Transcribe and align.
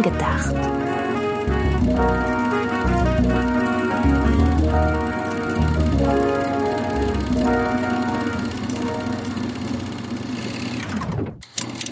Film 0.00 0.12
gedacht. 0.12 0.54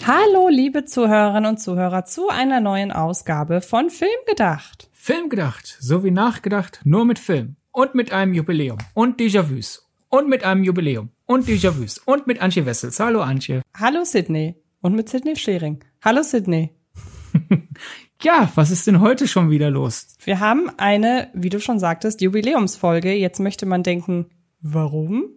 Hallo, 0.05 0.49
liebe 0.49 0.85
Zuhörerinnen 0.85 1.45
und 1.45 1.59
Zuhörer, 1.59 2.05
zu 2.05 2.29
einer 2.29 2.59
neuen 2.59 2.91
Ausgabe 2.91 3.61
von 3.61 3.89
Film 3.89 4.09
gedacht. 4.27 4.89
Film 4.91 5.29
gedacht, 5.29 5.77
so 5.79 6.03
wie 6.03 6.11
nachgedacht, 6.11 6.81
nur 6.83 7.05
mit 7.05 7.19
Film. 7.19 7.55
Und 7.71 7.95
mit 7.95 8.11
einem 8.11 8.33
Jubiläum. 8.33 8.79
Und 8.93 9.19
Déjà-vus. 9.19 9.87
Und 10.09 10.27
mit 10.27 10.43
einem 10.43 10.63
Jubiläum. 10.63 11.11
Und 11.25 11.47
Déjà-vus. 11.47 12.01
Und 12.05 12.25
mit 12.25 12.41
Antje 12.41 12.65
Wessels. 12.65 12.99
Hallo, 12.99 13.21
Antje. 13.21 13.61
Hallo, 13.77 14.03
Sydney. 14.03 14.55
Und 14.81 14.95
mit 14.95 15.07
Sydney 15.07 15.35
Schering. 15.35 15.83
Hallo, 16.03 16.23
Sydney. 16.23 16.78
ja, 18.21 18.51
was 18.55 18.71
ist 18.71 18.87
denn 18.87 18.99
heute 18.99 19.27
schon 19.27 19.49
wieder 19.49 19.69
los? 19.69 20.15
Wir 20.23 20.39
haben 20.39 20.69
eine, 20.77 21.29
wie 21.33 21.49
du 21.49 21.59
schon 21.59 21.79
sagtest, 21.79 22.21
Jubiläumsfolge. 22.21 23.13
Jetzt 23.13 23.39
möchte 23.39 23.65
man 23.65 23.83
denken, 23.83 24.27
warum? 24.61 25.29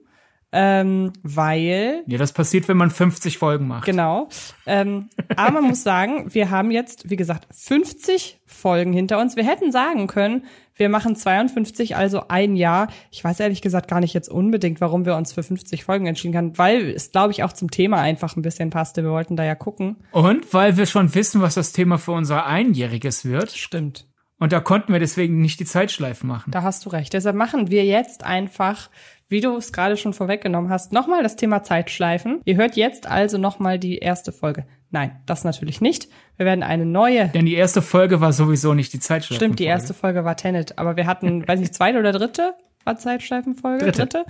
Ähm, 0.53 1.13
weil. 1.23 2.05
Ja, 2.07 2.19
das 2.19 2.33
passiert, 2.33 2.69
wenn 2.69 2.77
man 2.77 2.91
50 2.91 3.39
Folgen 3.39 3.67
macht. 3.67 3.87
Genau. 3.87 4.29
Ähm, 4.67 5.09
aber 5.35 5.61
man 5.61 5.65
muss 5.65 5.83
sagen, 5.83 6.33
wir 6.35 6.51
haben 6.51 6.71
jetzt, 6.71 7.09
wie 7.09 7.17
gesagt, 7.17 7.49
50 7.51 8.41
Folgen 8.45 8.93
hinter 8.93 9.19
uns. 9.19 9.35
Wir 9.35 9.45
hätten 9.45 9.73
sagen 9.73 10.07
können, 10.07 10.45
wir 10.75 10.91
machen 10.91 11.17
52, 11.17 11.97
also 11.97 12.29
ein 12.29 12.55
Jahr. 12.55 12.89
Ich 13.11 13.25
weiß 13.25 13.41
ehrlich 13.41 13.63
gesagt 13.63 13.89
gar 13.89 14.01
nicht 14.01 14.15
jetzt 14.15 14.29
unbedingt, 14.29 14.81
warum 14.81 15.07
wir 15.07 15.17
uns 15.17 15.33
für 15.33 15.43
50 15.43 15.85
Folgen 15.85 16.07
entschieden 16.07 16.37
haben, 16.37 16.59
weil 16.59 16.91
es, 16.91 17.11
glaube 17.11 17.33
ich, 17.33 17.43
auch 17.43 17.53
zum 17.53 17.71
Thema 17.71 17.99
einfach 17.99 18.37
ein 18.37 18.43
bisschen 18.43 18.71
passte. 18.71 19.03
Wir 19.03 19.11
wollten 19.11 19.37
da 19.37 19.45
ja 19.45 19.55
gucken. 19.55 19.97
Und 20.13 20.53
weil 20.53 20.77
wir 20.77 20.87
schon 20.87 21.15
wissen, 21.15 21.41
was 21.41 21.55
das 21.55 21.73
Thema 21.73 21.99
für 21.99 22.13
unser 22.13 22.47
Einjähriges 22.47 23.25
wird. 23.25 23.53
Stimmt. 23.53 24.07
Und 24.39 24.53
da 24.53 24.59
konnten 24.59 24.93
wir 24.93 24.99
deswegen 24.99 25.41
nicht 25.41 25.61
die 25.61 25.65
Zeitschleifen 25.65 26.29
machen. 26.29 26.51
Da 26.51 26.63
hast 26.63 26.85
du 26.85 26.91
recht. 26.91 27.13
Deshalb 27.13 27.37
machen 27.37 27.71
wir 27.71 27.85
jetzt 27.85 28.25
einfach 28.25 28.91
wie 29.33 29.41
du 29.41 29.57
es 29.57 29.73
gerade 29.73 29.97
schon 29.97 30.13
vorweggenommen 30.13 30.71
hast, 30.71 30.93
nochmal 30.93 31.25
das 31.25 31.35
Thema 31.35 31.65
Zeitschleifen. 31.65 32.41
Ihr 32.45 32.57
hört 32.57 32.77
jetzt 32.77 33.07
also 33.07 33.39
nochmal 33.39 33.79
die 33.79 33.99
erste 33.99 34.31
Folge. 34.31 34.65
Nein, 34.91 35.21
das 35.27 35.43
natürlich 35.43 35.81
nicht. 35.81 36.09
Wir 36.37 36.47
werden 36.47 36.63
eine 36.63 36.87
neue. 36.87 37.29
Denn 37.29 37.47
die 37.47 37.55
erste 37.55 37.83
Folge 37.83 38.21
war 38.21 38.33
sowieso 38.33 38.75
nicht 38.75 38.93
die 38.93 39.01
Zeitschleifen. 39.01 39.37
Stimmt, 39.45 39.59
die 39.59 39.65
erste 39.65 39.95
Folge 39.95 40.25
war 40.25 40.37
Tenet, 40.37 40.79
aber 40.79 40.97
wir 40.97 41.07
hatten, 41.07 41.49
weiß 41.49 41.59
nicht, 41.59 41.75
zweite 41.75 41.99
oder 41.99 42.13
dritte 42.13 42.55
war 42.85 42.99
Zeitschleifenfolge? 42.99 43.87
Dritte. 43.87 44.07
dritte. 44.07 44.25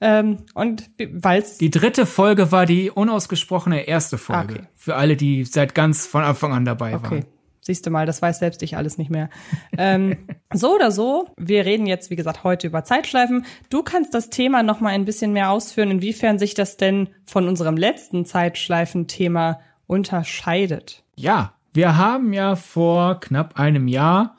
Ähm, 0.00 0.38
und 0.54 0.90
weil's 1.12 1.58
die 1.58 1.70
dritte 1.70 2.04
Folge 2.04 2.52
war 2.52 2.66
die 2.66 2.90
unausgesprochene 2.90 3.86
erste 3.86 4.18
Folge. 4.18 4.54
Okay. 4.54 4.66
Für 4.74 4.96
alle, 4.96 5.16
die 5.16 5.44
seit 5.44 5.74
ganz 5.74 6.06
von 6.06 6.22
Anfang 6.24 6.52
an 6.52 6.64
dabei 6.64 6.94
okay. 6.96 7.10
waren. 7.10 7.24
Siehst 7.64 7.86
du 7.86 7.90
mal, 7.90 8.06
das 8.06 8.20
weiß 8.20 8.40
selbst 8.40 8.62
ich 8.64 8.76
alles 8.76 8.98
nicht 8.98 9.10
mehr. 9.10 9.30
ähm, 9.78 10.18
so 10.52 10.74
oder 10.74 10.90
so, 10.90 11.28
wir 11.36 11.64
reden 11.64 11.86
jetzt, 11.86 12.10
wie 12.10 12.16
gesagt, 12.16 12.42
heute 12.42 12.66
über 12.66 12.82
Zeitschleifen. 12.82 13.46
Du 13.70 13.84
kannst 13.84 14.14
das 14.14 14.30
Thema 14.30 14.64
noch 14.64 14.80
mal 14.80 14.90
ein 14.90 15.04
bisschen 15.04 15.32
mehr 15.32 15.50
ausführen, 15.50 15.92
inwiefern 15.92 16.40
sich 16.40 16.54
das 16.54 16.76
denn 16.76 17.08
von 17.24 17.46
unserem 17.46 17.76
letzten 17.76 18.26
Zeitschleifen-Thema 18.26 19.60
unterscheidet. 19.86 21.04
Ja, 21.14 21.54
wir 21.72 21.96
haben 21.96 22.32
ja 22.32 22.56
vor 22.56 23.20
knapp 23.20 23.58
einem 23.58 23.86
Jahr 23.86 24.36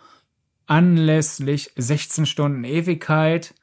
anlässlich 0.68 1.72
16 1.78 2.26
Stunden 2.26 2.66
Ewigkeit 2.66 3.54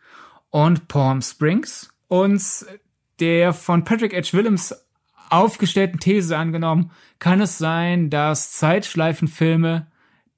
und 0.49 0.89
Palm 0.89 1.21
Springs 1.21 1.91
uns 2.09 2.67
der 3.21 3.53
von 3.53 3.85
Patrick 3.85 4.15
H. 4.15 4.33
Willems 4.33 4.75
aufgestellten 5.31 6.01
These 6.01 6.37
angenommen, 6.37 6.91
kann 7.19 7.41
es 7.41 7.59
sein, 7.59 8.11
dass 8.11 8.53
Zeitschleifenfilme 8.53 9.87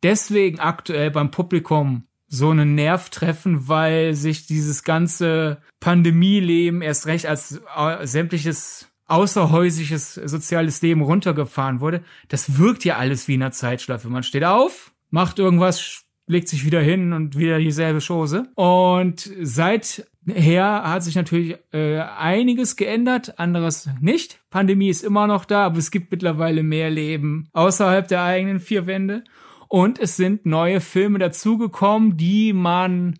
deswegen 0.02 0.60
aktuell 0.60 1.10
beim 1.10 1.30
Publikum 1.30 2.04
so 2.28 2.50
einen 2.50 2.74
Nerv 2.74 3.10
treffen, 3.10 3.68
weil 3.68 4.14
sich 4.14 4.46
dieses 4.46 4.84
ganze 4.84 5.60
Pandemieleben 5.80 6.80
erst 6.80 7.06
recht 7.06 7.26
als 7.26 7.60
äh, 7.76 8.06
sämtliches 8.06 8.88
außerhäusliches 9.06 10.14
soziales 10.14 10.80
Leben 10.80 11.02
runtergefahren 11.02 11.80
wurde. 11.80 12.02
Das 12.28 12.56
wirkt 12.56 12.84
ja 12.84 12.96
alles 12.96 13.28
wie 13.28 13.34
in 13.34 13.42
einer 13.42 13.52
Zeitschleife. 13.52 14.08
Man 14.08 14.22
steht 14.22 14.44
auf, 14.44 14.92
macht 15.10 15.38
irgendwas, 15.38 16.01
legt 16.26 16.48
sich 16.48 16.64
wieder 16.64 16.80
hin 16.80 17.12
und 17.12 17.36
wieder 17.36 17.58
dieselbe 17.58 18.00
Chose. 18.00 18.48
Und 18.54 19.30
seit 19.42 20.06
her 20.26 20.82
hat 20.84 21.02
sich 21.02 21.16
natürlich 21.16 21.56
äh, 21.72 21.98
einiges 21.98 22.76
geändert, 22.76 23.38
anderes 23.38 23.88
nicht. 24.00 24.40
Pandemie 24.50 24.88
ist 24.88 25.02
immer 25.02 25.26
noch 25.26 25.44
da, 25.44 25.66
aber 25.66 25.78
es 25.78 25.90
gibt 25.90 26.10
mittlerweile 26.10 26.62
mehr 26.62 26.90
Leben 26.90 27.48
außerhalb 27.52 28.06
der 28.06 28.22
eigenen 28.22 28.60
vier 28.60 28.86
Wände. 28.86 29.24
Und 29.68 29.98
es 29.98 30.16
sind 30.16 30.46
neue 30.46 30.80
Filme 30.80 31.18
dazugekommen, 31.18 32.16
die 32.16 32.52
man 32.52 33.18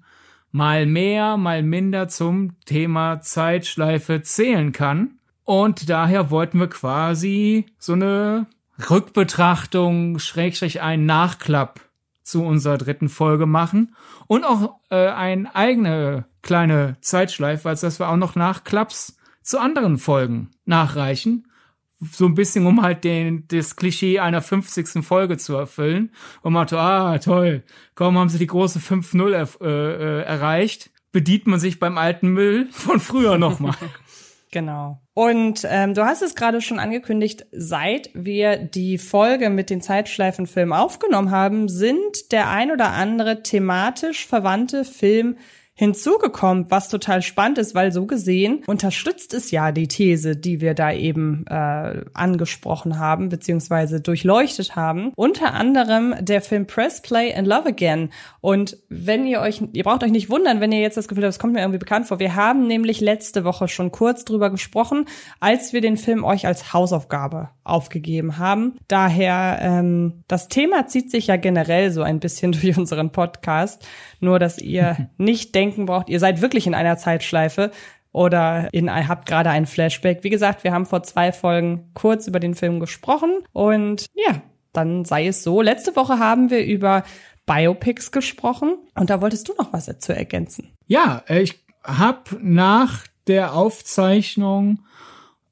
mal 0.50 0.86
mehr, 0.86 1.38
mal 1.38 1.62
minder 1.62 2.08
zum 2.08 2.60
Thema 2.66 3.20
Zeitschleife 3.20 4.22
zählen 4.22 4.72
kann. 4.72 5.18
Und 5.44 5.88
daher 5.88 6.30
wollten 6.30 6.60
wir 6.60 6.68
quasi 6.68 7.66
so 7.78 7.94
eine 7.94 8.46
Rückbetrachtung, 8.90 10.18
Schrägstrich 10.18 10.82
einen 10.82 11.06
Nachklapp 11.06 11.80
zu 12.22 12.44
unserer 12.44 12.78
dritten 12.78 13.08
Folge 13.08 13.46
machen 13.46 13.94
und 14.26 14.44
auch 14.44 14.76
äh, 14.90 15.08
eine 15.08 15.54
eigene 15.54 16.26
kleine 16.42 16.96
Zeitschleife, 17.00 17.68
als 17.68 17.80
dass 17.80 17.98
wir 17.98 18.08
auch 18.08 18.16
noch 18.16 18.34
Nachklaps 18.34 19.16
zu 19.42 19.58
anderen 19.58 19.98
Folgen 19.98 20.50
nachreichen. 20.64 21.48
So 22.00 22.26
ein 22.26 22.34
bisschen, 22.34 22.66
um 22.66 22.82
halt 22.82 23.04
den, 23.04 23.46
das 23.48 23.76
Klischee 23.76 24.18
einer 24.18 24.42
50. 24.42 25.04
Folge 25.04 25.38
zu 25.38 25.54
erfüllen. 25.54 26.10
Und 26.42 26.52
man 26.52 26.66
so, 26.66 26.76
ah, 26.76 27.16
toll, 27.18 27.62
kaum 27.94 28.18
haben 28.18 28.28
sie 28.28 28.38
die 28.38 28.48
große 28.48 28.80
5-0 28.80 29.60
äh, 29.60 29.66
äh, 29.66 30.22
erreicht, 30.22 30.90
bedient 31.12 31.46
man 31.46 31.60
sich 31.60 31.78
beim 31.78 31.98
alten 31.98 32.28
Müll 32.28 32.68
von 32.72 32.98
früher 32.98 33.38
nochmal. 33.38 33.76
Genau. 34.52 35.00
Und 35.14 35.66
ähm, 35.68 35.94
du 35.94 36.04
hast 36.04 36.22
es 36.22 36.34
gerade 36.34 36.60
schon 36.60 36.78
angekündigt, 36.78 37.46
seit 37.52 38.10
wir 38.14 38.56
die 38.58 38.98
Folge 38.98 39.50
mit 39.50 39.70
den 39.70 39.80
Zeitschleifenfilmen 39.80 40.74
aufgenommen 40.74 41.30
haben, 41.30 41.68
sind 41.68 42.32
der 42.32 42.50
ein 42.50 42.70
oder 42.70 42.92
andere 42.92 43.42
thematisch 43.42 44.26
verwandte 44.26 44.84
Film 44.84 45.36
hinzugekommen, 45.82 46.70
was 46.70 46.88
total 46.88 47.22
spannend 47.22 47.58
ist, 47.58 47.74
weil 47.74 47.90
so 47.90 48.06
gesehen 48.06 48.62
unterstützt 48.68 49.34
es 49.34 49.50
ja 49.50 49.72
die 49.72 49.88
These, 49.88 50.36
die 50.36 50.60
wir 50.60 50.74
da 50.74 50.92
eben 50.92 51.44
äh, 51.48 52.04
angesprochen 52.14 53.00
haben, 53.00 53.28
beziehungsweise 53.28 54.00
durchleuchtet 54.00 54.76
haben. 54.76 55.12
Unter 55.16 55.54
anderem 55.54 56.14
der 56.20 56.40
Film 56.40 56.68
Press 56.68 57.02
Play 57.02 57.34
and 57.34 57.48
Love 57.48 57.66
Again. 57.70 58.10
Und 58.40 58.76
wenn 58.90 59.26
ihr 59.26 59.40
euch, 59.40 59.60
ihr 59.72 59.82
braucht 59.82 60.04
euch 60.04 60.12
nicht 60.12 60.30
wundern, 60.30 60.60
wenn 60.60 60.70
ihr 60.70 60.80
jetzt 60.80 60.96
das 60.96 61.08
Gefühl 61.08 61.24
habt, 61.24 61.34
das 61.34 61.40
kommt 61.40 61.54
mir 61.54 61.62
irgendwie 61.62 61.80
bekannt 61.80 62.06
vor. 62.06 62.20
Wir 62.20 62.36
haben 62.36 62.68
nämlich 62.68 63.00
letzte 63.00 63.42
Woche 63.42 63.66
schon 63.66 63.90
kurz 63.90 64.24
drüber 64.24 64.50
gesprochen, 64.50 65.06
als 65.40 65.72
wir 65.72 65.80
den 65.80 65.96
Film 65.96 66.22
euch 66.22 66.46
als 66.46 66.72
Hausaufgabe 66.72 67.48
aufgegeben 67.64 68.38
haben. 68.38 68.76
Daher, 68.86 69.58
ähm, 69.60 70.22
das 70.28 70.46
Thema 70.46 70.86
zieht 70.86 71.10
sich 71.10 71.26
ja 71.26 71.36
generell 71.36 71.90
so 71.90 72.02
ein 72.02 72.20
bisschen 72.20 72.52
durch 72.60 72.78
unseren 72.78 73.10
Podcast. 73.10 73.84
Nur, 74.22 74.38
dass 74.38 74.58
ihr 74.58 75.10
nicht 75.18 75.54
denken 75.54 75.86
braucht, 75.86 76.08
ihr 76.08 76.20
seid 76.20 76.40
wirklich 76.40 76.66
in 76.66 76.74
einer 76.74 76.96
Zeitschleife 76.96 77.70
oder 78.12 78.68
in, 78.72 78.90
habt 78.90 79.26
gerade 79.26 79.50
einen 79.50 79.66
Flashback. 79.66 80.22
Wie 80.22 80.30
gesagt, 80.30 80.64
wir 80.64 80.72
haben 80.72 80.86
vor 80.86 81.02
zwei 81.02 81.32
Folgen 81.32 81.90
kurz 81.94 82.26
über 82.26 82.40
den 82.40 82.54
Film 82.54 82.78
gesprochen 82.78 83.40
und 83.52 84.06
ja, 84.14 84.42
dann 84.72 85.04
sei 85.04 85.26
es 85.26 85.42
so. 85.42 85.60
Letzte 85.60 85.96
Woche 85.96 86.18
haben 86.18 86.50
wir 86.50 86.64
über 86.64 87.04
Biopics 87.46 88.12
gesprochen 88.12 88.76
und 88.94 89.10
da 89.10 89.20
wolltest 89.20 89.48
du 89.48 89.54
noch 89.58 89.72
was 89.72 89.86
dazu 89.86 90.12
ergänzen. 90.12 90.72
Ja, 90.86 91.22
ich 91.28 91.64
habe 91.82 92.38
nach 92.40 93.04
der 93.26 93.54
Aufzeichnung 93.54 94.80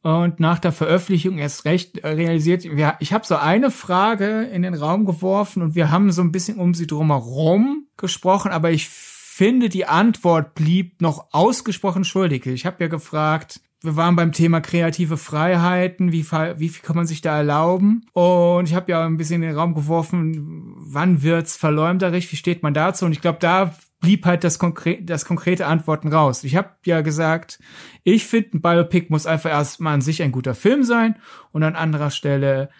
und 0.03 0.41
nach 0.41 0.59
der 0.59 0.73
Veröffentlichung 0.73 1.39
erst 1.39 1.65
recht 1.65 2.03
realisiert, 2.03 2.65
ich 3.01 3.13
habe 3.13 3.27
so 3.27 3.37
eine 3.37 3.71
Frage 3.71 4.43
in 4.45 4.63
den 4.63 4.75
Raum 4.75 5.05
geworfen 5.05 5.63
und 5.63 5.75
wir 5.75 5.91
haben 5.91 6.11
so 6.11 6.23
ein 6.23 6.33
bisschen 6.33 6.59
um 6.59 6.73
sie 6.75 6.87
drumherum 6.87 7.87
gesprochen, 7.97 8.51
aber 8.51 8.71
ich 8.71 8.89
finde, 8.89 9.69
die 9.69 9.87
Antwort 9.87 10.55
blieb 10.55 11.01
noch 11.03 11.27
ausgesprochen 11.33 12.05
schuldig. 12.05 12.47
Ich 12.47 12.67
habe 12.67 12.77
ja 12.81 12.89
gefragt, 12.89 13.61
wir 13.83 13.97
waren 13.97 14.17
beim 14.17 14.33
Thema 14.33 14.61
kreative 14.61 15.17
Freiheiten, 15.17 16.13
wie, 16.13 16.25
wie 16.57 16.69
viel 16.69 16.83
kann 16.83 16.97
man 16.97 17.07
sich 17.07 17.23
da 17.23 17.39
erlauben? 17.39 18.07
Und 18.13 18.69
ich 18.69 18.75
habe 18.75 18.93
ja 18.93 19.07
ein 19.07 19.17
bisschen 19.17 19.43
in 19.43 19.49
den 19.49 19.57
Raum 19.57 19.75
geworfen, 19.75 20.75
wann 20.77 21.23
wird's 21.23 21.57
verleumderisch, 21.57 22.31
wie 22.33 22.37
steht 22.37 22.63
man 22.63 22.75
dazu? 22.75 23.07
Und 23.07 23.13
ich 23.13 23.23
glaube, 23.23 23.39
da 23.41 23.75
blieb 24.01 24.25
halt 24.27 24.45
das, 24.45 24.59
konkre 24.59 25.03
das 25.03 25.25
konkrete 25.25 25.67
Antworten 25.67 26.09
raus. 26.09 26.45
Ich 26.45 26.57
habe 26.57 26.71
ja 26.85 27.03
gesagt, 27.03 27.61
ich 28.03 28.27
finde, 28.27 28.57
ein 28.57 28.63
Biopic 28.63 29.07
muss 29.11 29.27
einfach 29.27 29.51
erstmal 29.51 29.95
an 29.95 30.01
sich 30.01 30.23
ein 30.23 30.33
guter 30.33 30.55
Film 30.55 30.83
sein 30.83 31.17
und 31.53 31.63
an 31.63 31.77
anderer 31.77 32.11
Stelle 32.11 32.71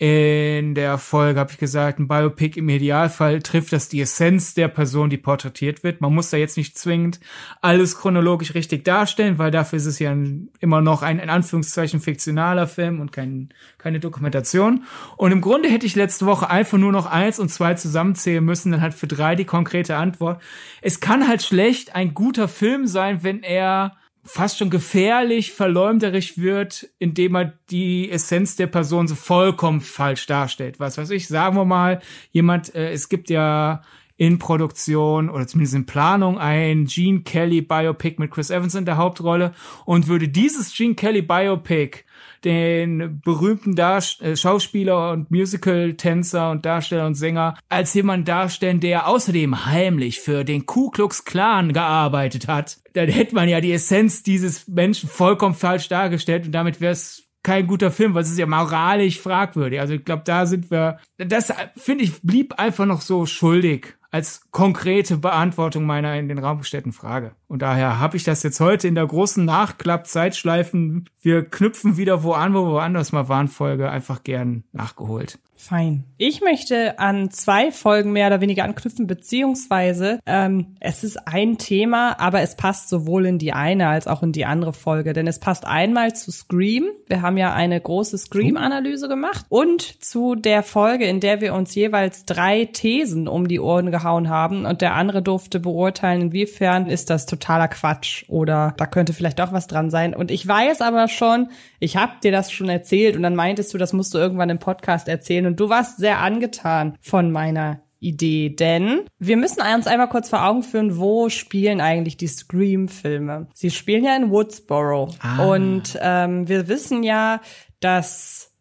In 0.00 0.76
der 0.76 0.96
Folge 0.96 1.40
habe 1.40 1.50
ich 1.50 1.58
gesagt, 1.58 1.98
ein 1.98 2.06
Biopic 2.06 2.56
im 2.56 2.68
Idealfall 2.68 3.42
trifft 3.42 3.72
das 3.72 3.88
die 3.88 4.00
Essenz 4.00 4.54
der 4.54 4.68
Person, 4.68 5.10
die 5.10 5.16
porträtiert 5.16 5.82
wird. 5.82 6.00
Man 6.00 6.14
muss 6.14 6.30
da 6.30 6.36
jetzt 6.36 6.56
nicht 6.56 6.78
zwingend 6.78 7.18
alles 7.62 7.98
chronologisch 7.98 8.54
richtig 8.54 8.84
darstellen, 8.84 9.38
weil 9.38 9.50
dafür 9.50 9.78
ist 9.78 9.86
es 9.86 9.98
ja 9.98 10.16
immer 10.60 10.80
noch 10.82 11.02
ein 11.02 11.18
in 11.18 11.30
Anführungszeichen 11.30 11.98
fiktionaler 11.98 12.68
Film 12.68 13.00
und 13.00 13.10
kein, 13.10 13.48
keine 13.76 13.98
Dokumentation. 13.98 14.84
Und 15.16 15.32
im 15.32 15.40
Grunde 15.40 15.68
hätte 15.68 15.86
ich 15.86 15.96
letzte 15.96 16.26
Woche 16.26 16.48
einfach 16.48 16.78
nur 16.78 16.92
noch 16.92 17.06
eins 17.06 17.40
und 17.40 17.48
zwei 17.48 17.74
zusammenzählen 17.74 18.44
müssen, 18.44 18.70
dann 18.70 18.80
halt 18.80 18.94
für 18.94 19.08
drei 19.08 19.34
die 19.34 19.46
konkrete 19.46 19.96
Antwort. 19.96 20.40
Es 20.80 21.00
kann 21.00 21.26
halt 21.26 21.42
schlecht 21.42 21.96
ein 21.96 22.14
guter 22.14 22.46
Film 22.46 22.86
sein, 22.86 23.24
wenn 23.24 23.42
er 23.42 23.96
fast 24.28 24.58
schon 24.58 24.70
gefährlich, 24.70 25.52
verleumderisch 25.52 26.38
wird, 26.38 26.88
indem 26.98 27.34
er 27.34 27.52
die 27.70 28.10
Essenz 28.10 28.56
der 28.56 28.66
Person 28.66 29.08
so 29.08 29.14
vollkommen 29.14 29.80
falsch 29.80 30.26
darstellt. 30.26 30.78
Was 30.78 30.98
weiß 30.98 31.10
ich, 31.10 31.28
sagen 31.28 31.56
wir 31.56 31.64
mal, 31.64 32.00
jemand, 32.30 32.74
äh, 32.74 32.92
es 32.92 33.08
gibt 33.08 33.30
ja 33.30 33.82
in 34.18 34.38
Produktion 34.38 35.30
oder 35.30 35.46
zumindest 35.46 35.76
in 35.76 35.86
Planung 35.86 36.38
ein 36.38 36.86
Gene 36.86 37.20
Kelly 37.20 37.62
Biopic 37.62 38.16
mit 38.18 38.32
Chris 38.32 38.50
Evans 38.50 38.74
in 38.74 38.84
der 38.84 38.96
Hauptrolle 38.96 39.54
und 39.84 40.08
würde 40.08 40.28
dieses 40.28 40.74
Gene 40.76 40.96
Kelly 40.96 41.22
Biopic 41.22 42.04
den 42.44 43.20
berühmten 43.24 43.74
Dar 43.74 44.02
äh, 44.20 44.36
Schauspieler 44.36 45.12
und 45.12 45.30
Musical-Tänzer 45.30 46.50
und 46.50 46.66
Darsteller 46.66 47.06
und 47.06 47.14
Sänger 47.14 47.56
als 47.68 47.94
jemand 47.94 48.28
darstellen, 48.28 48.80
der 48.80 49.08
außerdem 49.08 49.66
heimlich 49.66 50.20
für 50.20 50.44
den 50.44 50.66
Ku 50.66 50.90
Klux 50.90 51.24
Klan 51.24 51.72
gearbeitet 51.72 52.48
hat. 52.48 52.78
Dann 52.98 53.08
hätte 53.08 53.34
man 53.34 53.48
ja 53.48 53.60
die 53.60 53.72
Essenz 53.72 54.22
dieses 54.22 54.66
Menschen 54.66 55.08
vollkommen 55.08 55.54
falsch 55.54 55.88
dargestellt 55.88 56.46
und 56.46 56.52
damit 56.52 56.80
wäre 56.80 56.92
es 56.92 57.28
kein 57.42 57.66
guter 57.66 57.90
Film, 57.90 58.14
weil 58.14 58.22
es 58.22 58.30
ist 58.30 58.38
ja 58.38 58.46
moralisch 58.46 59.20
fragwürdig. 59.20 59.80
Also 59.80 59.94
ich 59.94 60.04
glaube, 60.04 60.22
da 60.24 60.44
sind 60.46 60.70
wir, 60.70 60.98
das 61.16 61.52
finde 61.76 62.04
ich, 62.04 62.20
blieb 62.22 62.58
einfach 62.58 62.84
noch 62.84 63.00
so 63.00 63.24
schuldig 63.26 63.94
als 64.10 64.50
konkrete 64.50 65.18
Beantwortung 65.18 65.84
meiner 65.84 66.18
in 66.18 66.28
den 66.28 66.38
Raum 66.38 66.58
gestellten 66.58 66.92
Frage. 66.92 67.32
Und 67.48 67.62
daher 67.62 67.98
habe 67.98 68.18
ich 68.18 68.24
das 68.24 68.42
jetzt 68.42 68.60
heute 68.60 68.86
in 68.88 68.94
der 68.94 69.06
großen 69.06 69.42
Nachklapp-Zeitschleifen, 69.44 71.08
wir 71.22 71.44
knüpfen 71.44 71.96
wieder 71.96 72.22
wo 72.22 72.32
an, 72.32 72.52
wo 72.54 72.66
wir 72.66 72.72
woanders 72.72 73.10
mal 73.10 73.28
waren, 73.28 73.48
Folge 73.48 73.90
einfach 73.90 74.22
gern 74.22 74.64
nachgeholt. 74.72 75.38
Fein. 75.60 76.04
Ich 76.18 76.40
möchte 76.40 77.00
an 77.00 77.32
zwei 77.32 77.72
Folgen 77.72 78.12
mehr 78.12 78.28
oder 78.28 78.40
weniger 78.40 78.62
anknüpfen, 78.62 79.08
beziehungsweise 79.08 80.20
ähm, 80.24 80.76
es 80.78 81.02
ist 81.02 81.16
ein 81.26 81.58
Thema, 81.58 82.20
aber 82.20 82.42
es 82.42 82.54
passt 82.54 82.88
sowohl 82.88 83.26
in 83.26 83.38
die 83.38 83.52
eine 83.52 83.88
als 83.88 84.06
auch 84.06 84.22
in 84.22 84.30
die 84.30 84.44
andere 84.44 84.72
Folge. 84.72 85.14
Denn 85.14 85.26
es 85.26 85.40
passt 85.40 85.66
einmal 85.66 86.14
zu 86.14 86.30
Scream. 86.30 86.86
Wir 87.08 87.22
haben 87.22 87.36
ja 87.36 87.52
eine 87.52 87.80
große 87.80 88.16
Scream-Analyse 88.18 89.08
gemacht 89.08 89.46
und 89.48 89.82
zu 89.82 90.36
der 90.36 90.62
Folge, 90.62 91.06
in 91.06 91.18
der 91.18 91.40
wir 91.40 91.54
uns 91.54 91.74
jeweils 91.74 92.24
drei 92.24 92.66
Thesen 92.66 93.26
um 93.26 93.48
die 93.48 93.58
Ohren 93.58 93.90
gehauen 93.90 94.28
haben 94.28 94.64
und 94.64 94.80
der 94.80 94.94
andere 94.94 95.22
durfte 95.22 95.58
beurteilen, 95.58 96.22
inwiefern 96.22 96.86
ist 96.86 97.10
das 97.10 97.26
totaler 97.38 97.68
Quatsch 97.68 98.24
oder 98.28 98.74
da 98.76 98.86
könnte 98.86 99.12
vielleicht 99.12 99.38
doch 99.38 99.52
was 99.52 99.66
dran 99.66 99.90
sein. 99.90 100.14
Und 100.14 100.30
ich 100.30 100.46
weiß 100.46 100.80
aber 100.80 101.08
schon, 101.08 101.50
ich 101.80 101.96
hab 101.96 102.20
dir 102.20 102.32
das 102.32 102.52
schon 102.52 102.68
erzählt 102.68 103.16
und 103.16 103.22
dann 103.22 103.36
meintest 103.36 103.72
du, 103.72 103.78
das 103.78 103.92
musst 103.92 104.14
du 104.14 104.18
irgendwann 104.18 104.50
im 104.50 104.58
Podcast 104.58 105.08
erzählen 105.08 105.46
und 105.46 105.58
du 105.60 105.68
warst 105.68 105.98
sehr 105.98 106.20
angetan 106.20 106.96
von 107.00 107.30
meiner 107.30 107.80
Idee, 108.00 108.50
denn 108.50 109.02
wir 109.18 109.36
müssen 109.36 109.60
uns 109.60 109.88
einmal 109.88 110.08
kurz 110.08 110.28
vor 110.28 110.44
Augen 110.44 110.62
führen, 110.62 110.98
wo 110.98 111.28
spielen 111.28 111.80
eigentlich 111.80 112.16
die 112.16 112.28
Scream-Filme? 112.28 113.48
Sie 113.54 113.70
spielen 113.70 114.04
ja 114.04 114.16
in 114.16 114.30
Woodsboro 114.30 115.10
ah. 115.20 115.46
und 115.46 115.98
ähm, 116.00 116.48
wir 116.48 116.68
wissen 116.68 117.02
ja, 117.02 117.40
dass 117.80 118.52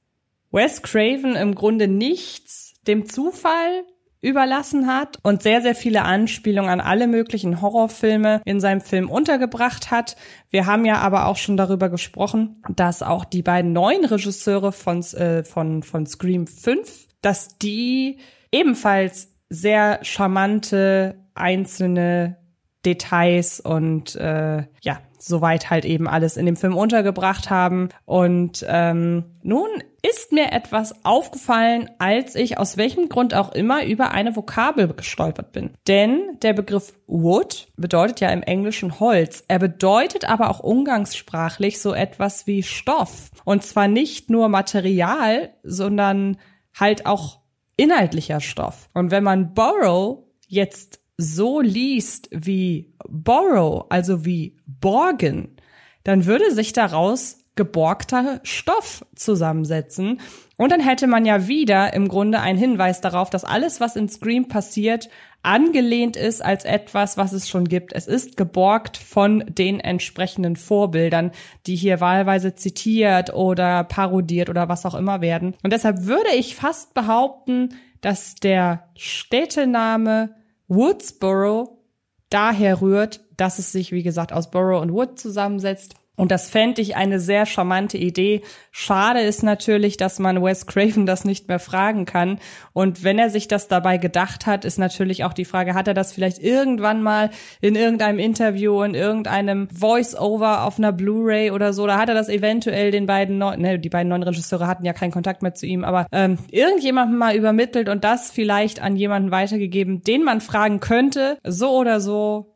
Wes 0.52 0.82
Craven 0.82 1.36
im 1.36 1.54
Grunde 1.54 1.88
nichts 1.88 2.74
dem 2.88 3.06
Zufall 3.06 3.84
überlassen 4.22 4.88
hat 4.88 5.20
und 5.24 5.44
sehr, 5.44 5.62
sehr 5.62 5.76
viele 5.76 6.04
Anspielungen 6.04 6.70
an 6.70 6.82
alle 6.82 7.08
möglichen 7.08 7.62
Horrorfilme 7.62 8.42
in 8.46 8.60
seinem 8.60 8.82
Film 8.82 9.10
untergebracht 9.10 9.92
hat. 9.92 10.16
Wir 10.50 10.66
haben 10.66 10.86
ja 10.86 10.98
aber 11.00 11.28
auch 11.28 11.38
schon 11.38 11.58
darüber 11.58 11.90
gesprochen, 11.90 12.62
dass 12.76 13.04
auch 13.04 13.26
die 13.26 13.44
beiden 13.44 13.74
neuen 13.74 14.06
Regisseure 14.06 14.72
von, 14.72 15.02
äh, 15.14 15.44
von, 15.44 15.84
von 15.84 16.06
Scream 16.06 16.48
5, 16.48 17.08
dass 17.22 17.58
die 17.58 18.18
ebenfalls 18.52 19.34
sehr 19.50 20.00
charmante 20.04 21.24
einzelne 21.36 22.38
Details 22.86 23.60
und 23.60 24.16
äh, 24.16 24.64
ja, 24.82 25.00
soweit 25.18 25.70
halt 25.70 25.86
eben 25.86 26.08
alles 26.08 26.38
in 26.38 26.46
dem 26.46 26.56
Film 26.56 26.76
untergebracht 26.76 27.50
haben. 27.50 27.90
Und 28.06 28.66
ähm, 28.68 29.26
nun 29.42 29.68
ist 30.02 30.32
mir 30.32 30.52
etwas 30.52 31.04
aufgefallen, 31.04 31.90
als 32.00 32.36
ich 32.36 32.58
aus 32.58 32.78
welchem 32.78 33.10
Grund 33.10 33.34
auch 33.34 33.52
immer 33.52 33.86
über 33.86 34.12
eine 34.12 34.36
Vokabel 34.36 34.88
gestolpert 34.94 35.52
bin. 35.52 35.72
Denn 35.88 36.38
der 36.42 36.54
Begriff 36.54 36.94
Wood 37.08 37.68
bedeutet 37.76 38.20
ja 38.22 38.30
im 38.30 38.44
Englischen 38.44 39.00
Holz. 39.00 39.44
Er 39.48 39.60
bedeutet 39.60 40.30
aber 40.30 40.50
auch 40.50 40.60
umgangssprachlich 40.60 41.82
so 41.82 41.94
etwas 41.94 42.48
wie 42.48 42.64
Stoff. 42.64 43.32
Und 43.44 43.64
zwar 43.64 43.88
nicht 43.88 44.30
nur 44.30 44.50
Material, 44.50 45.50
sondern 45.64 46.38
halt 46.74 47.06
auch 47.06 47.40
inhaltlicher 47.76 48.42
Stoff. 48.42 48.90
Und 48.94 49.12
wenn 49.12 49.24
man 49.24 49.54
borrow 49.54 50.24
jetzt 50.48 51.00
so 51.18 51.60
liest 51.62 52.30
wie 52.32 52.94
borrow, 53.10 53.86
also 53.90 54.26
wie 54.26 54.56
borgen, 54.66 55.58
dann 56.04 56.26
würde 56.26 56.54
sich 56.54 56.74
daraus 56.74 57.40
geborgter 57.56 58.40
Stoff 58.44 59.04
zusammensetzen. 59.16 60.22
Und 60.58 60.72
dann 60.72 60.80
hätte 60.80 61.08
man 61.08 61.26
ja 61.26 61.48
wieder 61.48 61.94
im 61.94 62.08
Grunde 62.08 62.40
einen 62.40 62.58
Hinweis 62.58 63.02
darauf, 63.02 63.30
dass 63.30 63.44
alles, 63.44 63.82
was 63.82 63.96
in 63.96 64.08
Scream 64.08 64.48
passiert, 64.48 65.10
angelehnt 65.44 66.16
ist 66.16 66.44
als 66.44 66.66
etwas, 66.66 67.18
was 67.18 67.34
es 67.34 67.50
schon 67.50 67.66
gibt. 67.66 67.94
Es 67.94 68.08
ist 68.08 68.38
geborgt 68.38 68.98
von 68.98 69.44
den 69.48 69.80
entsprechenden 69.80 70.56
Vorbildern, 70.56 71.32
die 71.66 71.76
hier 71.76 72.00
wahlweise 72.00 72.56
zitiert 72.56 73.34
oder 73.34 73.84
parodiert 73.84 74.50
oder 74.50 74.70
was 74.70 74.86
auch 74.86 74.96
immer 74.96 75.22
werden. 75.22 75.56
Und 75.64 75.74
deshalb 75.74 76.06
würde 76.06 76.34
ich 76.36 76.56
fast 76.56 76.94
behaupten, 76.94 77.70
dass 78.02 78.36
der 78.36 78.88
Städtename 78.96 80.37
Woodsboro 80.68 81.84
daher 82.30 82.82
rührt, 82.82 83.22
dass 83.38 83.60
es 83.60 83.72
sich, 83.72 83.92
wie 83.92 84.04
gesagt, 84.04 84.34
aus 84.34 84.52
Borough 84.52 84.82
und 84.82 84.92
Wood 84.92 85.20
zusammensetzt 85.20 85.96
und 86.18 86.32
das 86.32 86.50
fände 86.50 86.82
ich 86.82 86.96
eine 86.96 87.20
sehr 87.20 87.46
charmante 87.46 88.00
Idee. 88.00 88.42
Schade 88.72 89.22
ist 89.22 89.44
natürlich, 89.44 89.98
dass 89.98 90.18
man 90.18 90.44
Wes 90.44 90.66
Craven 90.66 91.06
das 91.06 91.26
nicht 91.26 91.48
mehr 91.48 91.60
fragen 91.60 92.06
kann. 92.06 92.40
Und 92.74 93.04
wenn 93.04 93.20
er 93.20 93.30
sich 93.30 93.48
das 93.48 93.68
dabei 93.68 93.98
gedacht 93.98 94.48
hat, 94.48 94.66
ist 94.66 94.80
natürlich 94.80 95.24
auch 95.26 95.34
die 95.34 95.46
Frage, 95.46 95.76
hat 95.76 95.88
er 95.88 95.94
das 95.94 96.12
vielleicht 96.12 96.40
irgendwann 96.40 97.04
mal 97.04 97.30
in 97.62 97.76
irgendeinem 97.76 98.18
Interview, 98.18 98.82
in 98.82 98.96
irgendeinem 98.96 99.70
Voice-Over 99.70 100.64
auf 100.64 100.80
einer 100.80 100.92
Blu-ray 100.92 101.52
oder 101.52 101.72
so, 101.72 101.86
da 101.86 102.00
hat 102.00 102.10
er 102.10 102.16
das 102.16 102.30
eventuell 102.30 102.90
den 102.90 103.06
beiden 103.06 103.38
neuen, 103.38 103.62
ne, 103.62 103.78
die 103.78 103.90
beiden 103.90 104.10
neuen 104.10 104.24
Regisseure 104.24 104.66
hatten 104.66 104.86
ja 104.86 104.94
keinen 104.94 105.12
Kontakt 105.12 105.44
mehr 105.44 105.54
zu 105.54 105.68
ihm, 105.68 105.84
aber 105.84 106.08
ähm, 106.12 106.40
irgendjemandem 106.50 107.20
mal 107.20 107.36
übermittelt 107.36 107.90
und 107.90 108.04
das 108.04 108.32
vielleicht 108.32 108.82
an 108.82 108.96
jemanden 108.96 109.30
weitergegeben, 109.30 110.02
den 110.02 110.24
man 110.24 110.42
fragen 110.42 110.80
könnte, 110.80 111.38
so 111.44 111.78
oder 111.78 112.02
so. 112.02 112.56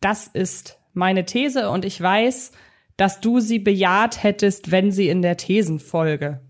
Das 0.00 0.28
ist 0.28 0.78
meine 0.94 1.24
These 1.24 1.68
und 1.68 1.84
ich 1.84 2.00
weiß, 2.00 2.52
dass 3.02 3.18
du 3.18 3.40
sie 3.40 3.58
bejaht 3.58 4.22
hättest, 4.22 4.70
wenn 4.70 4.92
sie 4.92 5.08
in 5.08 5.22
der 5.22 5.36
Thesenfolge 5.36 6.40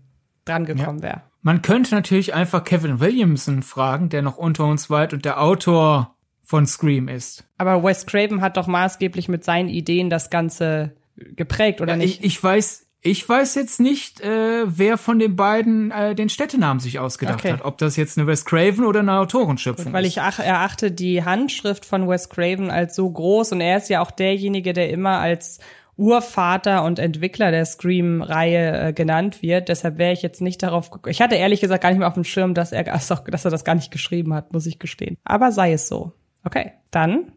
drangekommen 0.45 0.97
ja. 0.97 1.03
wäre. 1.03 1.21
Man 1.41 1.63
könnte 1.63 1.95
natürlich 1.95 2.35
einfach 2.35 2.63
Kevin 2.63 2.99
Williamson 2.99 3.63
fragen, 3.63 4.09
der 4.09 4.21
noch 4.21 4.37
unter 4.37 4.65
uns 4.65 4.91
weit 4.91 5.13
und 5.13 5.25
der 5.25 5.41
Autor 5.41 6.15
von 6.43 6.67
Scream 6.67 7.07
ist. 7.07 7.43
Aber 7.57 7.83
Wes 7.83 8.05
Craven 8.05 8.41
hat 8.41 8.57
doch 8.57 8.67
maßgeblich 8.67 9.29
mit 9.29 9.43
seinen 9.43 9.67
Ideen 9.67 10.11
das 10.11 10.29
Ganze 10.29 10.95
geprägt, 11.15 11.81
oder 11.81 11.93
ja, 11.93 11.97
nicht? 11.97 12.19
Ich, 12.19 12.25
ich 12.37 12.43
weiß, 12.43 12.85
ich 13.01 13.27
weiß 13.27 13.55
jetzt 13.55 13.79
nicht, 13.79 14.21
äh, 14.21 14.65
wer 14.67 14.99
von 14.99 15.17
den 15.17 15.35
beiden 15.35 15.89
äh, 15.89 16.13
den 16.13 16.29
Städtenamen 16.29 16.79
sich 16.79 16.99
ausgedacht 16.99 17.39
okay. 17.39 17.53
hat. 17.53 17.65
Ob 17.65 17.79
das 17.79 17.95
jetzt 17.95 18.15
eine 18.15 18.27
Wes 18.27 18.45
Craven 18.45 18.85
oder 18.85 18.99
eine 18.99 19.17
Autorenschöpfung 19.17 19.85
Gut, 19.85 19.93
weil 19.93 20.05
ist. 20.05 20.17
Weil 20.17 20.29
ich 20.29 20.45
erachte 20.45 20.91
die 20.91 21.23
Handschrift 21.23 21.83
von 21.83 22.07
Wes 22.07 22.29
Craven 22.29 22.69
als 22.69 22.95
so 22.95 23.09
groß 23.09 23.53
und 23.53 23.61
er 23.61 23.77
ist 23.77 23.89
ja 23.89 24.01
auch 24.01 24.11
derjenige, 24.11 24.73
der 24.73 24.91
immer 24.91 25.17
als 25.17 25.57
Urvater 25.95 26.83
und 26.83 26.99
Entwickler 26.99 27.51
der 27.51 27.65
Scream-Reihe 27.65 28.87
äh, 28.87 28.93
genannt 28.93 29.41
wird. 29.41 29.69
Deshalb 29.69 29.97
wäre 29.97 30.13
ich 30.13 30.21
jetzt 30.21 30.41
nicht 30.41 30.63
darauf. 30.63 30.89
Ich 31.07 31.21
hatte 31.21 31.35
ehrlich 31.35 31.61
gesagt 31.61 31.83
gar 31.83 31.89
nicht 31.89 31.99
mehr 31.99 32.07
auf 32.07 32.15
dem 32.15 32.23
Schirm, 32.23 32.53
dass 32.53 32.71
er, 32.71 32.83
dass 32.83 33.45
er 33.45 33.51
das 33.51 33.63
gar 33.63 33.75
nicht 33.75 33.91
geschrieben 33.91 34.33
hat, 34.33 34.53
muss 34.53 34.65
ich 34.65 34.79
gestehen. 34.79 35.17
Aber 35.23 35.51
sei 35.51 35.73
es 35.73 35.87
so. 35.87 36.13
Okay, 36.43 36.71
dann 36.91 37.31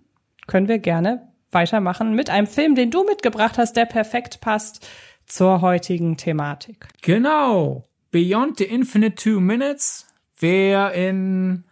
können 0.46 0.68
wir 0.68 0.78
gerne 0.78 1.28
weitermachen 1.50 2.14
mit 2.14 2.30
einem 2.30 2.46
Film, 2.46 2.74
den 2.74 2.90
du 2.90 3.04
mitgebracht 3.04 3.58
hast, 3.58 3.76
der 3.76 3.84
perfekt 3.84 4.40
passt 4.40 4.88
zur 5.26 5.60
heutigen 5.60 6.16
Thematik. 6.16 6.88
Genau. 7.02 7.88
Beyond 8.10 8.58
the 8.58 8.64
Infinite 8.64 9.16
Two 9.16 9.40
Minutes. 9.40 10.06
Wer 10.38 10.92
in 10.92 11.64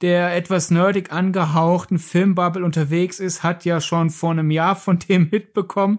der 0.00 0.34
etwas 0.34 0.70
nerdig 0.70 1.12
angehauchten 1.12 1.98
Filmbubble 1.98 2.64
unterwegs 2.64 3.20
ist, 3.20 3.42
hat 3.42 3.64
ja 3.64 3.80
schon 3.80 4.10
vor 4.10 4.30
einem 4.30 4.50
Jahr 4.50 4.76
von 4.76 4.98
dem 4.98 5.28
mitbekommen. 5.30 5.98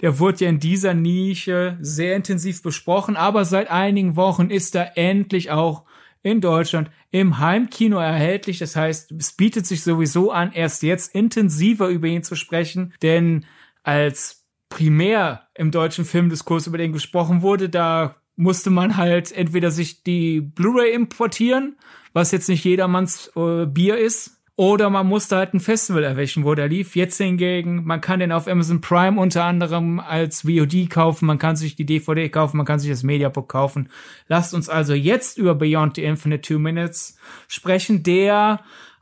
Der 0.00 0.18
wurde 0.18 0.44
ja 0.44 0.50
in 0.50 0.60
dieser 0.60 0.94
Nische 0.94 1.76
sehr 1.80 2.14
intensiv 2.14 2.62
besprochen, 2.62 3.16
aber 3.16 3.44
seit 3.44 3.70
einigen 3.70 4.16
Wochen 4.16 4.50
ist 4.50 4.74
er 4.74 4.96
endlich 4.96 5.50
auch 5.50 5.84
in 6.22 6.40
Deutschland 6.40 6.90
im 7.10 7.38
Heimkino 7.38 7.98
erhältlich. 7.98 8.58
Das 8.58 8.76
heißt, 8.76 9.12
es 9.12 9.32
bietet 9.32 9.66
sich 9.66 9.82
sowieso 9.82 10.30
an, 10.30 10.52
erst 10.52 10.82
jetzt 10.82 11.14
intensiver 11.14 11.88
über 11.88 12.06
ihn 12.06 12.22
zu 12.22 12.36
sprechen, 12.36 12.92
denn 13.02 13.44
als 13.82 14.44
primär 14.68 15.48
im 15.54 15.70
deutschen 15.70 16.04
Filmdiskurs 16.04 16.66
über 16.66 16.78
den 16.78 16.92
gesprochen 16.92 17.42
wurde, 17.42 17.68
da 17.68 18.16
musste 18.36 18.70
man 18.70 18.96
halt 18.96 19.32
entweder 19.32 19.70
sich 19.70 20.04
die 20.04 20.40
Blu-ray 20.40 20.92
importieren, 20.92 21.76
was 22.12 22.32
jetzt 22.32 22.48
nicht 22.48 22.64
jedermanns 22.64 23.30
äh, 23.36 23.66
Bier 23.66 23.98
ist, 23.98 24.38
oder 24.58 24.90
man 24.90 25.06
musste 25.06 25.36
halt 25.36 25.54
ein 25.54 25.60
Festival 25.60 26.02
erwischen, 26.02 26.44
wo 26.44 26.52
der 26.52 26.66
lief. 26.66 26.96
Jetzt 26.96 27.18
hingegen, 27.18 27.84
man 27.84 28.00
kann 28.00 28.18
den 28.18 28.32
auf 28.32 28.48
Amazon 28.48 28.80
Prime 28.80 29.20
unter 29.20 29.44
anderem 29.44 30.00
als 30.00 30.42
VOD 30.42 30.90
kaufen, 30.90 31.26
man 31.26 31.38
kann 31.38 31.54
sich 31.54 31.76
die 31.76 31.86
DVD 31.86 32.28
kaufen, 32.28 32.56
man 32.56 32.66
kann 32.66 32.80
sich 32.80 32.90
das 32.90 33.04
Mediabook 33.04 33.48
kaufen. 33.48 33.88
Lasst 34.26 34.54
uns 34.54 34.68
also 34.68 34.94
jetzt 34.94 35.38
über 35.38 35.54
Beyond 35.54 35.94
the 35.94 36.02
Infinite 36.02 36.40
Two 36.40 36.58
Minutes 36.58 37.16
sprechen, 37.46 38.02
der 38.02 38.58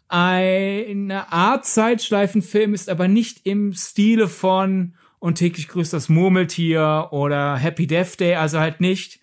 eine 0.08 1.32
Art 1.32 1.64
Zeitschleifenfilm 1.64 2.74
ist, 2.74 2.90
aber 2.90 3.08
nicht 3.08 3.46
im 3.46 3.72
Stile 3.72 4.28
von 4.28 4.92
und 5.20 5.36
täglich 5.36 5.68
grüßt 5.68 5.94
das 5.94 6.10
Murmeltier 6.10 7.08
oder 7.12 7.56
Happy 7.56 7.86
Death 7.86 8.20
Day, 8.20 8.34
also 8.34 8.60
halt 8.60 8.82
nicht 8.82 9.20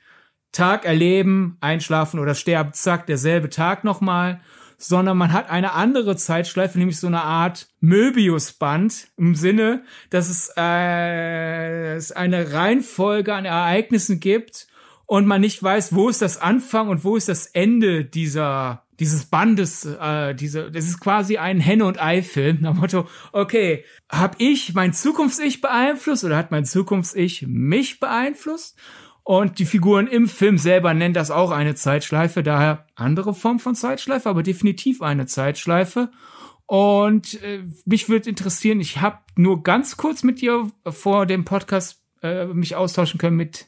Tag 0.53 0.86
erleben, 0.86 1.57
einschlafen 1.60 2.19
oder 2.19 2.36
sterben, 2.36 2.72
zack, 2.74 3.05
derselbe 3.07 3.50
Tag 3.50 3.83
nochmal, 3.83 4.39
sondern 4.77 5.17
man 5.17 5.33
hat 5.33 5.50
eine 5.50 5.74
andere 5.74 6.15
Zeitschleife, 6.15 6.77
nämlich 6.77 7.00
so 7.00 7.07
eine 7.07 7.24
Art 7.24 7.67
Möbiusband 7.81 9.07
im 9.17 9.36
Sinne, 9.36 9.83
dass 10.10 10.29
es, 10.29 10.53
äh, 10.55 11.95
es 11.95 12.12
eine 12.12 12.53
Reihenfolge 12.53 13.33
an 13.33 13.45
Ereignissen 13.45 14.19
gibt 14.19 14.67
und 15.05 15.25
man 15.25 15.41
nicht 15.41 15.62
weiß, 15.62 15.93
wo 15.93 16.07
ist 16.07 16.22
das 16.22 16.41
Anfang 16.41 16.88
und 16.88 17.03
wo 17.03 17.17
ist 17.17 17.29
das 17.29 17.48
Ende 17.48 18.05
dieser 18.05 18.83
dieses 19.00 19.25
Bandes, 19.25 19.86
äh, 19.86 20.36
diese, 20.36 20.72
das 20.72 20.86
ist 20.86 21.00
quasi 21.00 21.38
ein 21.38 21.60
Henne 21.60 21.86
und 21.86 22.01
Ei-Film. 22.01 22.60
Nach 22.62 22.74
Motto, 22.74 23.07
okay, 23.31 23.83
hab 24.07 24.36
ich 24.39 24.74
mein 24.75 24.93
Zukunfts-Ich 24.93 25.62
beeinflusst 25.62 26.24
oder 26.24 26.38
hat 26.38 26.51
mein 26.51 26.63
Zukunfts-Ich 26.63 27.45
mich 27.48 28.00
beeinflusst? 28.00 28.77
Und 29.24 29.60
die 29.60 29.65
Figuren 29.65 30.08
im 30.08 30.27
Film 30.27 30.58
selber 30.58 30.94
nennen 30.94 31.13
das 31.13 31.32
auch 31.32 31.51
eine 31.51 31.75
Zeitschleife, 31.75 32.44
daher 32.44 32.88
andere 32.96 33.34
Form 33.34 33.60
von 33.60 33.74
Zeitschleife, 33.74 34.30
aber 34.30 34.44
definitiv 34.44 35.01
eine 35.01 35.25
Zeitschleife. 35.25 36.12
Und 36.65 37.42
äh, 37.42 37.63
mich 37.86 38.10
würde 38.10 38.30
interessieren, 38.30 38.82
ich 38.82 39.00
habe 39.00 39.20
nur 39.38 39.63
ganz 39.63 39.96
kurz 39.96 40.24
mit 40.24 40.42
dir 40.42 40.72
vor 40.86 41.25
dem 41.25 41.46
Podcast 41.46 42.03
äh, 42.22 42.46
mich 42.48 42.75
austauschen 42.75 43.18
können 43.18 43.38
mit 43.38 43.68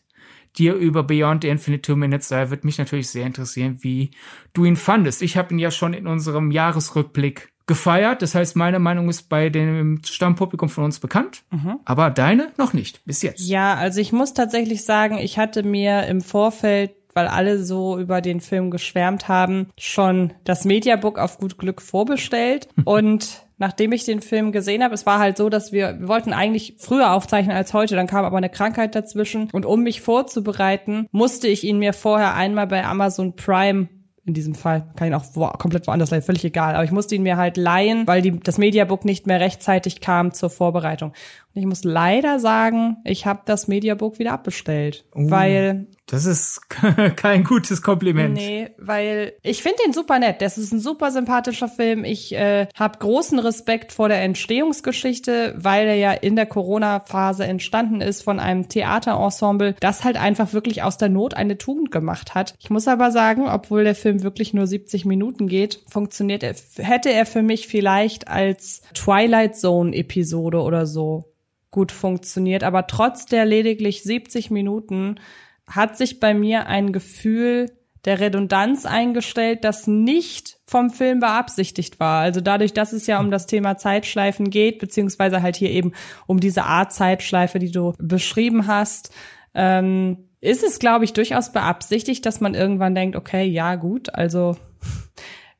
dir 0.58 0.76
über 0.76 1.04
Beyond 1.04 1.44
the 1.44 1.50
Infinite 1.50 1.82
Two 1.82 1.96
Minutes. 1.96 2.30
Da 2.30 2.50
wird 2.50 2.66
mich 2.66 2.78
natürlich 2.78 3.10
sehr 3.10 3.26
interessieren, 3.26 3.78
wie 3.82 4.12
du 4.54 4.66
ihn 4.66 4.76
fandest. 4.76 5.22
Ich 5.22 5.38
habe 5.38 5.54
ihn 5.54 5.60
ja 5.60 5.72
schon 5.72 5.94
in 5.94 6.08
unserem 6.08 6.52
Jahresrückblick 6.52 7.50
gefeiert. 7.68 8.22
Das 8.22 8.36
heißt, 8.36 8.56
meine 8.56 8.80
Meinung 8.80 9.10
ist 9.10 9.30
bei 9.30 9.50
dem 9.50 10.02
Stammpublikum 10.06 10.70
von 10.70 10.84
uns 10.84 11.00
bekannt, 11.00 11.44
mhm. 11.52 11.80
aber 11.86 12.10
deine 12.10 12.52
noch 12.58 12.74
nicht, 12.74 13.04
bis 13.06 13.22
jetzt. 13.22 13.48
Ja, 13.48 13.76
also 13.76 14.00
ich 14.00 14.12
muss 14.12 14.34
tatsächlich 14.34 14.84
sagen, 14.84 15.18
ich 15.18 15.38
hatte 15.38 15.64
mir 15.64 16.04
im 16.08 16.22
Vorfeld 16.22 16.92
weil 17.16 17.28
alle 17.28 17.64
so 17.64 17.98
über 17.98 18.22
den 18.22 18.42
Film 18.42 18.70
geschwärmt 18.70 19.30
haben, 19.30 19.70
schon 19.78 20.34
das 20.44 20.66
Mediabook 20.66 21.18
auf 21.18 21.38
gut 21.38 21.58
Glück 21.58 21.82
vorbestellt. 21.82 22.68
Und 22.84 23.48
nachdem 23.58 23.94
ich 23.94 24.04
den 24.04 24.22
Film 24.22 24.52
gesehen 24.52 24.84
habe, 24.84 24.94
es 24.94 25.06
war 25.06 25.18
halt 25.20 25.38
so, 25.38 25.48
dass 25.48 25.72
wir, 25.72 25.98
wir 25.98 26.10
wollten 26.10 26.34
eigentlich 26.34 26.76
früher 26.78 27.14
aufzeichnen 27.14 27.56
als 27.56 27.74
heute, 27.74 27.96
dann 27.96 28.08
kam 28.08 28.26
aber 28.26 28.36
eine 28.36 28.50
Krankheit 28.50 28.96
dazwischen. 28.96 29.50
Und 29.54 29.66
um 29.66 29.82
mich 29.82 30.02
vorzubereiten, 30.02 31.08
musste 31.12 31.48
ich 31.48 31.64
ihn 31.64 31.80
mir 31.80 31.94
vorher 31.94 32.36
einmal 32.36 32.68
bei 32.68 32.84
Amazon 32.84 33.38
Prime 33.38 33.88
in 34.26 34.34
diesem 34.34 34.56
Fall. 34.56 34.88
Kann 34.96 35.08
ihn 35.08 35.14
auch 35.14 35.26
wo, 35.34 35.48
komplett 35.48 35.88
woanders 35.88 36.10
leihen, 36.10 36.24
völlig 36.24 36.44
egal. 36.44 36.76
Aber 36.76 36.84
ich 36.84 36.92
musste 36.92 37.16
ihn 37.16 37.24
mir 37.24 37.38
halt 37.38 37.58
leihen, 37.58 38.08
weil 38.08 38.22
die, 38.22 38.40
das 38.40 38.58
Mediabook 38.58 39.06
nicht 39.06 39.28
mehr 39.28 39.40
rechtzeitig 39.40 40.02
kam 40.02 40.34
zur 40.34 40.50
Vorbereitung. 40.50 41.14
Ich 41.56 41.66
muss 41.66 41.84
leider 41.84 42.40
sagen, 42.40 42.98
ich 43.06 43.26
habe 43.26 43.42
das 43.46 43.68
Mediabook 43.68 44.20
wieder 44.20 44.34
abbestellt, 44.34 45.06
uh, 45.16 45.32
weil 45.32 45.88
das 46.06 46.26
ist 46.26 46.70
kein 47.16 47.44
gutes 47.44 47.82
Kompliment. 47.82 48.34
Nee, 48.34 48.70
weil 48.78 49.34
ich 49.42 49.64
finde 49.64 49.78
den 49.86 49.94
super 49.94 50.20
nett. 50.20 50.42
Das 50.42 50.58
ist 50.58 50.72
ein 50.72 50.80
super 50.80 51.12
sympathischer 51.12 51.68
Film. 51.68 52.04
Ich 52.04 52.36
äh, 52.36 52.68
habe 52.76 53.00
großen 53.00 53.40
Respekt 53.40 53.92
vor 53.92 54.08
der 54.08 54.22
Entstehungsgeschichte, 54.22 55.56
weil 55.58 55.88
er 55.88 55.96
ja 55.96 56.12
in 56.12 56.36
der 56.36 56.46
Corona-Phase 56.46 57.46
entstanden 57.46 58.02
ist 58.02 58.22
von 58.22 58.40
einem 58.40 58.70
Theaterensemble, 58.70 59.76
das 59.80 60.04
halt 60.04 60.18
einfach 60.18 60.54
wirklich 60.54 60.84
aus 60.84 60.98
der 60.98 61.10
Not 61.10 61.34
eine 61.34 61.58
Tugend 61.58 61.90
gemacht 61.90 62.36
hat. 62.36 62.54
Ich 62.60 62.70
muss 62.70 62.88
aber 62.88 63.12
sagen, 63.12 63.48
obwohl 63.48 63.84
der 63.84 63.96
Film 63.96 64.22
wirklich 64.22 64.54
nur 64.54 64.68
70 64.68 65.06
Minuten 65.06 65.48
geht, 65.48 65.82
funktioniert 65.88 66.44
er, 66.44 66.54
hätte 66.78 67.12
er 67.12 67.26
für 67.26 67.42
mich 67.42 67.68
vielleicht 67.68 68.28
als 68.28 68.82
Twilight 68.94 69.56
Zone 69.58 69.96
Episode 69.96 70.62
oder 70.62 70.86
so 70.86 71.32
gut 71.76 71.92
funktioniert. 71.92 72.64
Aber 72.64 72.88
trotz 72.88 73.26
der 73.26 73.44
lediglich 73.44 74.02
70 74.02 74.50
Minuten 74.50 75.20
hat 75.68 75.98
sich 75.98 76.22
bei 76.22 76.34
mir 76.34 76.68
ein 76.68 76.94
Gefühl 76.94 77.70
der 78.06 78.22
Redundanz 78.22 78.86
eingestellt, 78.86 79.66
das 79.66 79.88
nicht 79.88 80.58
vom 80.68 80.90
Film 80.90 81.20
beabsichtigt 81.20 82.00
war. 82.00 82.22
Also 82.22 82.40
dadurch, 82.40 82.72
dass 82.72 82.94
es 82.94 83.08
ja 83.08 83.20
um 83.20 83.30
das 83.30 83.46
Thema 83.46 83.78
Zeitschleifen 83.78 84.50
geht, 84.52 84.80
beziehungsweise 84.80 85.42
halt 85.42 85.58
hier 85.58 85.70
eben 85.70 85.92
um 86.28 86.40
diese 86.40 86.64
Art 86.64 86.94
Zeitschleife, 86.94 87.60
die 87.60 87.72
du 87.72 87.94
beschrieben 87.98 88.68
hast, 88.68 89.14
ähm, 89.54 90.30
ist 90.40 90.64
es, 90.64 90.80
glaube 90.80 91.04
ich, 91.04 91.12
durchaus 91.12 91.52
beabsichtigt, 91.52 92.26
dass 92.26 92.40
man 92.40 92.54
irgendwann 92.54 92.96
denkt, 92.96 93.18
okay, 93.18 93.44
ja, 93.44 93.76
gut, 93.76 94.14
also 94.16 94.56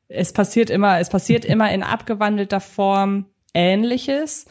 es 0.08 0.32
passiert 0.32 0.70
immer, 0.70 0.98
es 0.98 1.10
passiert 1.10 1.44
immer 1.44 1.70
in 1.72 1.82
abgewandelter 1.82 2.60
Form 2.60 3.26
Ähnliches. 3.52 4.46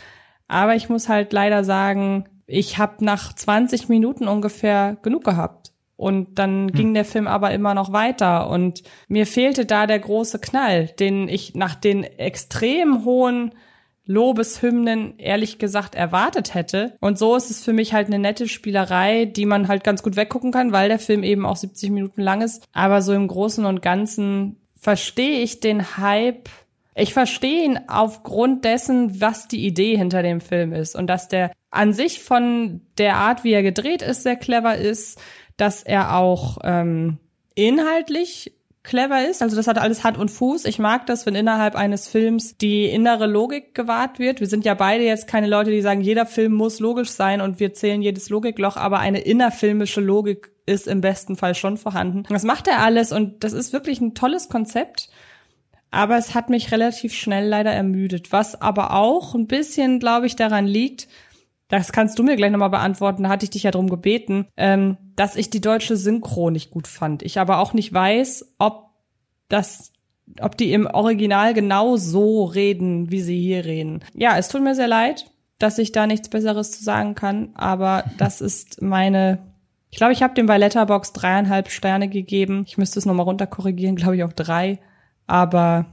Aber 0.47 0.75
ich 0.75 0.89
muss 0.89 1.09
halt 1.09 1.33
leider 1.33 1.63
sagen, 1.63 2.25
ich 2.47 2.77
habe 2.77 3.03
nach 3.03 3.33
20 3.33 3.89
Minuten 3.89 4.27
ungefähr 4.27 4.97
genug 5.01 5.23
gehabt. 5.23 5.71
Und 5.97 6.37
dann 6.39 6.67
hm. 6.67 6.71
ging 6.73 6.93
der 6.93 7.05
Film 7.05 7.27
aber 7.27 7.51
immer 7.51 7.73
noch 7.73 7.93
weiter. 7.93 8.49
Und 8.49 8.83
mir 9.07 9.25
fehlte 9.25 9.65
da 9.65 9.87
der 9.87 9.99
große 9.99 10.39
Knall, 10.39 10.87
den 10.99 11.27
ich 11.29 11.55
nach 11.55 11.75
den 11.75 12.03
extrem 12.03 13.05
hohen 13.05 13.53
Lobeshymnen 14.05 15.17
ehrlich 15.17 15.57
gesagt 15.57 15.95
erwartet 15.95 16.53
hätte. 16.53 16.95
Und 16.99 17.17
so 17.17 17.35
ist 17.35 17.49
es 17.49 17.63
für 17.63 17.73
mich 17.73 17.93
halt 17.93 18.07
eine 18.07 18.19
nette 18.19 18.47
Spielerei, 18.47 19.25
die 19.25 19.45
man 19.45 19.67
halt 19.67 19.83
ganz 19.83 20.03
gut 20.03 20.15
weggucken 20.15 20.51
kann, 20.51 20.71
weil 20.71 20.89
der 20.89 20.99
Film 20.99 21.23
eben 21.23 21.45
auch 21.45 21.55
70 21.55 21.89
Minuten 21.89 22.21
lang 22.21 22.41
ist. 22.41 22.63
Aber 22.71 23.01
so 23.01 23.13
im 23.13 23.27
Großen 23.27 23.65
und 23.65 23.81
Ganzen 23.81 24.57
verstehe 24.75 25.39
ich 25.39 25.59
den 25.59 25.97
Hype 25.97 26.49
ich 26.95 27.13
verstehe 27.13 27.65
ihn 27.65 27.79
aufgrund 27.87 28.63
dessen, 28.63 29.19
was 29.19 29.47
die 29.47 29.65
Idee 29.65 29.97
hinter 29.97 30.23
dem 30.23 30.39
Film 30.39 30.71
ist 30.71 30.95
und 30.95 31.07
dass 31.07 31.27
der 31.27 31.51
an 31.69 31.91
sich 31.91 32.23
von 32.23 32.81
der 32.97 33.17
Art, 33.17 33.43
wie 33.43 33.51
er 33.51 33.63
gedreht 33.63 34.01
ist, 34.01 34.23
sehr 34.23 34.37
clever 34.37 34.77
ist, 34.77 35.19
dass 35.57 35.83
er 35.83 36.15
auch 36.17 36.59
ähm, 36.63 37.17
inhaltlich 37.53 38.53
clever 38.85 39.27
ist. 39.27 39.41
Also 39.41 39.57
das 39.57 39.67
hat 39.67 39.77
alles 39.77 40.05
Hand 40.05 40.17
und 40.17 40.31
Fuß. 40.31 40.63
Ich 40.65 40.79
mag 40.79 41.05
das, 41.07 41.25
wenn 41.25 41.35
innerhalb 41.35 41.75
eines 41.75 42.07
Films 42.07 42.55
die 42.55 42.85
innere 42.85 43.27
Logik 43.27 43.73
gewahrt 43.73 44.19
wird. 44.19 44.39
Wir 44.39 44.47
sind 44.47 44.63
ja 44.63 44.73
beide 44.73 45.03
jetzt 45.03 45.27
keine 45.27 45.47
Leute, 45.47 45.71
die 45.71 45.81
sagen, 45.81 46.01
jeder 46.01 46.25
Film 46.25 46.53
muss 46.53 46.79
logisch 46.79 47.09
sein 47.09 47.41
und 47.41 47.59
wir 47.59 47.73
zählen 47.73 48.01
jedes 48.01 48.29
Logikloch, 48.29 48.77
aber 48.77 48.99
eine 48.99 49.19
innerfilmische 49.19 50.01
Logik 50.01 50.51
ist 50.65 50.87
im 50.87 51.01
besten 51.01 51.35
Fall 51.35 51.55
schon 51.55 51.77
vorhanden. 51.77 52.23
Das 52.29 52.43
macht 52.43 52.67
er 52.67 52.79
alles 52.79 53.11
und 53.11 53.43
das 53.43 53.53
ist 53.53 53.73
wirklich 53.73 53.99
ein 53.99 54.15
tolles 54.15 54.49
Konzept 54.49 55.09
aber 55.95 56.17
es 56.17 56.35
hat 56.35 56.49
mich 56.49 56.71
relativ 56.71 57.13
schnell 57.13 57.47
leider 57.47 57.71
ermüdet, 57.71 58.31
was 58.31 58.61
aber 58.61 58.93
auch 58.93 59.33
ein 59.33 59.47
bisschen, 59.47 59.99
glaube 59.99 60.27
ich, 60.27 60.35
daran 60.35 60.67
liegt, 60.67 61.07
das 61.69 61.91
kannst 61.91 62.19
du 62.19 62.23
mir 62.23 62.35
gleich 62.35 62.51
nochmal 62.51 62.69
beantworten, 62.69 63.23
da 63.23 63.29
hatte 63.29 63.45
ich 63.45 63.49
dich 63.49 63.63
ja 63.63 63.71
drum 63.71 63.89
gebeten, 63.89 64.47
ähm, 64.57 64.97
dass 65.15 65.35
ich 65.35 65.49
die 65.49 65.61
deutsche 65.61 65.97
Synchro 65.97 66.51
nicht 66.51 66.69
gut 66.69 66.87
fand. 66.87 67.23
Ich 67.23 67.39
aber 67.39 67.59
auch 67.59 67.73
nicht 67.73 67.93
weiß, 67.93 68.55
ob 68.59 68.89
das 69.49 69.93
ob 70.41 70.57
die 70.57 70.73
im 70.73 70.87
Original 70.87 71.53
genau 71.53 71.97
so 71.97 72.45
reden, 72.45 73.11
wie 73.11 73.21
sie 73.21 73.39
hier 73.39 73.63
reden. 73.63 74.03
Ja, 74.15 74.37
es 74.37 74.47
tut 74.47 74.63
mir 74.63 74.75
sehr 74.75 74.87
leid, 74.87 75.31
dass 75.59 75.77
ich 75.77 75.91
da 75.91 76.07
nichts 76.07 76.29
Besseres 76.29 76.71
zu 76.71 76.83
sagen 76.83 77.15
kann, 77.15 77.51
aber 77.55 78.05
das 78.17 78.41
ist 78.41 78.81
meine. 78.81 79.39
Ich 79.91 79.97
glaube, 79.97 80.13
ich 80.13 80.23
habe 80.23 80.33
dem 80.33 80.47
bei 80.47 80.57
Letterbox 80.57 81.13
dreieinhalb 81.13 81.69
Sterne 81.69 82.09
gegeben. 82.09 82.65
Ich 82.67 82.77
müsste 82.77 82.99
es 82.99 83.05
nochmal 83.05 83.25
runterkorrigieren, 83.25 83.95
glaube 83.95 84.17
ich, 84.17 84.23
auf 84.23 84.33
drei. 84.33 84.79
Aber 85.27 85.85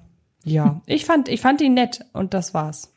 ja, 0.45 0.81
ich 0.87 1.05
fand, 1.05 1.29
ich 1.29 1.41
fand 1.41 1.61
ihn 1.61 1.75
nett 1.75 2.05
und 2.13 2.35
das 2.35 2.55
war's. 2.55 2.93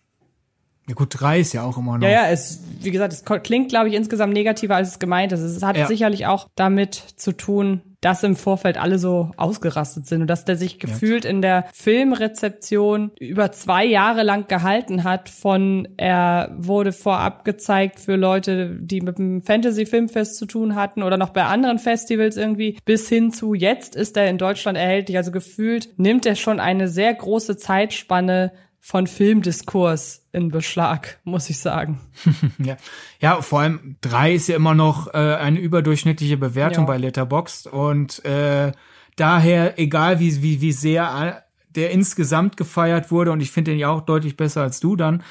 Ja 0.88 0.94
gut, 0.94 1.16
drei 1.20 1.40
ist 1.40 1.54
ja 1.54 1.64
auch 1.64 1.78
immer 1.78 1.98
noch. 1.98 2.06
Ja, 2.06 2.26
ja, 2.26 2.28
es, 2.28 2.62
wie 2.82 2.92
gesagt, 2.92 3.12
es 3.12 3.24
klingt, 3.44 3.70
glaube 3.70 3.90
ich, 3.90 3.96
insgesamt 3.96 4.34
negativer, 4.34 4.76
als 4.76 4.90
es 4.90 5.00
gemeint 5.00 5.32
ist. 5.32 5.40
Es 5.40 5.64
hat 5.64 5.78
ja. 5.78 5.88
sicherlich 5.88 6.28
auch 6.28 6.48
damit 6.56 6.94
zu 6.94 7.32
tun, 7.32 7.82
dass 8.06 8.22
im 8.22 8.36
Vorfeld 8.36 8.78
alle 8.78 9.00
so 9.00 9.32
ausgerastet 9.36 10.06
sind 10.06 10.22
und 10.22 10.28
dass 10.28 10.46
der 10.46 10.58
sich 10.58 10.78
gefühlt 10.78 11.24
ja. 11.24 11.32
in 11.32 11.42
der 11.42 11.66
Filmrezeption 11.74 13.10
über 13.20 13.52
zwei 13.52 13.84
Jahre 13.84 14.22
lang 14.22 14.48
gehalten 14.48 15.04
hat 15.04 15.28
von 15.28 15.88
er 15.98 16.56
wurde 16.56 16.92
vorab 16.92 17.46
gezeigt 17.46 18.00
für 18.00 18.16
Leute, 18.16 18.78
die 18.80 19.02
mit 19.02 19.18
dem 19.18 19.42
Fantasy 19.42 19.88
Filmfest 19.88 20.38
zu 20.38 20.46
tun 20.46 20.76
hatten 20.76 21.02
oder 21.02 21.18
noch 21.18 21.30
bei 21.30 21.46
anderen 21.46 21.80
Festivals 21.80 22.38
irgendwie 22.38 22.78
bis 22.86 23.10
hin 23.10 23.32
zu 23.32 23.56
jetzt 23.56 23.96
ist 23.96 24.16
er 24.18 24.30
in 24.30 24.38
Deutschland 24.38 24.78
erhältlich. 24.78 25.18
Also 25.18 25.32
gefühlt 25.32 25.90
nimmt 25.98 26.28
er 26.28 26.36
schon 26.36 26.60
eine 26.60 26.88
sehr 26.88 27.12
große 27.12 27.58
Zeitspanne 27.58 28.52
von 28.86 29.08
Filmdiskurs 29.08 30.28
in 30.32 30.50
Beschlag, 30.50 31.18
muss 31.24 31.50
ich 31.50 31.58
sagen. 31.58 32.00
ja. 32.64 32.78
ja, 33.20 33.42
vor 33.42 33.62
allem 33.62 33.96
drei 34.02 34.36
ist 34.36 34.48
ja 34.48 34.56
immer 34.56 34.76
noch 34.76 35.12
äh, 35.12 35.18
eine 35.18 35.60
überdurchschnittliche 35.60 36.38
Bewertung 36.38 36.84
ja. 36.84 36.90
bei 36.90 36.98
Letterboxd 36.98 37.66
und 37.66 38.24
äh, 38.26 38.74
daher, 39.16 39.80
egal 39.80 40.20
wie, 40.20 40.40
wie, 40.44 40.62
wie 40.62 40.72
sehr 40.72 41.42
der 41.70 41.90
insgesamt 41.90 42.58
gefeiert 42.58 43.10
wurde, 43.10 43.32
und 43.32 43.42
ich 43.42 43.50
finde 43.50 43.72
den 43.72 43.80
ja 43.80 43.90
auch 43.90 44.02
deutlich 44.02 44.38
besser 44.38 44.62
als 44.62 44.80
du 44.80 44.96
dann, 44.96 45.24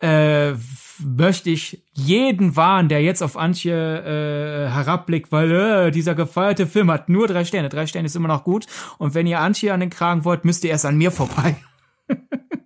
äh, 0.00 0.52
möchte 1.00 1.50
ich 1.50 1.82
jeden 1.92 2.54
warnen, 2.54 2.88
der 2.88 3.02
jetzt 3.02 3.24
auf 3.24 3.36
Antje 3.36 3.74
äh, 3.74 4.70
herabblickt, 4.70 5.32
weil 5.32 5.50
äh, 5.50 5.90
dieser 5.90 6.14
gefeierte 6.14 6.68
Film 6.68 6.92
hat 6.92 7.08
nur 7.08 7.26
drei 7.26 7.44
Sterne. 7.44 7.70
Drei 7.70 7.88
Sterne 7.88 8.06
ist 8.06 8.14
immer 8.14 8.28
noch 8.28 8.44
gut. 8.44 8.66
Und 8.98 9.14
wenn 9.14 9.26
ihr 9.26 9.40
Antje 9.40 9.74
an 9.74 9.80
den 9.80 9.90
Kragen 9.90 10.24
wollt, 10.24 10.44
müsst 10.44 10.62
ihr 10.62 10.70
erst 10.70 10.86
an 10.86 10.96
mir 10.96 11.10
vorbei. 11.10 11.56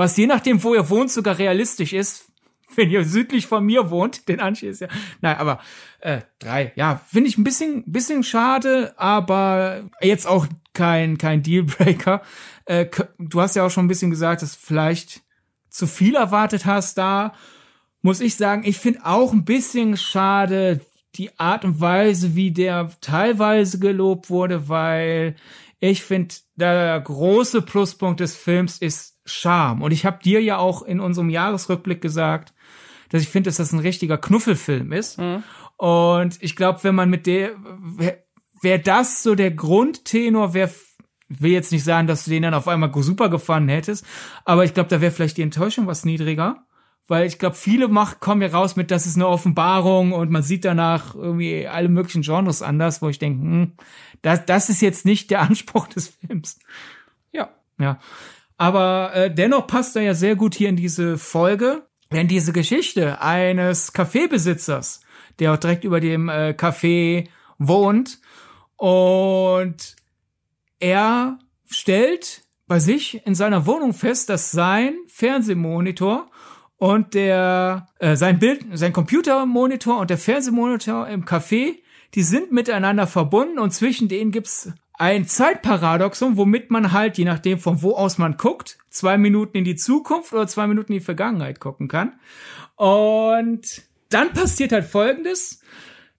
was 0.00 0.16
je 0.16 0.26
nachdem, 0.26 0.62
wo 0.62 0.74
ihr 0.74 0.88
wohnt, 0.88 1.10
sogar 1.10 1.36
realistisch 1.36 1.92
ist. 1.92 2.32
Wenn 2.74 2.88
ihr 2.88 3.04
südlich 3.04 3.46
von 3.46 3.62
mir 3.66 3.90
wohnt, 3.90 4.28
den 4.28 4.40
Anschluss 4.40 4.70
ist 4.70 4.80
ja. 4.80 4.88
Nein, 5.20 5.36
aber 5.36 5.60
äh, 6.00 6.22
drei, 6.38 6.72
ja, 6.74 7.02
finde 7.06 7.28
ich 7.28 7.36
ein 7.36 7.44
bisschen, 7.44 7.84
bisschen 7.84 8.22
schade, 8.22 8.94
aber 8.96 9.90
jetzt 10.00 10.26
auch 10.26 10.46
kein, 10.72 11.18
kein 11.18 11.42
Dealbreaker. 11.42 12.22
Äh, 12.64 12.86
du 13.18 13.42
hast 13.42 13.56
ja 13.56 13.66
auch 13.66 13.70
schon 13.70 13.84
ein 13.84 13.88
bisschen 13.88 14.10
gesagt, 14.10 14.40
dass 14.40 14.56
vielleicht 14.56 15.20
zu 15.68 15.86
viel 15.86 16.14
erwartet 16.14 16.64
hast 16.64 16.96
da. 16.96 17.34
Muss 18.00 18.22
ich 18.22 18.36
sagen, 18.36 18.62
ich 18.64 18.78
finde 18.78 19.04
auch 19.04 19.34
ein 19.34 19.44
bisschen 19.44 19.98
schade 19.98 20.80
die 21.16 21.38
Art 21.38 21.66
und 21.66 21.78
Weise, 21.78 22.34
wie 22.34 22.52
der 22.52 22.90
teilweise 23.02 23.78
gelobt 23.78 24.30
wurde, 24.30 24.70
weil 24.70 25.36
ich 25.78 26.02
finde, 26.02 26.36
der 26.56 26.98
große 27.00 27.60
Pluspunkt 27.60 28.20
des 28.20 28.34
Films 28.34 28.78
ist 28.78 29.19
Charme. 29.30 29.82
Und 29.82 29.92
ich 29.92 30.04
habe 30.04 30.22
dir 30.22 30.42
ja 30.42 30.58
auch 30.58 30.82
in 30.82 31.00
unserem 31.00 31.30
Jahresrückblick 31.30 32.00
gesagt, 32.00 32.52
dass 33.10 33.22
ich 33.22 33.28
finde, 33.28 33.48
dass 33.48 33.56
das 33.56 33.72
ein 33.72 33.80
richtiger 33.80 34.18
Knuffelfilm 34.18 34.92
ist. 34.92 35.18
Mhm. 35.18 35.42
Und 35.76 36.36
ich 36.42 36.56
glaube, 36.56 36.80
wenn 36.82 36.94
man 36.94 37.10
mit 37.10 37.26
der, 37.26 37.52
wäre 37.80 38.18
wär 38.62 38.78
das 38.78 39.22
so 39.22 39.34
der 39.34 39.50
Grundtenor, 39.50 40.54
wäre 40.54 40.70
will 41.28 41.52
jetzt 41.52 41.72
nicht 41.72 41.84
sagen, 41.84 42.08
dass 42.08 42.24
du 42.24 42.30
den 42.30 42.42
dann 42.42 42.54
auf 42.54 42.68
einmal 42.68 42.90
super 43.02 43.28
gefahren 43.28 43.68
hättest, 43.68 44.04
aber 44.44 44.64
ich 44.64 44.74
glaube, 44.74 44.90
da 44.90 45.00
wäre 45.00 45.12
vielleicht 45.12 45.36
die 45.36 45.42
Enttäuschung 45.42 45.86
was 45.86 46.04
niedriger, 46.04 46.66
weil 47.06 47.26
ich 47.26 47.38
glaube, 47.38 47.56
viele 47.56 47.88
mach, 47.88 48.18
kommen 48.20 48.42
ja 48.42 48.48
raus 48.48 48.76
mit, 48.76 48.90
das 48.90 49.06
ist 49.06 49.14
eine 49.14 49.28
Offenbarung 49.28 50.12
und 50.12 50.30
man 50.30 50.42
sieht 50.42 50.64
danach 50.64 51.14
irgendwie 51.14 51.68
alle 51.68 51.88
möglichen 51.88 52.22
Genres 52.22 52.62
anders, 52.62 53.00
wo 53.00 53.08
ich 53.08 53.18
denke, 53.18 53.42
hm, 53.42 53.72
das, 54.22 54.44
das 54.44 54.68
ist 54.68 54.82
jetzt 54.82 55.06
nicht 55.06 55.30
der 55.30 55.40
Anspruch 55.48 55.86
des 55.86 56.08
Films. 56.08 56.58
Ja. 57.32 57.50
Ja. 57.78 58.00
Aber 58.60 59.14
äh, 59.14 59.34
dennoch 59.34 59.66
passt 59.66 59.96
er 59.96 60.02
ja 60.02 60.12
sehr 60.12 60.36
gut 60.36 60.54
hier 60.54 60.68
in 60.68 60.76
diese 60.76 61.16
Folge, 61.16 61.86
denn 62.12 62.28
diese 62.28 62.52
Geschichte 62.52 63.22
eines 63.22 63.94
Kaffeebesitzers, 63.94 65.00
der 65.38 65.54
auch 65.54 65.56
direkt 65.56 65.82
über 65.82 65.98
dem 65.98 66.28
äh, 66.28 66.50
Café 66.50 67.28
wohnt. 67.56 68.20
Und 68.76 69.96
er 70.78 71.38
stellt 71.70 72.42
bei 72.66 72.80
sich 72.80 73.26
in 73.26 73.34
seiner 73.34 73.64
Wohnung 73.64 73.94
fest, 73.94 74.28
dass 74.28 74.50
sein 74.50 74.94
Fernsehmonitor 75.08 76.30
und 76.76 77.14
der 77.14 77.88
äh, 77.98 78.14
sein 78.14 78.40
Bild, 78.40 78.66
sein 78.74 78.92
Computermonitor 78.92 79.98
und 80.00 80.10
der 80.10 80.18
Fernsehmonitor 80.18 81.08
im 81.08 81.24
Café, 81.24 81.76
die 82.14 82.22
sind 82.22 82.52
miteinander 82.52 83.06
verbunden 83.06 83.58
und 83.58 83.70
zwischen 83.70 84.08
denen 84.08 84.32
gibt's 84.32 84.70
ein 85.00 85.26
Zeitparadoxon, 85.26 86.36
womit 86.36 86.70
man 86.70 86.92
halt, 86.92 87.16
je 87.16 87.24
nachdem 87.24 87.58
von 87.58 87.80
wo 87.80 87.92
aus 87.92 88.18
man 88.18 88.36
guckt, 88.36 88.76
zwei 88.90 89.16
Minuten 89.16 89.56
in 89.56 89.64
die 89.64 89.74
Zukunft 89.74 90.34
oder 90.34 90.46
zwei 90.46 90.66
Minuten 90.66 90.92
in 90.92 90.98
die 90.98 91.04
Vergangenheit 91.04 91.58
gucken 91.58 91.88
kann. 91.88 92.20
Und 92.76 93.82
dann 94.10 94.34
passiert 94.34 94.72
halt 94.72 94.84
Folgendes. 94.84 95.62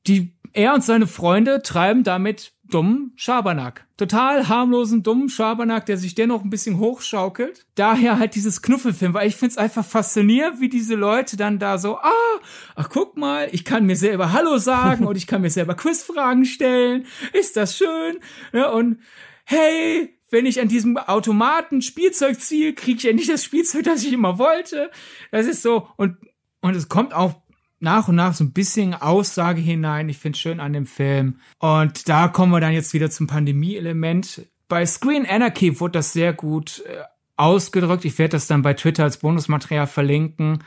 Die, 0.08 0.34
er 0.54 0.74
und 0.74 0.84
seine 0.84 1.06
Freunde 1.06 1.62
treiben 1.62 2.04
damit 2.04 2.54
dummen 2.74 3.14
Schabernack. 3.16 3.86
Total 3.98 4.48
harmlosen, 4.48 5.04
dummen 5.04 5.30
Schabernack, 5.30 5.86
der 5.86 5.98
sich 5.98 6.16
dennoch 6.16 6.44
ein 6.44 6.50
bisschen 6.50 6.80
hochschaukelt. 6.80 7.66
Daher 7.76 8.18
halt 8.18 8.36
dieses 8.36 8.62
Knuffelfilm, 8.62 9.14
weil 9.14 9.28
ich 9.28 9.36
find's 9.36 9.58
einfach 9.58 9.86
faszinierend, 9.86 10.60
wie 10.60 10.70
diese 10.70 10.96
Leute 10.96 11.38
dann 11.38 11.60
da 11.60 11.78
so, 11.78 11.98
ah, 11.98 12.40
ach 12.76 12.90
guck 12.90 13.18
mal, 13.18 13.50
ich 13.52 13.66
kann 13.66 13.86
mir 13.86 13.96
selber 13.96 14.34
Hallo 14.34 14.58
sagen 14.58 15.06
und 15.08 15.16
ich 15.16 15.28
kann 15.28 15.42
mir 15.42 15.50
selber 15.50 15.76
Quizfragen 15.76 16.46
stellen. 16.46 17.06
Ist 17.34 17.58
das 17.58 17.78
schön? 17.78 18.20
Ja, 18.54 18.70
und 18.70 19.00
hey, 19.46 20.18
wenn 20.32 20.46
ich 20.46 20.62
an 20.62 20.70
diesem 20.70 20.98
Automaten 20.98 21.82
Spielzeug 21.82 22.40
ziehe, 22.40 22.74
kriege 22.74 22.98
ich 22.98 23.08
endlich 23.08 23.28
das 23.28 23.44
Spielzeug, 23.44 23.84
das 23.84 24.04
ich 24.04 24.14
immer 24.14 24.40
wollte. 24.40 24.90
Das 25.32 25.46
ist 25.46 25.62
so 25.62 25.88
und 25.98 26.18
und 26.62 26.76
es 26.76 26.90
kommt 26.90 27.14
auch 27.14 27.42
nach 27.82 28.08
und 28.08 28.16
nach 28.16 28.34
so 28.34 28.44
ein 28.44 28.54
bisschen 28.54 28.94
Aussage 28.94 29.62
hinein. 29.62 30.10
Ich 30.10 30.18
finde 30.18 30.38
schön 30.38 30.60
an 30.60 30.74
dem 30.74 30.86
Film. 30.86 31.40
Und 31.60 32.08
da 32.08 32.28
kommen 32.28 32.52
wir 32.52 32.60
dann 32.60 32.74
jetzt 32.74 32.94
wieder 32.94 33.10
zum 33.10 33.28
Pandemie-Element. 33.28 34.48
Bei 34.68 34.86
Screen 34.86 35.26
Anarchy 35.26 35.80
wurde 35.80 35.94
das 35.94 36.14
sehr 36.14 36.34
gut 36.34 36.84
äh, 36.88 37.04
ausgedrückt. 37.36 38.06
Ich 38.06 38.18
werde 38.20 38.34
das 38.34 38.48
dann 38.48 38.62
bei 38.62 38.74
Twitter 38.74 39.04
als 39.04 39.18
Bonusmaterial 39.18 39.88
verlinken, 39.88 40.64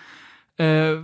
äh, 0.57 0.97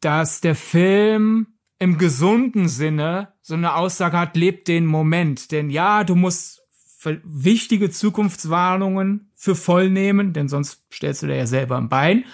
dass 0.00 0.40
der 0.40 0.54
Film 0.54 1.48
im 1.78 1.98
gesunden 1.98 2.68
Sinne 2.68 3.34
so 3.42 3.54
eine 3.54 3.74
Aussage 3.74 4.18
hat, 4.18 4.36
lebt 4.36 4.68
den 4.68 4.86
Moment. 4.86 5.50
Denn 5.52 5.68
ja, 5.68 6.04
du 6.04 6.14
musst 6.14 6.62
wichtige 7.24 7.90
Zukunftswarnungen 7.90 9.30
für 9.34 9.54
voll 9.54 9.90
nehmen, 9.90 10.32
denn 10.32 10.48
sonst 10.48 10.86
stellst 10.92 11.22
du 11.22 11.26
dir 11.26 11.36
ja 11.36 11.46
selber 11.46 11.76
ein 11.76 11.88
Bein 11.88 12.24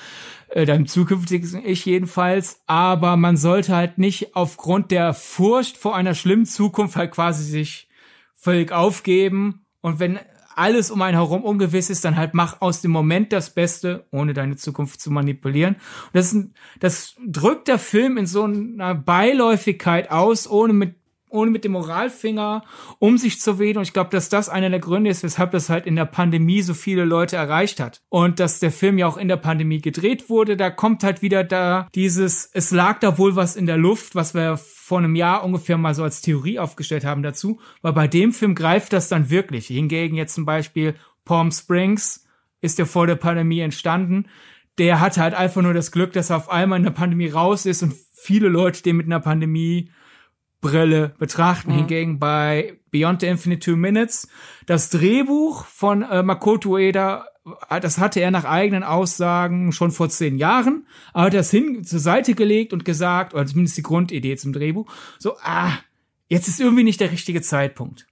deinem 0.54 0.86
zukünftigen 0.86 1.64
Ich 1.64 1.84
jedenfalls. 1.84 2.62
Aber 2.66 3.16
man 3.16 3.36
sollte 3.36 3.74
halt 3.74 3.98
nicht 3.98 4.36
aufgrund 4.36 4.90
der 4.90 5.14
Furcht 5.14 5.76
vor 5.76 5.96
einer 5.96 6.14
schlimmen 6.14 6.46
Zukunft 6.46 6.96
halt 6.96 7.12
quasi 7.12 7.44
sich 7.44 7.88
völlig 8.34 8.72
aufgeben. 8.72 9.66
Und 9.80 9.98
wenn 9.98 10.18
alles 10.54 10.90
um 10.90 11.00
einen 11.02 11.16
herum 11.16 11.44
ungewiss 11.44 11.90
ist, 11.90 12.04
dann 12.04 12.16
halt 12.16 12.34
mach 12.34 12.60
aus 12.60 12.82
dem 12.82 12.90
Moment 12.90 13.32
das 13.32 13.50
Beste, 13.50 14.06
ohne 14.10 14.34
deine 14.34 14.56
Zukunft 14.56 15.00
zu 15.00 15.10
manipulieren. 15.10 15.76
Das, 16.12 16.36
das 16.78 17.16
drückt 17.26 17.68
der 17.68 17.78
Film 17.78 18.18
in 18.18 18.26
so 18.26 18.44
einer 18.44 18.94
Beiläufigkeit 18.94 20.10
aus, 20.10 20.48
ohne 20.48 20.72
mit 20.72 20.96
ohne 21.32 21.50
mit 21.50 21.64
dem 21.64 21.72
Moralfinger 21.72 22.64
um 22.98 23.18
sich 23.18 23.40
zu 23.40 23.58
wehen. 23.58 23.76
Und 23.76 23.82
ich 23.82 23.92
glaube, 23.92 24.10
dass 24.10 24.28
das 24.28 24.48
einer 24.48 24.70
der 24.70 24.78
Gründe 24.78 25.10
ist, 25.10 25.22
weshalb 25.22 25.50
das 25.52 25.68
halt 25.68 25.86
in 25.86 25.96
der 25.96 26.04
Pandemie 26.04 26.62
so 26.62 26.74
viele 26.74 27.04
Leute 27.04 27.36
erreicht 27.36 27.80
hat. 27.80 28.02
Und 28.08 28.38
dass 28.38 28.60
der 28.60 28.70
Film 28.70 28.98
ja 28.98 29.06
auch 29.06 29.16
in 29.16 29.28
der 29.28 29.36
Pandemie 29.36 29.80
gedreht 29.80 30.28
wurde, 30.28 30.56
da 30.56 30.70
kommt 30.70 31.02
halt 31.02 31.22
wieder 31.22 31.44
da 31.44 31.88
dieses, 31.94 32.50
es 32.52 32.70
lag 32.70 33.00
da 33.00 33.18
wohl 33.18 33.36
was 33.36 33.56
in 33.56 33.66
der 33.66 33.78
Luft, 33.78 34.14
was 34.14 34.34
wir 34.34 34.56
vor 34.56 34.98
einem 34.98 35.16
Jahr 35.16 35.44
ungefähr 35.44 35.78
mal 35.78 35.94
so 35.94 36.02
als 36.02 36.20
Theorie 36.20 36.58
aufgestellt 36.58 37.04
haben 37.04 37.22
dazu. 37.22 37.60
Weil 37.80 37.92
bei 37.92 38.08
dem 38.08 38.32
Film 38.32 38.54
greift 38.54 38.92
das 38.92 39.08
dann 39.08 39.30
wirklich. 39.30 39.66
Hingegen 39.68 40.16
jetzt 40.16 40.34
zum 40.34 40.44
Beispiel 40.44 40.94
Palm 41.24 41.50
Springs 41.50 42.26
ist 42.60 42.78
ja 42.78 42.84
vor 42.84 43.06
der 43.06 43.16
Pandemie 43.16 43.60
entstanden. 43.60 44.26
Der 44.78 45.00
hatte 45.00 45.20
halt 45.20 45.34
einfach 45.34 45.62
nur 45.62 45.74
das 45.74 45.92
Glück, 45.92 46.12
dass 46.12 46.30
er 46.30 46.36
auf 46.36 46.50
einmal 46.50 46.78
in 46.78 46.84
der 46.84 46.92
Pandemie 46.92 47.28
raus 47.28 47.66
ist 47.66 47.82
und 47.82 47.94
viele 48.14 48.48
Leute 48.48 48.82
den 48.82 48.96
mit 48.96 49.06
einer 49.06 49.20
Pandemie 49.20 49.90
Brille 50.62 51.14
betrachten. 51.18 51.72
Mhm. 51.72 51.76
Hingegen 51.76 52.18
bei 52.18 52.78
Beyond 52.90 53.20
the 53.20 53.26
Infinite 53.26 53.60
Two 53.60 53.76
Minutes 53.76 54.28
das 54.64 54.88
Drehbuch 54.88 55.66
von 55.66 56.00
äh, 56.02 56.22
Makoto 56.22 56.70
Ueda, 56.70 57.26
äh, 57.68 57.80
das 57.80 57.98
hatte 57.98 58.20
er 58.20 58.30
nach 58.30 58.44
eigenen 58.44 58.82
Aussagen 58.82 59.72
schon 59.72 59.90
vor 59.90 60.08
zehn 60.08 60.38
Jahren, 60.38 60.86
aber 61.12 61.26
hat 61.26 61.34
das 61.34 61.50
hin 61.50 61.84
zur 61.84 61.98
Seite 61.98 62.34
gelegt 62.34 62.72
und 62.72 62.86
gesagt, 62.86 63.34
oder 63.34 63.44
zumindest 63.44 63.76
die 63.76 63.82
Grundidee 63.82 64.36
zum 64.36 64.54
Drehbuch, 64.54 64.90
so, 65.18 65.36
ah, 65.42 65.72
jetzt 66.28 66.48
ist 66.48 66.60
irgendwie 66.60 66.84
nicht 66.84 67.00
der 67.00 67.10
richtige 67.10 67.42
Zeitpunkt. 67.42 68.06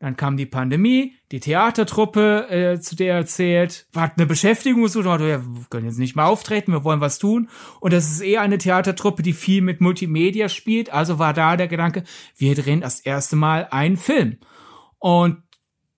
Dann 0.00 0.16
kam 0.16 0.38
die 0.38 0.46
Pandemie, 0.46 1.14
die 1.30 1.40
Theatertruppe, 1.40 2.48
äh, 2.48 2.80
zu 2.80 2.96
der 2.96 3.12
er 3.12 3.18
erzählt, 3.18 3.86
hat 3.94 4.14
eine 4.16 4.26
Beschäftigung 4.26 4.82
gesucht, 4.82 5.04
ja, 5.04 5.18
wir 5.20 5.42
können 5.68 5.84
jetzt 5.84 5.98
nicht 5.98 6.16
mehr 6.16 6.24
auftreten, 6.24 6.72
wir 6.72 6.84
wollen 6.84 7.02
was 7.02 7.18
tun. 7.18 7.50
Und 7.80 7.92
das 7.92 8.10
ist 8.10 8.22
eher 8.22 8.40
eine 8.40 8.56
Theatertruppe, 8.56 9.22
die 9.22 9.34
viel 9.34 9.60
mit 9.60 9.82
Multimedia 9.82 10.48
spielt. 10.48 10.90
Also 10.90 11.18
war 11.18 11.34
da 11.34 11.58
der 11.58 11.68
Gedanke, 11.68 12.04
wir 12.34 12.54
drehen 12.54 12.80
das 12.80 13.00
erste 13.00 13.36
Mal 13.36 13.68
einen 13.70 13.98
Film. 13.98 14.38
Und 14.98 15.42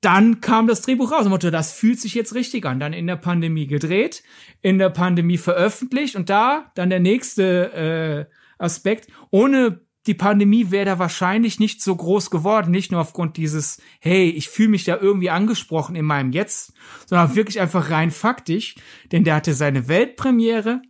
dann 0.00 0.40
kam 0.40 0.66
das 0.66 0.82
Drehbuch 0.82 1.12
raus 1.12 1.24
und 1.24 1.30
Motto, 1.30 1.50
das 1.52 1.72
fühlt 1.72 2.00
sich 2.00 2.14
jetzt 2.14 2.34
richtig 2.34 2.66
an. 2.66 2.80
Dann 2.80 2.92
in 2.92 3.06
der 3.06 3.14
Pandemie 3.14 3.68
gedreht, 3.68 4.24
in 4.62 4.78
der 4.78 4.90
Pandemie 4.90 5.38
veröffentlicht 5.38 6.16
und 6.16 6.28
da 6.28 6.72
dann 6.74 6.90
der 6.90 6.98
nächste 6.98 8.28
äh, 8.28 8.34
Aspekt, 8.58 9.06
ohne 9.30 9.80
die 10.06 10.14
Pandemie 10.14 10.70
wäre 10.70 10.84
da 10.84 10.98
wahrscheinlich 10.98 11.60
nicht 11.60 11.82
so 11.82 11.94
groß 11.94 12.30
geworden, 12.30 12.70
nicht 12.70 12.90
nur 12.90 13.00
aufgrund 13.00 13.36
dieses, 13.36 13.80
hey, 14.00 14.28
ich 14.30 14.48
fühle 14.48 14.70
mich 14.70 14.84
da 14.84 14.98
irgendwie 14.98 15.30
angesprochen 15.30 15.94
in 15.94 16.04
meinem 16.04 16.32
Jetzt, 16.32 16.72
sondern 17.06 17.36
wirklich 17.36 17.60
einfach 17.60 17.90
rein 17.90 18.10
faktisch, 18.10 18.74
denn 19.12 19.24
der 19.24 19.36
hatte 19.36 19.54
seine 19.54 19.88
Weltpremiere 19.88 20.82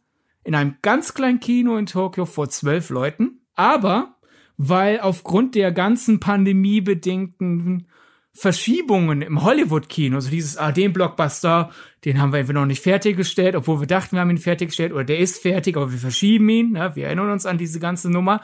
in 0.45 0.55
einem 0.55 0.77
ganz 0.83 1.15
kleinen 1.15 1.41
Kino 1.41 1.77
in 1.77 1.87
Tokio 1.87 2.25
vor 2.25 2.49
zwölf 2.49 2.91
Leuten, 2.91 3.43
aber 3.55 4.17
weil 4.57 5.01
aufgrund 5.01 5.55
der 5.55 5.73
ganzen 5.73 6.21
pandemiebedingten 6.21 7.87
Verschiebungen 8.35 9.21
im 9.21 9.43
Hollywood-Kino, 9.43 10.17
also 10.17 10.31
dieses, 10.31 10.57
ah, 10.57 10.73
den 10.73 10.95
Blockbuster, 10.95 11.71
den 12.07 12.21
haben 12.21 12.33
wir 12.33 12.39
einfach 12.39 12.55
noch 12.55 12.65
nicht 12.65 12.83
fertiggestellt, 12.83 13.55
obwohl 13.57 13.81
wir 13.81 13.87
dachten, 13.87 14.17
wir 14.17 14.21
haben 14.21 14.31
ihn 14.31 14.39
fertiggestellt, 14.39 14.93
oder 14.93 15.05
der 15.05 15.19
ist 15.19 15.43
fertig, 15.43 15.77
aber 15.77 15.93
wir 15.93 15.99
verschieben 15.99 16.49
ihn, 16.49 16.73
ne? 16.73 16.93
wir 16.95 17.07
erinnern 17.07 17.31
uns 17.31 17.45
an 17.45 17.59
diese 17.59 17.79
ganze 17.79 18.11
Nummer, 18.11 18.41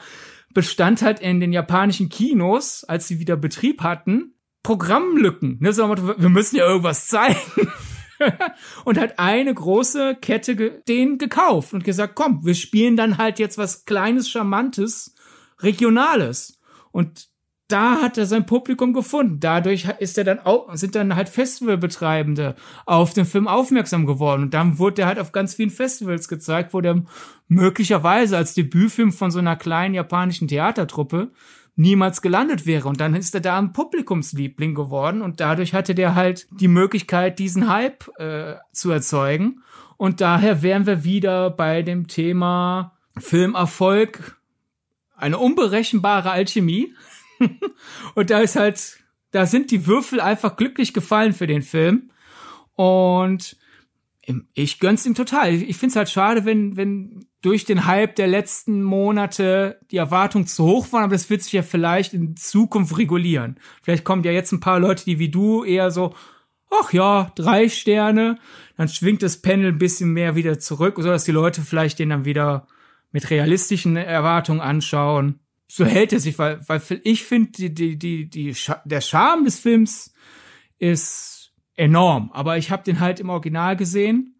bestand 0.53 1.01
halt 1.01 1.19
in 1.19 1.39
den 1.39 1.53
japanischen 1.53 2.09
Kinos, 2.09 2.83
als 2.83 3.07
sie 3.07 3.19
wieder 3.19 3.37
Betrieb 3.37 3.81
hatten, 3.81 4.33
Programmlücken. 4.63 5.57
Ne? 5.59 5.73
So, 5.73 5.87
wir 5.89 6.29
müssen 6.29 6.57
ja 6.57 6.67
irgendwas 6.67 7.07
zeigen. 7.07 7.39
und 8.85 8.99
hat 8.99 9.19
eine 9.19 9.53
große 9.53 10.17
Kette 10.21 10.55
ge 10.55 10.81
den 10.87 11.17
gekauft 11.17 11.73
und 11.73 11.83
gesagt, 11.83 12.15
komm, 12.15 12.45
wir 12.45 12.55
spielen 12.55 12.97
dann 12.97 13.17
halt 13.17 13.39
jetzt 13.39 13.57
was 13.57 13.85
Kleines, 13.85 14.29
Charmantes, 14.29 15.15
Regionales. 15.59 16.59
Und 16.91 17.28
da 17.69 18.01
hat 18.01 18.17
er 18.17 18.25
sein 18.25 18.45
Publikum 18.45 18.93
gefunden. 18.93 19.39
Dadurch 19.39 19.87
ist 19.99 20.17
er 20.17 20.23
dann 20.23 20.39
auch, 20.39 20.75
sind 20.75 20.95
dann 20.95 21.15
halt 21.15 21.29
Festivalbetreibende 21.29 22.55
auf 22.85 23.13
den 23.13 23.25
Film 23.25 23.47
aufmerksam 23.47 24.05
geworden. 24.05 24.43
Und 24.43 24.53
dann 24.53 24.79
wurde 24.79 25.03
er 25.03 25.07
halt 25.07 25.19
auf 25.19 25.31
ganz 25.31 25.53
vielen 25.53 25.69
Festivals 25.69 26.27
gezeigt, 26.27 26.73
wo 26.73 26.81
der 26.81 27.03
möglicherweise 27.47 28.37
als 28.37 28.55
Debütfilm 28.55 29.11
von 29.11 29.29
so 29.29 29.39
einer 29.39 29.55
kleinen 29.55 29.93
japanischen 29.93 30.47
Theatertruppe 30.47 31.31
niemals 31.75 32.21
gelandet 32.21 32.65
wäre. 32.65 32.89
Und 32.89 32.99
dann 32.99 33.15
ist 33.15 33.35
er 33.35 33.41
da 33.41 33.57
ein 33.57 33.71
Publikumsliebling 33.71 34.75
geworden 34.75 35.21
und 35.21 35.39
dadurch 35.39 35.73
hatte 35.73 35.95
der 35.95 36.15
halt 36.15 36.47
die 36.51 36.67
Möglichkeit, 36.67 37.39
diesen 37.39 37.69
Hype 37.69 38.09
äh, 38.19 38.55
zu 38.73 38.91
erzeugen. 38.91 39.63
Und 39.95 40.21
daher 40.21 40.61
wären 40.63 40.85
wir 40.85 41.03
wieder 41.03 41.49
bei 41.51 41.81
dem 41.81 42.07
Thema 42.07 42.97
Filmerfolg, 43.17 44.39
eine 45.15 45.37
unberechenbare 45.37 46.31
Alchemie. 46.31 46.93
und 48.15 48.29
da 48.29 48.39
ist 48.39 48.55
halt, 48.55 48.99
da 49.31 49.45
sind 49.45 49.71
die 49.71 49.85
Würfel 49.85 50.19
einfach 50.19 50.55
glücklich 50.55 50.93
gefallen 50.93 51.33
für 51.33 51.47
den 51.47 51.61
Film. 51.61 52.11
Und 52.73 53.57
ich 54.53 54.79
gönn's 54.79 55.05
ihm 55.05 55.15
total. 55.15 55.53
Ich 55.53 55.77
find's 55.77 55.95
halt 55.95 56.09
schade, 56.09 56.45
wenn, 56.45 56.77
wenn 56.77 57.25
durch 57.41 57.65
den 57.65 57.85
Hype 57.85 58.15
der 58.15 58.27
letzten 58.27 58.83
Monate 58.83 59.79
die 59.91 59.97
Erwartungen 59.97 60.45
zu 60.45 60.65
hoch 60.65 60.91
waren, 60.91 61.03
aber 61.03 61.15
das 61.15 61.29
wird 61.29 61.41
sich 61.41 61.53
ja 61.53 61.63
vielleicht 61.63 62.13
in 62.13 62.35
Zukunft 62.35 62.97
regulieren. 62.97 63.59
Vielleicht 63.81 64.03
kommen 64.03 64.23
ja 64.23 64.31
jetzt 64.31 64.51
ein 64.51 64.59
paar 64.59 64.79
Leute, 64.79 65.05
die 65.05 65.19
wie 65.19 65.29
du 65.29 65.63
eher 65.63 65.89
so, 65.89 66.13
ach 66.69 66.93
ja, 66.93 67.31
drei 67.35 67.69
Sterne, 67.69 68.37
dann 68.77 68.87
schwingt 68.87 69.23
das 69.23 69.41
Panel 69.41 69.71
ein 69.71 69.79
bisschen 69.79 70.11
mehr 70.11 70.35
wieder 70.35 70.59
zurück, 70.59 70.95
so 70.97 71.07
dass 71.07 71.23
die 71.23 71.31
Leute 71.31 71.61
vielleicht 71.61 71.99
den 71.99 72.09
dann 72.09 72.25
wieder 72.25 72.67
mit 73.11 73.29
realistischen 73.29 73.95
Erwartungen 73.95 74.61
anschauen 74.61 75.39
so 75.71 75.85
hält 75.85 76.11
er 76.13 76.19
sich, 76.19 76.39
weil, 76.39 76.59
weil 76.67 76.81
ich 77.03 77.23
finde, 77.23 77.51
die, 77.51 77.73
die, 77.73 77.97
die, 77.97 78.29
die, 78.29 78.55
der 78.85 79.01
Charme 79.01 79.45
des 79.45 79.59
Films 79.59 80.13
ist 80.79 81.53
enorm. 81.75 82.31
Aber 82.33 82.57
ich 82.57 82.71
habe 82.71 82.83
den 82.83 82.99
halt 82.99 83.19
im 83.19 83.29
Original 83.29 83.77
gesehen 83.77 84.35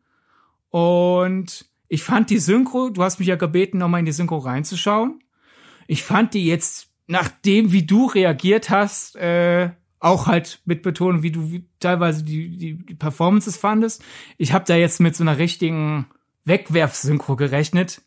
und 0.70 1.66
ich 1.88 2.04
fand 2.04 2.32
die 2.32 2.40
Synchro, 2.40 2.90
du 2.90 3.04
hast 3.04 3.20
mich 3.20 3.28
ja 3.28 3.36
gebeten, 3.36 3.78
nochmal 3.78 4.00
in 4.00 4.06
die 4.06 4.12
Synchro 4.12 4.38
reinzuschauen. 4.38 5.24
Ich 5.88 6.04
fand 6.04 6.34
die 6.34 6.46
jetzt, 6.46 6.90
nachdem 7.08 7.72
wie 7.72 7.86
du 7.86 8.08
reagiert 8.08 8.72
hast, 8.72 9.16
äh, 9.16 9.70
auch 10.00 10.28
halt 10.28 10.62
mit 10.66 10.82
betonen, 10.82 11.22
wie 11.22 11.32
du 11.32 11.52
wie, 11.52 11.66
teilweise 11.80 12.24
die, 12.24 12.58
die, 12.58 12.74
die 12.74 12.96
Performances 12.96 13.58
fandest. 13.58 14.04
Ich 14.38 14.54
habe 14.54 14.66
da 14.66 14.76
jetzt 14.76 15.00
mit 15.00 15.16
so 15.16 15.24
einer 15.24 15.38
richtigen 15.38 16.08
Wegwerf-Synchro 16.46 17.36
gerechnet 17.36 18.02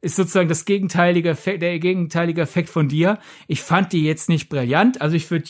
ist 0.00 0.16
sozusagen 0.16 0.48
das 0.48 0.64
gegenteilige 0.64 1.30
Effekt, 1.30 1.62
der 1.62 1.78
gegenteilige 1.78 2.40
Effekt 2.40 2.70
von 2.70 2.88
dir. 2.88 3.18
Ich 3.46 3.62
fand 3.62 3.92
die 3.92 4.04
jetzt 4.04 4.28
nicht 4.28 4.48
brillant. 4.48 5.00
Also 5.00 5.16
ich 5.16 5.30
würde 5.30 5.48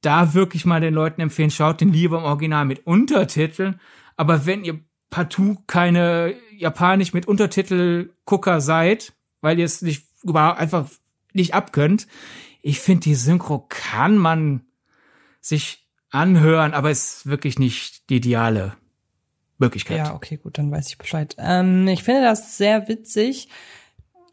da 0.00 0.34
wirklich 0.34 0.64
mal 0.64 0.80
den 0.80 0.94
Leuten 0.94 1.20
empfehlen, 1.20 1.50
schaut 1.50 1.80
den 1.80 1.92
lieber 1.92 2.18
im 2.18 2.24
Original 2.24 2.64
mit 2.64 2.86
Untertiteln. 2.86 3.80
Aber 4.16 4.46
wenn 4.46 4.64
ihr 4.64 4.80
partout 5.10 5.58
keine 5.66 6.34
Japanisch 6.56 7.12
mit 7.12 7.26
Untertitel 7.26 8.10
Gucker 8.24 8.60
seid, 8.60 9.12
weil 9.40 9.58
ihr 9.58 9.64
es 9.64 9.82
nicht 9.82 10.06
überhaupt 10.22 10.60
einfach 10.60 10.88
nicht 11.32 11.54
abkönnt, 11.54 12.06
ich 12.62 12.80
finde 12.80 13.02
die 13.02 13.14
Synchro 13.14 13.66
kann 13.68 14.16
man 14.16 14.62
sich 15.40 15.86
anhören, 16.10 16.72
aber 16.72 16.90
ist 16.90 17.26
wirklich 17.26 17.58
nicht 17.58 18.08
die 18.10 18.16
ideale 18.16 18.76
Möglichkeit. 19.58 19.98
Ja, 19.98 20.14
okay, 20.14 20.36
gut, 20.36 20.58
dann 20.58 20.70
weiß 20.70 20.88
ich 20.88 20.98
Bescheid. 20.98 21.34
Ähm, 21.38 21.88
ich 21.88 22.02
finde 22.02 22.22
das 22.22 22.56
sehr 22.56 22.88
witzig, 22.88 23.48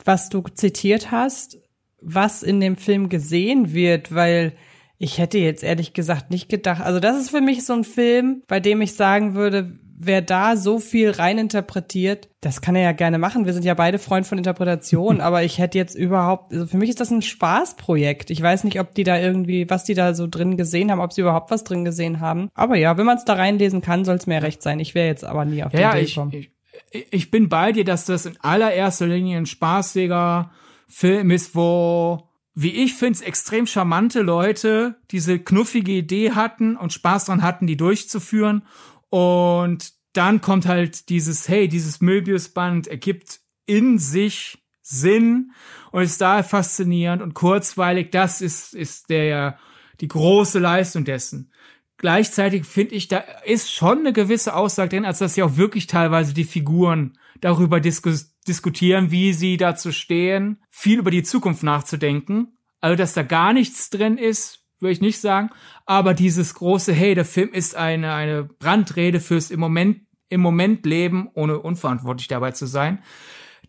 was 0.06 0.30
du 0.30 0.42
zitiert 0.42 1.12
hast, 1.12 1.58
was 2.02 2.44
in 2.44 2.60
dem 2.60 2.76
Film 2.76 3.10
gesehen 3.10 3.74
wird, 3.74 4.14
weil 4.14 4.54
ich 4.98 5.18
hätte 5.18 5.38
jetzt 5.38 5.64
ehrlich 5.64 5.94
gesagt 5.94 6.32
nicht 6.32 6.50
gedacht. 6.50 6.82
Also 6.82 7.00
das 7.00 7.20
ist 7.20 7.30
für 7.30 7.42
mich 7.42 7.66
so 7.66 7.74
ein 7.74 7.84
Film, 7.84 8.44
bei 8.48 8.60
dem 8.60 8.82
ich 8.82 8.96
sagen 8.96 9.36
würde, 9.36 9.78
wer 10.06 10.22
da 10.22 10.56
so 10.56 10.80
viel 10.80 11.12
reininterpretiert, 11.12 12.30
das 12.42 12.62
kann 12.62 12.76
er 12.76 12.84
ja 12.84 12.92
gerne 12.92 13.18
machen. 13.18 13.46
Wir 13.46 13.54
sind 13.54 13.66
ja 13.66 13.74
beide 13.74 14.00
Freund 14.00 14.28
von 14.28 14.38
Interpretation, 14.38 15.22
aber 15.22 15.44
ich 15.44 15.58
hätte 15.58 15.78
jetzt 15.78 15.96
überhaupt, 15.96 16.52
also 16.52 16.66
für 16.66 16.78
mich 16.78 16.90
ist 16.90 17.00
das 17.00 17.12
ein 17.12 17.22
Spaßprojekt. 17.22 18.30
Ich 18.30 18.42
weiß 18.42 18.64
nicht, 18.64 18.80
ob 18.80 18.94
die 18.94 19.04
da 19.04 19.20
irgendwie, 19.20 19.70
was 19.70 19.84
die 19.84 19.94
da 19.94 20.14
so 20.14 20.28
drin 20.28 20.58
gesehen 20.58 20.92
haben, 20.92 21.00
ob 21.00 21.14
sie 21.14 21.22
überhaupt 21.22 21.52
was 21.52 21.64
drin 21.64 21.86
gesehen 21.86 22.20
haben. 22.20 22.50
Aber 22.54 22.76
ja, 22.76 22.98
wenn 22.98 23.06
man 23.06 23.18
es 23.18 23.26
da 23.26 23.34
reinlesen 23.34 23.82
kann, 23.82 24.06
soll 24.06 24.16
es 24.16 24.28
mir 24.28 24.42
recht 24.42 24.62
sein. 24.62 24.80
Ich 24.80 24.96
wäre 24.96 25.08
jetzt 25.08 25.24
aber 25.24 25.46
nie 25.46 25.64
auf 25.64 25.74
ja, 25.74 25.96
Idee 25.96 26.06
gekommen. 26.06 26.32
Ich, 26.34 26.52
ich, 26.92 27.08
ich 27.12 27.32
bin 27.32 27.50
bei 27.50 27.72
dir, 27.72 27.86
dass 27.86 28.06
das 28.06 28.26
in 28.26 28.40
allererster 28.42 29.08
Linie 29.08 29.38
ein 29.38 29.46
spaßiger 29.46 30.52
Film 30.88 31.32
ist, 31.32 31.56
wo 31.56 32.30
wie 32.56 32.84
ich 32.84 32.94
finde, 32.94 33.14
es 33.14 33.22
extrem 33.22 33.66
charmante 33.66 34.22
Leute 34.22 34.96
diese 35.12 35.40
knuffige 35.40 35.92
Idee 35.92 36.32
hatten 36.32 36.78
und 36.78 36.94
Spaß 36.94 37.26
dran 37.26 37.42
hatten, 37.42 37.66
die 37.66 37.78
durchzuführen 37.78 38.64
und 39.10 39.93
dann 40.14 40.42
kommt 40.42 40.66
halt 40.68 41.10
dieses, 41.10 41.50
hey, 41.50 41.68
dieses 41.68 42.02
Möbiusband 42.02 42.88
ergibt 42.88 43.40
in 43.66 43.98
sich 43.98 44.64
Sinn 44.82 45.52
und 45.92 46.04
ist 46.04 46.22
da 46.22 46.44
faszinierend 46.44 47.22
und 47.22 47.34
kurzweilig. 47.34 48.12
Das 48.12 48.42
ist, 48.42 48.74
ist 48.74 49.10
der, 49.10 49.58
die 50.02 50.08
große 50.08 50.60
Leistung 50.60 51.06
dessen. 51.06 51.52
Gleichzeitig 51.98 52.66
finde 52.66 52.96
ich, 52.96 53.08
da 53.08 53.24
ist 53.46 53.72
schon 53.72 54.00
eine 54.00 54.14
gewisse 54.14 54.56
Aussage 54.56 54.90
drin, 54.90 55.06
als 55.06 55.20
dass 55.20 55.36
ja 55.36 55.46
auch 55.46 55.56
wirklich 55.56 55.88
teilweise 55.88 56.34
die 56.34 56.44
Figuren 56.44 57.18
darüber 57.40 57.80
diskus 57.80 58.34
diskutieren, 58.48 59.10
wie 59.10 59.32
sie 59.32 59.56
dazu 59.56 59.92
stehen, 59.94 60.62
viel 60.70 61.00
über 61.00 61.12
die 61.12 61.24
Zukunft 61.24 61.64
nachzudenken. 61.64 62.58
Also, 62.82 62.98
dass 62.98 63.14
da 63.14 63.24
gar 63.24 63.54
nichts 63.54 63.90
drin 63.90 64.18
ist, 64.18 64.63
würde 64.84 64.94
ich 64.94 65.02
nicht 65.02 65.20
sagen. 65.20 65.50
Aber 65.86 66.14
dieses 66.14 66.54
große, 66.54 66.94
hey, 66.94 67.16
der 67.16 67.26
Film 67.26 67.50
ist 67.52 67.76
eine, 67.76 68.14
eine 68.14 68.44
Brandrede 68.44 69.20
fürs 69.20 69.50
im 69.50 69.60
Moment, 69.60 70.02
im 70.30 70.42
Moment 70.42 70.86
Leben, 70.86 71.30
ohne 71.34 71.60
unverantwortlich 71.60 72.28
dabei 72.28 72.52
zu 72.52 72.68
sein. 72.68 73.02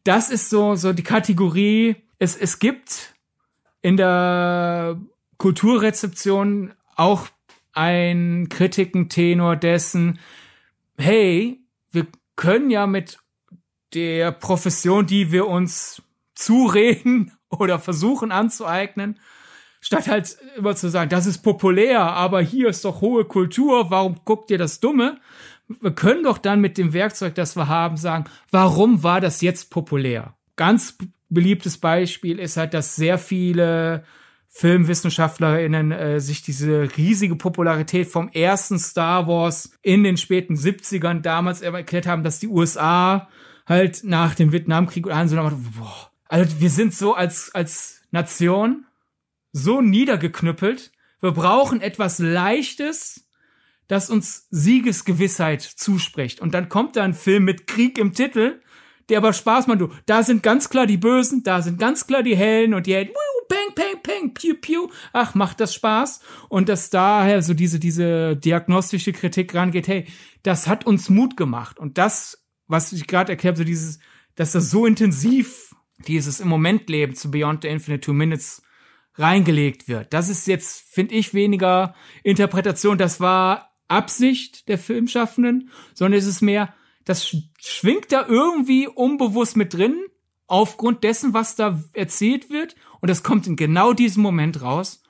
Das 0.05 0.31
ist 0.31 0.51
so, 0.51 0.75
so 0.75 0.93
die 0.93 1.03
Kategorie, 1.03 1.97
es, 2.19 2.37
es 2.37 2.59
gibt 2.59 3.15
in 3.81 3.97
der 3.97 5.01
Kulturrezeption 5.39 6.75
auch 6.97 7.29
ein 7.73 8.49
Kritikentenor 8.49 9.57
dessen, 9.57 10.19
hey, 10.97 11.61
wir 11.91 12.07
können 12.37 12.71
ja 12.71 12.87
mit 12.87 13.19
der 13.95 14.33
Profession, 14.33 15.07
die 15.07 15.33
wir 15.33 15.47
uns 15.47 16.03
zureden 16.35 17.33
oder 17.49 17.79
versuchen 17.79 18.33
anzueignen, 18.33 19.19
statt 19.85 20.09
halt 20.09 20.39
immer 20.57 20.75
zu 20.75 20.89
sagen, 20.89 21.11
das 21.11 21.27
ist 21.27 21.39
populär, 21.43 22.01
aber 22.01 22.41
hier 22.41 22.69
ist 22.69 22.87
doch 22.87 23.03
hohe 23.03 23.27
Kultur, 23.27 23.91
warum 23.91 24.17
guckt 24.25 24.51
ihr 24.51 24.57
das 24.57 24.81
Dumme? 24.81 25.19
Wir 25.69 25.91
können 25.91 26.23
doch 26.25 26.39
dann 26.39 26.63
mit 26.63 26.79
dem 26.79 26.95
Werkzeug, 26.95 27.35
das 27.35 27.55
wir 27.55 27.69
haben, 27.69 27.99
sagen, 27.99 28.25
warum 28.51 29.03
war 29.03 29.21
das 29.21 29.43
jetzt 29.43 29.71
populär? 29.71 30.35
Ganz 30.57 30.97
beliebtes 31.29 31.77
Beispiel 31.77 32.39
ist 32.39 32.57
halt, 32.57 32.73
dass 32.73 32.97
sehr 32.97 33.19
viele 33.19 34.05
FilmwissenschaftlerInnen 34.49 35.93
äh, 35.93 36.21
sich 36.21 36.41
diese 36.41 36.89
riesige 36.97 37.37
Popularität 37.37 38.07
vom 38.09 38.31
ersten 38.31 38.79
Star 38.79 39.27
Wars 39.27 39.77
in 39.83 40.03
den 40.03 40.17
späten 40.17 40.55
70ern 40.55 41.21
damals 41.21 41.61
erklärt 41.61 42.07
haben, 42.07 42.23
dass 42.23 42.39
die 42.39 42.49
USA 42.49 43.29
halt 43.67 44.03
nach 44.05 44.35
dem 44.35 44.53
Vietnamkrieg 44.53 45.07
und 45.07 45.13
allen 45.13 45.29
so, 45.29 45.37
boah, 45.37 46.11
also 46.29 46.61
wir 46.61 46.71
sind 46.71 46.95
so 46.95 47.15
als, 47.15 47.55
als 47.55 48.01
Nation 48.13 48.87
so 49.55 49.81
niedergeknüppelt. 49.81 50.93
Wir 51.21 51.31
brauchen 51.31 51.81
etwas 51.81 52.19
Leichtes, 52.19 53.29
das 53.89 54.11
uns 54.11 54.47
Siegesgewissheit 54.51 55.63
zuspricht. 55.63 56.41
Und 56.41 56.53
dann 56.53 56.69
kommt 56.69 56.97
da 56.97 57.05
ein 57.05 57.15
Film 57.15 57.45
mit 57.45 57.67
Krieg 57.67 57.97
im 57.97 58.13
Titel, 58.13 58.61
der 59.09 59.19
aber 59.19 59.33
Spaß 59.33 59.69
macht. 59.69 59.81
Du, 59.81 59.91
da 60.07 60.23
sind 60.23 60.43
ganz 60.43 60.69
klar 60.69 60.87
die 60.87 60.97
Bösen, 60.97 61.45
da 61.45 61.63
sind 61.63 61.79
ganz 61.79 62.07
klar 62.07 62.23
die 62.23 62.37
Hellen 62.37 62.75
und 62.75 62.87
die 62.87 62.95
Helden. 62.95 63.15
Peng, 63.47 63.75
peng, 63.75 64.03
peng, 64.03 64.35
piu, 64.35 64.55
piu. 64.55 64.89
Ach, 65.13 65.35
macht 65.35 65.61
das 65.61 65.75
Spaß. 65.75 66.21
Und 66.49 66.69
dass 66.69 66.91
daher 66.91 67.43
so 67.43 67.55
diese, 67.55 67.79
diese 67.79 68.37
diagnostische 68.37 69.13
Kritik 69.13 69.55
rangeht, 69.55 69.87
hey, 69.87 70.07
das 70.43 70.67
hat 70.67 70.87
uns 70.87 71.11
Mut 71.11 71.37
gemacht. 71.37 71.79
Und 71.79 71.99
das, 71.99 72.45
was 72.67 72.93
ich 72.93 73.07
gerade 73.07 73.33
erklärt 73.33 73.59
so 73.59 73.65
dieses, 73.65 73.99
dass 74.35 74.53
das 74.53 74.71
so 74.71 74.87
intensiv, 74.87 75.75
dieses 76.09 76.41
im 76.41 76.49
Moment 76.49 76.89
Leben 76.89 77.15
zu 77.15 77.31
Beyond 77.31 77.63
the 77.63 77.69
Infinite 77.69 78.01
Two 78.01 78.15
Minutes 78.15 78.64
reingelegt 79.17 79.89
wird. 79.89 80.13
Das 80.13 80.29
ist 80.29 80.47
jetzt, 80.47 80.89
finde 80.91 81.15
ich, 81.15 81.35
weniger 81.35 81.95
Interpretation. 82.23 82.99
Das 82.99 83.21
war 83.21 83.71
Absicht 83.89 84.69
der 84.69 84.79
Filmschaffenden, 84.79 85.71
sondern 85.95 86.19
es 86.19 86.27
ist 86.27 86.41
mehr, 86.41 86.75
das 87.05 87.37
schwingt 87.59 88.13
da 88.13 88.27
irgendwie 88.27 88.89
unbewusst 88.89 89.57
mit 89.57 89.75
drin, 89.75 89.97
aufgrund 90.47 91.05
dessen, 91.05 91.35
was 91.35 91.57
da 91.57 91.83
erzählt 91.93 92.51
wird. 92.51 92.75
Und 93.01 93.09
das 93.09 93.23
kommt 93.23 93.47
in 93.47 93.57
genau 93.57 93.93
diesem 93.93 94.23
Moment 94.23 94.63
raus. 94.63 95.03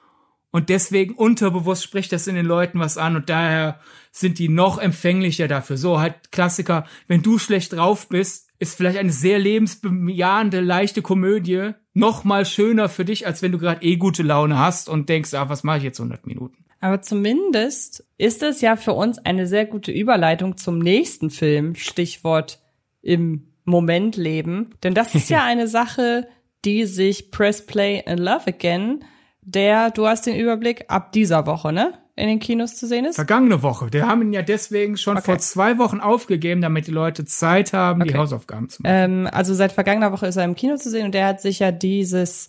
Und 0.50 0.68
deswegen 0.68 1.14
unterbewusst 1.14 1.82
spricht 1.82 2.12
das 2.12 2.28
in 2.28 2.36
den 2.36 2.46
Leuten 2.46 2.78
was 2.78 2.96
an 2.96 3.16
und 3.16 3.28
daher 3.28 3.80
sind 4.12 4.38
die 4.38 4.48
noch 4.48 4.78
empfänglicher 4.78 5.48
dafür. 5.48 5.76
So 5.76 5.98
halt 5.98 6.30
Klassiker, 6.30 6.86
wenn 7.08 7.22
du 7.22 7.40
schlecht 7.40 7.72
drauf 7.72 8.08
bist, 8.08 8.48
ist 8.64 8.76
vielleicht 8.76 8.98
eine 8.98 9.12
sehr 9.12 9.38
lebensbejahende, 9.38 10.60
leichte 10.60 11.02
Komödie 11.02 11.72
noch 11.92 12.24
mal 12.24 12.44
schöner 12.44 12.88
für 12.88 13.04
dich, 13.04 13.26
als 13.26 13.42
wenn 13.42 13.52
du 13.52 13.58
gerade 13.58 13.82
eh 13.82 13.96
gute 13.96 14.22
Laune 14.22 14.58
hast 14.58 14.88
und 14.88 15.08
denkst, 15.08 15.34
ah, 15.34 15.48
was 15.48 15.62
mache 15.62 15.78
ich 15.78 15.84
jetzt 15.84 16.00
100 16.00 16.26
Minuten? 16.26 16.64
Aber 16.80 17.00
zumindest 17.00 18.04
ist 18.18 18.42
es 18.42 18.60
ja 18.60 18.76
für 18.76 18.92
uns 18.92 19.18
eine 19.18 19.46
sehr 19.46 19.64
gute 19.64 19.92
Überleitung 19.92 20.56
zum 20.56 20.78
nächsten 20.78 21.30
Film, 21.30 21.76
Stichwort 21.76 22.60
im 23.00 23.52
Moment 23.64 24.16
leben. 24.16 24.70
Denn 24.82 24.94
das 24.94 25.14
ist 25.14 25.30
ja 25.30 25.44
eine 25.46 25.68
Sache, 25.68 26.26
die 26.64 26.84
sich 26.84 27.30
Press 27.30 27.64
Play 27.64 28.02
and 28.06 28.20
Love 28.20 28.46
Again, 28.48 29.04
der, 29.42 29.90
du 29.90 30.06
hast 30.06 30.26
den 30.26 30.36
Überblick, 30.36 30.86
ab 30.88 31.12
dieser 31.12 31.46
Woche, 31.46 31.72
ne? 31.72 31.92
In 32.16 32.28
den 32.28 32.38
Kinos 32.38 32.76
zu 32.76 32.86
sehen 32.86 33.04
ist? 33.06 33.16
Vergangene 33.16 33.62
Woche. 33.62 33.90
Der 33.90 34.06
haben 34.06 34.22
ihn 34.22 34.32
ja 34.32 34.42
deswegen 34.42 34.96
schon 34.96 35.16
okay. 35.16 35.24
vor 35.24 35.38
zwei 35.38 35.78
Wochen 35.78 35.98
aufgegeben, 35.98 36.60
damit 36.60 36.86
die 36.86 36.92
Leute 36.92 37.24
Zeit 37.24 37.72
haben, 37.72 38.02
okay. 38.02 38.12
die 38.12 38.18
Hausaufgaben 38.18 38.68
zu 38.68 38.82
machen. 38.82 38.94
Ähm, 38.94 39.28
also 39.32 39.52
seit 39.52 39.72
vergangener 39.72 40.12
Woche 40.12 40.26
ist 40.26 40.36
er 40.36 40.44
im 40.44 40.54
Kino 40.54 40.76
zu 40.76 40.90
sehen 40.90 41.06
und 41.06 41.14
der 41.14 41.26
hat 41.26 41.40
sich 41.40 41.58
ja 41.58 41.72
dieses 41.72 42.48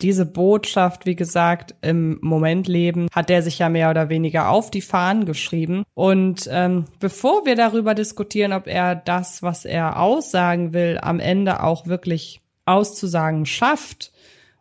diese 0.00 0.26
Botschaft, 0.26 1.06
wie 1.06 1.16
gesagt, 1.16 1.74
im 1.80 2.18
Moment 2.22 2.68
leben, 2.68 3.08
hat 3.12 3.30
er 3.30 3.42
sich 3.42 3.58
ja 3.58 3.68
mehr 3.68 3.90
oder 3.90 4.08
weniger 4.08 4.48
auf 4.48 4.70
die 4.70 4.80
Fahnen 4.80 5.24
geschrieben. 5.24 5.84
Und 5.94 6.48
ähm, 6.52 6.84
bevor 7.00 7.46
wir 7.46 7.56
darüber 7.56 7.94
diskutieren, 7.94 8.52
ob 8.52 8.66
er 8.66 8.94
das, 8.94 9.42
was 9.42 9.64
er 9.64 9.98
aussagen 10.00 10.72
will, 10.72 10.98
am 11.02 11.18
Ende 11.18 11.62
auch 11.62 11.86
wirklich 11.86 12.40
auszusagen 12.64 13.46
schafft 13.46 14.12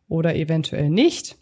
oder 0.08 0.36
eventuell 0.36 0.90
nicht, 0.90 1.37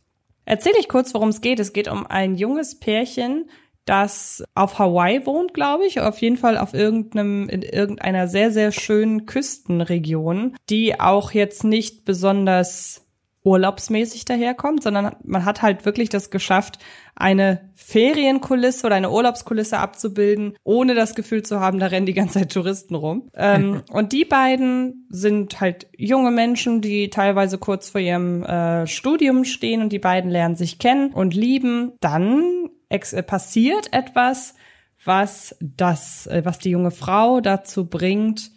erzähle 0.45 0.79
ich 0.79 0.88
kurz, 0.88 1.13
worum 1.13 1.29
es 1.29 1.41
geht. 1.41 1.60
Es 1.60 1.73
geht 1.73 1.88
um 1.88 2.05
ein 2.05 2.36
junges 2.36 2.79
Pärchen, 2.79 3.49
das 3.86 4.43
auf 4.55 4.79
Hawaii 4.79 5.25
wohnt, 5.25 5.53
glaube 5.53 5.86
ich, 5.86 5.99
auf 5.99 6.17
jeden 6.19 6.38
Fall 6.38 6.58
auf 6.58 6.73
irgendeinem, 6.73 7.47
in 7.47 7.62
irgendeiner 7.62 8.27
sehr, 8.27 8.51
sehr 8.51 8.71
schönen 8.71 9.27
Küstenregion, 9.27 10.58
die 10.69 10.99
auch 10.99 11.31
jetzt 11.31 11.63
nicht 11.63 12.03
besonders 12.03 13.05
urlaubsmäßig 13.45 14.25
daherkommt, 14.25 14.84
sondern 14.84 15.15
man 15.23 15.45
hat 15.45 15.62
halt 15.62 15.86
wirklich 15.86 16.10
das 16.10 16.31
geschafft, 16.31 16.79
eine 17.15 17.69
Ferienkulisse 17.75 18.88
oder 18.88 18.95
eine 18.95 19.12
Urlaubskulisse 19.12 19.77
abzubilden, 19.77 20.58
ohne 20.63 20.95
das 20.95 21.13
Gefühl 21.15 21.43
zu 21.43 21.60
haben, 21.60 21.79
da 21.79 21.86
rennen 21.86 22.08
die 22.08 22.13
ganze 22.13 22.39
Zeit 22.39 22.51
Touristen 22.51 22.95
rum. 22.95 23.29
ähm, 23.36 23.84
und 23.91 24.12
die 24.12 24.25
beiden 24.25 25.08
sind 25.10 25.62
halt 25.62 25.88
junge 25.95 26.31
Menschen, 26.31 26.81
die 26.81 27.10
teilweise 27.12 27.60
kurz 27.60 27.89
vor 27.89 28.01
ihrem 28.01 28.43
äh, 28.43 28.88
Studium 28.88 29.45
stehen 29.45 29.81
und 29.81 29.93
die 29.93 29.99
beiden 29.99 30.31
lernen 30.31 30.55
sich 30.55 30.79
kennen 30.79 31.13
und 31.13 31.36
lieben. 31.36 31.93
Dann 32.01 32.69
äh, 32.89 33.23
passiert 33.23 33.93
etwas, 33.93 34.55
was 35.03 35.55
das, 35.62 36.25
äh, 36.27 36.41
was 36.43 36.58
die 36.58 36.71
junge 36.71 36.91
Frau 36.91 37.41
dazu 37.41 37.86
bringt, 37.86 38.51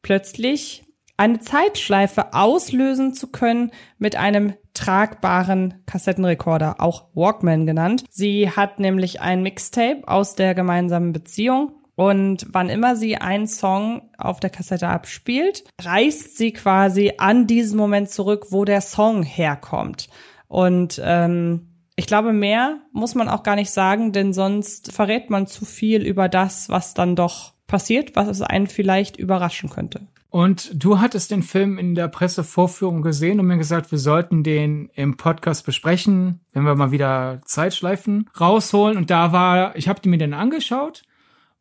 plötzlich 0.00 0.84
eine 1.18 1.40
Zeitschleife 1.40 2.32
auslösen 2.32 3.12
zu 3.12 3.26
können 3.26 3.72
mit 3.98 4.16
einem 4.16 4.54
tragbaren 4.72 5.82
Kassettenrekorder, 5.84 6.76
auch 6.78 7.08
Walkman 7.14 7.66
genannt. 7.66 8.04
Sie 8.08 8.50
hat 8.50 8.78
nämlich 8.78 9.20
ein 9.20 9.42
Mixtape 9.42 10.06
aus 10.06 10.36
der 10.36 10.54
gemeinsamen 10.54 11.12
Beziehung 11.12 11.72
und 11.96 12.46
wann 12.50 12.68
immer 12.68 12.94
sie 12.94 13.16
einen 13.16 13.48
Song 13.48 14.02
auf 14.16 14.38
der 14.38 14.50
Kassette 14.50 14.86
abspielt, 14.86 15.64
reist 15.82 16.38
sie 16.38 16.52
quasi 16.52 17.14
an 17.18 17.48
diesen 17.48 17.76
Moment 17.76 18.08
zurück, 18.08 18.46
wo 18.50 18.64
der 18.64 18.80
Song 18.80 19.24
herkommt. 19.24 20.08
Und 20.46 21.00
ähm, 21.04 21.82
ich 21.96 22.06
glaube, 22.06 22.32
mehr 22.32 22.78
muss 22.92 23.16
man 23.16 23.28
auch 23.28 23.42
gar 23.42 23.56
nicht 23.56 23.70
sagen, 23.70 24.12
denn 24.12 24.32
sonst 24.32 24.92
verrät 24.92 25.30
man 25.30 25.48
zu 25.48 25.64
viel 25.64 26.06
über 26.06 26.28
das, 26.28 26.68
was 26.68 26.94
dann 26.94 27.16
doch 27.16 27.54
passiert, 27.66 28.14
was 28.14 28.28
es 28.28 28.42
einen 28.42 28.68
vielleicht 28.68 29.16
überraschen 29.16 29.68
könnte. 29.68 30.06
Und 30.30 30.70
du 30.74 31.00
hattest 31.00 31.30
den 31.30 31.42
Film 31.42 31.78
in 31.78 31.94
der 31.94 32.08
Pressevorführung 32.08 33.00
gesehen 33.00 33.40
und 33.40 33.46
mir 33.46 33.56
gesagt, 33.56 33.90
wir 33.90 33.98
sollten 33.98 34.42
den 34.42 34.90
im 34.94 35.16
Podcast 35.16 35.64
besprechen, 35.64 36.40
wenn 36.52 36.64
wir 36.64 36.74
mal 36.74 36.90
wieder 36.90 37.40
Zeitschleifen 37.46 38.28
rausholen. 38.38 38.98
Und 38.98 39.10
da 39.10 39.32
war, 39.32 39.74
ich 39.74 39.88
habe 39.88 40.06
mir 40.08 40.18
dann 40.18 40.34
angeschaut, 40.34 41.02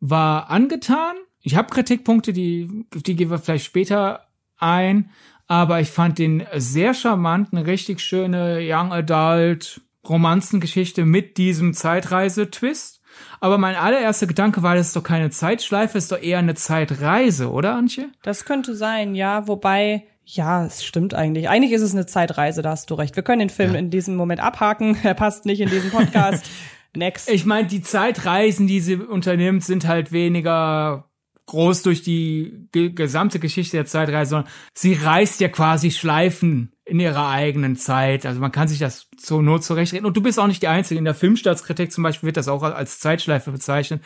war 0.01 0.49
angetan. 0.49 1.15
Ich 1.41 1.55
habe 1.55 1.73
Kritikpunkte, 1.73 2.33
die, 2.33 2.85
die 2.93 3.15
gehen 3.15 3.29
wir 3.29 3.37
vielleicht 3.37 3.65
später 3.65 4.27
ein. 4.57 5.11
Aber 5.47 5.79
ich 5.79 5.89
fand 5.89 6.19
den 6.19 6.43
sehr 6.55 6.93
charmant, 6.93 7.53
eine 7.53 7.65
richtig 7.65 8.01
schöne 8.01 8.59
Young 8.61 8.91
Adult 8.91 9.81
Romanzengeschichte 10.07 11.05
mit 11.05 11.37
diesem 11.37 11.73
Zeitreise-Twist. 11.73 12.96
Aber 13.39 13.57
mein 13.57 13.75
allererster 13.75 14.27
Gedanke 14.27 14.63
war, 14.63 14.75
das 14.75 14.87
ist 14.87 14.95
doch 14.95 15.03
keine 15.03 15.29
Zeitschleife, 15.29 15.97
ist 15.97 16.11
doch 16.11 16.21
eher 16.21 16.39
eine 16.39 16.55
Zeitreise, 16.55 17.51
oder 17.51 17.75
Antje? 17.75 18.09
Das 18.23 18.45
könnte 18.45 18.75
sein, 18.75 19.15
ja. 19.15 19.47
Wobei, 19.47 20.05
ja, 20.25 20.65
es 20.65 20.83
stimmt 20.83 21.13
eigentlich. 21.13 21.49
Eigentlich 21.49 21.71
ist 21.71 21.81
es 21.81 21.93
eine 21.93 22.05
Zeitreise, 22.05 22.61
da 22.61 22.71
hast 22.71 22.89
du 22.89 22.95
recht. 22.95 23.15
Wir 23.15 23.23
können 23.23 23.39
den 23.39 23.49
Film 23.49 23.73
ja. 23.73 23.79
in 23.79 23.89
diesem 23.89 24.15
Moment 24.15 24.41
abhaken. 24.41 24.97
Er 25.03 25.13
passt 25.13 25.45
nicht 25.45 25.61
in 25.61 25.69
diesen 25.69 25.91
Podcast. 25.91 26.45
Next. 26.95 27.29
Ich 27.29 27.45
meine, 27.45 27.67
die 27.67 27.81
Zeitreisen, 27.81 28.65
die 28.65 28.79
sie 28.79 28.95
unternimmt, 28.95 29.63
sind 29.63 29.87
halt 29.87 30.11
weniger 30.11 31.07
groß 31.45 31.83
durch 31.83 32.01
die 32.01 32.67
gesamte 32.71 33.39
Geschichte 33.39 33.77
der 33.77 33.85
Zeitreise, 33.85 34.31
sondern 34.31 34.51
sie 34.73 34.93
reist 34.93 35.39
ja 35.39 35.47
quasi 35.47 35.91
Schleifen 35.91 36.73
in 36.87 36.99
ihrer 36.99 37.29
eigenen 37.29 37.75
Zeit. 37.75 38.25
Also 38.25 38.39
man 38.39 38.51
kann 38.51 38.67
sich 38.67 38.79
das 38.79 39.07
so 39.19 39.41
nur 39.41 39.61
zurechtreden. 39.61 40.05
Und 40.05 40.15
du 40.15 40.21
bist 40.21 40.39
auch 40.39 40.47
nicht 40.47 40.61
die 40.61 40.67
Einzige. 40.67 40.97
In 40.97 41.05
der 41.05 41.13
Filmstaatskritik 41.13 41.91
zum 41.91 42.03
Beispiel 42.03 42.27
wird 42.27 42.37
das 42.37 42.47
auch 42.47 42.63
als 42.63 42.99
Zeitschleife 42.99 43.51
bezeichnet. 43.51 44.01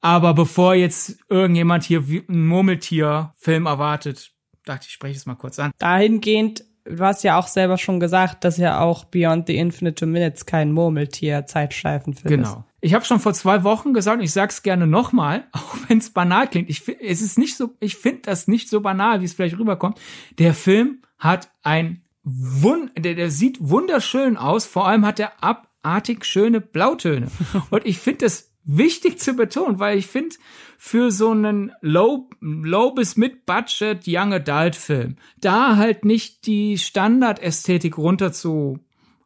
Aber 0.00 0.34
bevor 0.34 0.74
jetzt 0.74 1.18
irgendjemand 1.28 1.84
hier 1.84 2.02
einen 2.28 2.46
Murmeltier-Film 2.46 3.66
erwartet, 3.66 4.32
dachte 4.64 4.86
ich, 4.88 4.92
spreche 4.92 5.16
es 5.16 5.26
mal 5.26 5.34
kurz 5.34 5.58
an. 5.58 5.72
Dahingehend, 5.78 6.64
du 6.84 7.04
hast 7.04 7.22
ja 7.22 7.38
auch 7.38 7.46
selber 7.46 7.78
schon 7.78 8.00
gesagt, 8.00 8.44
dass 8.44 8.56
ja 8.56 8.80
auch 8.80 9.04
Beyond 9.04 9.46
the 9.46 9.56
Infinite 9.56 10.06
Minutes 10.06 10.46
kein 10.46 10.72
Murmeltier-Zeitschleifenfilm 10.72 12.30
genau. 12.30 12.48
ist. 12.48 12.54
Genau. 12.54 12.64
Ich 12.80 12.94
habe 12.94 13.04
schon 13.04 13.20
vor 13.20 13.34
zwei 13.34 13.62
Wochen 13.62 13.92
gesagt, 13.92 14.18
und 14.18 14.24
ich 14.24 14.32
sag's 14.32 14.62
gerne 14.62 14.86
nochmal, 14.86 15.46
auch 15.52 15.76
wenn 15.88 15.98
es 15.98 16.10
banal 16.10 16.48
klingt. 16.48 16.70
Ich, 16.70 16.88
es 17.00 17.20
ist 17.20 17.38
nicht 17.38 17.56
so, 17.56 17.74
ich 17.80 17.96
finde 17.96 18.22
das 18.22 18.48
nicht 18.48 18.68
so 18.68 18.80
banal, 18.80 19.20
wie 19.20 19.24
es 19.24 19.34
vielleicht 19.34 19.58
rüberkommt. 19.58 20.00
Der 20.38 20.54
Film 20.54 21.02
hat 21.18 21.50
ein 21.62 22.02
Wund, 22.22 22.92
der, 22.98 23.14
der 23.14 23.30
sieht 23.30 23.58
wunderschön 23.60 24.36
aus. 24.36 24.66
Vor 24.66 24.86
allem 24.86 25.06
hat 25.06 25.20
er 25.20 25.42
abartig 25.42 26.24
schöne 26.24 26.60
Blautöne. 26.60 27.28
Und 27.70 27.86
ich 27.86 27.98
finde 27.98 28.26
das 28.26 28.50
wichtig 28.64 29.18
zu 29.18 29.34
betonen, 29.34 29.78
weil 29.78 29.98
ich 29.98 30.06
finde, 30.06 30.36
für 30.78 31.10
so 31.10 31.30
einen 31.30 31.72
Low, 31.80 32.28
Low 32.40 32.92
bis 32.92 33.16
Mid-Budget 33.16 34.04
Young 34.06 34.32
Adult 34.32 34.76
Film, 34.76 35.16
da 35.40 35.76
halt 35.76 36.04
nicht 36.04 36.46
die 36.46 36.78
Standardästhetik 36.78 37.98
runter 37.98 38.32
zu 38.32 38.78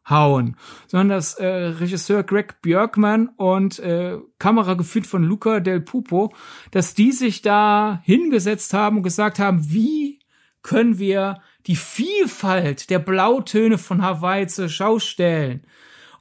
hauen, 0.09 0.55
sondern 0.87 1.09
dass 1.17 1.35
äh, 1.35 1.47
Regisseur 1.47 2.23
Greg 2.23 2.61
Björkman 2.61 3.29
und 3.37 3.79
äh, 3.79 4.17
Kamera 4.39 4.75
geführt 4.75 5.07
von 5.07 5.23
Luca 5.23 5.59
del 5.59 5.81
Pupo, 5.81 6.33
dass 6.71 6.93
die 6.93 7.11
sich 7.11 7.41
da 7.41 8.01
hingesetzt 8.03 8.73
haben 8.73 8.97
und 8.97 9.03
gesagt 9.03 9.39
haben, 9.39 9.71
wie 9.71 10.19
können 10.61 10.99
wir 10.99 11.41
die 11.67 11.75
Vielfalt 11.75 12.89
der 12.89 12.99
Blautöne 12.99 13.77
von 13.77 14.01
Hawaii 14.01 14.47
zur 14.47 14.69
Schau 14.69 14.99
stellen? 14.99 15.65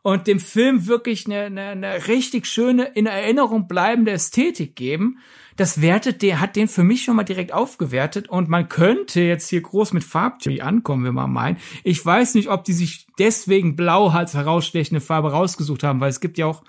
Und 0.02 0.26
dem 0.26 0.38
Film 0.38 0.86
wirklich 0.86 1.24
eine, 1.24 1.44
eine, 1.44 1.62
eine 1.68 2.08
richtig 2.08 2.46
schöne, 2.46 2.84
in 2.84 3.06
Erinnerung 3.06 3.68
bleibende 3.68 4.12
Ästhetik 4.12 4.76
geben, 4.76 5.18
das 5.56 5.80
wertet, 5.80 6.22
der 6.22 6.40
hat 6.40 6.56
den 6.56 6.68
für 6.68 6.82
mich 6.82 7.04
schon 7.04 7.16
mal 7.16 7.24
direkt 7.24 7.52
aufgewertet 7.52 8.28
und 8.28 8.48
man 8.48 8.68
könnte 8.68 9.20
jetzt 9.20 9.48
hier 9.48 9.60
groß 9.60 9.92
mit 9.92 10.04
Farbtheorie 10.04 10.62
ankommen, 10.62 11.04
wenn 11.04 11.14
man 11.14 11.32
meint. 11.32 11.58
Ich 11.84 12.04
weiß 12.04 12.34
nicht, 12.34 12.48
ob 12.48 12.64
die 12.64 12.72
sich 12.72 13.06
deswegen 13.18 13.76
blau 13.76 14.08
als 14.08 14.34
herausstechende 14.34 15.00
Farbe 15.00 15.30
rausgesucht 15.30 15.82
haben, 15.82 16.00
weil 16.00 16.10
es 16.10 16.20
gibt 16.20 16.38
ja 16.38 16.46
auch 16.46 16.62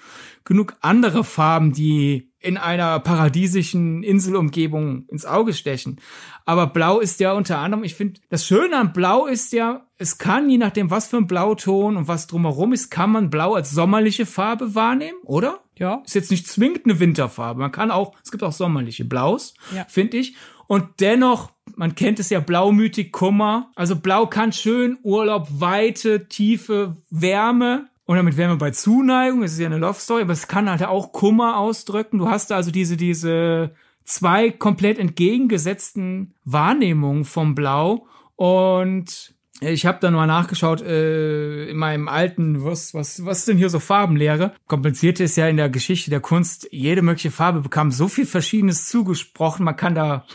genug 0.44 0.76
andere 0.82 1.24
Farben, 1.24 1.74
die 1.74 2.32
in 2.40 2.58
einer 2.58 3.00
paradiesischen 3.00 4.04
Inselumgebung 4.04 5.08
ins 5.08 5.26
Auge 5.26 5.54
stechen. 5.54 6.00
Aber 6.46 6.68
Blau 6.68 7.00
ist 7.00 7.20
ja 7.20 7.34
unter 7.34 7.58
anderem, 7.58 7.84
ich 7.84 7.96
finde, 7.96 8.22
das 8.30 8.46
Schöne 8.46 8.78
an 8.78 8.94
Blau 8.94 9.26
ist 9.26 9.52
ja, 9.52 9.88
es 9.98 10.20
kann, 10.20 10.48
je 10.48 10.60
nachdem, 10.60 10.92
was 10.92 11.08
für 11.08 11.18
ein 11.18 11.26
Blauton 11.26 11.98
und 11.98 12.08
was 12.08 12.28
drumherum 12.28 12.72
ist, 12.72 12.92
kann 12.92 13.12
man 13.12 13.32
Blau 13.32 13.56
als 13.56 13.72
sommerliche 13.72 14.28
Farbe 14.28 14.76
wahrnehmen, 14.76 15.18
oder? 15.24 15.65
Ja. 15.78 16.02
Ist 16.06 16.16
jetzt 16.16 16.32
nicht 16.32 16.48
zwingend 16.48 16.86
eine 16.86 17.00
Winterfarbe. 17.00 17.60
Man 17.60 17.72
kann 17.72 17.92
auch, 17.92 18.14
es 18.24 18.32
gibt 18.32 18.44
auch 18.44 18.52
sommerliche 18.54 19.06
Blaus, 19.06 19.54
Ja. 19.74 19.86
finde 19.90 20.18
ich. 20.18 20.36
Und 20.68 20.86
dennoch, 21.00 21.52
man 21.76 21.94
kennt 21.96 22.20
es 22.20 22.30
ja 22.30 22.40
blaumütig 22.40 23.12
Kummer. 23.12 23.72
Also 23.76 23.96
Blau 23.96 24.26
kann 24.26 24.52
schön 24.54 24.98
Urlaub, 25.04 25.48
Weite, 25.52 26.28
Tiefe, 26.28 26.96
Wärme. 27.10 27.88
Und 28.06 28.18
damit 28.18 28.38
wären 28.38 28.52
wir 28.52 28.58
bei 28.58 28.72
Zuneigung, 28.72 29.44
es 29.44 29.54
ist 29.54 29.60
ja 29.60 29.66
eine 29.68 29.78
Love 29.80 30.00
Story, 30.00 30.22
aber 30.24 30.34
es 30.34 30.48
kann 30.48 30.70
halt 30.70 30.84
auch 30.84 31.12
Kummer 31.12 31.58
ausdrücken. 31.58 32.20
Du 32.20 32.30
hast 32.30 32.52
also 32.52 32.72
diese, 32.72 32.98
diese 32.98 33.76
zwei 34.04 34.52
komplett 34.52 34.98
entgegengesetzten 35.00 36.34
Wahrnehmungen 36.46 37.26
vom 37.26 37.54
Blau. 37.56 38.08
Und 38.36 39.35
ich 39.62 39.86
habe 39.86 40.00
dann 40.02 40.14
mal 40.14 40.28
nachgeschaut 40.28 40.82
äh, 40.82 41.70
in 41.70 41.78
meinem 41.78 42.10
alten, 42.10 42.66
was, 42.66 42.94
was, 42.94 43.26
was 43.26 43.46
denn 43.46 43.58
hier 43.58 43.70
so 43.70 43.80
Farbenlehre? 43.80 44.54
Kompliziert 44.68 45.20
ist 45.20 45.38
ja 45.38 45.48
in 45.48 45.58
der 45.58 45.70
Geschichte 45.70 46.10
der 46.10 46.20
Kunst, 46.20 46.68
jede 46.72 47.02
mögliche 47.02 47.32
Farbe 47.32 47.62
bekam 47.62 47.92
so 47.92 48.08
viel 48.08 48.26
Verschiedenes 48.26 48.90
zugesprochen, 48.90 49.64
man 49.64 49.78
kann 49.78 49.96
da 49.96 50.26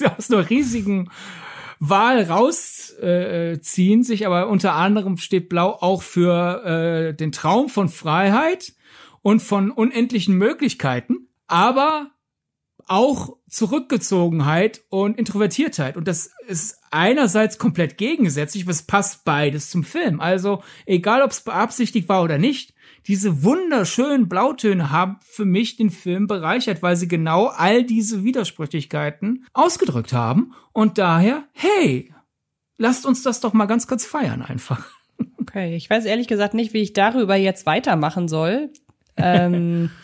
aus 0.16 0.30
einer 0.30 0.50
riesigen 0.50 1.10
Wahl 1.78 2.24
rausziehen, 2.24 4.00
äh, 4.00 4.04
sich, 4.04 4.26
aber 4.26 4.48
unter 4.48 4.74
anderem 4.74 5.16
steht 5.18 5.48
Blau 5.48 5.70
auch 5.80 6.02
für 6.02 6.64
äh, 6.64 7.14
den 7.14 7.30
Traum 7.30 7.68
von 7.68 7.88
Freiheit 7.88 8.72
und 9.22 9.40
von 9.40 9.70
unendlichen 9.70 10.36
Möglichkeiten, 10.36 11.28
aber 11.46 12.10
auch 12.88 13.37
Zurückgezogenheit 13.48 14.82
und 14.90 15.18
Introvertiertheit. 15.18 15.96
Und 15.96 16.06
das 16.06 16.30
ist 16.46 16.78
einerseits 16.90 17.58
komplett 17.58 17.96
gegensätzlich, 17.96 18.64
aber 18.64 18.72
es 18.72 18.82
passt 18.82 19.24
beides 19.24 19.70
zum 19.70 19.84
Film. 19.84 20.20
Also 20.20 20.62
egal, 20.86 21.22
ob 21.22 21.30
es 21.30 21.40
beabsichtigt 21.40 22.08
war 22.08 22.22
oder 22.22 22.38
nicht, 22.38 22.74
diese 23.06 23.42
wunderschönen 23.42 24.28
Blautöne 24.28 24.90
haben 24.90 25.16
für 25.22 25.46
mich 25.46 25.76
den 25.76 25.90
Film 25.90 26.26
bereichert, 26.26 26.82
weil 26.82 26.96
sie 26.96 27.08
genau 27.08 27.46
all 27.46 27.84
diese 27.84 28.22
Widersprüchlichkeiten 28.22 29.46
ausgedrückt 29.54 30.12
haben. 30.12 30.52
Und 30.72 30.98
daher, 30.98 31.44
hey, 31.52 32.12
lasst 32.76 33.06
uns 33.06 33.22
das 33.22 33.40
doch 33.40 33.54
mal 33.54 33.66
ganz 33.66 33.86
kurz 33.86 34.04
feiern 34.04 34.42
einfach. 34.42 34.86
Okay, 35.40 35.74
ich 35.74 35.88
weiß 35.88 36.04
ehrlich 36.04 36.28
gesagt 36.28 36.52
nicht, 36.52 36.74
wie 36.74 36.82
ich 36.82 36.92
darüber 36.92 37.34
jetzt 37.34 37.64
weitermachen 37.64 38.28
soll. 38.28 38.70
Ähm, 39.16 39.90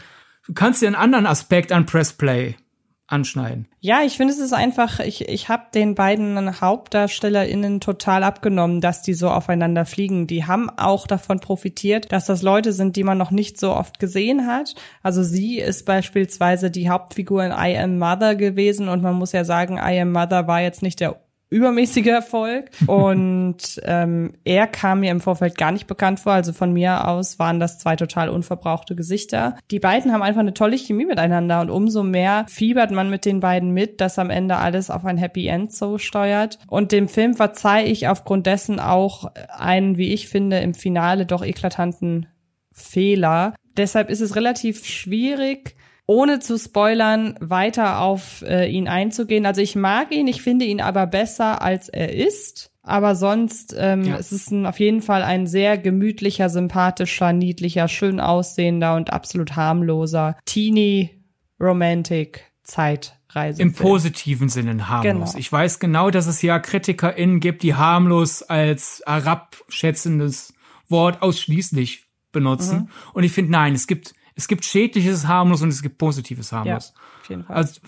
Du 0.46 0.52
kannst 0.52 0.82
dir 0.82 0.88
einen 0.88 0.94
anderen 0.94 1.26
Aspekt 1.26 1.72
an 1.72 1.86
Press 1.86 2.12
Play 2.12 2.56
anschneiden. 3.06 3.68
ja, 3.80 4.02
ich 4.02 4.16
finde, 4.16 4.32
es 4.32 4.40
ist 4.40 4.54
einfach, 4.54 4.98
ich, 4.98 5.28
ich 5.28 5.50
habe 5.50 5.64
den 5.74 5.94
beiden 5.94 6.60
HauptdarstellerInnen 6.60 7.80
total 7.80 8.24
abgenommen, 8.24 8.80
dass 8.80 9.02
die 9.02 9.12
so 9.12 9.28
aufeinander 9.28 9.84
fliegen. 9.84 10.26
Die 10.26 10.46
haben 10.46 10.70
auch 10.70 11.06
davon 11.06 11.38
profitiert, 11.38 12.12
dass 12.12 12.24
das 12.24 12.40
Leute 12.40 12.72
sind, 12.72 12.96
die 12.96 13.04
man 13.04 13.18
noch 13.18 13.30
nicht 13.30 13.58
so 13.60 13.74
oft 13.74 13.98
gesehen 13.98 14.46
hat. 14.46 14.74
Also 15.02 15.22
sie 15.22 15.58
ist 15.58 15.84
beispielsweise 15.84 16.70
die 16.70 16.88
Hauptfigur 16.88 17.44
in 17.44 17.52
I 17.52 17.76
Am 17.76 17.98
Mother 17.98 18.36
gewesen 18.36 18.88
und 18.88 19.02
man 19.02 19.14
muss 19.14 19.32
ja 19.32 19.44
sagen, 19.44 19.76
I 19.76 20.00
Am 20.00 20.12
Mother 20.12 20.46
war 20.46 20.62
jetzt 20.62 20.82
nicht 20.82 21.00
der 21.00 21.23
übermäßiger 21.54 22.12
Erfolg. 22.12 22.70
Und 22.86 23.80
ähm, 23.84 24.32
er 24.44 24.66
kam 24.66 25.00
mir 25.00 25.10
im 25.10 25.20
Vorfeld 25.20 25.56
gar 25.56 25.72
nicht 25.72 25.86
bekannt 25.86 26.20
vor. 26.20 26.32
Also 26.32 26.52
von 26.52 26.72
mir 26.72 27.08
aus 27.08 27.38
waren 27.38 27.60
das 27.60 27.78
zwei 27.78 27.96
total 27.96 28.28
unverbrauchte 28.28 28.94
Gesichter. 28.94 29.56
Die 29.70 29.78
beiden 29.78 30.12
haben 30.12 30.22
einfach 30.22 30.40
eine 30.40 30.54
tolle 30.54 30.76
Chemie 30.76 31.06
miteinander 31.06 31.60
und 31.60 31.70
umso 31.70 32.02
mehr 32.02 32.44
fiebert 32.48 32.90
man 32.90 33.08
mit 33.08 33.24
den 33.24 33.40
beiden 33.40 33.70
mit, 33.70 34.00
dass 34.00 34.18
am 34.18 34.30
Ende 34.30 34.56
alles 34.56 34.90
auf 34.90 35.04
ein 35.04 35.16
Happy 35.18 35.46
End 35.46 35.72
so 35.72 35.98
steuert. 35.98 36.58
Und 36.68 36.92
dem 36.92 37.08
Film 37.08 37.34
verzeihe 37.34 37.86
ich 37.86 38.08
aufgrund 38.08 38.46
dessen 38.46 38.80
auch 38.80 39.30
einen, 39.48 39.96
wie 39.96 40.12
ich 40.12 40.28
finde, 40.28 40.58
im 40.58 40.74
Finale 40.74 41.26
doch 41.26 41.44
eklatanten 41.44 42.26
Fehler. 42.72 43.54
Deshalb 43.76 44.10
ist 44.10 44.20
es 44.20 44.36
relativ 44.36 44.84
schwierig, 44.84 45.76
ohne 46.06 46.38
zu 46.38 46.58
spoilern, 46.58 47.36
weiter 47.40 48.00
auf 48.00 48.42
äh, 48.42 48.70
ihn 48.70 48.88
einzugehen. 48.88 49.46
Also 49.46 49.60
ich 49.60 49.74
mag 49.74 50.12
ihn, 50.12 50.26
ich 50.26 50.42
finde 50.42 50.64
ihn 50.66 50.80
aber 50.80 51.06
besser, 51.06 51.62
als 51.62 51.88
er 51.88 52.12
ist. 52.14 52.70
Aber 52.82 53.14
sonst 53.14 53.74
ähm, 53.78 54.04
Ja. 54.04 54.16
es 54.18 54.30
ist 54.30 54.50
ein, 54.50 54.66
auf 54.66 54.78
jeden 54.78 55.00
Fall 55.00 55.22
ein 55.22 55.46
sehr 55.46 55.78
gemütlicher, 55.78 56.50
sympathischer, 56.50 57.32
niedlicher, 57.32 57.88
schön 57.88 58.20
aussehender 58.20 58.94
und 58.96 59.10
absolut 59.12 59.56
harmloser 59.56 60.36
Teenie 60.44 61.10
Romantic 61.58 62.52
Zeitreise. 62.62 63.62
Im 63.62 63.72
positiven 63.72 64.48
Sinne 64.48 64.88
harmlos. 64.88 65.30
Genau. 65.30 65.38
Ich 65.38 65.50
weiß 65.50 65.78
genau, 65.78 66.10
dass 66.10 66.26
es 66.26 66.42
ja 66.42 66.58
KritikerInnen 66.58 67.40
gibt, 67.40 67.62
die 67.62 67.74
harmlos 67.74 68.42
als 68.42 69.02
herabschätzendes 69.06 70.54
Wort 70.88 71.22
ausschließlich 71.22 72.06
benutzen. 72.32 72.78
Mhm. 72.80 72.88
Und 73.14 73.24
ich 73.24 73.32
finde, 73.32 73.52
nein, 73.52 73.74
es 73.74 73.86
gibt, 73.86 74.14
es 74.34 74.48
gibt 74.48 74.64
schädliches 74.64 75.26
harmlos 75.26 75.62
und 75.62 75.68
es 75.68 75.82
gibt 75.82 75.98
positives 75.98 76.50
Ja, 76.50 76.58
harmlos. 76.58 76.94
auf 77.22 77.28
jeden 77.28 77.44
Fall. 77.44 77.56
Also, 77.56 77.80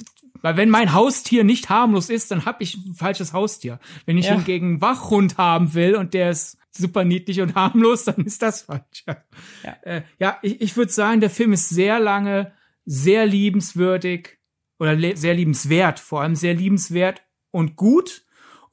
weil 0.42 0.56
wenn 0.56 0.68
mein 0.70 0.92
Haustier 0.92 1.44
nicht 1.44 1.70
harmlos 1.70 2.09
ist, 2.11 2.30
dann 2.30 2.44
habe 2.44 2.62
ich 2.62 2.76
ein 2.76 2.94
falsches 2.94 3.32
Haustier. 3.32 3.80
Wenn 4.04 4.18
ich 4.18 4.26
Ja. 4.26 4.35
hingegen 4.35 4.66
einen 4.66 4.80
Wachhund 4.80 5.38
haben 5.38 5.74
will 5.74 5.96
und 5.96 6.14
der 6.14 6.30
ist 6.30 6.59
super 6.70 7.04
niedlich 7.04 7.40
und 7.40 7.54
harmlos, 7.54 8.04
dann 8.04 8.24
ist 8.24 8.42
das 8.42 8.62
falsch. 8.62 9.04
Ja, 9.06 9.16
Ja. 9.64 9.76
äh, 9.82 10.02
ja 10.18 10.38
ich, 10.42 10.61
ich 10.61 10.76
würde 10.76 10.92
sagen, 10.92 11.20
der 11.20 11.30
Film 11.30 11.52
ist 11.52 11.68
sehr 11.70 11.98
lange 11.98 12.52
sehr 12.85 13.26
liebenswürdig 13.26 14.38
oder 14.78 14.96
sehr 15.16 15.35
liebenswert, 15.35 15.98
vor 15.98 16.20
allem 16.20 16.37
sehr 16.37 16.54
liebenswert 16.54 17.22
und 17.50 17.76
gut. 17.76 18.26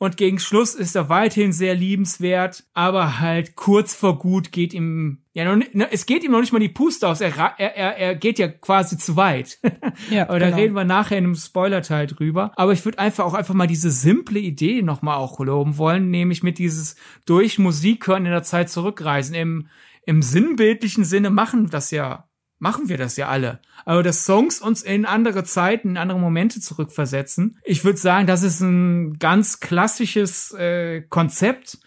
Und 0.04 0.18
gegen 0.18 0.38
Schluss 0.38 0.76
ist 0.76 0.98
er 0.98 1.08
weiterhin 1.08 1.54
sehr 1.54 1.76
liebenswert, 1.76 2.66
aber 2.74 3.22
halt 3.22 3.56
kurz 3.56 3.96
vor 3.96 4.20
gut 4.20 4.52
geht 4.52 4.74
ihm, 4.74 5.20
ja, 5.32 5.56
noch 5.56 5.66
es 5.92 6.06
geht 6.06 6.26
ihm 6.26 6.34
noch 6.34 6.42
nicht 6.42 6.52
mal 6.52 6.60
die 6.60 6.68
Puste 6.68 7.08
aus. 7.08 7.22
Er, 7.22 7.34
er, 7.38 7.78
er, 7.78 7.98
er 7.98 8.16
geht 8.16 8.38
ja 8.38 8.50
quasi 8.50 8.98
zu 8.98 9.16
weit. 9.16 9.60
Ja, 10.10 10.24
aber 10.24 10.39
da 10.39 10.48
genau. 10.48 10.58
reden 10.58 10.76
wir 10.76 10.84
nachher 10.84 11.18
in 11.18 11.24
einem 11.24 11.36
Spoiler-Teil 11.36 12.08
drüber. 12.08 12.52
Aber 12.58 12.74
ich 12.74 12.84
würde 12.84 13.00
einfach 13.00 13.24
auch 13.24 13.34
einfach 13.34 13.54
mal 13.54 13.66
diese 13.68 13.92
simple 13.92 14.39
Idee 14.39 14.82
nochmal 14.82 15.16
auch 15.16 15.39
loben 15.39 15.78
wollen, 15.78 16.10
nämlich 16.10 16.44
mit 16.44 16.58
dieses 16.58 16.98
durch 17.26 17.58
Musik 17.58 18.06
hören 18.06 18.26
in 18.26 18.32
der 18.32 18.44
Zeit 18.44 18.70
zurückreisen. 18.70 19.36
Im, 19.36 19.70
im 20.06 20.22
sinnbildlichen 20.22 21.06
Sinne 21.06 21.30
machen 21.30 21.70
das 21.70 21.92
ja 21.92 22.28
machen 22.63 22.88
wir 22.88 22.97
das 22.97 23.17
ja 23.17 23.28
alle. 23.28 23.60
Aber 23.84 24.04
dass 24.04 24.23
Songs 24.23 24.62
uns 24.62 24.84
in 24.84 25.06
andere 25.06 25.43
Zeiten, 25.43 25.89
in 25.89 25.97
andere 25.97 26.17
Momente 26.17 26.62
zurückversetzen, 26.62 27.60
ich 27.65 27.84
würde 27.84 27.99
sagen, 27.99 28.26
das 28.26 28.41
ist 28.41 28.62
ein 28.62 29.19
ganz 29.19 29.60
klassisches 29.60 30.54
äh, 30.54 31.02
Konzept. 31.02 31.80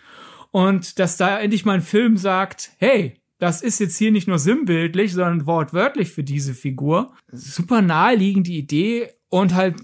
Und 0.50 0.98
dass 0.98 1.16
da 1.16 1.38
endlich 1.40 1.64
mal 1.64 1.76
ein 1.76 1.82
Film 1.82 2.18
sagt, 2.18 2.72
hey, 2.76 3.14
das 3.38 3.62
ist 3.62 3.80
jetzt 3.80 3.96
hier 3.96 4.12
nicht 4.12 4.28
nur 4.28 4.38
sinnbildlich, 4.38 5.14
sondern 5.14 5.46
wortwörtlich 5.46 6.10
für 6.10 6.22
diese 6.22 6.52
Figur. 6.52 7.14
Super 7.28 7.80
naheliegende 7.80 8.50
Idee 8.50 9.08
und 9.30 9.54
halt 9.54 9.76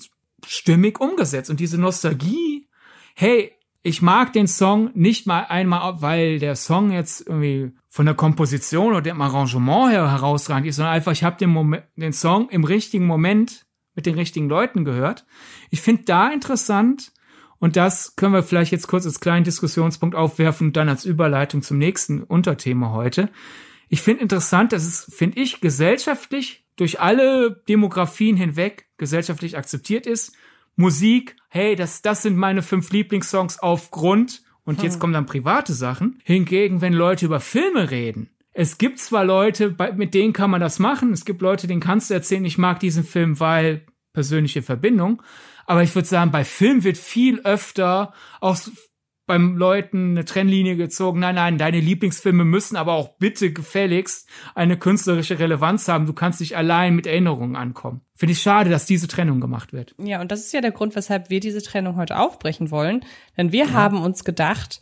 stimmig 0.46 1.00
umgesetzt. 1.00 1.48
Und 1.48 1.58
diese 1.58 1.78
Nostalgie, 1.80 2.68
hey, 3.14 3.52
ich 3.82 4.00
mag 4.00 4.32
den 4.32 4.46
Song 4.46 4.90
nicht 4.94 5.26
mal 5.26 5.44
einmal, 5.44 6.00
weil 6.00 6.38
der 6.38 6.54
Song 6.54 6.92
jetzt 6.92 7.26
irgendwie 7.26 7.72
von 7.88 8.06
der 8.06 8.14
Komposition 8.14 8.92
oder 8.92 9.02
dem 9.02 9.20
Arrangement 9.20 9.90
her 9.90 10.10
herausragend 10.10 10.68
ist, 10.68 10.76
sondern 10.76 10.94
einfach, 10.94 11.12
ich 11.12 11.24
habe 11.24 11.36
den, 11.36 11.82
den 11.96 12.12
Song 12.12 12.48
im 12.50 12.64
richtigen 12.64 13.06
Moment 13.06 13.66
mit 13.94 14.06
den 14.06 14.14
richtigen 14.14 14.48
Leuten 14.48 14.84
gehört. 14.84 15.26
Ich 15.70 15.80
finde 15.80 16.04
da 16.04 16.30
interessant, 16.30 17.12
und 17.58 17.76
das 17.76 18.16
können 18.16 18.34
wir 18.34 18.42
vielleicht 18.42 18.72
jetzt 18.72 18.88
kurz 18.88 19.06
als 19.06 19.20
kleinen 19.20 19.44
Diskussionspunkt 19.44 20.16
aufwerfen 20.16 20.68
und 20.68 20.76
dann 20.76 20.88
als 20.88 21.04
Überleitung 21.04 21.62
zum 21.62 21.78
nächsten 21.78 22.22
Unterthema 22.22 22.90
heute. 22.90 23.30
Ich 23.88 24.02
finde 24.02 24.22
interessant, 24.22 24.72
dass 24.72 24.84
es, 24.84 25.12
finde 25.14 25.40
ich, 25.40 25.60
gesellschaftlich 25.60 26.64
durch 26.76 27.00
alle 27.00 27.62
Demografien 27.68 28.36
hinweg 28.36 28.88
gesellschaftlich 28.96 29.56
akzeptiert 29.56 30.06
ist. 30.06 30.34
Musik, 30.76 31.36
hey, 31.48 31.76
das, 31.76 32.02
das 32.02 32.22
sind 32.22 32.36
meine 32.36 32.62
fünf 32.62 32.90
Lieblingssongs 32.90 33.58
aufgrund, 33.58 34.42
und 34.64 34.82
jetzt 34.82 35.00
kommen 35.00 35.12
dann 35.12 35.26
private 35.26 35.72
Sachen. 35.72 36.20
Hingegen, 36.24 36.80
wenn 36.80 36.92
Leute 36.92 37.26
über 37.26 37.40
Filme 37.40 37.90
reden, 37.90 38.30
es 38.52 38.78
gibt 38.78 38.98
zwar 38.98 39.24
Leute, 39.24 39.70
bei, 39.70 39.92
mit 39.92 40.14
denen 40.14 40.32
kann 40.32 40.50
man 40.50 40.60
das 40.60 40.78
machen, 40.78 41.12
es 41.12 41.24
gibt 41.24 41.40
Leute, 41.40 41.66
denen 41.66 41.80
kannst 41.80 42.10
du 42.10 42.14
erzählen, 42.14 42.44
ich 42.44 42.58
mag 42.58 42.80
diesen 42.80 43.02
Film, 43.02 43.40
weil 43.40 43.86
persönliche 44.12 44.62
Verbindung. 44.62 45.22
Aber 45.64 45.82
ich 45.82 45.94
würde 45.94 46.08
sagen, 46.08 46.30
bei 46.30 46.44
Film 46.44 46.84
wird 46.84 46.98
viel 46.98 47.40
öfter 47.40 48.12
auch 48.40 48.58
beim 49.26 49.56
Leuten 49.56 50.12
eine 50.12 50.24
Trennlinie 50.24 50.76
gezogen. 50.76 51.20
Nein, 51.20 51.36
nein, 51.36 51.58
deine 51.58 51.80
Lieblingsfilme 51.80 52.44
müssen 52.44 52.76
aber 52.76 52.94
auch 52.94 53.16
bitte 53.18 53.52
gefälligst 53.52 54.28
eine 54.54 54.76
künstlerische 54.76 55.38
Relevanz 55.38 55.88
haben. 55.88 56.06
Du 56.06 56.12
kannst 56.12 56.40
nicht 56.40 56.56
allein 56.56 56.94
mit 56.94 57.06
Erinnerungen 57.06 57.56
ankommen. 57.56 58.02
Finde 58.14 58.32
ich 58.32 58.42
schade, 58.42 58.70
dass 58.70 58.86
diese 58.86 59.08
Trennung 59.08 59.40
gemacht 59.40 59.72
wird. 59.72 59.94
Ja, 60.02 60.20
und 60.20 60.32
das 60.32 60.40
ist 60.40 60.52
ja 60.52 60.60
der 60.60 60.72
Grund, 60.72 60.96
weshalb 60.96 61.30
wir 61.30 61.40
diese 61.40 61.62
Trennung 61.62 61.96
heute 61.96 62.18
aufbrechen 62.18 62.70
wollen. 62.70 63.04
Denn 63.36 63.52
wir 63.52 63.66
ja. 63.66 63.72
haben 63.72 64.02
uns 64.02 64.24
gedacht, 64.24 64.80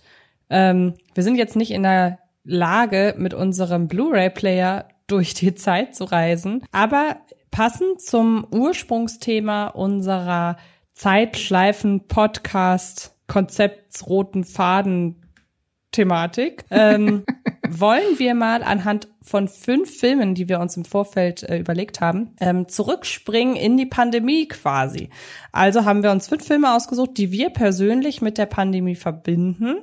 ähm, 0.48 0.94
wir 1.14 1.22
sind 1.22 1.36
jetzt 1.36 1.56
nicht 1.56 1.70
in 1.70 1.82
der 1.82 2.18
Lage, 2.44 3.14
mit 3.18 3.34
unserem 3.34 3.88
Blu-ray-Player 3.88 4.88
durch 5.06 5.34
die 5.34 5.54
Zeit 5.54 5.94
zu 5.94 6.04
reisen, 6.04 6.64
aber 6.72 7.16
passend 7.50 8.00
zum 8.00 8.46
Ursprungsthema 8.50 9.66
unserer 9.68 10.56
Zeitschleifen-Podcast 10.94 13.14
Konzeptsroten 13.30 14.42
Faden 14.42 15.22
Thematik, 15.92 16.64
ähm, 16.70 17.24
wollen 17.68 18.18
wir 18.18 18.34
mal 18.34 18.64
anhand 18.64 19.06
von 19.22 19.48
fünf 19.48 19.98
Filmen, 19.98 20.34
die 20.34 20.48
wir 20.48 20.60
uns 20.60 20.76
im 20.76 20.86
Vorfeld 20.86 21.42
äh, 21.42 21.58
überlegt 21.58 22.00
haben, 22.00 22.34
ähm, 22.40 22.68
zurückspringen 22.68 23.54
in 23.54 23.76
die 23.76 23.86
Pandemie 23.86 24.48
quasi. 24.48 25.10
Also 25.52 25.84
haben 25.84 26.02
wir 26.02 26.10
uns 26.10 26.28
fünf 26.28 26.46
Filme 26.46 26.74
ausgesucht, 26.74 27.18
die 27.18 27.30
wir 27.30 27.50
persönlich 27.50 28.22
mit 28.22 28.38
der 28.38 28.46
Pandemie 28.46 28.94
verbinden. 28.94 29.76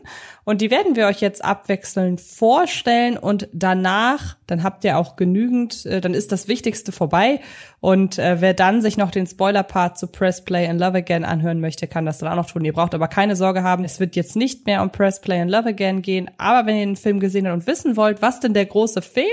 Und 0.43 0.61
die 0.61 0.71
werden 0.71 0.95
wir 0.95 1.05
euch 1.05 1.21
jetzt 1.21 1.45
abwechselnd 1.45 2.19
vorstellen 2.19 3.17
und 3.17 3.47
danach, 3.53 4.37
dann 4.47 4.63
habt 4.63 4.83
ihr 4.83 4.97
auch 4.97 5.17
genügend, 5.17 5.85
äh, 5.85 6.01
dann 6.01 6.15
ist 6.15 6.31
das 6.31 6.47
Wichtigste 6.47 6.91
vorbei. 6.91 7.39
Und 7.79 8.17
äh, 8.17 8.41
wer 8.41 8.55
dann 8.55 8.81
sich 8.81 8.97
noch 8.97 9.11
den 9.11 9.27
Spoiler-Part 9.27 9.99
zu 9.99 10.07
Press 10.07 10.43
Play 10.43 10.67
and 10.67 10.79
Love 10.79 10.97
Again 10.97 11.25
anhören 11.25 11.59
möchte, 11.59 11.85
kann 11.87 12.07
das 12.07 12.17
dann 12.17 12.29
auch 12.29 12.35
noch 12.35 12.49
tun. 12.49 12.65
Ihr 12.65 12.73
braucht 12.73 12.95
aber 12.95 13.07
keine 13.07 13.35
Sorge 13.35 13.61
haben, 13.61 13.83
es 13.83 13.99
wird 13.99 14.15
jetzt 14.15 14.35
nicht 14.35 14.65
mehr 14.65 14.81
um 14.81 14.91
Press 14.91 15.21
Play 15.21 15.41
and 15.41 15.51
Love 15.51 15.69
Again 15.69 16.01
gehen. 16.01 16.31
Aber 16.39 16.65
wenn 16.65 16.77
ihr 16.77 16.85
den 16.85 16.95
Film 16.95 17.19
gesehen 17.19 17.45
habt 17.47 17.53
und 17.53 17.67
wissen 17.67 17.95
wollt, 17.97 18.23
was 18.23 18.39
denn 18.39 18.55
der 18.55 18.65
große 18.65 19.03
Fehler 19.03 19.26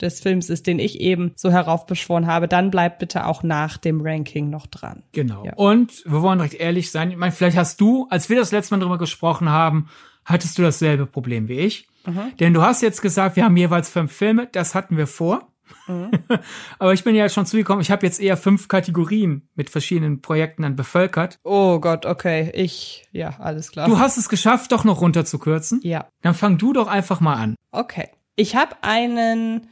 des 0.00 0.20
Films 0.20 0.48
ist, 0.50 0.66
den 0.66 0.78
ich 0.78 1.00
eben 1.00 1.32
so 1.36 1.50
heraufbeschworen 1.50 2.26
habe, 2.26 2.48
dann 2.48 2.70
bleibt 2.70 2.98
bitte 2.98 3.26
auch 3.26 3.42
nach 3.42 3.76
dem 3.76 4.00
Ranking 4.00 4.50
noch 4.50 4.66
dran. 4.66 5.02
Genau. 5.12 5.44
Ja. 5.44 5.54
Und 5.54 6.04
wir 6.04 6.22
wollen 6.22 6.38
direkt 6.38 6.54
ehrlich 6.54 6.90
sein. 6.90 7.10
Ich 7.10 7.16
meine, 7.16 7.32
vielleicht 7.32 7.56
hast 7.56 7.80
du, 7.80 8.06
als 8.10 8.28
wir 8.28 8.36
das 8.36 8.52
letzte 8.52 8.74
Mal 8.74 8.80
drüber 8.80 8.98
gesprochen 8.98 9.48
haben, 9.48 9.88
hattest 10.24 10.58
du 10.58 10.62
dasselbe 10.62 11.06
Problem 11.06 11.48
wie 11.48 11.58
ich. 11.58 11.88
Mhm. 12.06 12.36
Denn 12.38 12.54
du 12.54 12.62
hast 12.62 12.82
jetzt 12.82 13.02
gesagt, 13.02 13.36
wir 13.36 13.44
haben 13.44 13.56
jeweils 13.56 13.88
fünf 13.88 14.12
Filme. 14.12 14.48
Das 14.52 14.74
hatten 14.74 14.96
wir 14.96 15.06
vor. 15.06 15.48
Mhm. 15.86 16.10
Aber 16.78 16.92
ich 16.92 17.04
bin 17.04 17.14
ja 17.14 17.28
schon 17.28 17.46
zugekommen, 17.46 17.82
ich 17.82 17.90
habe 17.90 18.06
jetzt 18.06 18.20
eher 18.20 18.36
fünf 18.36 18.68
Kategorien 18.68 19.48
mit 19.54 19.68
verschiedenen 19.68 20.22
Projekten 20.22 20.62
dann 20.62 20.76
bevölkert. 20.76 21.38
Oh 21.44 21.78
Gott, 21.80 22.06
okay. 22.06 22.50
Ich, 22.54 23.06
ja, 23.12 23.34
alles 23.38 23.72
klar. 23.72 23.88
Du 23.88 23.98
hast 23.98 24.16
es 24.16 24.28
geschafft, 24.28 24.72
doch 24.72 24.84
noch 24.84 25.00
runterzukürzen. 25.00 25.80
Ja. 25.82 26.08
Dann 26.22 26.34
fang 26.34 26.58
du 26.58 26.72
doch 26.72 26.86
einfach 26.86 27.20
mal 27.20 27.34
an. 27.34 27.54
Okay. 27.70 28.08
Ich 28.38 28.56
habe 28.56 28.76
einen 28.82 29.68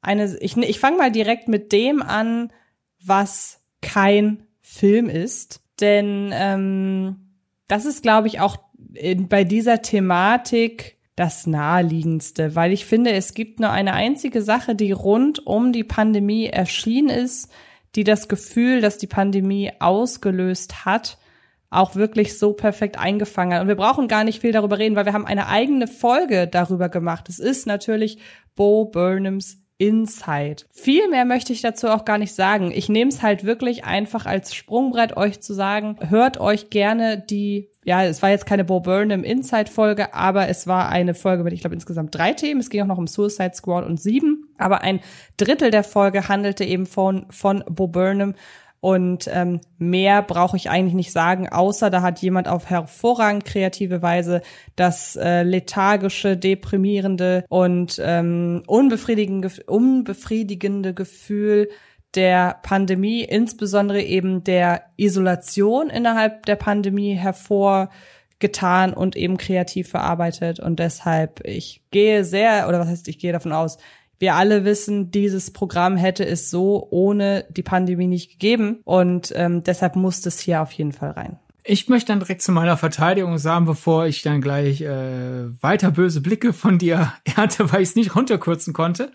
eine, 0.00 0.36
ich, 0.40 0.56
ich 0.56 0.80
fange 0.80 0.98
mal 0.98 1.12
direkt 1.12 1.48
mit 1.48 1.72
dem 1.72 2.02
an, 2.02 2.52
was 3.00 3.60
kein 3.80 4.46
Film 4.60 5.08
ist. 5.08 5.60
Denn 5.80 6.30
ähm, 6.32 7.16
das 7.68 7.84
ist, 7.84 8.02
glaube 8.02 8.28
ich, 8.28 8.40
auch 8.40 8.56
in, 8.94 9.28
bei 9.28 9.44
dieser 9.44 9.82
Thematik 9.82 10.96
das 11.16 11.46
naheliegendste, 11.46 12.54
weil 12.54 12.72
ich 12.72 12.86
finde, 12.86 13.10
es 13.10 13.34
gibt 13.34 13.58
nur 13.58 13.70
eine 13.70 13.92
einzige 13.92 14.40
Sache, 14.40 14.76
die 14.76 14.92
rund 14.92 15.44
um 15.46 15.72
die 15.72 15.82
Pandemie 15.82 16.46
erschienen 16.46 17.08
ist, 17.08 17.50
die 17.96 18.04
das 18.04 18.28
Gefühl, 18.28 18.80
dass 18.80 18.98
die 18.98 19.08
Pandemie 19.08 19.72
ausgelöst 19.80 20.84
hat, 20.84 21.18
auch 21.70 21.94
wirklich 21.94 22.38
so 22.38 22.52
perfekt 22.52 22.98
eingefangen 22.98 23.54
hat. 23.54 23.62
Und 23.62 23.68
wir 23.68 23.76
brauchen 23.76 24.08
gar 24.08 24.24
nicht 24.24 24.40
viel 24.40 24.52
darüber 24.52 24.78
reden, 24.78 24.96
weil 24.96 25.04
wir 25.04 25.12
haben 25.12 25.26
eine 25.26 25.48
eigene 25.48 25.86
Folge 25.86 26.48
darüber 26.48 26.88
gemacht. 26.88 27.28
Es 27.28 27.38
ist 27.38 27.66
natürlich 27.66 28.18
Bo 28.54 28.86
Burnhams 28.86 29.58
Inside. 29.80 30.64
Viel 30.70 31.08
mehr 31.08 31.24
möchte 31.24 31.52
ich 31.52 31.62
dazu 31.62 31.86
auch 31.86 32.04
gar 32.04 32.18
nicht 32.18 32.34
sagen. 32.34 32.72
Ich 32.72 32.88
nehme 32.88 33.10
es 33.10 33.22
halt 33.22 33.44
wirklich 33.44 33.84
einfach 33.84 34.26
als 34.26 34.52
Sprungbrett, 34.52 35.16
euch 35.16 35.40
zu 35.40 35.54
sagen, 35.54 35.96
hört 36.08 36.40
euch 36.40 36.68
gerne 36.68 37.16
die, 37.30 37.70
ja, 37.84 38.02
es 38.04 38.20
war 38.20 38.30
jetzt 38.30 38.44
keine 38.44 38.64
Bo 38.64 38.80
Burnham 38.80 39.22
Inside-Folge, 39.22 40.14
aber 40.14 40.48
es 40.48 40.66
war 40.66 40.88
eine 40.88 41.14
Folge 41.14 41.44
mit, 41.44 41.52
ich 41.52 41.60
glaube, 41.60 41.76
insgesamt 41.76 42.12
drei 42.12 42.32
Themen. 42.32 42.60
Es 42.60 42.70
ging 42.70 42.82
auch 42.82 42.86
noch 42.86 42.98
um 42.98 43.06
Suicide 43.06 43.52
Squad 43.54 43.86
und 43.86 44.00
sieben. 44.00 44.52
Aber 44.58 44.80
ein 44.80 44.98
Drittel 45.36 45.70
der 45.70 45.84
Folge 45.84 46.28
handelte 46.28 46.64
eben 46.64 46.84
von, 46.84 47.26
von 47.30 47.62
Bo 47.68 47.86
Burnham 47.86 48.34
und 48.80 49.28
ähm, 49.32 49.60
mehr 49.78 50.22
brauche 50.22 50.56
ich 50.56 50.70
eigentlich 50.70 50.94
nicht 50.94 51.12
sagen, 51.12 51.48
außer 51.48 51.90
da 51.90 52.02
hat 52.02 52.20
jemand 52.22 52.46
auf 52.48 52.70
hervorragend 52.70 53.44
kreative 53.44 54.02
Weise 54.02 54.40
das 54.76 55.16
äh, 55.16 55.42
lethargische, 55.42 56.36
deprimierende 56.36 57.44
und 57.48 58.00
ähm, 58.02 58.62
unbefriedigende, 58.66 59.50
unbefriedigende 59.66 60.94
Gefühl 60.94 61.68
der 62.14 62.58
Pandemie, 62.62 63.22
insbesondere 63.22 64.00
eben 64.02 64.44
der 64.44 64.84
Isolation 64.96 65.90
innerhalb 65.90 66.46
der 66.46 66.56
Pandemie 66.56 67.14
hervorgetan 67.14 68.94
und 68.94 69.16
eben 69.16 69.36
kreativ 69.36 69.90
verarbeitet. 69.90 70.60
Und 70.60 70.78
deshalb, 70.78 71.44
ich 71.44 71.82
gehe 71.90 72.24
sehr, 72.24 72.68
oder 72.68 72.78
was 72.78 72.88
heißt, 72.88 73.08
ich 73.08 73.18
gehe 73.18 73.32
davon 73.32 73.52
aus, 73.52 73.78
wir 74.18 74.34
alle 74.34 74.64
wissen, 74.64 75.10
dieses 75.10 75.52
Programm 75.52 75.96
hätte 75.96 76.26
es 76.26 76.50
so 76.50 76.86
ohne 76.90 77.44
die 77.50 77.62
Pandemie 77.62 78.08
nicht 78.08 78.30
gegeben 78.30 78.80
und 78.84 79.32
ähm, 79.36 79.62
deshalb 79.62 79.96
muss 79.96 80.24
es 80.26 80.40
hier 80.40 80.62
auf 80.62 80.72
jeden 80.72 80.92
Fall 80.92 81.10
rein. 81.10 81.38
Ich 81.70 81.88
möchte 81.88 82.08
dann 82.08 82.20
direkt 82.20 82.40
zu 82.40 82.50
meiner 82.50 82.78
Verteidigung 82.78 83.36
sagen, 83.36 83.66
bevor 83.66 84.06
ich 84.06 84.22
dann 84.22 84.40
gleich 84.40 84.80
äh, 84.80 85.62
weiter 85.62 85.90
böse 85.90 86.22
Blicke 86.22 86.52
von 86.52 86.78
dir 86.78 87.12
ernte, 87.36 87.70
weil 87.72 87.82
ich 87.82 87.90
es 87.90 87.96
nicht 87.96 88.16
runterkürzen 88.16 88.72
konnte. 88.72 89.12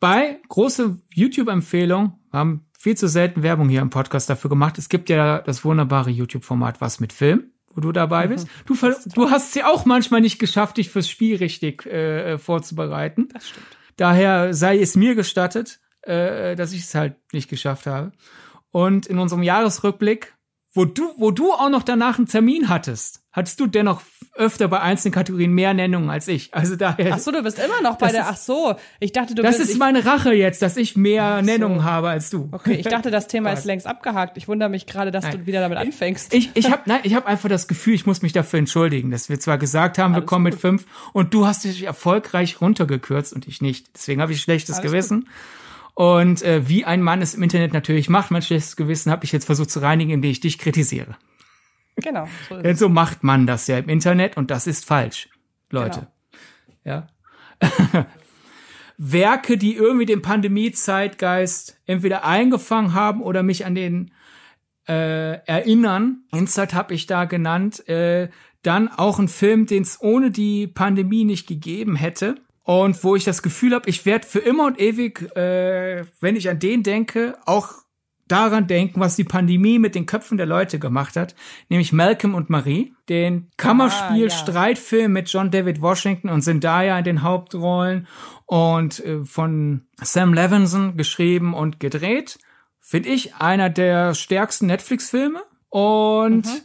Bei 0.00 0.38
große 0.48 0.98
YouTube-Empfehlung 1.14 2.14
haben 2.32 2.64
viel 2.78 2.96
zu 2.96 3.08
selten 3.08 3.42
Werbung 3.42 3.68
hier 3.68 3.82
im 3.82 3.90
Podcast 3.90 4.30
dafür 4.30 4.48
gemacht. 4.48 4.78
Es 4.78 4.88
gibt 4.88 5.10
ja 5.10 5.42
das 5.42 5.62
wunderbare 5.64 6.08
YouTube-Format 6.08 6.80
Was 6.80 6.98
mit 6.98 7.12
Film, 7.12 7.50
wo 7.74 7.82
du 7.82 7.92
dabei 7.92 8.26
bist. 8.26 8.46
Mhm, 8.46 8.74
du, 8.80 8.94
du 9.14 9.30
hast 9.30 9.50
es 9.50 9.54
ja 9.54 9.68
auch 9.68 9.84
manchmal 9.84 10.22
nicht 10.22 10.38
geschafft, 10.38 10.78
dich 10.78 10.88
fürs 10.88 11.10
Spiel 11.10 11.36
richtig 11.36 11.84
äh, 11.84 12.38
vorzubereiten. 12.38 13.28
Das 13.34 13.50
stimmt. 13.50 13.66
Daher 14.00 14.54
sei 14.54 14.78
es 14.78 14.96
mir 14.96 15.14
gestattet, 15.14 15.78
äh, 16.00 16.56
dass 16.56 16.72
ich 16.72 16.84
es 16.84 16.94
halt 16.94 17.16
nicht 17.34 17.50
geschafft 17.50 17.84
habe. 17.84 18.12
Und 18.70 19.04
in 19.04 19.18
unserem 19.18 19.42
Jahresrückblick, 19.42 20.34
wo 20.72 20.84
du, 20.84 21.12
wo 21.16 21.30
du 21.32 21.52
auch 21.52 21.68
noch 21.68 21.82
danach 21.82 22.18
einen 22.18 22.28
Termin 22.28 22.68
hattest, 22.68 23.22
hattest 23.32 23.58
du 23.58 23.66
dennoch 23.66 24.02
öfter 24.34 24.68
bei 24.68 24.80
einzelnen 24.80 25.12
Kategorien 25.12 25.52
mehr 25.52 25.74
Nennungen 25.74 26.08
als 26.10 26.28
ich. 26.28 26.54
Also 26.54 26.76
daher. 26.76 27.14
Ach 27.14 27.18
so, 27.18 27.32
du 27.32 27.42
bist 27.42 27.58
immer 27.58 27.80
noch 27.82 27.98
bei 27.98 28.12
der. 28.12 28.28
Ach 28.28 28.36
so, 28.36 28.76
ich 29.00 29.10
dachte, 29.10 29.34
du 29.34 29.42
das 29.42 29.56
bist. 29.56 29.62
Das 29.62 29.70
ist 29.70 29.78
meine 29.78 30.04
Rache 30.06 30.32
jetzt, 30.32 30.62
dass 30.62 30.76
ich 30.76 30.96
mehr 30.96 31.38
so. 31.40 31.44
Nennungen 31.44 31.82
habe 31.82 32.08
als 32.08 32.30
du. 32.30 32.48
Okay, 32.52 32.74
ich 32.74 32.86
dachte, 32.86 33.10
das 33.10 33.26
Thema 33.28 33.52
ist 33.52 33.64
längst 33.64 33.86
abgehakt. 33.86 34.36
Ich 34.36 34.46
wundere 34.46 34.68
mich 34.68 34.86
gerade, 34.86 35.10
dass 35.10 35.24
nein. 35.24 35.38
du 35.38 35.46
wieder 35.46 35.60
damit 35.60 35.78
anfängst. 35.78 36.32
Ich, 36.32 36.50
ich 36.54 36.70
habe, 36.70 36.82
nein, 36.86 37.00
ich 37.02 37.14
habe 37.14 37.26
einfach 37.26 37.48
das 37.48 37.66
Gefühl, 37.66 37.94
ich 37.94 38.06
muss 38.06 38.22
mich 38.22 38.32
dafür 38.32 38.60
entschuldigen, 38.60 39.10
dass 39.10 39.28
wir 39.28 39.40
zwar 39.40 39.58
gesagt 39.58 39.98
haben, 39.98 40.14
Alles 40.14 40.22
wir 40.22 40.26
kommen 40.26 40.44
gut. 40.44 40.52
mit 40.54 40.60
fünf 40.60 40.86
und 41.12 41.34
du 41.34 41.46
hast 41.46 41.64
dich 41.64 41.82
erfolgreich 41.82 42.60
runtergekürzt 42.60 43.32
und 43.32 43.48
ich 43.48 43.60
nicht. 43.60 43.90
Deswegen 43.94 44.22
habe 44.22 44.32
ich 44.32 44.40
schlechtes 44.40 44.76
Alles 44.76 44.90
Gewissen. 44.90 45.20
Gut. 45.22 45.28
Und 46.00 46.40
äh, 46.40 46.66
wie 46.66 46.86
ein 46.86 47.02
Mann 47.02 47.20
es 47.20 47.34
im 47.34 47.42
Internet 47.42 47.74
natürlich 47.74 48.08
macht, 48.08 48.30
mein 48.30 48.40
schlechtes 48.40 48.74
Gewissen 48.74 49.12
habe 49.12 49.26
ich 49.26 49.32
jetzt 49.32 49.44
versucht 49.44 49.70
zu 49.70 49.80
reinigen, 49.80 50.12
indem 50.12 50.30
ich 50.30 50.40
dich 50.40 50.58
kritisiere. 50.58 51.18
Genau. 51.96 52.26
So 52.48 52.56
Denn 52.56 52.74
so 52.74 52.88
macht 52.88 53.22
man 53.22 53.46
das 53.46 53.66
ja 53.66 53.76
im 53.76 53.90
Internet 53.90 54.38
und 54.38 54.50
das 54.50 54.66
ist 54.66 54.86
falsch, 54.86 55.28
Leute. 55.68 56.08
Genau. 56.84 57.06
Ja. 57.60 58.06
Werke, 58.96 59.58
die 59.58 59.74
irgendwie 59.74 60.06
den 60.06 60.22
Pandemie-Zeitgeist 60.22 61.78
entweder 61.84 62.24
eingefangen 62.24 62.94
haben 62.94 63.20
oder 63.20 63.42
mich 63.42 63.66
an 63.66 63.74
den 63.74 64.12
äh, 64.88 65.44
erinnern. 65.44 66.22
Inside 66.32 66.72
habe 66.72 66.94
ich 66.94 67.08
da 67.08 67.26
genannt. 67.26 67.86
Äh, 67.90 68.30
dann 68.62 68.88
auch 68.88 69.18
ein 69.18 69.28
Film, 69.28 69.66
den 69.66 69.82
es 69.82 70.00
ohne 70.00 70.30
die 70.30 70.66
Pandemie 70.66 71.24
nicht 71.24 71.46
gegeben 71.46 71.94
hätte. 71.94 72.36
Und 72.70 73.02
wo 73.02 73.16
ich 73.16 73.24
das 73.24 73.42
Gefühl 73.42 73.74
habe, 73.74 73.90
ich 73.90 74.06
werde 74.06 74.24
für 74.24 74.38
immer 74.38 74.64
und 74.64 74.80
ewig, 74.80 75.22
äh, 75.36 76.04
wenn 76.20 76.36
ich 76.36 76.48
an 76.48 76.60
den 76.60 76.84
denke, 76.84 77.36
auch 77.44 77.72
daran 78.28 78.68
denken, 78.68 79.00
was 79.00 79.16
die 79.16 79.24
Pandemie 79.24 79.80
mit 79.80 79.96
den 79.96 80.06
Köpfen 80.06 80.36
der 80.36 80.46
Leute 80.46 80.78
gemacht 80.78 81.16
hat, 81.16 81.34
nämlich 81.68 81.92
Malcolm 81.92 82.36
und 82.36 82.48
Marie, 82.48 82.94
den 83.08 83.50
Kammerspiel-Streitfilm 83.56 85.00
ah, 85.00 85.02
ja. 85.02 85.08
mit 85.08 85.32
John 85.32 85.50
David 85.50 85.82
Washington 85.82 86.28
und 86.28 86.42
Zendaya 86.42 86.96
in 86.96 87.02
den 87.02 87.22
Hauptrollen 87.24 88.06
und 88.46 89.04
äh, 89.04 89.24
von 89.24 89.88
Sam 90.00 90.32
Levinson 90.32 90.96
geschrieben 90.96 91.54
und 91.54 91.80
gedreht. 91.80 92.38
Finde 92.78 93.08
ich 93.08 93.34
einer 93.34 93.68
der 93.68 94.14
stärksten 94.14 94.66
Netflix-Filme. 94.66 95.42
Und 95.70 96.46
mhm. 96.46 96.60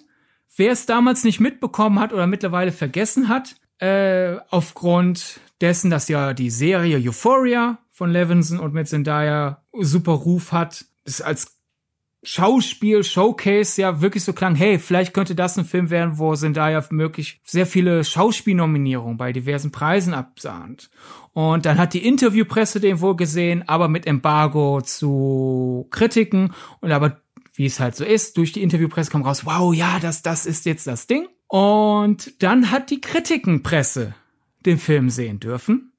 wer 0.55 0.71
es 0.71 0.85
damals 0.85 1.23
nicht 1.23 1.39
mitbekommen 1.39 1.99
hat 1.99 2.13
oder 2.13 2.27
mittlerweile 2.27 2.71
vergessen 2.71 3.27
hat, 3.27 3.55
äh, 3.79 4.37
aufgrund 4.51 5.39
dessen, 5.65 5.89
dass 5.89 6.07
ja 6.07 6.33
die 6.33 6.51
Serie 6.51 6.97
Euphoria 6.97 7.79
von 7.89 8.11
Levinson 8.11 8.59
und 8.59 8.73
mit 8.75 8.87
Zendaya 8.87 9.63
super 9.73 10.11
Ruf 10.11 10.51
hat, 10.51 10.85
ist 11.05 11.21
als 11.21 11.57
Schauspiel, 12.21 13.03
Showcase 13.03 13.81
ja 13.81 14.01
wirklich 14.01 14.23
so 14.23 14.33
klang, 14.33 14.55
hey, 14.55 14.77
vielleicht 14.77 15.13
könnte 15.13 15.33
das 15.33 15.57
ein 15.57 15.65
Film 15.65 15.89
werden, 15.89 16.19
wo 16.19 16.35
Zendaya 16.35 16.83
möglich 16.91 17.41
sehr 17.43 17.65
viele 17.65 18.03
Schauspielnominierungen 18.03 19.17
bei 19.17 19.31
diversen 19.31 19.71
Preisen 19.71 20.13
absahnt. 20.13 20.91
Und 21.33 21.65
dann 21.65 21.79
hat 21.79 21.93
die 21.93 22.05
Interviewpresse 22.05 22.79
den 22.79 23.01
wohl 23.01 23.15
gesehen, 23.15 23.67
aber 23.67 23.87
mit 23.87 24.05
Embargo 24.05 24.81
zu 24.81 25.87
Kritiken. 25.89 26.53
Und 26.79 26.91
aber, 26.91 27.21
wie 27.53 27.65
es 27.65 27.79
halt 27.79 27.95
so 27.95 28.05
ist, 28.05 28.37
durch 28.37 28.51
die 28.51 28.61
Interviewpresse 28.61 29.11
kam 29.11 29.23
raus, 29.23 29.45
wow, 29.45 29.73
ja, 29.73 29.99
das, 29.99 30.21
das 30.21 30.45
ist 30.45 30.65
jetzt 30.65 30.85
das 30.85 31.07
Ding. 31.07 31.27
Und 31.47 32.41
dann 32.43 32.69
hat 32.71 32.91
die 32.91 33.01
Kritikenpresse 33.01 34.13
den 34.65 34.77
Film 34.77 35.09
sehen 35.09 35.39
dürfen. 35.39 35.93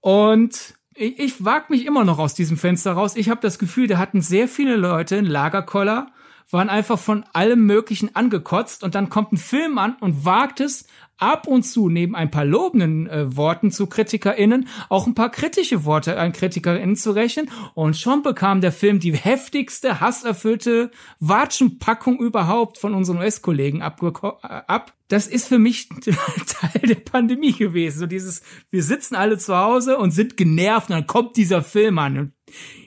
Und 0.00 0.74
ich, 0.94 1.18
ich 1.18 1.44
wag 1.44 1.70
mich 1.70 1.86
immer 1.86 2.04
noch 2.04 2.18
aus 2.18 2.34
diesem 2.34 2.56
Fenster 2.56 2.92
raus. 2.92 3.16
Ich 3.16 3.28
habe 3.28 3.40
das 3.40 3.58
Gefühl, 3.58 3.86
da 3.86 3.98
hatten 3.98 4.20
sehr 4.20 4.48
viele 4.48 4.76
Leute 4.76 5.16
einen 5.16 5.26
Lagerkoller, 5.26 6.08
waren 6.50 6.68
einfach 6.68 6.98
von 6.98 7.24
allem 7.32 7.66
Möglichen 7.66 8.14
angekotzt 8.14 8.84
und 8.84 8.94
dann 8.94 9.10
kommt 9.10 9.32
ein 9.32 9.36
Film 9.36 9.78
an 9.78 9.96
und 10.00 10.24
wagt 10.24 10.60
es, 10.60 10.86
ab 11.18 11.46
und 11.46 11.62
zu 11.62 11.88
neben 11.88 12.14
ein 12.14 12.30
paar 12.30 12.44
lobenden 12.44 13.06
äh, 13.06 13.36
Worten 13.36 13.70
zu 13.70 13.86
KritikerInnen 13.86 14.68
auch 14.88 15.06
ein 15.06 15.14
paar 15.14 15.30
kritische 15.30 15.84
Worte 15.84 16.18
an 16.18 16.32
KritikerInnen 16.32 16.96
zu 16.96 17.12
rechnen. 17.12 17.50
Und 17.74 17.96
schon 17.96 18.22
bekam 18.22 18.60
der 18.60 18.72
Film 18.72 19.00
die 19.00 19.14
heftigste, 19.14 20.00
hasserfüllte 20.00 20.90
Watschenpackung 21.20 22.18
überhaupt 22.18 22.78
von 22.78 22.94
unseren 22.94 23.18
US-Kollegen 23.18 23.80
äh, 23.80 23.82
ab. 23.82 24.92
Das 25.08 25.26
ist 25.26 25.48
für 25.48 25.58
mich 25.58 25.88
Teil 26.46 26.82
der 26.82 26.96
Pandemie 26.96 27.52
gewesen. 27.52 28.00
So 28.00 28.06
dieses, 28.06 28.42
wir 28.70 28.82
sitzen 28.82 29.14
alle 29.14 29.38
zu 29.38 29.56
Hause 29.56 29.98
und 29.98 30.10
sind 30.10 30.36
genervt 30.36 30.90
und 30.90 30.96
dann 30.96 31.06
kommt 31.06 31.36
dieser 31.36 31.62
Film 31.62 31.98
an. 31.98 32.18
Und 32.18 32.32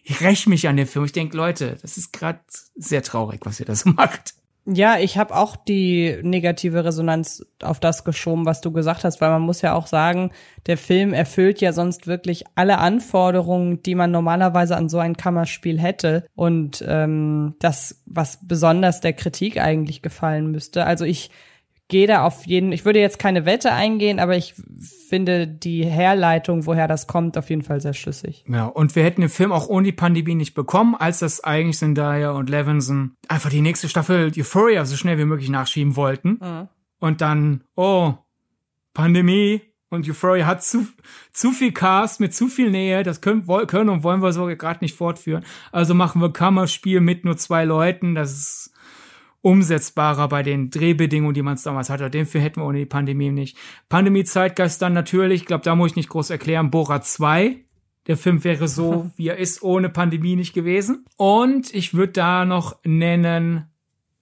ich 0.03 0.21
räche 0.21 0.49
mich 0.49 0.67
an 0.67 0.77
den 0.77 0.87
Film. 0.87 1.05
Ich 1.05 1.11
denke, 1.11 1.37
Leute, 1.37 1.77
das 1.81 1.97
ist 1.97 2.13
gerade 2.13 2.41
sehr 2.75 3.03
traurig, 3.03 3.41
was 3.43 3.59
ihr 3.59 3.65
da 3.65 3.75
so 3.75 3.89
macht. 3.95 4.33
Ja, 4.71 4.99
ich 4.99 5.17
habe 5.17 5.35
auch 5.35 5.55
die 5.55 6.19
negative 6.21 6.85
Resonanz 6.85 7.43
auf 7.63 7.79
das 7.79 8.03
geschoben, 8.03 8.45
was 8.45 8.61
du 8.61 8.71
gesagt 8.71 9.03
hast, 9.03 9.19
weil 9.19 9.31
man 9.31 9.41
muss 9.41 9.63
ja 9.63 9.73
auch 9.73 9.87
sagen, 9.87 10.31
der 10.67 10.77
Film 10.77 11.11
erfüllt 11.11 11.59
ja 11.59 11.73
sonst 11.73 12.05
wirklich 12.05 12.43
alle 12.53 12.77
Anforderungen, 12.77 13.81
die 13.81 13.95
man 13.95 14.11
normalerweise 14.11 14.77
an 14.77 14.87
so 14.87 14.99
ein 14.99 15.17
Kammerspiel 15.17 15.79
hätte. 15.79 16.27
Und 16.35 16.83
ähm, 16.87 17.55
das, 17.59 18.03
was 18.05 18.39
besonders 18.43 19.01
der 19.01 19.13
Kritik 19.13 19.59
eigentlich 19.59 20.03
gefallen 20.03 20.51
müsste. 20.51 20.85
Also 20.85 21.03
ich 21.03 21.31
gehe 21.89 22.07
da 22.07 22.23
auf 22.23 22.45
jeden, 22.45 22.71
ich 22.71 22.85
würde 22.85 22.99
jetzt 22.99 23.19
keine 23.19 23.45
Wette 23.45 23.73
eingehen, 23.73 24.19
aber 24.19 24.37
ich 24.37 24.53
finde 25.09 25.47
die 25.47 25.83
Herleitung, 25.83 26.65
woher 26.65 26.87
das 26.87 27.07
kommt, 27.07 27.37
auf 27.37 27.49
jeden 27.49 27.63
Fall 27.63 27.81
sehr 27.81 27.93
schlüssig. 27.93 28.45
Ja, 28.47 28.65
und 28.65 28.95
wir 28.95 29.03
hätten 29.03 29.21
den 29.21 29.29
Film 29.29 29.51
auch 29.51 29.67
ohne 29.67 29.85
die 29.85 29.91
Pandemie 29.91 30.35
nicht 30.35 30.53
bekommen, 30.53 30.95
als 30.95 31.19
das 31.19 31.43
eigentlich 31.43 31.79
Zendaya 31.79 32.31
und 32.31 32.49
Levinson 32.49 33.15
einfach 33.27 33.49
die 33.49 33.61
nächste 33.61 33.89
Staffel 33.89 34.31
Euphoria 34.37 34.85
so 34.85 34.95
schnell 34.95 35.17
wie 35.17 35.25
möglich 35.25 35.49
nachschieben 35.49 35.95
wollten. 35.95 36.39
Mhm. 36.41 36.69
Und 36.99 37.21
dann, 37.21 37.63
oh, 37.75 38.13
Pandemie, 38.93 39.61
und 39.89 40.07
Euphoria 40.07 40.45
hat 40.45 40.63
zu, 40.63 40.87
zu 41.31 41.51
viel 41.51 41.71
Cast 41.71 42.19
mit 42.19 42.35
zu 42.35 42.47
viel 42.47 42.69
Nähe. 42.69 43.01
Das 43.01 43.21
können, 43.21 43.47
können 43.65 43.89
und 43.89 44.03
wollen 44.03 44.21
wir 44.21 44.31
so 44.33 44.45
gerade 44.45 44.83
nicht 44.83 44.95
fortführen. 44.95 45.43
Also 45.71 45.95
machen 45.95 46.21
wir 46.21 46.31
Kammerspiel 46.31 47.01
mit 47.01 47.25
nur 47.25 47.37
zwei 47.37 47.65
Leuten. 47.65 48.13
Das 48.13 48.31
ist 48.31 48.73
umsetzbarer 49.41 50.27
bei 50.27 50.43
den 50.43 50.69
Drehbedingungen, 50.69 51.33
die 51.33 51.41
man 51.41 51.53
es 51.53 51.63
damals 51.63 51.89
hatte. 51.89 52.09
Den 52.09 52.25
Film 52.25 52.43
hätten 52.43 52.61
wir 52.61 52.65
ohne 52.65 52.79
die 52.79 52.85
Pandemie 52.85 53.31
nicht. 53.31 53.57
Pandemie-Zeitgeist 53.87 54.81
dann 54.81 54.93
natürlich, 54.93 55.41
ich 55.41 55.47
glaube, 55.47 55.63
da 55.63 55.75
muss 55.75 55.91
ich 55.91 55.95
nicht 55.95 56.09
groß 56.09 56.29
erklären, 56.29 56.71
Bora 56.71 57.01
2. 57.01 57.57
Der 58.07 58.17
Film 58.17 58.43
wäre 58.43 58.67
so, 58.67 59.11
wie 59.17 59.27
er 59.27 59.37
ist, 59.37 59.61
ohne 59.63 59.89
Pandemie 59.89 60.35
nicht 60.35 60.53
gewesen. 60.53 61.05
Und 61.15 61.73
ich 61.73 61.93
würde 61.93 62.13
da 62.13 62.45
noch 62.45 62.77
nennen, 62.83 63.65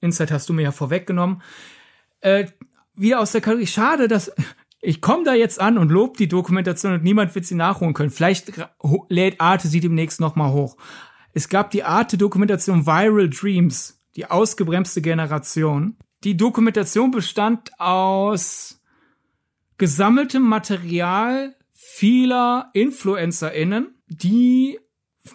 Insight 0.02 0.32
hast 0.32 0.50
du 0.50 0.54
mir 0.54 0.64
ja 0.64 0.72
vorweggenommen, 0.72 1.42
äh, 2.22 2.46
wieder 2.94 3.20
aus 3.20 3.32
der 3.32 3.42
Kategorie, 3.42 3.68
schade, 3.68 4.08
dass 4.08 4.32
ich 4.82 5.02
komme 5.02 5.24
da 5.24 5.34
jetzt 5.34 5.60
an 5.60 5.80
und 5.80 5.92
lob 5.92 6.18
die 6.18 6.28
Dokumentation 6.28 6.94
und 6.94 7.04
niemand 7.04 7.34
wird 7.34 7.46
sie 7.46 7.56
nachholen 7.56 7.96
können. 7.96 8.12
Vielleicht 8.12 8.54
lädt 9.10 9.42
Arte 9.42 9.68
sie 9.68 9.80
demnächst 9.80 10.20
noch 10.20 10.36
mal 10.36 10.52
hoch. 10.52 10.78
Es 11.34 11.50
gab 11.50 11.72
die 11.72 11.84
Arte-Dokumentation 11.84 12.86
Viral 12.86 13.30
Dreams 13.30 13.97
die 14.18 14.26
ausgebremste 14.26 15.02
Generation. 15.02 15.96
Die 16.24 16.36
Dokumentation 16.36 17.12
bestand 17.12 17.72
aus 17.80 18.82
gesammeltem 19.78 20.42
Material 20.42 21.56
vieler 21.72 22.72
InfluencerInnen, 22.74 23.96
die 24.08 24.80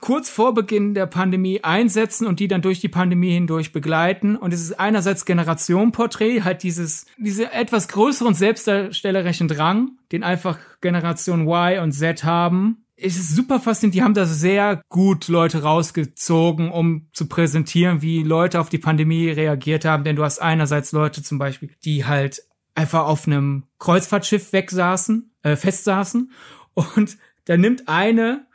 kurz 0.00 0.28
vor 0.28 0.54
Beginn 0.54 0.94
der 0.94 1.06
Pandemie 1.06 1.62
einsetzen 1.62 2.26
und 2.26 2.40
die 2.40 2.48
dann 2.48 2.62
durch 2.62 2.80
die 2.80 2.88
Pandemie 2.88 3.32
hindurch 3.32 3.72
begleiten. 3.72 4.36
Und 4.36 4.52
es 4.52 4.60
ist 4.60 4.80
einerseits 4.80 5.24
Generationenporträt, 5.26 6.42
halt 6.42 6.62
dieses, 6.62 7.06
diese 7.18 7.52
etwas 7.52 7.88
größeren 7.88 8.34
selbstdarstellerischen 8.34 9.48
Drang, 9.48 9.98
den 10.10 10.24
einfach 10.24 10.58
Generation 10.80 11.46
Y 11.46 11.82
und 11.82 11.92
Z 11.92 12.24
haben, 12.24 12.81
es 13.02 13.16
ist 13.16 13.34
super 13.34 13.60
faszinierend. 13.60 13.94
Die 13.94 14.02
haben 14.02 14.14
da 14.14 14.26
sehr 14.26 14.82
gut 14.88 15.28
Leute 15.28 15.62
rausgezogen, 15.62 16.70
um 16.70 17.08
zu 17.12 17.26
präsentieren, 17.26 18.02
wie 18.02 18.22
Leute 18.22 18.60
auf 18.60 18.68
die 18.68 18.78
Pandemie 18.78 19.28
reagiert 19.28 19.84
haben. 19.84 20.04
Denn 20.04 20.16
du 20.16 20.24
hast 20.24 20.38
einerseits 20.38 20.92
Leute 20.92 21.22
zum 21.22 21.38
Beispiel, 21.38 21.70
die 21.84 22.04
halt 22.04 22.42
einfach 22.74 23.04
auf 23.04 23.26
einem 23.26 23.64
Kreuzfahrtschiff 23.78 24.52
wegsaßen, 24.52 25.34
äh, 25.42 25.56
festsaßen. 25.56 26.32
Und 26.74 27.18
da 27.44 27.56
nimmt 27.56 27.88
eine 27.88 28.46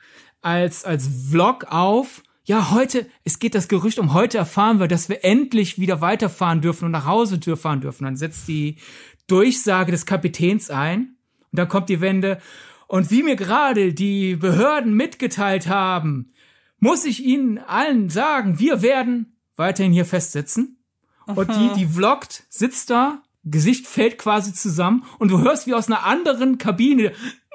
als, 0.42 0.86
als 0.86 1.08
Vlog 1.30 1.66
auf, 1.70 2.24
ja, 2.46 2.72
heute, 2.72 3.06
es 3.26 3.40
geht 3.40 3.56
das 3.56 3.68
Gerücht 3.68 4.00
um, 4.00 4.14
heute 4.14 4.38
erfahren 4.38 4.80
wir, 4.80 4.88
dass 4.88 5.10
wir 5.10 5.26
endlich 5.26 5.80
wieder 5.80 6.00
weiterfahren 6.00 6.62
dürfen 6.62 6.86
und 6.86 6.92
nach 6.92 7.06
Hause 7.06 7.40
fahren 7.58 7.82
dürfen. 7.82 8.06
Dann 8.06 8.16
setzt 8.16 8.48
die 8.48 8.78
Durchsage 9.28 9.92
des 9.92 10.06
Kapitäns 10.06 10.70
ein. 10.70 11.18
Und 11.52 11.60
dann 11.60 11.68
kommt 11.68 11.90
die 11.90 12.00
Wende, 12.00 12.40
und 12.88 13.12
wie 13.12 13.24
mir 13.24 13.36
gerade 13.36 13.94
die 13.94 14.36
Behörden 14.36 14.94
mitgeteilt 14.94 15.68
haben, 15.68 16.32
muss 16.80 17.06
ich 17.06 17.24
Ihnen 17.24 17.58
allen 17.58 18.10
sagen, 18.10 18.60
wir 18.60 18.82
werden 18.82 19.38
weiterhin 19.56 19.92
hier 19.92 20.06
festsitzen. 20.06 20.78
Und 21.26 21.50
die, 21.54 21.70
die 21.76 21.86
vloggt, 21.86 22.46
sitzt 22.50 22.90
da, 22.90 23.22
Gesicht 23.44 23.86
fällt 23.88 24.18
quasi 24.18 24.54
zusammen 24.54 25.04
und 25.20 25.30
du 25.30 25.40
hörst 25.40 25.68
wie 25.68 25.74
aus 25.74 25.88
einer 25.88 26.06
anderen 26.06 26.58
Kabine, 26.58 27.12
nein! 27.12 27.48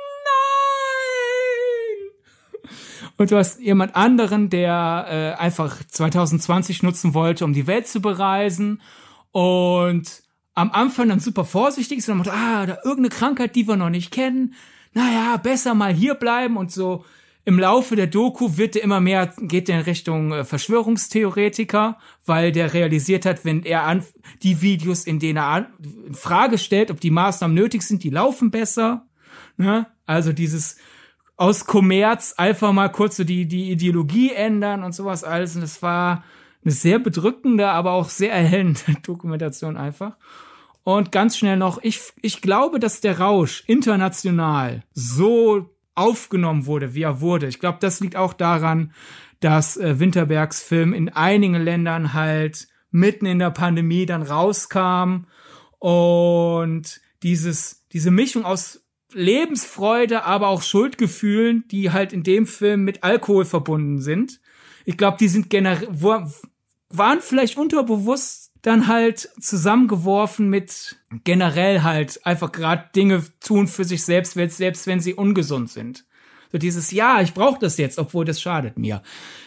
Und 3.16 3.30
du 3.30 3.36
hast 3.36 3.60
jemand 3.60 3.96
anderen, 3.96 4.50
der 4.50 5.06
äh, 5.08 5.40
einfach 5.40 5.82
2020 5.86 6.82
nutzen 6.82 7.14
wollte, 7.14 7.46
um 7.46 7.54
die 7.54 7.66
Welt 7.66 7.88
zu 7.88 8.02
bereisen 8.02 8.82
und 9.30 10.22
am 10.54 10.70
Anfang 10.72 11.08
dann 11.08 11.20
super 11.20 11.46
vorsichtig 11.46 11.98
ist 11.98 12.08
und 12.08 12.18
dann 12.18 12.26
macht, 12.26 12.36
ah, 12.36 12.66
da 12.66 12.76
irgendeine 12.84 13.08
Krankheit, 13.08 13.56
die 13.56 13.66
wir 13.66 13.76
noch 13.76 13.90
nicht 13.90 14.10
kennen, 14.10 14.54
naja, 14.94 15.36
besser 15.36 15.74
mal 15.74 15.92
hier 15.92 16.14
bleiben 16.14 16.56
und 16.56 16.70
so 16.70 17.04
im 17.44 17.58
Laufe 17.58 17.96
der 17.96 18.06
Doku 18.06 18.56
wird 18.56 18.76
er 18.76 18.84
immer 18.84 19.00
mehr, 19.00 19.32
geht 19.40 19.68
er 19.68 19.80
in 19.80 19.84
Richtung 19.84 20.32
äh, 20.32 20.44
Verschwörungstheoretiker, 20.44 21.98
weil 22.24 22.52
der 22.52 22.72
realisiert 22.72 23.26
hat, 23.26 23.44
wenn 23.44 23.64
er 23.64 23.82
an, 23.82 24.04
die 24.42 24.62
Videos, 24.62 25.04
in 25.04 25.18
denen 25.18 25.38
er 25.38 25.46
an, 25.46 25.66
in 26.06 26.14
Frage 26.14 26.56
stellt, 26.58 26.90
ob 26.90 27.00
die 27.00 27.10
Maßnahmen 27.10 27.54
nötig 27.54 27.82
sind, 27.82 28.04
die 28.04 28.10
laufen 28.10 28.52
besser. 28.52 29.06
Ne? 29.56 29.86
Also 30.06 30.32
dieses 30.32 30.76
aus 31.36 31.66
Kommerz 31.66 32.34
einfach 32.36 32.72
mal 32.72 32.90
kurz 32.90 33.16
so 33.16 33.24
die, 33.24 33.46
die 33.46 33.72
Ideologie 33.72 34.32
ändern 34.32 34.84
und 34.84 34.94
sowas 34.94 35.24
alles. 35.24 35.56
Und 35.56 35.62
das 35.62 35.82
war 35.82 36.22
eine 36.64 36.72
sehr 36.72 37.00
bedrückende, 37.00 37.68
aber 37.68 37.92
auch 37.92 38.08
sehr 38.08 38.32
erhellende 38.32 38.80
Dokumentation 39.02 39.76
einfach. 39.76 40.16
Und 40.84 41.12
ganz 41.12 41.36
schnell 41.36 41.56
noch, 41.56 41.78
ich, 41.82 42.00
ich 42.22 42.40
glaube, 42.40 42.80
dass 42.80 43.00
der 43.00 43.20
Rausch 43.20 43.62
international 43.66 44.82
so 44.92 45.70
aufgenommen 45.94 46.66
wurde, 46.66 46.94
wie 46.94 47.02
er 47.02 47.20
wurde. 47.20 47.46
Ich 47.46 47.60
glaube, 47.60 47.78
das 47.80 48.00
liegt 48.00 48.16
auch 48.16 48.32
daran, 48.32 48.92
dass 49.40 49.76
äh, 49.76 49.98
Winterbergs 49.98 50.62
Film 50.62 50.92
in 50.92 51.08
einigen 51.08 51.54
Ländern 51.54 52.14
halt 52.14 52.68
mitten 52.90 53.26
in 53.26 53.38
der 53.38 53.50
Pandemie 53.50 54.06
dann 54.06 54.22
rauskam 54.22 55.26
und 55.78 57.00
dieses, 57.22 57.86
diese 57.92 58.10
Mischung 58.10 58.44
aus 58.44 58.84
Lebensfreude, 59.12 60.24
aber 60.24 60.48
auch 60.48 60.62
Schuldgefühlen, 60.62 61.64
die 61.70 61.90
halt 61.90 62.12
in 62.12 62.22
dem 62.22 62.46
Film 62.46 62.82
mit 62.84 63.04
Alkohol 63.04 63.44
verbunden 63.44 64.00
sind. 64.00 64.40
Ich 64.84 64.96
glaube, 64.96 65.18
die 65.18 65.28
sind 65.28 65.50
generell, 65.50 65.88
waren 66.88 67.20
vielleicht 67.20 67.56
unterbewusst 67.56 68.51
dann 68.62 68.86
halt 68.86 69.28
zusammengeworfen 69.40 70.48
mit 70.48 70.96
generell 71.24 71.82
halt 71.82 72.24
einfach 72.24 72.52
gerade 72.52 72.88
Dinge 72.94 73.24
tun 73.40 73.66
für 73.66 73.84
sich 73.84 74.04
selbst, 74.04 74.34
selbst 74.34 74.86
wenn 74.86 75.00
sie 75.00 75.14
ungesund 75.14 75.70
sind. 75.70 76.04
So 76.52 76.58
dieses, 76.58 76.92
ja, 76.92 77.20
ich 77.20 77.34
brauche 77.34 77.58
das 77.58 77.76
jetzt, 77.78 77.98
obwohl 77.98 78.24
das 78.24 78.40
schadet 78.40 78.78
mir. 78.78 79.02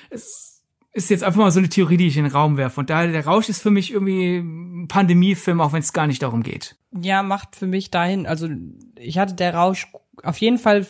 Es 0.10 0.64
ist 0.92 1.10
jetzt 1.10 1.24
einfach 1.24 1.40
mal 1.40 1.52
so 1.52 1.60
eine 1.60 1.70
Theorie, 1.70 1.98
die 1.98 2.08
ich 2.08 2.18
in 2.18 2.24
den 2.24 2.32
Raum 2.32 2.58
werfe. 2.58 2.80
Und 2.80 2.90
daher, 2.90 3.12
der 3.12 3.26
Rausch 3.26 3.48
ist 3.48 3.62
für 3.62 3.72
mich 3.72 3.92
irgendwie 3.92 4.38
ein 4.38 4.88
Pandemiefilm, 4.88 5.62
auch 5.62 5.72
wenn 5.72 5.82
es 5.82 5.94
gar 5.94 6.08
nicht 6.08 6.22
darum 6.22 6.44
geht. 6.44 6.78
Ja, 6.92 7.24
macht 7.24 7.56
für 7.56 7.68
mich 7.68 7.92
dahin, 7.92 8.26
also 8.26 8.50
ich 8.98 9.18
hatte 9.18 9.36
der 9.36 9.54
Rausch 9.54 9.88
auf 10.24 10.38
jeden 10.38 10.58
Fall 10.58 10.86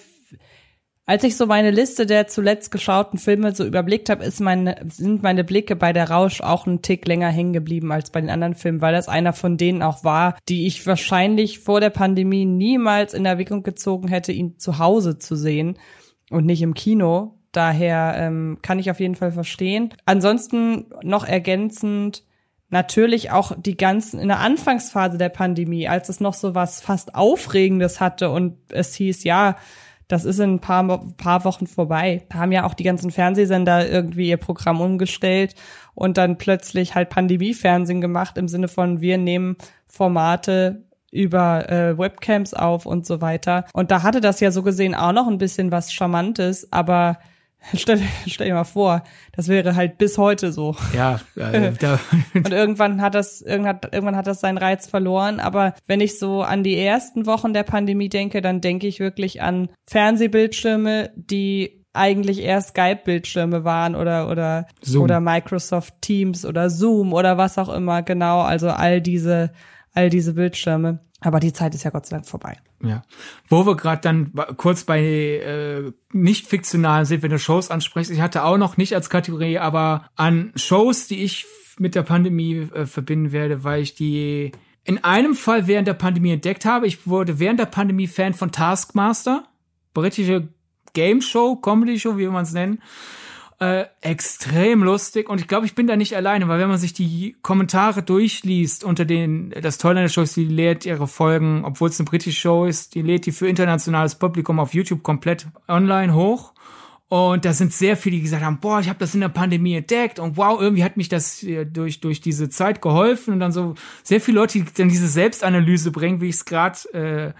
Als 1.08 1.24
ich 1.24 1.38
so 1.38 1.46
meine 1.46 1.70
Liste 1.70 2.08
der 2.08 2.28
zuletzt 2.28 2.72
geschauten 2.72 3.20
Filme 3.20 3.54
so 3.54 3.64
überblickt 3.64 4.10
habe, 4.10 4.24
ist 4.24 4.40
meine, 4.40 4.76
sind 4.90 5.22
meine 5.22 5.44
Blicke 5.44 5.76
bei 5.76 5.94
der 5.94 6.10
Rausch 6.10 6.42
auch 6.42 6.66
einen 6.66 6.82
Tick 6.82 7.08
länger 7.08 7.30
hängen 7.30 7.54
geblieben 7.54 7.92
als 7.92 8.10
bei 8.10 8.22
den 8.22 8.32
anderen 8.32 8.56
Filmen, 8.56 8.82
weil 8.82 8.94
das 8.94 9.08
einer 9.08 9.34
von 9.34 9.58
denen 9.58 9.84
auch 9.84 10.04
war, 10.04 10.36
die 10.50 10.66
ich 10.66 10.86
wahrscheinlich 10.88 11.60
vor 11.60 11.80
der 11.80 11.92
Pandemie 11.92 12.46
niemals 12.46 13.14
in 13.14 13.26
Erwägung 13.26 13.62
gezogen 13.62 14.08
hätte, 14.08 14.32
ihn 14.32 14.58
zu 14.58 14.80
Hause 14.80 15.20
zu 15.20 15.36
sehen 15.36 15.78
und 16.32 16.48
nicht 16.48 16.64
im 16.64 16.74
Kino. 16.74 17.38
Daher 17.52 18.16
ähm, 18.18 18.58
kann 18.64 18.80
ich 18.80 18.90
auf 18.90 19.00
jeden 19.00 19.16
Fall 19.16 19.32
verstehen. 19.32 19.94
Ansonsten 20.06 20.88
noch 21.04 21.24
ergänzend, 21.24 22.24
natürlich 22.70 23.30
auch 23.30 23.52
die 23.56 23.78
ganzen 23.78 24.20
in 24.20 24.30
der 24.30 24.40
Anfangsphase 24.40 25.20
der 25.20 25.30
Pandemie, 25.30 25.88
als 25.88 26.10
es 26.10 26.20
noch 26.20 26.34
so 26.34 26.56
was 26.56 26.82
fast 26.82 27.14
Aufregendes 27.14 28.02
hatte 28.02 28.32
und 28.32 28.58
es 28.70 28.96
hieß, 28.96 29.24
ja, 29.24 29.56
das 30.08 30.26
ist 30.26 30.40
in 30.40 30.56
ein 30.56 30.60
paar, 30.60 31.04
paar 31.18 31.46
Wochen 31.46 31.68
vorbei. 31.68 32.26
Da 32.30 32.40
haben 32.40 32.52
ja 32.52 32.66
auch 32.66 32.74
die 32.74 32.84
ganzen 32.84 33.12
Fernsehsender 33.12 33.90
irgendwie 33.90 34.30
ihr 34.30 34.38
Programm 34.38 34.82
umgestellt 34.82 35.56
und 35.94 36.18
dann 36.18 36.38
plötzlich 36.38 36.96
halt 36.96 37.10
Pandemie-Fernsehen 37.10 38.02
gemacht 38.02 38.38
im 38.38 38.48
Sinne 38.48 38.68
von 38.68 39.02
wir 39.02 39.18
nehmen 39.18 39.58
Formate 39.88 40.84
über 41.12 41.70
äh, 41.70 41.98
Webcams 41.98 42.54
auf 42.54 42.86
und 42.86 43.06
so 43.06 43.22
weiter. 43.22 43.66
Und 43.74 43.90
da 43.90 44.04
hatte 44.04 44.22
das 44.22 44.42
ja 44.42 44.52
so 44.52 44.64
gesehen 44.64 44.94
auch 44.94 45.14
noch 45.14 45.28
ein 45.28 45.38
bisschen 45.38 45.72
was 45.72 45.94
Charmantes, 45.94 46.72
aber 46.72 47.18
Stell, 47.74 48.00
stell 48.28 48.48
dir 48.48 48.54
mal 48.54 48.64
vor, 48.64 49.04
das 49.36 49.48
wäre 49.48 49.76
halt 49.76 49.98
bis 49.98 50.18
heute 50.18 50.52
so. 50.52 50.76
Ja, 50.94 51.20
äh, 51.36 51.72
und 52.34 52.52
irgendwann 52.52 53.02
hat 53.02 53.16
das 53.16 53.42
irgendwann, 53.42 53.80
irgendwann 53.92 54.16
hat 54.16 54.28
das 54.28 54.40
seinen 54.40 54.58
Reiz 54.58 54.88
verloren. 54.88 55.40
Aber 55.40 55.74
wenn 55.88 56.00
ich 56.00 56.20
so 56.20 56.44
an 56.44 56.64
die 56.64 56.78
ersten 56.78 57.26
Wochen 57.26 57.54
der 57.54 57.64
Pandemie 57.64 58.10
denke, 58.10 58.42
dann 58.42 58.62
denke 58.62 58.88
ich 58.88 59.00
wirklich 59.00 59.42
an 59.42 59.70
Fernsehbildschirme, 59.88 61.12
die 61.16 61.86
eigentlich 61.94 62.44
eher 62.44 62.62
Skype-Bildschirme 62.62 63.64
waren 63.64 63.96
oder 63.96 64.30
oder 64.30 64.68
Zoom. 64.82 65.04
oder 65.04 65.20
Microsoft 65.20 65.94
Teams 66.02 66.46
oder 66.46 66.70
Zoom 66.70 67.14
oder 67.14 67.38
was 67.38 67.58
auch 67.58 67.70
immer. 67.70 68.04
Genau, 68.04 68.42
also 68.42 68.70
all 68.70 69.02
diese 69.02 69.52
all 69.94 70.10
diese 70.10 70.34
Bildschirme. 70.34 71.00
Aber 71.26 71.40
die 71.40 71.54
Zeit 71.54 71.74
ist 71.76 71.84
ja 71.84 71.92
Gott 71.92 72.06
sei 72.06 72.16
Dank 72.16 72.28
vorbei. 72.28 72.58
Ja. 72.84 73.04
Wo 73.48 73.66
wir 73.66 73.76
gerade 73.76 74.02
dann 74.02 74.34
kurz 74.58 74.84
bei 74.84 75.02
äh, 75.02 75.92
nicht 76.12 76.48
fiktionalen 76.48 77.06
sind, 77.06 77.24
wenn 77.24 77.32
du 77.32 77.40
Shows 77.40 77.72
ansprichst. 77.72 78.12
Ich 78.12 78.22
hatte 78.22 78.44
auch 78.44 78.58
noch 78.58 78.78
nicht 78.78 78.94
als 78.94 79.10
Kategorie, 79.10 79.58
aber 79.58 80.10
an 80.16 80.52
Shows, 80.56 81.08
die 81.08 81.24
ich 81.24 81.46
mit 81.80 81.96
der 81.96 82.04
Pandemie 82.04 82.70
äh, 82.74 82.86
verbinden 82.86 83.32
werde, 83.32 83.64
weil 83.64 83.82
ich 83.82 83.96
die 83.96 84.52
in 84.84 85.04
einem 85.04 85.34
Fall 85.34 85.68
während 85.68 85.88
der 85.88 85.94
Pandemie 85.96 86.34
entdeckt 86.34 86.66
habe. 86.66 86.88
Ich 86.88 87.08
wurde 87.08 87.40
während 87.40 87.60
der 87.60 87.66
Pandemie 87.66 88.08
Fan 88.08 88.34
von 88.34 88.52
Taskmaster, 88.52 89.48
britische 89.94 90.50
Game 90.94 91.22
Show, 91.22 91.56
Comedy 91.56 92.00
Show, 92.00 92.18
wie 92.18 92.28
man 92.28 92.44
es 92.44 92.54
nennen. 92.54 92.82
Äh, 93.58 93.86
extrem 94.02 94.84
lustig. 94.84 95.30
Und 95.30 95.40
ich 95.40 95.48
glaube, 95.48 95.66
ich 95.66 95.76
bin 95.76 95.88
da 95.88 95.96
nicht 95.96 96.14
alleine, 96.14 96.50
weil 96.50 96.60
wenn 96.60 96.68
man 96.68 96.78
sich 96.78 96.92
die 96.92 97.38
Kommentare 97.42 98.04
durchliest 98.04 98.84
unter 98.84 99.06
den, 99.06 99.54
das 99.62 99.78
Tolle 99.78 100.00
an 100.00 100.04
der 100.04 100.10
Show 100.10 100.24
ist, 100.24 100.36
die 100.36 100.44
lädt 100.44 100.86
ihre 100.86 101.08
Folgen, 101.08 101.64
obwohl 101.64 101.88
es 101.88 101.98
eine 101.98 102.06
britische 102.06 102.38
Show 102.38 102.66
ist, 102.66 102.96
die 102.96 103.02
lädt 103.02 103.26
die 103.26 103.32
für 103.32 103.48
internationales 103.48 104.16
Publikum 104.16 104.60
auf 104.60 104.74
YouTube 104.74 105.04
komplett 105.04 105.48
online 105.70 106.14
hoch. 106.14 106.52
Und 107.08 107.46
da 107.46 107.54
sind 107.54 107.72
sehr 107.72 107.96
viele, 107.96 108.18
die 108.18 108.24
gesagt 108.24 108.44
haben, 108.44 108.60
boah, 108.60 108.82
ich 108.82 108.90
habe 108.90 109.00
das 109.00 109.14
in 109.14 109.22
der 109.22 109.30
Pandemie 109.30 109.76
entdeckt 109.76 110.20
und 110.20 110.36
wow, 110.36 110.60
irgendwie 110.60 110.84
hat 110.84 110.98
mich 110.98 111.08
das 111.08 111.46
durch, 111.72 112.02
durch 112.02 112.20
diese 112.20 112.50
Zeit 112.50 112.82
geholfen. 112.82 113.36
Und 113.36 113.40
dann 113.40 113.54
so 113.54 113.76
sehr 114.04 114.20
viele 114.20 114.40
Leute, 114.40 114.60
die 114.60 114.66
dann 114.76 114.90
diese 114.90 115.08
Selbstanalyse 115.08 115.92
bringen, 115.92 116.20
wie 116.20 116.28
ich 116.28 116.36
es 116.36 116.46
gerade 116.46 116.78
äh, 116.94 117.34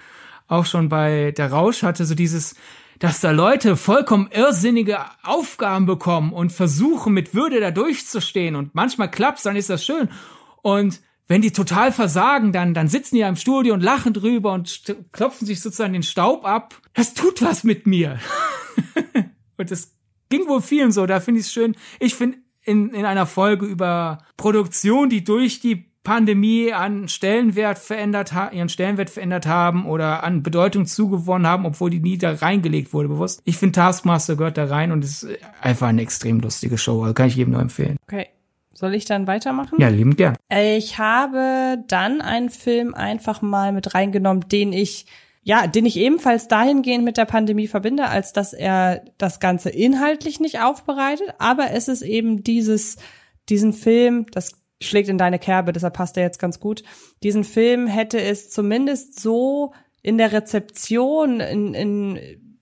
auch 0.48 0.66
schon 0.66 0.88
bei 0.88 1.34
der 1.36 1.52
Rausch 1.52 1.84
hatte, 1.84 2.06
so 2.06 2.16
dieses, 2.16 2.56
dass 3.00 3.22
da 3.22 3.32
Leute 3.32 3.76
vollkommen 3.76 4.30
irrsinnige 4.32 5.00
Aufgaben 5.24 5.86
bekommen 5.86 6.34
und 6.34 6.52
versuchen 6.52 7.14
mit 7.14 7.34
Würde 7.34 7.60
da 7.60 7.72
durchzustehen 7.72 8.56
und 8.56 8.74
manchmal 8.76 9.12
klappt's, 9.12 9.44
dann 9.44 9.56
ist 9.56 9.70
das 9.70 9.86
schön. 9.86 10.10
Und 10.62 11.02
wenn 11.28 11.42
die 11.42 11.52
total 11.52 11.92
versagen, 11.92 12.52
dann, 12.52 12.74
dann 12.74 12.88
sitzen 12.88 13.16
die 13.16 13.22
ja 13.22 13.30
im 13.30 13.36
Studio 13.36 13.74
und 13.74 13.82
lachen 13.82 14.14
drüber 14.14 14.54
und 14.54 14.84
klopfen 15.12 15.48
sich 15.48 15.60
sozusagen 15.60 15.94
den 15.94 16.04
Staub 16.04 16.46
ab. 16.46 16.80
Das 16.94 17.14
tut 17.14 17.42
was 17.42 17.64
mit 17.64 17.88
mir. 17.88 18.20
und 19.58 19.72
das 19.72 19.92
ging 20.30 20.48
wohl 20.48 20.62
vielen 20.62 20.92
so, 20.92 21.06
da 21.06 21.20
finde 21.20 21.40
ich 21.40 21.48
es 21.48 21.54
schön. 21.54 21.76
Ich 22.00 22.16
finde 22.16 22.38
in, 22.64 22.94
in 22.94 23.06
einer 23.06 23.26
Folge 23.26 23.66
über 23.66 24.20
Produktion, 24.38 25.10
die 25.10 25.24
durch 25.24 25.60
die 25.60 25.92
Pandemie 26.06 26.72
an 26.72 27.10
Stellenwert 27.10 27.78
verändert 27.78 28.32
ihren 28.54 28.70
Stellenwert 28.70 29.10
verändert 29.10 29.46
haben 29.46 29.86
oder 29.86 30.24
an 30.24 30.42
Bedeutung 30.42 30.86
zugewonnen 30.86 31.46
haben, 31.46 31.66
obwohl 31.66 31.90
die 31.90 32.00
nie 32.00 32.18
da 32.18 32.32
reingelegt 32.32 32.94
wurde, 32.94 33.10
bewusst. 33.10 33.42
Ich 33.44 33.58
finde 33.58 33.74
Taskmaster 33.74 34.38
gehört 34.38 34.58
da 34.58 34.66
rein 34.66 34.94
und 34.94 35.04
ist 35.04 35.28
einfach 35.60 35.88
eine 35.88 36.02
extrem 36.02 36.40
lustige 36.40 36.78
Show. 36.78 37.02
Also 37.02 37.14
kann 37.14 37.28
ich 37.28 37.36
jedem 37.36 37.52
nur 37.52 37.62
empfehlen. 37.62 37.98
Okay. 38.08 38.28
Soll 38.74 38.94
ich 38.94 39.06
dann 39.06 39.26
weitermachen? 39.26 39.80
Ja, 39.80 39.88
liebend 39.88 40.18
gern. 40.18 40.36
Ich 40.50 40.98
habe 40.98 41.78
dann 41.88 42.22
einen 42.22 42.50
Film 42.50 42.94
einfach 42.94 43.42
mal 43.42 43.72
mit 43.72 43.94
reingenommen, 43.94 44.48
den 44.50 44.74
ich 44.74 45.06
ja, 45.48 45.68
den 45.68 45.86
ich 45.86 45.98
ebenfalls 45.98 46.48
dahingehend 46.48 47.06
mit 47.06 47.18
der 47.18 47.26
Pandemie 47.26 47.68
verbinde, 47.68 48.08
als 48.08 48.34
dass 48.34 48.52
er 48.52 49.06
das 49.20 49.40
Ganze 49.40 49.70
inhaltlich 49.70 50.40
nicht 50.40 50.60
aufbereitet, 50.60 51.36
aber 51.38 51.70
es 51.72 51.88
ist 51.88 52.02
eben 52.02 52.42
dieses, 52.42 52.98
diesen 53.48 53.72
Film, 53.72 54.26
das 54.32 54.54
schlägt 54.82 55.10
in 55.10 55.18
deine 55.18 55.40
Kerbe, 55.40 55.74
deshalb 55.74 55.94
passt 55.94 56.18
er 56.18 56.24
jetzt 56.24 56.40
ganz 56.40 56.60
gut. 56.60 56.84
Diesen 57.24 57.44
Film 57.44 57.88
hätte 57.88 58.22
es 58.22 58.50
zumindest 58.50 59.20
so 59.20 59.74
in 60.02 60.18
der 60.18 60.32
Rezeption, 60.32 61.40
in, 61.40 61.74
in 61.74 62.20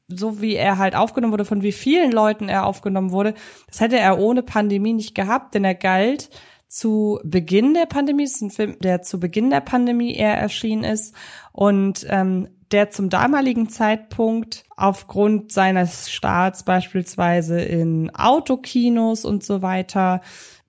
so 0.08 0.42
wie 0.42 0.56
er 0.56 0.78
halt 0.78 0.96
aufgenommen 0.96 1.34
wurde, 1.34 1.46
von 1.46 1.64
wie 1.64 1.72
vielen 1.72 2.12
Leuten 2.12 2.50
er 2.50 2.66
aufgenommen 2.66 3.12
wurde, 3.12 3.34
das 3.68 3.82
hätte 3.82 3.98
er 3.98 4.20
ohne 4.20 4.44
Pandemie 4.44 4.94
nicht 4.94 5.16
gehabt, 5.16 5.56
denn 5.56 5.64
er 5.64 5.76
galt 5.76 6.30
zu 6.68 7.20
Beginn 7.24 7.74
der 7.74 7.86
Pandemie, 7.86 8.24
es 8.24 8.36
ist 8.36 8.42
ein 8.42 8.52
Film, 8.52 8.78
der 8.80 9.02
zu 9.02 9.20
Beginn 9.20 9.50
der 9.50 9.62
Pandemie 9.62 10.16
eher 10.16 10.38
erschienen 10.38 10.84
ist 10.84 11.16
und 11.52 12.06
ähm, 12.10 12.48
der 12.72 12.90
zum 12.90 13.10
damaligen 13.10 13.70
Zeitpunkt 13.70 14.64
aufgrund 14.76 15.52
seines 15.52 16.12
Starts 16.12 16.64
beispielsweise 16.64 17.62
in 17.62 18.14
Autokinos 18.16 19.26
und 19.26 19.44
so 19.44 19.62
weiter 19.62 20.22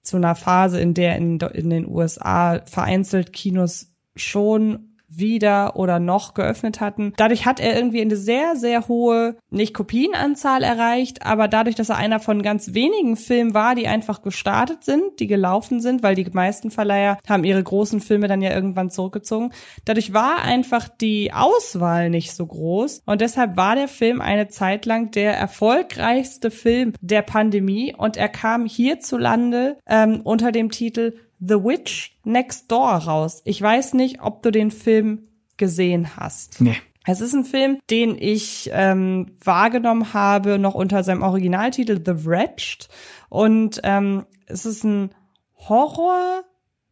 zu 0.05 0.17
einer 0.17 0.35
Phase, 0.35 0.81
in 0.81 0.95
der 0.95 1.17
in, 1.17 1.41
in 1.41 1.71
den 1.71 1.89
USA 1.89 2.61
vereinzelt 2.67 3.33
Kinos 3.33 3.93
schon 4.15 4.93
wieder 5.19 5.77
oder 5.77 5.99
noch 5.99 6.35
geöffnet 6.35 6.81
hatten. 6.81 7.12
Dadurch 7.17 7.47
hat 7.47 7.61
er 7.61 7.77
irgendwie 7.77 8.01
eine 8.01 8.17
sehr, 8.17 8.57
sehr 8.57 8.89
hohe, 8.89 9.37
nicht 9.51 9.75
Kopienanzahl 9.75 10.62
erreicht, 10.62 11.25
aber 11.25 11.49
dadurch, 11.49 11.77
dass 11.77 11.89
er 11.89 11.97
einer 11.97 12.21
von 12.21 12.43
ganz 12.43 12.75
wenigen 12.75 13.17
Filmen 13.17 13.55
war, 13.55 13.75
die 13.75 13.89
einfach 13.89 14.23
gestartet 14.23 14.85
sind, 14.85 15.21
die 15.21 15.27
gelaufen 15.27 15.81
sind, 15.81 16.03
weil 16.03 16.15
die 16.15 16.29
meisten 16.33 16.71
Verleiher 16.71 17.19
haben 17.29 17.45
ihre 17.45 17.62
großen 17.62 18.01
Filme 18.01 18.29
dann 18.29 18.43
ja 18.43 18.53
irgendwann 18.53 18.91
zurückgezogen. 18.91 19.51
Dadurch 19.85 20.12
war 20.12 20.43
einfach 20.43 20.89
die 20.89 21.33
Auswahl 21.33 22.11
nicht 22.11 22.33
so 22.33 22.47
groß 22.47 23.03
und 23.07 23.21
deshalb 23.21 23.57
war 23.57 23.75
der 23.75 23.89
Film 23.89 24.21
eine 24.21 24.49
Zeit 24.49 24.87
lang 24.87 25.11
der 25.11 25.37
erfolgreichste 25.37 26.51
Film 26.51 26.93
der 27.01 27.23
Pandemie 27.23 27.95
und 27.97 28.17
er 28.17 28.29
kam 28.29 28.67
hierzulande 28.67 29.79
ähm, 29.87 30.21
unter 30.25 30.53
dem 30.53 30.71
Titel 30.71 31.15
The 31.47 31.62
Witch 31.62 32.16
Next 32.24 32.70
Door 32.70 32.95
raus. 32.97 33.42
Ich 33.45 33.61
weiß 33.61 33.95
nicht, 33.95 34.22
ob 34.22 34.42
du 34.42 34.51
den 34.51 34.70
Film 34.70 35.28
gesehen 35.57 36.16
hast. 36.16 36.61
Nee. 36.61 36.76
Es 37.07 37.20
ist 37.20 37.34
ein 37.34 37.45
Film, 37.45 37.78
den 37.90 38.16
ich 38.18 38.70
ähm, 38.72 39.26
wahrgenommen 39.45 40.14
habe, 40.14 40.59
noch 40.59 40.74
unter 40.74 41.05
seinem 41.05 41.22
Originaltitel 41.22 42.01
The 42.05 42.24
Wretched. 42.26 42.88
Und 43.28 43.80
ähm, 43.84 44.24
es 44.47 44.64
ist 44.64 44.84
ein 44.84 45.11
Horror 45.68 46.45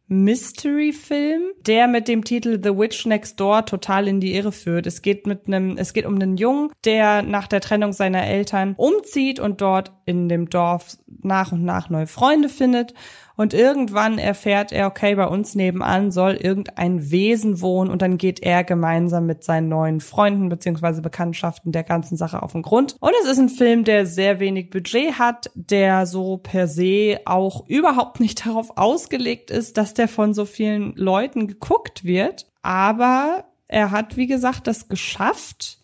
Mystery-Film, 0.07 1.41
der 1.65 1.87
mit 1.87 2.07
dem 2.07 2.23
Titel 2.23 2.59
The 2.61 2.77
Witch 2.77 3.05
Next 3.07 3.39
Door 3.39 3.65
total 3.65 4.07
in 4.07 4.19
die 4.19 4.35
Irre 4.35 4.51
führt. 4.51 4.85
Es 4.85 5.01
geht 5.01 5.25
mit 5.25 5.47
einem, 5.47 5.77
es 5.77 5.93
geht 5.93 6.05
um 6.05 6.15
einen 6.15 6.37
Jungen, 6.37 6.69
der 6.85 7.23
nach 7.23 7.47
der 7.47 7.61
Trennung 7.61 7.93
seiner 7.93 8.23
Eltern 8.23 8.75
umzieht 8.77 9.39
und 9.39 9.61
dort 9.61 9.91
in 10.05 10.29
dem 10.29 10.49
Dorf 10.49 10.97
nach 11.23 11.51
und 11.51 11.63
nach 11.63 11.89
neue 11.89 12.07
Freunde 12.07 12.49
findet 12.49 12.93
und 13.35 13.53
irgendwann 13.53 14.19
erfährt 14.19 14.71
er, 14.71 14.87
okay, 14.87 15.15
bei 15.15 15.25
uns 15.25 15.55
nebenan 15.55 16.11
soll 16.11 16.33
irgendein 16.33 17.09
Wesen 17.09 17.61
wohnen 17.61 17.89
und 17.89 18.01
dann 18.01 18.17
geht 18.17 18.43
er 18.43 18.63
gemeinsam 18.63 19.25
mit 19.25 19.43
seinen 19.43 19.69
neuen 19.69 20.01
Freunden 20.01 20.49
beziehungsweise 20.49 21.01
Bekanntschaften 21.01 21.71
der 21.71 21.83
ganzen 21.83 22.15
Sache 22.15 22.43
auf 22.43 22.51
den 22.51 22.61
Grund. 22.61 22.95
Und 22.99 23.13
es 23.23 23.29
ist 23.29 23.39
ein 23.39 23.49
Film, 23.49 23.83
der 23.85 24.05
sehr 24.05 24.39
wenig 24.39 24.69
Budget 24.69 25.17
hat, 25.17 25.49
der 25.55 26.05
so 26.05 26.37
per 26.37 26.67
se 26.67 27.19
auch 27.25 27.67
überhaupt 27.67 28.19
nicht 28.19 28.45
darauf 28.45 28.77
ausgelegt 28.77 29.49
ist, 29.49 29.77
dass 29.77 29.95
der 29.95 30.07
von 30.07 30.33
so 30.33 30.45
vielen 30.45 30.93
Leuten 30.95 31.47
geguckt 31.47 32.03
wird. 32.03 32.45
Aber 32.61 33.45
er 33.67 33.89
hat, 33.89 34.15
wie 34.15 34.27
gesagt, 34.27 34.67
das 34.67 34.87
geschafft, 34.87 35.79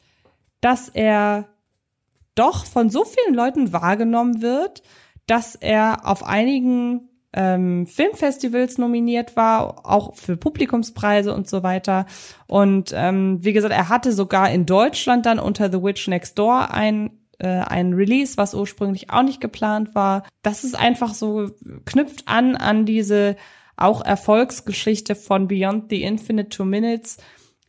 dass 0.61 0.89
er 0.89 1.47
doch 2.35 2.65
von 2.65 2.89
so 2.89 3.05
vielen 3.05 3.33
Leuten 3.33 3.73
wahrgenommen 3.73 4.41
wird, 4.41 4.83
dass 5.25 5.55
er 5.55 6.07
auf 6.07 6.23
einigen 6.23 7.08
ähm, 7.33 7.85
Filmfestivals 7.85 8.77
nominiert 8.77 9.35
war, 9.35 9.85
auch 9.85 10.15
für 10.15 10.35
Publikumspreise 10.35 11.33
und 11.33 11.47
so 11.47 11.63
weiter. 11.63 12.05
Und 12.47 12.91
ähm, 12.95 13.43
wie 13.43 13.53
gesagt, 13.53 13.73
er 13.73 13.89
hatte 13.89 14.13
sogar 14.13 14.49
in 14.49 14.65
Deutschland 14.65 15.25
dann 15.25 15.39
unter 15.39 15.71
The 15.71 15.81
Witch 15.83 16.07
Next 16.07 16.39
Door 16.39 16.73
ein 16.73 17.11
äh, 17.39 17.47
ein 17.47 17.93
Release, 17.93 18.37
was 18.37 18.53
ursprünglich 18.53 19.09
auch 19.09 19.23
nicht 19.23 19.41
geplant 19.41 19.95
war. 19.95 20.23
Das 20.41 20.63
ist 20.63 20.77
einfach 20.77 21.13
so, 21.13 21.51
knüpft 21.85 22.23
an 22.27 22.55
an 22.55 22.85
diese 22.85 23.35
auch 23.77 24.03
Erfolgsgeschichte 24.03 25.15
von 25.15 25.47
Beyond 25.47 25.89
the 25.89 26.03
Infinite 26.03 26.49
Two 26.49 26.65
Minutes. 26.65 27.17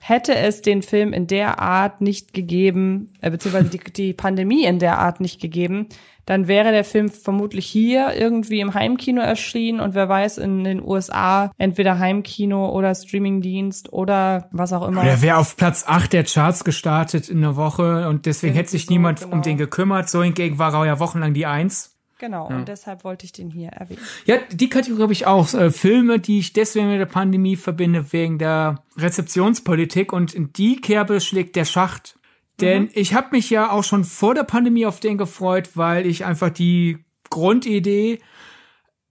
Hätte 0.02 0.34
es 0.34 0.62
den 0.62 0.82
Film 0.82 1.12
in 1.12 1.26
der 1.26 1.60
Art 1.60 2.00
nicht 2.00 2.32
gegeben, 2.32 3.12
äh, 3.20 3.30
beziehungsweise 3.30 3.68
die, 3.68 3.92
die 3.92 4.12
Pandemie 4.14 4.64
in 4.64 4.78
der 4.78 4.98
Art 4.98 5.20
nicht 5.20 5.40
gegeben, 5.40 5.88
dann 6.30 6.46
wäre 6.46 6.70
der 6.70 6.84
Film 6.84 7.10
vermutlich 7.10 7.66
hier 7.66 8.14
irgendwie 8.14 8.60
im 8.60 8.72
Heimkino 8.72 9.20
erschienen 9.20 9.80
und 9.80 9.96
wer 9.96 10.08
weiß 10.08 10.38
in 10.38 10.62
den 10.62 10.80
USA 10.80 11.50
entweder 11.58 11.98
Heimkino 11.98 12.70
oder 12.70 12.94
Streamingdienst 12.94 13.92
oder 13.92 14.48
was 14.52 14.72
auch 14.72 14.86
immer. 14.86 15.02
Der 15.02 15.22
wäre 15.22 15.38
auf 15.38 15.56
Platz 15.56 15.82
8 15.88 16.12
der 16.12 16.22
Charts 16.22 16.62
gestartet 16.62 17.28
in 17.28 17.40
der 17.40 17.56
Woche 17.56 18.08
und 18.08 18.26
deswegen 18.26 18.54
hätte 18.54 18.70
sich 18.70 18.86
so, 18.86 18.92
niemand 18.92 19.22
genau. 19.22 19.32
um 19.32 19.42
den 19.42 19.58
gekümmert. 19.58 20.08
So 20.08 20.22
hingegen 20.22 20.60
war 20.60 20.72
er 20.72 20.86
ja 20.86 21.00
wochenlang 21.00 21.34
die 21.34 21.46
Eins. 21.46 21.96
Genau, 22.20 22.48
ja. 22.48 22.56
und 22.58 22.68
deshalb 22.68 23.02
wollte 23.02 23.24
ich 23.24 23.32
den 23.32 23.50
hier 23.50 23.70
erwähnen. 23.70 24.00
Ja, 24.24 24.36
die 24.52 24.68
Kategorie 24.68 25.02
habe 25.02 25.12
ich 25.12 25.26
auch. 25.26 25.52
Äh, 25.52 25.72
Filme, 25.72 26.20
die 26.20 26.38
ich 26.38 26.52
deswegen 26.52 26.90
mit 26.90 27.00
der 27.00 27.06
Pandemie 27.06 27.56
verbinde, 27.56 28.12
wegen 28.12 28.38
der 28.38 28.84
Rezeptionspolitik. 28.96 30.12
Und 30.12 30.32
in 30.32 30.52
die 30.52 30.80
Kerbe 30.80 31.20
schlägt 31.20 31.56
der 31.56 31.64
Schacht. 31.64 32.19
Denn 32.60 32.84
mhm. 32.84 32.90
ich 32.94 33.14
habe 33.14 33.28
mich 33.32 33.50
ja 33.50 33.70
auch 33.70 33.84
schon 33.84 34.04
vor 34.04 34.34
der 34.34 34.44
Pandemie 34.44 34.86
auf 34.86 35.00
den 35.00 35.18
gefreut, 35.18 35.70
weil 35.74 36.06
ich 36.06 36.24
einfach 36.24 36.50
die 36.50 37.04
Grundidee 37.30 38.20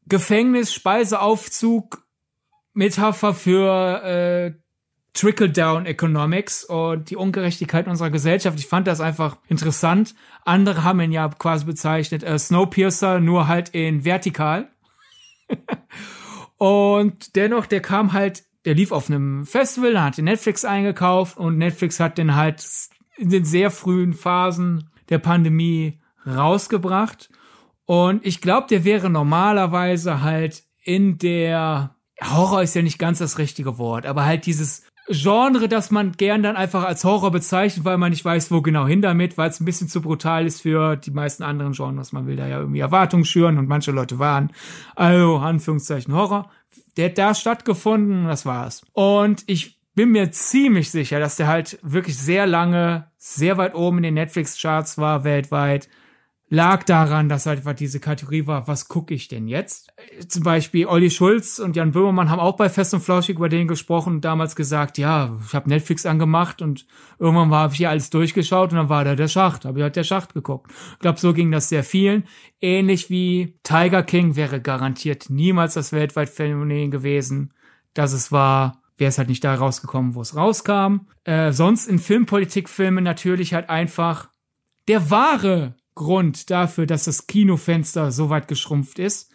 Gefängnis, 0.08 0.74
Speiseaufzug, 0.74 2.04
Metapher 2.74 3.34
für 3.34 4.04
äh, 4.04 4.54
Trickle-Down 5.14 5.86
Economics 5.86 6.64
und 6.64 7.10
die 7.10 7.16
Ungerechtigkeit 7.16 7.88
unserer 7.88 8.10
Gesellschaft. 8.10 8.60
Ich 8.60 8.68
fand 8.68 8.88
das 8.88 9.02
einfach 9.02 9.38
interessant. 9.47 10.16
Andere 10.45 10.84
haben 10.84 11.02
ihn 11.02 11.12
ja 11.12 11.28
quasi 11.30 11.66
bezeichnet 11.66 12.24
äh, 12.24 12.38
Snowpiercer, 12.38 13.20
nur 13.20 13.47
halt 13.47 13.70
in 13.70 14.06
vertikal. 14.06 14.70
und 16.58 17.36
dennoch, 17.36 17.66
der 17.66 17.82
kam 17.82 18.14
halt, 18.14 18.43
der 18.66 18.76
lief 18.76 18.91
auf 18.91 19.10
einem 19.10 19.45
Festival, 19.45 20.02
hat 20.02 20.18
den 20.18 20.26
Netflix 20.26 20.66
eingekauft 20.66 21.38
und 21.38 21.58
Netflix 21.58 22.00
hat 22.00 22.18
den 22.18 22.36
halt 22.36 22.66
in 23.20 23.30
den 23.30 23.45
sehr 23.45 23.72
frühen 23.72 24.13
Phasen 24.13 24.89
der 25.09 25.20
Pandemie 25.20 25.99
rausgebracht. 26.26 27.30
Und 27.86 28.26
ich 28.26 28.41
glaube, 28.41 28.67
der 28.70 28.84
wäre 28.84 29.09
normalerweise 29.09 30.22
halt 30.22 30.63
in 30.84 31.17
der 31.17 31.95
Horror 32.22 32.61
ist 32.63 32.76
ja 32.76 32.82
nicht 32.82 32.99
ganz 32.99 33.20
das 33.20 33.38
richtige 33.38 33.78
Wort, 33.78 34.05
aber 34.05 34.26
halt 34.26 34.45
dieses 34.45 34.84
Genre, 35.11 35.67
das 35.67 35.89
man 35.89 36.11
gern 36.11 36.43
dann 36.43 36.55
einfach 36.55 36.84
als 36.84 37.03
Horror 37.03 37.32
bezeichnet, 37.32 37.84
weil 37.84 37.97
man 37.97 38.11
nicht 38.11 38.24
weiß, 38.24 38.51
wo 38.51 38.61
genau 38.61 38.86
hin 38.86 39.01
damit, 39.01 39.39
weil 39.39 39.49
es 39.49 39.59
ein 39.59 39.65
bisschen 39.65 39.88
zu 39.88 40.01
brutal 40.01 40.45
ist 40.45 40.61
für 40.61 40.97
die 40.97 41.09
meisten 41.09 41.41
anderen 41.41 41.74
Genres. 41.74 42.11
Man 42.11 42.28
will 42.28 42.36
da 42.36 42.45
ja 42.47 42.59
irgendwie 42.59 42.80
Erwartungen 42.80 43.26
schüren 43.26 43.57
und 43.57 43.67
manche 43.67 43.91
Leute 43.91 44.20
waren, 44.20 44.51
also 44.95 45.38
Anführungszeichen 45.38 46.13
Horror. 46.13 46.51
Der 46.95 47.09
hat 47.09 47.17
da 47.17 47.34
stattgefunden, 47.34 48.28
das 48.28 48.45
war's. 48.45 48.84
Und 48.93 49.43
ich 49.47 49.78
bin 49.95 50.11
mir 50.11 50.31
ziemlich 50.31 50.91
sicher, 50.91 51.19
dass 51.19 51.35
der 51.35 51.47
halt 51.47 51.79
wirklich 51.81 52.17
sehr 52.17 52.47
lange, 52.47 53.11
sehr 53.17 53.57
weit 53.57 53.75
oben 53.75 53.97
in 53.97 54.03
den 54.03 54.13
Netflix-Charts 54.15 54.97
war 54.97 55.23
weltweit 55.23 55.89
lag 56.49 56.83
daran, 56.83 57.29
dass 57.29 57.45
halt 57.45 57.61
diese 57.79 57.99
Kategorie 57.99 58.47
war, 58.47 58.67
was 58.67 58.87
gucke 58.87 59.13
ich 59.13 59.27
denn 59.27 59.47
jetzt? 59.47 59.93
Zum 60.27 60.43
Beispiel 60.43 60.87
Olli 60.87 61.11
Schulz 61.11 61.59
und 61.59 61.75
Jan 61.75 61.91
Böhmermann 61.91 62.29
haben 62.29 62.39
auch 62.39 62.55
bei 62.55 62.69
Fest 62.69 62.93
und 62.95 63.01
Flauschig 63.01 63.37
über 63.37 63.49
den 63.49 63.67
gesprochen 63.67 64.15
und 64.15 64.25
damals 64.25 64.55
gesagt, 64.55 64.97
ja, 64.97 65.37
ich 65.45 65.53
habe 65.53 65.69
Netflix 65.69 66.07
angemacht 66.07 66.61
und 66.61 66.87
irgendwann 67.19 67.51
habe 67.51 67.73
ich 67.73 67.77
hier 67.77 67.91
alles 67.91 68.09
durchgeschaut 68.09 68.71
und 68.71 68.77
dann 68.77 68.89
war 68.89 69.03
da 69.03 69.15
der 69.15 69.27
Schacht, 69.27 69.65
habe 69.65 69.79
ich 69.79 69.83
halt 69.83 69.95
der 69.95 70.03
Schacht 70.03 70.33
geguckt. 70.33 70.71
Ich 70.93 70.99
glaube, 70.99 71.19
so 71.19 71.33
ging 71.33 71.51
das 71.51 71.69
sehr 71.69 71.83
vielen. 71.83 72.23
Ähnlich 72.59 73.11
wie 73.11 73.59
Tiger 73.61 74.01
King 74.01 74.35
wäre 74.35 74.59
garantiert 74.59 75.29
niemals 75.29 75.75
das 75.75 75.93
weltweit 75.93 76.29
Phänomen 76.29 76.89
gewesen, 76.89 77.53
dass 77.93 78.11
es 78.11 78.31
war, 78.31 78.78
wäre 79.00 79.10
es 79.10 79.18
halt 79.18 79.30
nicht 79.30 79.43
da 79.43 79.56
rausgekommen, 79.56 80.16
wo 80.16 80.22
es 80.22 80.36
rauskam. 80.36 81.08
Äh, 81.24 81.52
sonst 81.52 81.88
in 81.88 82.00
Filmpolitikfilmen 82.00 83.04
natürlich 83.04 83.54
halt 83.54 83.70
einfach 83.70 84.30
der 84.88 85.10
wahre 85.10 85.76
Grund 85.95 86.50
dafür, 86.50 86.86
dass 86.86 87.06
das 87.06 87.28
Kinofenster 87.28 88.12
so 88.12 88.30
weit 88.30 88.47
geschrumpft 88.47 89.00
ist. 89.00 89.32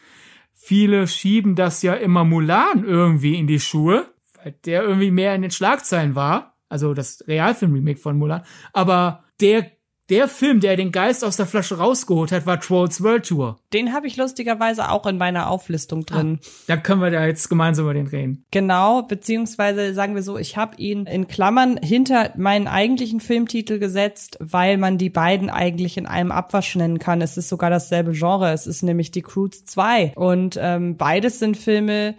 Viele 0.53 1.07
schieben 1.07 1.57
das 1.57 1.83
ja 1.83 1.95
immer 1.95 2.25
Mulan 2.25 2.85
irgendwie 2.85 3.39
in 3.39 3.47
die 3.47 3.61
Schuhe, 3.61 4.07
weil 4.37 4.55
der 4.65 4.83
irgendwie 4.83 5.11
mehr 5.11 5.35
in 5.35 5.43
den 5.43 5.51
Schlagzeilen 5.51 6.15
war. 6.15 6.57
Also 6.69 6.95
das 6.95 7.25
Realfilm-Remake 7.27 8.01
von 8.01 8.17
Mulan. 8.17 8.45
Aber 8.73 9.25
der 9.41 9.73
der 10.11 10.29
Film, 10.29 10.61
der 10.61 10.77
den 10.77 10.93
Geist 10.93 11.25
aus 11.25 11.37
der 11.37 11.47
Flasche 11.47 11.79
rausgeholt 11.79 12.31
hat, 12.31 12.45
war 12.45 12.61
Trolls 12.61 13.03
World 13.03 13.27
Tour. 13.27 13.59
Den 13.73 13.95
habe 13.95 14.07
ich 14.07 14.17
lustigerweise 14.17 14.91
auch 14.91 15.07
in 15.07 15.17
meiner 15.17 15.49
Auflistung 15.49 16.05
drin. 16.05 16.41
Ah, 16.43 16.47
da 16.67 16.77
können 16.77 17.01
wir 17.01 17.11
da 17.11 17.25
jetzt 17.25 17.49
gemeinsam 17.49 17.87
über 17.87 17.95
den 17.95 18.07
reden. 18.07 18.45
Genau, 18.51 19.03
beziehungsweise 19.03 19.95
sagen 19.95 20.15
wir 20.15 20.23
so, 20.23 20.37
ich 20.37 20.59
habe 20.59 20.77
ihn 20.77 21.07
in 21.07 21.27
Klammern 21.27 21.79
hinter 21.79 22.33
meinen 22.37 22.69
eigentlichen 22.69 23.21
Filmtitel 23.21 23.79
gesetzt, 23.79 24.37
weil 24.41 24.77
man 24.77 24.99
die 24.99 25.11
beiden 25.11 25.49
eigentlich 25.49 25.97
in 25.97 26.07
einem 26.07 26.33
Abwasch 26.33 26.77
nennen 26.77 26.99
kann. 26.99 27.23
Es 27.23 27.39
ist 27.39 27.49
sogar 27.49 27.71
dasselbe 27.71 28.13
Genre. 28.13 28.53
Es 28.53 28.67
ist 28.67 28.83
nämlich 28.83 29.11
die 29.11 29.23
Croods 29.23 29.65
2. 29.65 30.13
Und 30.17 30.59
ähm, 30.61 30.99
beides 30.99 31.39
sind 31.39 31.57
Filme, 31.57 32.15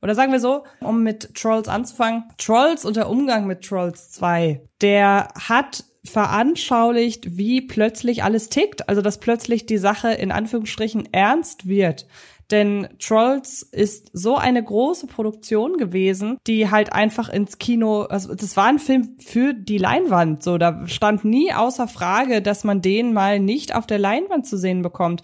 oder 0.00 0.14
sagen 0.14 0.32
wir 0.32 0.40
so, 0.40 0.64
um 0.80 1.02
mit 1.02 1.34
Trolls 1.34 1.68
anzufangen. 1.68 2.24
Trolls 2.38 2.86
und 2.86 2.96
der 2.96 3.10
Umgang 3.10 3.46
mit 3.46 3.62
Trolls 3.62 4.12
2, 4.12 4.62
der 4.80 5.28
hat 5.34 5.84
veranschaulicht, 6.08 7.36
wie 7.36 7.60
plötzlich 7.60 8.22
alles 8.24 8.48
tickt, 8.48 8.88
also 8.88 9.02
dass 9.02 9.20
plötzlich 9.20 9.66
die 9.66 9.78
Sache 9.78 10.12
in 10.12 10.32
Anführungsstrichen 10.32 11.08
ernst 11.12 11.68
wird. 11.68 12.06
Denn 12.50 12.88
Trolls 12.98 13.62
ist 13.62 14.10
so 14.14 14.36
eine 14.36 14.64
große 14.64 15.06
Produktion 15.06 15.76
gewesen, 15.76 16.38
die 16.46 16.70
halt 16.70 16.92
einfach 16.94 17.28
ins 17.28 17.58
Kino, 17.58 18.02
also 18.04 18.34
das 18.34 18.56
war 18.56 18.66
ein 18.66 18.78
Film 18.78 19.16
für 19.18 19.52
die 19.52 19.76
Leinwand, 19.76 20.42
so 20.42 20.56
da 20.56 20.86
stand 20.88 21.24
nie 21.24 21.52
außer 21.52 21.88
Frage, 21.88 22.40
dass 22.40 22.64
man 22.64 22.80
den 22.80 23.12
mal 23.12 23.38
nicht 23.38 23.74
auf 23.74 23.86
der 23.86 23.98
Leinwand 23.98 24.46
zu 24.46 24.56
sehen 24.56 24.80
bekommt. 24.80 25.22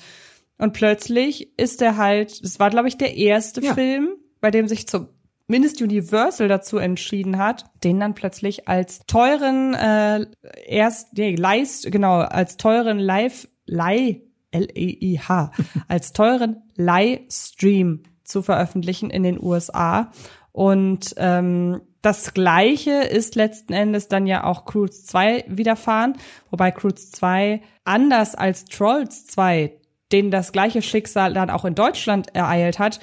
Und 0.59 0.75
plötzlich 0.75 1.59
ist 1.59 1.81
er 1.81 1.97
halt, 1.97 2.31
es 2.43 2.61
war 2.61 2.69
glaube 2.69 2.89
ich 2.89 2.99
der 2.99 3.17
erste 3.17 3.63
ja. 3.63 3.73
Film, 3.73 4.11
bei 4.41 4.51
dem 4.51 4.69
sich 4.69 4.87
zum 4.87 5.09
mindest 5.47 5.83
Universal 5.83 6.49
dazu 6.49 6.79
entschieden 6.79 7.39
hat, 7.39 7.67
den 7.83 8.01
dann 8.01 8.15
plötzlich 8.15 8.69
als 8.69 9.01
teuren 9.07 9.75
äh, 9.75 10.27
erst 10.67 11.17
nee, 11.17 11.35
Leist 11.35 11.91
genau 11.91 12.21
als 12.21 12.57
teuren 12.57 12.99
Live 12.99 13.49
Leih 13.67 14.23
L 14.51 14.69
E 14.75 14.99
I 15.01 15.21
H 15.21 15.53
als 15.89 16.13
teuren 16.13 16.63
Leihstream 16.77 18.03
zu 18.25 18.43
veröffentlichen 18.43 19.11
in 19.11 19.23
den 19.23 19.43
USA 19.43 20.11
und 20.53 21.15
ähm, 21.19 21.83
das 22.01 22.35
gleiche 22.35 23.03
ist 23.03 23.35
letzten 23.35 23.73
Endes 23.73 24.09
dann 24.09 24.27
ja 24.27 24.45
auch 24.45 24.67
Cruise 24.67 25.05
2 25.05 25.47
widerfahren, 25.49 26.19
wobei 26.51 26.71
Cruise 26.71 27.11
2 27.11 27.63
anders 27.85 28.35
als 28.35 28.67
Trolls 28.67 29.27
2 29.27 29.73
denen 30.13 30.31
das 30.31 30.53
gleiche 30.53 30.81
Schicksal 30.81 31.35
dann 31.35 31.51
auch 31.51 31.65
in 31.65 31.75
Deutschland 31.75 32.35
ereilt 32.35 32.79
hat, 32.79 33.01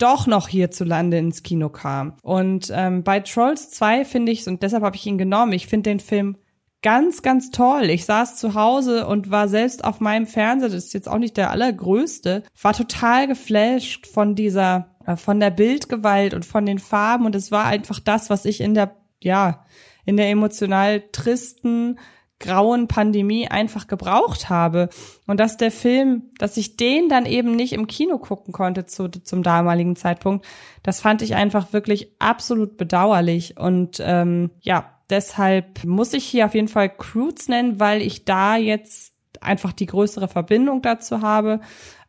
doch 0.00 0.26
noch 0.26 0.48
hierzulande 0.48 1.18
ins 1.18 1.42
Kino 1.42 1.68
kam. 1.68 2.14
Und 2.22 2.72
ähm, 2.74 3.02
bei 3.02 3.20
Trolls 3.20 3.70
2 3.70 4.04
finde 4.04 4.32
ich, 4.32 4.46
und 4.46 4.62
deshalb 4.62 4.82
habe 4.82 4.96
ich 4.96 5.06
ihn 5.06 5.18
genommen, 5.18 5.52
ich 5.52 5.66
finde 5.66 5.90
den 5.90 6.00
Film 6.00 6.36
ganz, 6.82 7.22
ganz 7.22 7.50
toll. 7.50 7.90
Ich 7.90 8.04
saß 8.04 8.36
zu 8.36 8.54
Hause 8.54 9.06
und 9.06 9.30
war 9.30 9.48
selbst 9.48 9.84
auf 9.84 10.00
meinem 10.00 10.26
Fernseher, 10.26 10.70
das 10.70 10.84
ist 10.84 10.94
jetzt 10.94 11.08
auch 11.08 11.18
nicht 11.18 11.36
der 11.36 11.50
allergrößte, 11.50 12.42
war 12.60 12.72
total 12.72 13.26
geflasht 13.26 14.06
von 14.06 14.34
dieser, 14.34 14.96
äh, 15.06 15.16
von 15.16 15.40
der 15.40 15.50
Bildgewalt 15.50 16.34
und 16.34 16.44
von 16.44 16.66
den 16.66 16.78
Farben 16.78 17.26
und 17.26 17.34
es 17.34 17.50
war 17.50 17.66
einfach 17.66 18.00
das, 18.00 18.30
was 18.30 18.44
ich 18.44 18.60
in 18.60 18.74
der, 18.74 18.96
ja, 19.22 19.64
in 20.06 20.16
der 20.16 20.30
emotional 20.30 21.02
tristen, 21.12 21.98
grauen 22.40 22.88
Pandemie 22.88 23.48
einfach 23.48 23.86
gebraucht 23.86 24.48
habe. 24.48 24.88
Und 25.26 25.38
dass 25.38 25.56
der 25.56 25.70
Film, 25.70 26.30
dass 26.38 26.56
ich 26.56 26.76
den 26.76 27.08
dann 27.08 27.26
eben 27.26 27.54
nicht 27.54 27.72
im 27.72 27.86
Kino 27.86 28.18
gucken 28.18 28.52
konnte 28.52 28.86
zu, 28.86 29.08
zum 29.08 29.42
damaligen 29.42 29.94
Zeitpunkt, 29.94 30.46
das 30.82 31.00
fand 31.00 31.22
ich 31.22 31.34
einfach 31.34 31.72
wirklich 31.72 32.12
absolut 32.18 32.76
bedauerlich. 32.76 33.58
Und 33.58 34.02
ähm, 34.04 34.50
ja, 34.60 34.90
deshalb 35.10 35.84
muss 35.84 36.14
ich 36.14 36.24
hier 36.24 36.46
auf 36.46 36.54
jeden 36.54 36.68
Fall 36.68 36.88
Croods 36.88 37.48
nennen, 37.48 37.78
weil 37.78 38.02
ich 38.02 38.24
da 38.24 38.56
jetzt 38.56 39.12
einfach 39.40 39.72
die 39.72 39.86
größere 39.86 40.28
Verbindung 40.28 40.82
dazu 40.82 41.22
habe. 41.22 41.60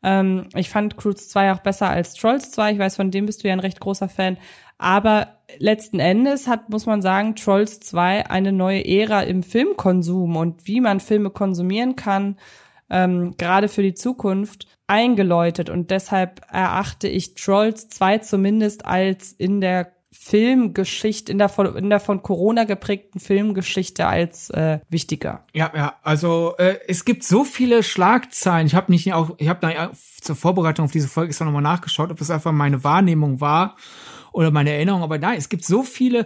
Ähm, 0.04 0.48
ich 0.56 0.70
fand 0.70 0.98
Croods 0.98 1.30
2 1.30 1.54
auch 1.54 1.60
besser 1.60 1.90
als 1.90 2.14
Trolls 2.14 2.52
2. 2.52 2.74
Ich 2.74 2.80
weiß, 2.80 2.96
von 2.96 3.12
dem 3.12 3.26
bist 3.26 3.44
du 3.44 3.48
ja 3.48 3.54
ein 3.54 3.60
recht 3.60 3.80
großer 3.80 4.10
Fan. 4.10 4.38
Aber 4.78 5.41
letzten 5.58 6.00
Endes 6.00 6.48
hat, 6.48 6.70
muss 6.70 6.86
man 6.86 7.02
sagen, 7.02 7.36
Trolls 7.36 7.80
2 7.80 8.30
eine 8.30 8.52
neue 8.52 8.86
Ära 8.86 9.22
im 9.22 9.44
Filmkonsum 9.44 10.36
und 10.36 10.68
wie 10.68 10.82
man 10.82 11.00
Filme 11.00 11.30
konsumieren 11.30 11.96
kann, 11.96 12.38
ähm, 12.90 13.36
gerade 13.38 13.70
für 13.70 13.84
die 13.84 13.94
Zukunft, 13.94 14.68
eingeläutet. 14.88 15.70
Und 15.70 15.90
deshalb 15.90 16.42
erachte 16.52 17.08
ich 17.08 17.36
Trolls 17.36 17.88
2 17.90 18.20
zumindest 18.20 18.86
als 18.86 19.32
in 19.32 19.62
der 19.62 19.94
Filmgeschichte, 20.14 21.32
in 21.32 21.38
der 21.38 21.48
von, 21.48 21.74
in 21.78 21.90
der 21.90 22.02
von 22.02 22.22
Corona 22.22 22.66
geprägten 22.66 23.22
Filmgeschichte 23.22 24.06
als 24.06 24.50
äh, 24.50 24.80
wichtiger. 24.90 25.46
Ja, 25.54 25.72
ja, 25.74 25.96
also 26.04 26.56
äh, 26.58 26.76
es 26.88 27.06
gibt 27.06 27.24
so 27.24 27.46
viele 27.46 27.82
Schlagzeilen. 27.82 28.68
Ich 28.68 28.76
habe 28.76 28.92
nicht 28.92 29.14
auch, 29.14 29.32
ich 29.38 29.48
habe 29.48 29.60
da 29.62 29.92
zur 30.20 30.36
Vorbereitung 30.36 30.86
auf 30.86 30.92
diese 30.92 31.08
Folge 31.08 31.30
ist 31.30 31.40
nochmal 31.40 31.62
nachgeschaut, 31.62 32.12
ob 32.12 32.20
das 32.20 32.30
einfach 32.30 32.52
meine 32.52 32.84
Wahrnehmung 32.84 33.40
war 33.40 33.78
oder 34.32 34.52
meine 34.52 34.72
Erinnerung, 34.72 35.04
aber 35.04 35.18
nein, 35.18 35.38
es 35.38 35.50
gibt 35.50 35.66
so 35.66 35.84
viele 35.84 36.26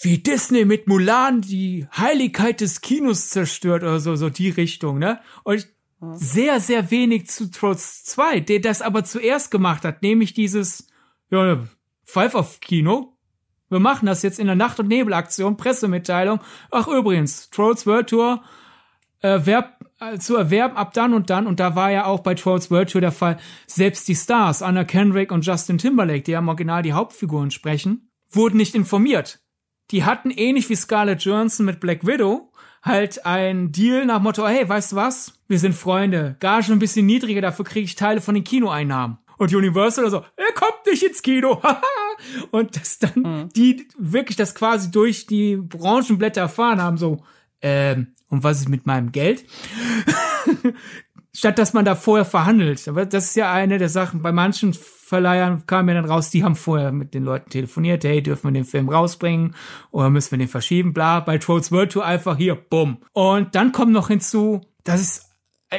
wie 0.00 0.18
Disney 0.18 0.64
mit 0.64 0.86
Mulan 0.88 1.42
die 1.42 1.86
Heiligkeit 1.96 2.60
des 2.60 2.80
Kinos 2.80 3.28
zerstört 3.28 3.82
oder 3.82 4.00
so, 4.00 4.16
so 4.16 4.30
die 4.30 4.50
Richtung, 4.50 4.98
ne? 4.98 5.20
Und 5.44 5.68
sehr, 6.14 6.58
sehr 6.58 6.90
wenig 6.90 7.28
zu 7.28 7.50
Trolls 7.50 8.04
2, 8.04 8.40
der 8.40 8.58
das 8.60 8.82
aber 8.82 9.04
zuerst 9.04 9.50
gemacht 9.50 9.84
hat, 9.84 10.02
nämlich 10.02 10.34
dieses, 10.34 10.88
ja, 11.30 11.60
Pfeif 12.04 12.34
auf 12.34 12.60
Kino. 12.60 13.16
Wir 13.68 13.78
machen 13.78 14.06
das 14.06 14.22
jetzt 14.22 14.40
in 14.40 14.46
der 14.46 14.56
Nacht- 14.56 14.80
und 14.80 14.88
Nebelaktion, 14.88 15.56
Pressemitteilung. 15.56 16.40
Ach, 16.70 16.88
übrigens, 16.88 17.50
Trolls 17.50 17.86
World 17.86 18.10
Tour, 18.10 18.42
erwerb, 19.22 19.84
äh, 20.00 20.18
zu 20.18 20.36
erwerben 20.36 20.76
ab 20.76 20.92
dann 20.94 21.14
und 21.14 21.30
dann, 21.30 21.46
und 21.46 21.60
da 21.60 21.74
war 21.74 21.90
ja 21.90 22.04
auch 22.04 22.20
bei 22.20 22.34
Trolls 22.34 22.70
World 22.70 22.90
Tour 22.90 23.00
der 23.00 23.12
Fall, 23.12 23.38
selbst 23.66 24.06
die 24.08 24.14
Stars, 24.14 24.62
Anna 24.62 24.84
Kendrick 24.84 25.32
und 25.32 25.46
Justin 25.46 25.78
Timberlake, 25.78 26.22
die 26.22 26.32
ja 26.32 26.40
im 26.40 26.48
Original 26.48 26.82
die 26.82 26.92
Hauptfiguren 26.92 27.50
sprechen, 27.50 28.10
wurden 28.30 28.56
nicht 28.56 28.74
informiert. 28.74 29.40
Die 29.90 30.04
hatten 30.04 30.30
ähnlich 30.30 30.68
wie 30.68 30.76
Scarlett 30.76 31.22
Johansson 31.22 31.66
mit 31.66 31.80
Black 31.80 32.06
Widow 32.06 32.52
halt 32.82 33.24
ein 33.24 33.72
Deal 33.72 34.04
nach 34.04 34.20
Motto, 34.20 34.46
hey, 34.46 34.68
weißt 34.68 34.92
du 34.92 34.96
was? 34.96 35.32
Wir 35.48 35.58
sind 35.58 35.74
Freunde. 35.74 36.36
Gage 36.40 36.72
ein 36.72 36.78
bisschen 36.78 37.06
niedriger, 37.06 37.40
dafür 37.40 37.64
kriege 37.64 37.84
ich 37.84 37.94
Teile 37.94 38.20
von 38.20 38.34
den 38.34 38.44
Kinoeinnahmen. 38.44 39.18
Und 39.38 39.54
Universal 39.54 40.10
so, 40.10 40.24
er 40.36 40.52
kommt 40.54 40.86
nicht 40.86 41.02
ins 41.02 41.22
Kino. 41.22 41.60
und 42.50 42.76
das 42.76 42.98
dann, 42.98 43.12
mhm. 43.14 43.48
die 43.54 43.88
wirklich 43.98 44.36
das 44.36 44.54
quasi 44.54 44.90
durch 44.90 45.26
die 45.26 45.56
Branchenblätter 45.56 46.40
erfahren 46.40 46.82
haben, 46.82 46.96
so, 46.96 47.24
ähm, 47.60 48.14
und 48.32 48.42
was 48.42 48.60
ist 48.60 48.68
mit 48.70 48.86
meinem 48.86 49.12
Geld? 49.12 49.44
Statt 51.34 51.58
dass 51.58 51.74
man 51.74 51.84
da 51.84 51.94
vorher 51.94 52.24
verhandelt. 52.24 52.88
Aber 52.88 53.04
das 53.06 53.26
ist 53.26 53.36
ja 53.36 53.52
eine 53.52 53.78
der 53.78 53.90
Sachen, 53.90 54.22
bei 54.22 54.32
manchen 54.32 54.72
Verleihern 54.74 55.64
kam 55.66 55.88
ja 55.88 55.94
dann 55.94 56.06
raus, 56.06 56.30
die 56.30 56.42
haben 56.42 56.56
vorher 56.56 56.92
mit 56.92 57.12
den 57.12 57.24
Leuten 57.24 57.50
telefoniert, 57.50 58.04
hey, 58.04 58.22
dürfen 58.22 58.44
wir 58.44 58.52
den 58.52 58.64
Film 58.64 58.88
rausbringen 58.88 59.54
oder 59.90 60.08
müssen 60.08 60.30
wir 60.30 60.38
den 60.38 60.48
verschieben, 60.48 60.94
bla. 60.94 61.20
Bei 61.20 61.36
Trolls 61.36 61.70
World 61.70 61.92
Tour 61.92 62.06
einfach 62.06 62.38
hier, 62.38 62.54
bumm. 62.54 62.98
Und 63.12 63.54
dann 63.54 63.72
kommt 63.72 63.92
noch 63.92 64.08
hinzu, 64.08 64.62
dass 64.84 65.00
es 65.00 65.30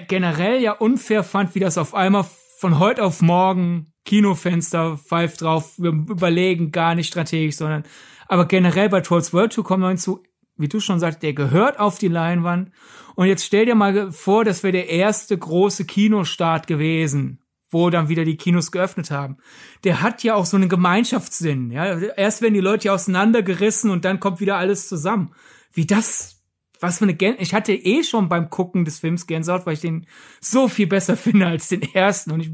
generell 0.07 0.61
ja 0.61 0.73
unfair 0.73 1.23
fand, 1.23 1.55
wie 1.55 1.59
das 1.59 1.79
auf 1.79 1.95
einmal 1.95 2.25
von 2.59 2.77
heute 2.77 3.03
auf 3.03 3.21
morgen 3.23 3.91
Kinofenster 4.05 4.97
pfeift 4.97 5.41
drauf, 5.41 5.73
wir 5.77 5.89
überlegen 5.89 6.71
gar 6.71 6.93
nicht 6.93 7.07
strategisch, 7.07 7.55
sondern 7.55 7.83
aber 8.27 8.45
generell 8.45 8.89
bei 8.89 9.01
Trolls 9.01 9.33
World 9.33 9.53
Tour 9.53 9.63
kommt 9.63 9.81
noch 9.81 9.89
hinzu, 9.89 10.23
wie 10.57 10.67
du 10.67 10.79
schon 10.79 10.99
sagst, 10.99 11.23
der 11.23 11.33
gehört 11.33 11.79
auf 11.79 11.97
die 11.97 12.07
Leinwand. 12.07 12.71
Und 13.15 13.27
jetzt 13.27 13.45
stell 13.45 13.65
dir 13.65 13.75
mal 13.75 14.11
vor, 14.11 14.45
das 14.45 14.63
wäre 14.63 14.73
der 14.73 14.89
erste 14.89 15.37
große 15.37 15.85
Kinostart 15.85 16.67
gewesen 16.67 17.43
wo 17.73 17.89
dann 17.89 18.07
wieder 18.07 18.23
die 18.23 18.37
Kinos 18.37 18.71
geöffnet 18.71 19.11
haben. 19.11 19.37
Der 19.83 20.01
hat 20.01 20.23
ja 20.23 20.35
auch 20.35 20.45
so 20.45 20.55
einen 20.55 20.69
Gemeinschaftssinn. 20.69 21.71
Ja, 21.71 21.97
erst 21.99 22.41
werden 22.41 22.53
die 22.53 22.59
Leute 22.61 22.85
ja 22.87 22.93
auseinandergerissen 22.93 23.89
und 23.89 24.05
dann 24.05 24.19
kommt 24.19 24.39
wieder 24.39 24.57
alles 24.57 24.87
zusammen. 24.87 25.33
Wie 25.73 25.87
das, 25.87 26.43
was 26.79 26.99
für 26.99 27.05
eine 27.05 27.15
Gän 27.15 27.35
ich 27.39 27.53
hatte 27.53 27.73
eh 27.73 28.03
schon 28.03 28.29
beim 28.29 28.49
Gucken 28.49 28.85
des 28.85 28.99
Films 28.99 29.27
Gänsehaut, 29.27 29.65
weil 29.65 29.73
ich 29.73 29.81
den 29.81 30.05
so 30.39 30.67
viel 30.67 30.87
besser 30.87 31.17
finde 31.17 31.47
als 31.47 31.67
den 31.67 31.81
ersten 31.81 32.31
und 32.31 32.39
ich 32.41 32.51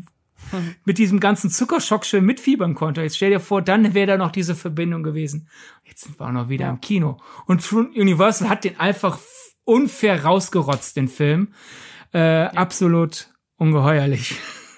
hm. 0.52 0.76
mit 0.86 0.98
diesem 0.98 1.20
ganzen 1.20 1.50
Zuckerschock 1.50 2.06
schön 2.06 2.26
mitfiebern 2.26 2.76
konnte. 2.76 3.02
Jetzt 3.02 3.18
stell 3.18 3.30
dir 3.30 3.40
vor, 3.40 3.62
dann 3.62 3.94
wäre 3.94 4.08
da 4.08 4.18
noch 4.18 4.32
diese 4.32 4.56
Verbindung 4.56 5.04
gewesen. 5.04 5.48
Jetzt 5.84 6.02
sind 6.04 6.20
wir 6.20 6.28
auch 6.28 6.32
noch 6.32 6.50
wieder 6.50 6.66
ja. 6.66 6.72
im 6.72 6.82
Kino. 6.82 7.18
Und 7.46 7.72
Universal 7.72 8.50
hat 8.50 8.64
den 8.64 8.80
einfach 8.80 9.20
unfair 9.66 10.26
rausgerotzt, 10.26 10.98
den 10.98 11.08
Film. 11.08 11.54
Äh, 12.14 12.20
ja. 12.20 12.48
Absolut 12.52 13.30
ungeheuerlich. 13.58 14.36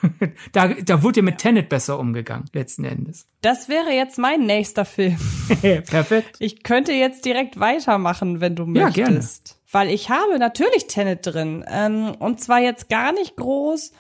da, 0.52 0.68
da 0.68 1.04
wurde 1.04 1.20
ja 1.20 1.24
mit 1.24 1.38
Tenet 1.38 1.70
besser 1.70 2.00
umgegangen, 2.00 2.46
letzten 2.54 2.84
Endes. 2.84 3.28
Das 3.42 3.70
wäre 3.70 3.92
jetzt 3.92 4.18
mein 4.18 4.46
nächster 4.46 4.86
Film. 4.86 5.18
Perfekt. 5.62 6.38
Ich 6.40 6.64
könnte 6.64 6.92
jetzt 6.92 7.26
direkt 7.26 7.60
weitermachen, 7.60 8.42
wenn 8.42 8.56
du 8.56 8.66
möchtest. 8.66 8.98
Ja, 8.98 9.06
gerne. 9.06 9.26
Weil 9.72 9.90
ich 9.90 10.10
habe 10.10 10.40
natürlich 10.40 10.88
Tenet 10.88 11.26
drin. 11.26 11.64
Ähm, 11.68 12.16
und 12.20 12.42
zwar 12.42 12.60
jetzt 12.60 12.90
gar 12.90 13.14
nicht 13.14 13.38
groß, 13.38 13.92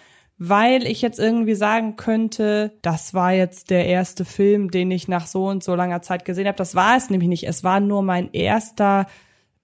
weil 0.43 0.87
ich 0.87 1.01
jetzt 1.01 1.19
irgendwie 1.19 1.53
sagen 1.53 1.97
könnte, 1.97 2.77
das 2.81 3.13
war 3.13 3.31
jetzt 3.31 3.69
der 3.69 3.85
erste 3.85 4.25
Film, 4.25 4.71
den 4.71 4.89
ich 4.89 5.07
nach 5.07 5.27
so 5.27 5.47
und 5.47 5.63
so 5.63 5.75
langer 5.75 6.01
Zeit 6.01 6.25
gesehen 6.25 6.47
habe. 6.47 6.57
Das 6.57 6.73
war 6.73 6.97
es 6.97 7.09
nämlich 7.09 7.29
nicht. 7.29 7.47
Es 7.47 7.63
war 7.63 7.79
nur 7.79 8.01
mein 8.01 8.31
erster 8.33 9.05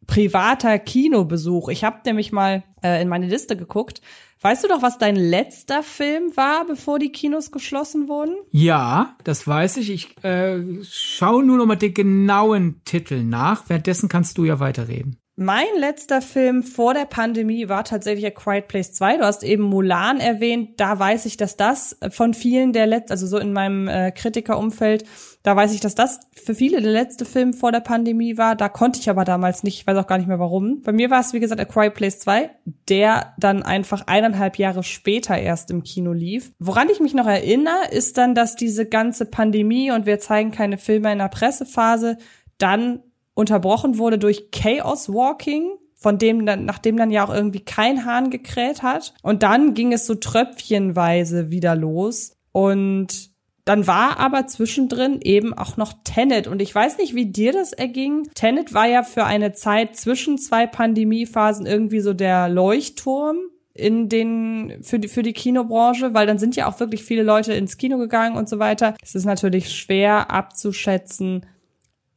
privater 0.05 0.77
Kinobesuch. 0.79 1.69
Ich 1.69 1.83
habe 1.83 1.97
nämlich 2.05 2.31
mal 2.31 2.63
äh, 2.83 3.01
in 3.01 3.09
meine 3.09 3.27
Liste 3.27 3.57
geguckt 3.57 4.01
Weißt 4.41 4.63
du 4.63 4.67
doch, 4.67 4.83
was 4.83 4.99
dein 4.99 5.15
letzter 5.15 5.81
Film 5.81 6.31
war, 6.35 6.65
bevor 6.67 6.99
die 6.99 7.11
Kinos 7.11 7.51
geschlossen 7.51 8.07
wurden? 8.07 8.35
Ja, 8.51 9.15
das 9.23 9.47
weiß 9.47 9.77
ich. 9.77 9.89
Ich 9.89 10.23
äh, 10.23 10.61
schaue 10.83 11.43
nur 11.43 11.57
noch 11.57 11.65
mal 11.65 11.75
den 11.75 11.93
genauen 11.93 12.81
Titel 12.85 13.23
nach. 13.23 13.67
Währenddessen 13.67 14.09
kannst 14.09 14.37
du 14.37 14.45
ja 14.45 14.59
weiterreden. 14.59 15.17
Mein 15.39 15.67
letzter 15.77 16.23
Film 16.23 16.63
vor 16.63 16.95
der 16.95 17.05
Pandemie 17.05 17.69
war 17.69 17.83
tatsächlich 17.83 18.25
A 18.25 18.31
Quiet 18.31 18.67
Place 18.67 18.93
2. 18.93 19.17
Du 19.17 19.23
hast 19.23 19.43
eben 19.43 19.61
Mulan 19.61 20.19
erwähnt. 20.19 20.79
Da 20.79 20.97
weiß 20.97 21.27
ich, 21.27 21.37
dass 21.37 21.55
das 21.55 21.95
von 22.09 22.33
vielen 22.33 22.73
der 22.73 22.87
letzten, 22.87 23.11
also 23.11 23.27
so 23.27 23.37
in 23.37 23.53
meinem 23.53 23.87
äh, 23.87 24.09
Kritikerumfeld, 24.09 25.05
da 25.43 25.55
weiß 25.55 25.75
ich, 25.75 25.79
dass 25.79 25.93
das 25.93 26.21
für 26.33 26.55
viele 26.55 26.81
der 26.81 26.91
letzte 26.91 27.23
Film 27.23 27.53
vor 27.53 27.71
der 27.71 27.81
Pandemie 27.81 28.39
war. 28.39 28.55
Da 28.55 28.67
konnte 28.67 28.99
ich 28.99 29.11
aber 29.11 29.25
damals 29.25 29.61
nicht, 29.61 29.79
ich 29.79 29.85
weiß 29.85 29.95
auch 29.99 30.07
gar 30.07 30.17
nicht 30.17 30.27
mehr 30.27 30.39
warum. 30.39 30.81
Bei 30.81 30.91
mir 30.91 31.11
war 31.11 31.19
es, 31.19 31.33
wie 31.33 31.39
gesagt, 31.39 31.61
A 31.61 31.65
Quiet 31.65 31.93
Place 31.93 32.17
2, 32.17 32.49
der 32.89 33.35
dann 33.37 33.61
einfach 33.61 34.07
eineinhalb 34.07 34.57
Jahre 34.57 34.81
später 34.81 35.37
erst 35.37 35.69
im 35.69 35.83
Kino 35.83 36.13
lief. 36.13 36.51
Woran 36.57 36.89
ich 36.89 36.99
mich 36.99 37.13
noch 37.13 37.27
erinnere, 37.27 37.89
ist 37.91 38.17
dann, 38.17 38.33
dass 38.33 38.55
diese 38.55 38.87
ganze 38.87 39.25
Pandemie 39.25 39.91
und 39.91 40.07
wir 40.07 40.17
zeigen 40.17 40.49
keine 40.49 40.79
Filme 40.79 41.11
in 41.11 41.19
der 41.19 41.27
Pressephase 41.27 42.17
dann 42.57 43.03
unterbrochen 43.37 43.99
wurde 43.99 44.17
durch 44.17 44.49
Chaos 44.51 45.09
Walking, 45.09 45.69
von 45.93 46.17
dem 46.17 46.45
dann, 46.45 46.65
nachdem 46.65 46.97
dann 46.97 47.11
ja 47.11 47.23
auch 47.23 47.33
irgendwie 47.33 47.59
kein 47.59 48.03
Hahn 48.03 48.31
gekräht 48.31 48.81
hat. 48.81 49.13
Und 49.21 49.43
dann 49.43 49.75
ging 49.75 49.93
es 49.93 50.07
so 50.07 50.15
tröpfchenweise 50.15 51.51
wieder 51.51 51.75
los. 51.75 52.33
Und 52.51 53.29
dann 53.63 53.85
war 53.85 54.19
aber 54.19 54.47
zwischendrin 54.47 55.19
eben 55.21 55.53
auch 55.53 55.77
noch 55.77 55.93
Tenet. 56.03 56.47
Und 56.47 56.61
ich 56.61 56.73
weiß 56.73 56.97
nicht, 56.97 57.13
wie 57.13 57.27
dir 57.27 57.51
das 57.51 57.73
erging. 57.73 58.27
Tenet 58.33 58.73
war 58.73 58.87
ja 58.87 59.03
für 59.03 59.25
eine 59.25 59.53
Zeit 59.53 59.95
zwischen 59.95 60.39
zwei 60.39 60.65
Pandemiephasen 60.65 61.65
irgendwie 61.65 61.99
so 61.99 62.13
der 62.13 62.49
Leuchtturm 62.49 63.37
in 63.75 64.09
den 64.09 64.79
für 64.81 64.97
die 64.97 65.07
für 65.07 65.21
die 65.21 65.33
Kinobranche, 65.33 66.15
weil 66.15 66.25
dann 66.25 66.39
sind 66.39 66.55
ja 66.55 66.67
auch 66.67 66.79
wirklich 66.79 67.03
viele 67.03 67.21
Leute 67.21 67.53
ins 67.53 67.77
Kino 67.77 67.99
gegangen 67.99 68.35
und 68.35 68.49
so 68.49 68.57
weiter. 68.57 68.95
Es 69.03 69.13
ist 69.13 69.25
natürlich 69.25 69.71
schwer 69.71 70.31
abzuschätzen, 70.31 71.45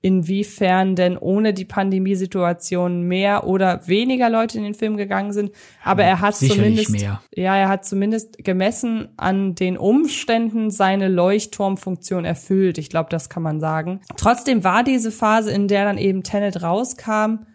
inwiefern 0.02 0.96
denn 0.96 1.18
ohne 1.18 1.52
die 1.52 1.66
Pandemiesituation 1.66 3.02
mehr 3.02 3.46
oder 3.46 3.86
weniger 3.86 4.30
Leute 4.30 4.56
in 4.56 4.64
den 4.64 4.74
Film 4.74 4.96
gegangen 4.96 5.32
sind. 5.32 5.52
Aber 5.84 6.04
er 6.04 6.20
hat 6.20 6.36
Sicherlich 6.36 6.86
zumindest, 6.86 6.90
mehr. 6.90 7.22
ja, 7.34 7.56
er 7.56 7.68
hat 7.68 7.84
zumindest 7.84 8.42
gemessen 8.42 9.08
an 9.18 9.54
den 9.54 9.76
Umständen 9.76 10.70
seine 10.70 11.08
Leuchtturmfunktion 11.08 12.24
erfüllt. 12.24 12.78
Ich 12.78 12.88
glaube, 12.88 13.10
das 13.10 13.28
kann 13.28 13.42
man 13.42 13.60
sagen. 13.60 14.00
Trotzdem 14.16 14.64
war 14.64 14.84
diese 14.84 15.10
Phase, 15.10 15.50
in 15.50 15.68
der 15.68 15.84
dann 15.84 15.98
eben 15.98 16.22
Tenet 16.22 16.62
rauskam, 16.62 17.46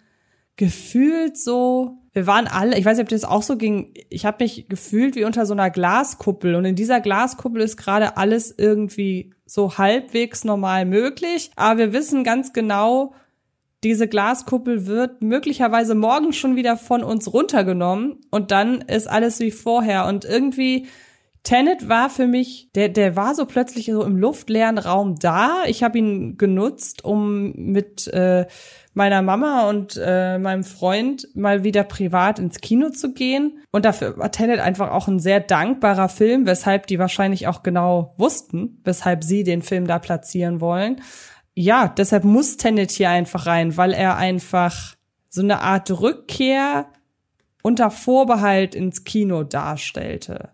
gefühlt 0.56 1.38
so, 1.38 1.98
wir 2.14 2.28
waren 2.28 2.48
alle, 2.48 2.78
ich 2.78 2.86
weiß 2.86 2.98
nicht, 2.98 3.06
ob 3.06 3.10
das 3.10 3.26
auch 3.26 3.42
so 3.42 3.58
ging, 3.58 3.92
ich 4.10 4.26
habe 4.26 4.44
mich 4.44 4.68
gefühlt 4.70 5.16
wie 5.16 5.26
unter 5.26 5.46
so 5.46 5.54
einer 5.54 5.70
Glaskuppel 5.70 6.56
und 6.56 6.64
in 6.64 6.76
dieser 6.76 7.02
Glaskuppel 7.02 7.62
ist 7.62 7.76
gerade 7.76 8.18
alles 8.18 8.54
irgendwie 8.58 9.35
so 9.46 9.78
halbwegs 9.78 10.44
normal 10.44 10.86
möglich. 10.86 11.52
Aber 11.56 11.80
wir 11.80 11.94
wissen 11.94 12.24
ganz 12.24 12.54
genau, 12.54 13.14
diese 13.84 14.08
Glaskuppel 14.08 14.88
wird 14.88 15.22
möglicherweise 15.22 15.94
morgen 15.94 16.34
schon 16.34 16.56
wieder 16.56 16.76
von 16.76 17.04
uns 17.04 17.32
runtergenommen 17.32 18.18
und 18.32 18.50
dann 18.52 18.82
ist 18.82 19.08
alles 19.08 19.40
wie 19.40 19.52
vorher. 19.52 20.08
Und 20.08 20.26
irgendwie, 20.26 20.88
Tenet 21.44 21.88
war 21.88 22.10
für 22.10 22.26
mich, 22.26 22.70
der, 22.74 22.90
der 22.90 23.16
war 23.16 23.36
so 23.36 23.46
plötzlich 23.46 23.86
so 23.86 24.04
im 24.04 24.18
luftleeren 24.18 24.80
Raum 24.80 25.18
da. 25.20 25.64
Ich 25.68 25.84
habe 25.84 26.00
ihn 26.00 26.38
genutzt, 26.38 27.06
um 27.06 27.52
mit 27.54 28.08
äh, 28.08 28.48
meiner 28.96 29.22
Mama 29.22 29.70
und 29.70 30.00
äh, 30.04 30.40
meinem 30.40 30.64
Freund 30.64 31.28
mal 31.36 31.64
wieder 31.64 31.84
privat 31.84 32.40
ins 32.40 32.62
Kino 32.62 32.90
zu 32.90 33.14
gehen. 33.14 33.60
Und 33.72 33.86
dafür 33.86 34.18
war 34.18 34.32
Tenet 34.32 34.60
einfach 34.60 34.90
auch 34.92 35.08
ein 35.08 35.20
sehr 35.20 35.42
dankbarer 35.42 36.10
Film, 36.10 36.48
weshalb 36.48 36.88
die 36.88 36.98
wahrscheinlich 36.98 37.48
auch 37.48 37.62
genau 37.62 38.14
wussten, 38.18 38.82
weshalb 38.84 39.24
sie 39.24 39.44
den 39.44 39.62
Film 39.62 39.86
da 39.86 40.00
platzieren 40.00 40.62
wollen. 40.62 41.02
Ja, 41.54 41.88
deshalb 41.90 42.24
muss 42.24 42.58
Tenet 42.58 42.92
hier 42.92 43.10
einfach 43.10 43.46
rein, 43.46 43.78
weil 43.78 43.92
er 43.92 44.18
einfach 44.18 44.96
so 45.30 45.42
eine 45.42 45.62
Art 45.62 45.92
Rückkehr 45.92 46.88
unter 47.62 47.92
Vorbehalt 47.92 48.76
ins 48.76 49.04
Kino 49.04 49.44
darstellte. 49.44 50.52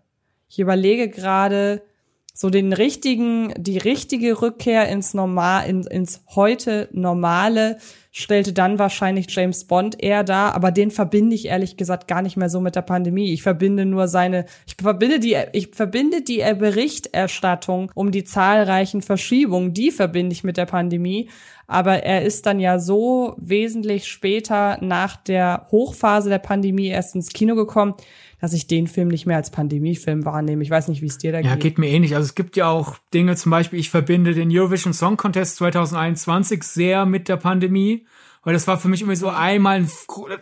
Ich 0.48 0.58
überlege 0.58 1.08
gerade, 1.08 1.82
so 2.42 2.50
den 2.50 2.72
richtigen, 2.72 3.54
die 3.56 3.78
richtige 3.78 4.42
Rückkehr 4.42 4.88
ins 4.88 5.14
Normal, 5.14 5.68
in, 5.68 5.82
ins 5.82 6.24
heute 6.34 6.88
Normale 6.90 7.78
stellte 8.10 8.52
dann 8.52 8.80
wahrscheinlich 8.80 9.26
James 9.30 9.64
Bond 9.64 10.02
eher 10.02 10.24
da, 10.24 10.50
aber 10.50 10.72
den 10.72 10.90
verbinde 10.90 11.36
ich 11.36 11.46
ehrlich 11.46 11.76
gesagt 11.76 12.08
gar 12.08 12.20
nicht 12.20 12.36
mehr 12.36 12.50
so 12.50 12.60
mit 12.60 12.74
der 12.74 12.82
Pandemie. 12.82 13.32
Ich 13.32 13.44
verbinde 13.44 13.86
nur 13.86 14.08
seine, 14.08 14.46
ich 14.66 14.74
verbinde 14.74 15.20
die, 15.20 15.36
ich 15.52 15.70
verbinde 15.72 16.22
die 16.22 16.38
Berichterstattung 16.58 17.92
um 17.94 18.10
die 18.10 18.24
zahlreichen 18.24 19.02
Verschiebungen, 19.02 19.72
die 19.72 19.92
verbinde 19.92 20.32
ich 20.32 20.42
mit 20.42 20.56
der 20.56 20.66
Pandemie. 20.66 21.30
Aber 21.68 22.02
er 22.02 22.22
ist 22.22 22.44
dann 22.44 22.58
ja 22.58 22.80
so 22.80 23.34
wesentlich 23.38 24.08
später 24.08 24.78
nach 24.82 25.16
der 25.16 25.68
Hochphase 25.70 26.28
der 26.28 26.40
Pandemie 26.40 26.88
erst 26.88 27.14
ins 27.14 27.28
Kino 27.28 27.54
gekommen, 27.54 27.94
dass 28.42 28.54
ich 28.54 28.66
den 28.66 28.88
Film 28.88 29.06
nicht 29.06 29.24
mehr 29.24 29.36
als 29.36 29.52
Pandemiefilm 29.52 30.24
wahrnehme. 30.24 30.64
Ich 30.64 30.70
weiß 30.70 30.88
nicht, 30.88 31.00
wie 31.00 31.06
es 31.06 31.16
dir 31.16 31.30
da 31.30 31.40
geht. 31.40 31.48
Ja, 31.48 31.54
geht 31.54 31.78
mir 31.78 31.86
ähnlich. 31.86 32.16
Also 32.16 32.26
es 32.26 32.34
gibt 32.34 32.56
ja 32.56 32.68
auch 32.68 32.98
Dinge, 33.14 33.36
zum 33.36 33.50
Beispiel, 33.50 33.78
ich 33.78 33.88
verbinde 33.88 34.34
den 34.34 34.50
Eurovision 34.50 34.92
Song 34.92 35.16
Contest 35.16 35.58
2021 35.58 36.64
sehr 36.64 37.06
mit 37.06 37.28
der 37.28 37.36
Pandemie. 37.36 38.04
Weil 38.42 38.54
das 38.54 38.66
war 38.66 38.80
für 38.80 38.88
mich 38.88 39.02
irgendwie 39.02 39.14
so 39.14 39.28
einmal, 39.28 39.86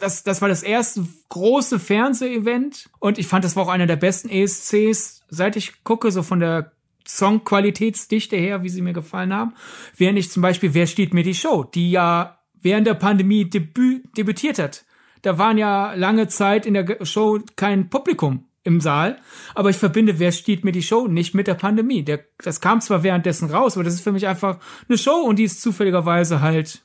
das, 0.00 0.22
das 0.22 0.40
war 0.40 0.48
das 0.48 0.62
erste 0.62 1.06
große 1.28 1.78
Fernsehevent. 1.78 2.88
Und 3.00 3.18
ich 3.18 3.26
fand, 3.26 3.44
das 3.44 3.54
war 3.54 3.64
auch 3.64 3.68
einer 3.68 3.86
der 3.86 3.96
besten 3.96 4.30
ESCs, 4.30 5.20
seit 5.28 5.56
ich 5.56 5.84
gucke, 5.84 6.10
so 6.10 6.22
von 6.22 6.40
der 6.40 6.72
Songqualitätsdichte 7.06 8.36
her, 8.36 8.62
wie 8.62 8.70
sie 8.70 8.80
mir 8.80 8.94
gefallen 8.94 9.34
haben. 9.34 9.52
Während 9.94 10.18
ich 10.18 10.30
zum 10.30 10.40
Beispiel, 10.40 10.72
wer 10.72 10.86
steht 10.86 11.12
mir 11.12 11.22
die 11.22 11.34
Show, 11.34 11.64
die 11.64 11.90
ja 11.90 12.38
während 12.62 12.86
der 12.86 12.94
Pandemie 12.94 13.44
debü 13.44 14.00
debütiert 14.16 14.58
hat 14.58 14.86
da 15.22 15.38
waren 15.38 15.58
ja 15.58 15.94
lange 15.94 16.28
Zeit 16.28 16.66
in 16.66 16.74
der 16.74 17.04
Show 17.04 17.40
kein 17.56 17.90
Publikum 17.90 18.46
im 18.62 18.80
Saal, 18.80 19.16
aber 19.54 19.70
ich 19.70 19.76
verbinde, 19.76 20.18
wer 20.18 20.32
steht 20.32 20.64
mir 20.64 20.72
die 20.72 20.82
Show 20.82 21.06
nicht 21.06 21.34
mit 21.34 21.46
der 21.46 21.54
Pandemie. 21.54 22.04
Der, 22.04 22.20
das 22.38 22.60
kam 22.60 22.80
zwar 22.80 23.02
währenddessen 23.02 23.50
raus, 23.50 23.76
aber 23.76 23.84
das 23.84 23.94
ist 23.94 24.02
für 24.02 24.12
mich 24.12 24.26
einfach 24.26 24.58
eine 24.88 24.98
Show 24.98 25.22
und 25.22 25.38
die 25.38 25.44
ist 25.44 25.62
zufälligerweise 25.62 26.40
halt 26.40 26.82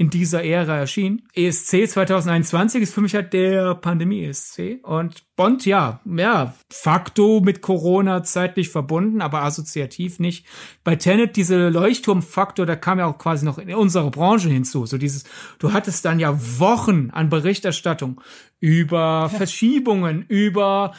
in 0.00 0.10
dieser 0.10 0.44
Ära 0.44 0.76
erschien. 0.76 1.22
ESC 1.34 1.88
2021 1.88 2.82
ist 2.82 2.94
für 2.94 3.00
mich 3.00 3.16
halt 3.16 3.32
der 3.32 3.74
Pandemie-ESC. 3.74 4.78
Und 4.84 5.24
Bond, 5.34 5.66
ja, 5.66 6.00
ja, 6.04 6.54
facto 6.70 7.40
mit 7.40 7.62
Corona 7.62 8.22
zeitlich 8.22 8.68
verbunden, 8.68 9.20
aber 9.20 9.42
assoziativ 9.42 10.20
nicht. 10.20 10.46
Bei 10.84 10.94
Tenet, 10.94 11.34
diese 11.34 11.68
Leuchtturmfaktor, 11.68 12.64
da 12.64 12.76
kam 12.76 13.00
ja 13.00 13.06
auch 13.06 13.18
quasi 13.18 13.44
noch 13.44 13.58
in 13.58 13.74
unserer 13.74 14.12
Branche 14.12 14.48
hinzu. 14.48 14.86
So 14.86 14.98
dieses, 14.98 15.24
du 15.58 15.72
hattest 15.72 16.04
dann 16.04 16.20
ja 16.20 16.38
Wochen 16.60 17.10
an 17.10 17.28
Berichterstattung 17.28 18.20
über 18.60 19.28
Verschiebungen, 19.28 20.24
über 20.28 20.94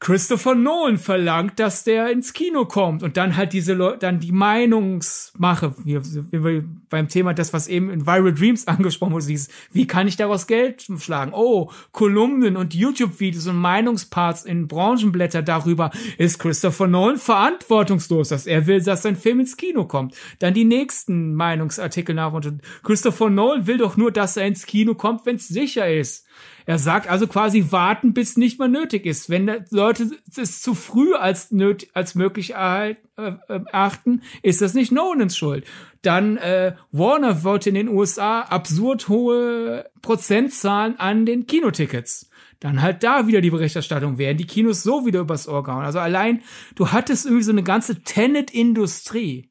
Christopher 0.00 0.54
Nolan 0.54 0.96
verlangt, 0.96 1.60
dass 1.60 1.84
der 1.84 2.10
ins 2.10 2.32
Kino 2.32 2.64
kommt 2.64 3.02
und 3.02 3.18
dann 3.18 3.36
halt 3.36 3.52
diese 3.52 3.74
Leute, 3.74 3.98
dann 3.98 4.18
die 4.18 4.32
Meinungsmache, 4.32 5.74
wie, 5.84 6.00
wie 6.32 6.64
beim 6.88 7.08
Thema 7.08 7.34
das, 7.34 7.52
was 7.52 7.68
eben 7.68 7.90
in 7.90 8.06
Viral 8.06 8.32
Dreams 8.32 8.66
angesprochen 8.66 9.12
wurde, 9.12 9.26
dieses, 9.26 9.50
wie 9.72 9.86
kann 9.86 10.08
ich 10.08 10.16
daraus 10.16 10.46
Geld 10.46 10.86
schlagen? 10.98 11.32
Oh, 11.34 11.70
Kolumnen 11.92 12.56
und 12.56 12.72
YouTube-Videos 12.74 13.46
und 13.46 13.56
Meinungsparts 13.56 14.46
in 14.46 14.68
Branchenblätter 14.68 15.42
darüber, 15.42 15.90
ist 16.16 16.38
Christopher 16.38 16.86
Nolan 16.86 17.18
verantwortungslos, 17.18 18.30
dass 18.30 18.46
er 18.46 18.66
will, 18.66 18.82
dass 18.82 19.02
sein 19.02 19.16
Film 19.16 19.40
ins 19.40 19.58
Kino 19.58 19.84
kommt. 19.84 20.14
Dann 20.38 20.54
die 20.54 20.64
nächsten 20.64 21.34
Meinungsartikel 21.34 22.14
nach 22.14 22.32
und 22.32 22.62
Christopher 22.82 23.28
Nolan 23.28 23.66
will 23.66 23.76
doch 23.76 23.98
nur, 23.98 24.10
dass 24.10 24.38
er 24.38 24.46
ins 24.46 24.64
Kino 24.64 24.94
kommt, 24.94 25.26
wenn 25.26 25.36
es 25.36 25.48
sicher 25.48 25.92
ist. 25.92 26.24
Er 26.70 26.78
sagt 26.78 27.08
also 27.08 27.26
quasi 27.26 27.72
warten, 27.72 28.14
bis 28.14 28.36
nicht 28.36 28.60
mehr 28.60 28.68
nötig 28.68 29.04
ist. 29.04 29.28
Wenn 29.28 29.50
Leute 29.70 30.12
es 30.36 30.62
zu 30.62 30.74
früh 30.74 31.14
als, 31.14 31.50
nötig, 31.50 31.90
als 31.94 32.14
möglich 32.14 32.54
äh, 32.54 32.90
äh, 32.90 32.96
erachten, 33.16 34.22
ist 34.44 34.62
das 34.62 34.74
nicht 34.74 34.92
Nolans 34.92 35.36
Schuld. 35.36 35.64
Dann 36.02 36.36
äh, 36.36 36.76
Warner 36.92 37.42
wollte 37.42 37.70
in 37.70 37.74
den 37.74 37.88
USA 37.88 38.42
absurd 38.42 39.08
hohe 39.08 39.90
Prozentzahlen 40.00 40.96
an 41.00 41.26
den 41.26 41.48
Kinotickets. 41.48 42.30
Dann 42.60 42.82
halt 42.82 43.02
da 43.02 43.26
wieder 43.26 43.40
die 43.40 43.50
Berichterstattung, 43.50 44.18
werden 44.18 44.38
die 44.38 44.46
Kinos 44.46 44.84
so 44.84 45.04
wieder 45.04 45.18
übers 45.18 45.48
Ohr 45.48 45.64
gehauen. 45.64 45.84
Also 45.84 45.98
allein, 45.98 46.40
du 46.76 46.92
hattest 46.92 47.26
irgendwie 47.26 47.42
so 47.42 47.50
eine 47.50 47.64
ganze 47.64 48.04
Tenet-Industrie 48.04 49.50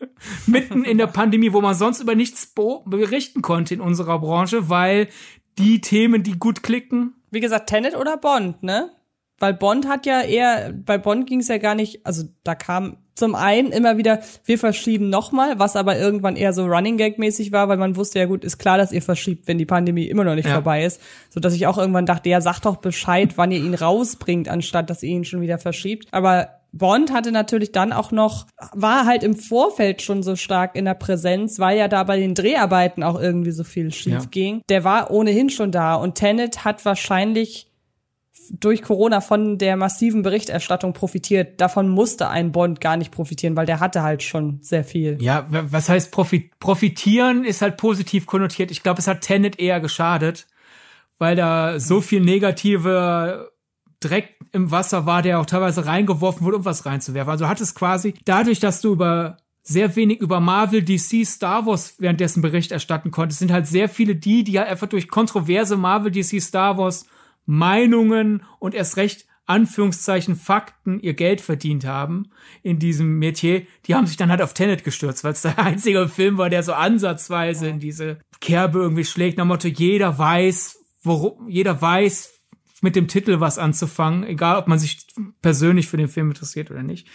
mitten 0.46 0.84
in 0.84 0.98
der 0.98 1.06
Pandemie, 1.06 1.54
wo 1.54 1.62
man 1.62 1.74
sonst 1.74 2.00
über 2.00 2.14
nichts 2.14 2.52
berichten 2.84 3.40
konnte 3.40 3.72
in 3.72 3.80
unserer 3.80 4.18
Branche, 4.18 4.68
weil 4.68 5.08
die 5.58 5.80
Themen, 5.80 6.22
die 6.22 6.38
gut 6.38 6.62
klicken. 6.62 7.14
Wie 7.30 7.40
gesagt, 7.40 7.68
Tenet 7.68 7.96
oder 7.96 8.16
Bond, 8.16 8.62
ne? 8.62 8.90
Weil 9.40 9.54
Bond 9.54 9.86
hat 9.86 10.04
ja 10.04 10.22
eher, 10.22 10.72
bei 10.72 10.98
Bond 10.98 11.28
ging 11.28 11.40
es 11.40 11.48
ja 11.48 11.58
gar 11.58 11.76
nicht, 11.76 12.04
also 12.04 12.24
da 12.42 12.56
kam 12.56 12.96
zum 13.14 13.34
einen 13.34 13.70
immer 13.70 13.96
wieder, 13.96 14.20
wir 14.44 14.58
verschieben 14.58 15.10
nochmal, 15.10 15.58
was 15.58 15.76
aber 15.76 15.96
irgendwann 15.96 16.36
eher 16.36 16.52
so 16.52 16.66
Running 16.66 16.96
Gag 16.96 17.18
mäßig 17.18 17.52
war, 17.52 17.68
weil 17.68 17.76
man 17.76 17.96
wusste 17.96 18.18
ja 18.18 18.26
gut, 18.26 18.44
ist 18.44 18.58
klar, 18.58 18.78
dass 18.78 18.92
ihr 18.92 19.02
verschiebt, 19.02 19.46
wenn 19.46 19.58
die 19.58 19.66
Pandemie 19.66 20.06
immer 20.06 20.24
noch 20.24 20.34
nicht 20.34 20.46
ja. 20.46 20.54
vorbei 20.54 20.84
ist. 20.84 21.00
So 21.30 21.38
dass 21.38 21.54
ich 21.54 21.66
auch 21.66 21.78
irgendwann 21.78 22.06
dachte, 22.06 22.28
ja, 22.28 22.40
sagt 22.40 22.64
doch 22.64 22.76
Bescheid, 22.76 23.32
wann 23.36 23.52
ihr 23.52 23.58
ihn 23.58 23.74
rausbringt, 23.74 24.48
anstatt 24.48 24.90
dass 24.90 25.02
ihr 25.02 25.10
ihn 25.10 25.24
schon 25.24 25.40
wieder 25.40 25.58
verschiebt. 25.58 26.08
Aber 26.12 26.57
Bond 26.72 27.12
hatte 27.12 27.32
natürlich 27.32 27.72
dann 27.72 27.92
auch 27.92 28.12
noch, 28.12 28.46
war 28.72 29.06
halt 29.06 29.22
im 29.22 29.36
Vorfeld 29.36 30.02
schon 30.02 30.22
so 30.22 30.36
stark 30.36 30.76
in 30.76 30.84
der 30.84 30.94
Präsenz, 30.94 31.58
weil 31.58 31.78
ja 31.78 31.88
da 31.88 32.04
bei 32.04 32.18
den 32.18 32.34
Dreharbeiten 32.34 33.02
auch 33.02 33.20
irgendwie 33.20 33.52
so 33.52 33.64
viel 33.64 33.92
schief 33.92 34.12
ja. 34.12 34.24
ging. 34.30 34.62
Der 34.68 34.84
war 34.84 35.10
ohnehin 35.10 35.50
schon 35.50 35.72
da 35.72 35.94
und 35.94 36.14
Tenet 36.14 36.64
hat 36.64 36.84
wahrscheinlich 36.84 37.68
durch 38.50 38.82
Corona 38.82 39.20
von 39.20 39.58
der 39.58 39.76
massiven 39.76 40.22
Berichterstattung 40.22 40.92
profitiert. 40.92 41.60
Davon 41.60 41.88
musste 41.88 42.28
ein 42.28 42.52
Bond 42.52 42.80
gar 42.80 42.96
nicht 42.96 43.10
profitieren, 43.10 43.56
weil 43.56 43.66
der 43.66 43.80
hatte 43.80 44.02
halt 44.02 44.22
schon 44.22 44.58
sehr 44.62 44.84
viel. 44.84 45.18
Ja, 45.20 45.46
was 45.48 45.88
heißt 45.88 46.10
profitieren 46.10 47.44
ist 47.44 47.62
halt 47.62 47.76
positiv 47.76 48.26
konnotiert. 48.26 48.70
Ich 48.70 48.82
glaube, 48.82 49.00
es 49.00 49.06
hat 49.06 49.20
Tenet 49.20 49.58
eher 49.58 49.80
geschadet, 49.80 50.46
weil 51.18 51.36
da 51.36 51.78
so 51.78 52.00
viel 52.00 52.20
negative 52.20 53.50
Dreck 54.00 54.36
im 54.52 54.70
Wasser 54.70 55.06
war, 55.06 55.22
der 55.22 55.40
auch 55.40 55.46
teilweise 55.46 55.86
reingeworfen 55.86 56.44
wurde, 56.46 56.58
um 56.58 56.64
was 56.64 56.86
reinzuwerfen. 56.86 57.30
Also 57.30 57.48
hat 57.48 57.60
es 57.60 57.74
quasi 57.74 58.14
dadurch, 58.24 58.60
dass 58.60 58.80
du 58.80 58.92
über 58.92 59.38
sehr 59.62 59.96
wenig 59.96 60.20
über 60.20 60.40
Marvel, 60.40 60.82
DC, 60.82 61.26
Star 61.26 61.66
Wars 61.66 61.96
währenddessen 61.98 62.40
Bericht 62.40 62.72
erstatten 62.72 63.10
konntest, 63.10 63.40
sind 63.40 63.52
halt 63.52 63.66
sehr 63.66 63.88
viele 63.88 64.16
die, 64.16 64.42
die 64.42 64.58
halt 64.58 64.68
einfach 64.68 64.86
durch 64.86 65.08
kontroverse 65.08 65.76
Marvel, 65.76 66.10
DC, 66.10 66.40
Star 66.40 66.78
Wars 66.78 67.06
Meinungen 67.44 68.42
und 68.60 68.74
erst 68.74 68.96
recht 68.96 69.26
Anführungszeichen 69.48 70.36
Fakten 70.36 71.00
ihr 71.00 71.14
Geld 71.14 71.40
verdient 71.40 71.86
haben 71.86 72.30
in 72.62 72.78
diesem 72.78 73.18
Metier, 73.18 73.66
die 73.86 73.94
haben 73.94 74.06
sich 74.06 74.18
dann 74.18 74.30
halt 74.30 74.42
auf 74.42 74.52
Tenet 74.52 74.84
gestürzt, 74.84 75.24
weil 75.24 75.32
es 75.32 75.42
der 75.42 75.58
einzige 75.64 76.08
Film 76.08 76.36
war, 76.36 76.50
der 76.50 76.62
so 76.62 76.74
ansatzweise 76.74 77.68
in 77.68 77.80
diese 77.80 78.18
Kerbe 78.40 78.78
irgendwie 78.78 79.06
schlägt, 79.06 79.38
nach 79.38 79.46
Motto, 79.46 79.68
jeder 79.68 80.18
weiß, 80.18 80.78
worum, 81.02 81.48
jeder 81.48 81.80
weiß, 81.80 82.37
mit 82.82 82.96
dem 82.96 83.08
Titel 83.08 83.40
was 83.40 83.58
anzufangen, 83.58 84.24
egal 84.24 84.58
ob 84.58 84.68
man 84.68 84.78
sich 84.78 85.06
persönlich 85.42 85.88
für 85.88 85.96
den 85.96 86.08
Film 86.08 86.28
interessiert 86.30 86.70
oder 86.70 86.82
nicht. 86.82 87.06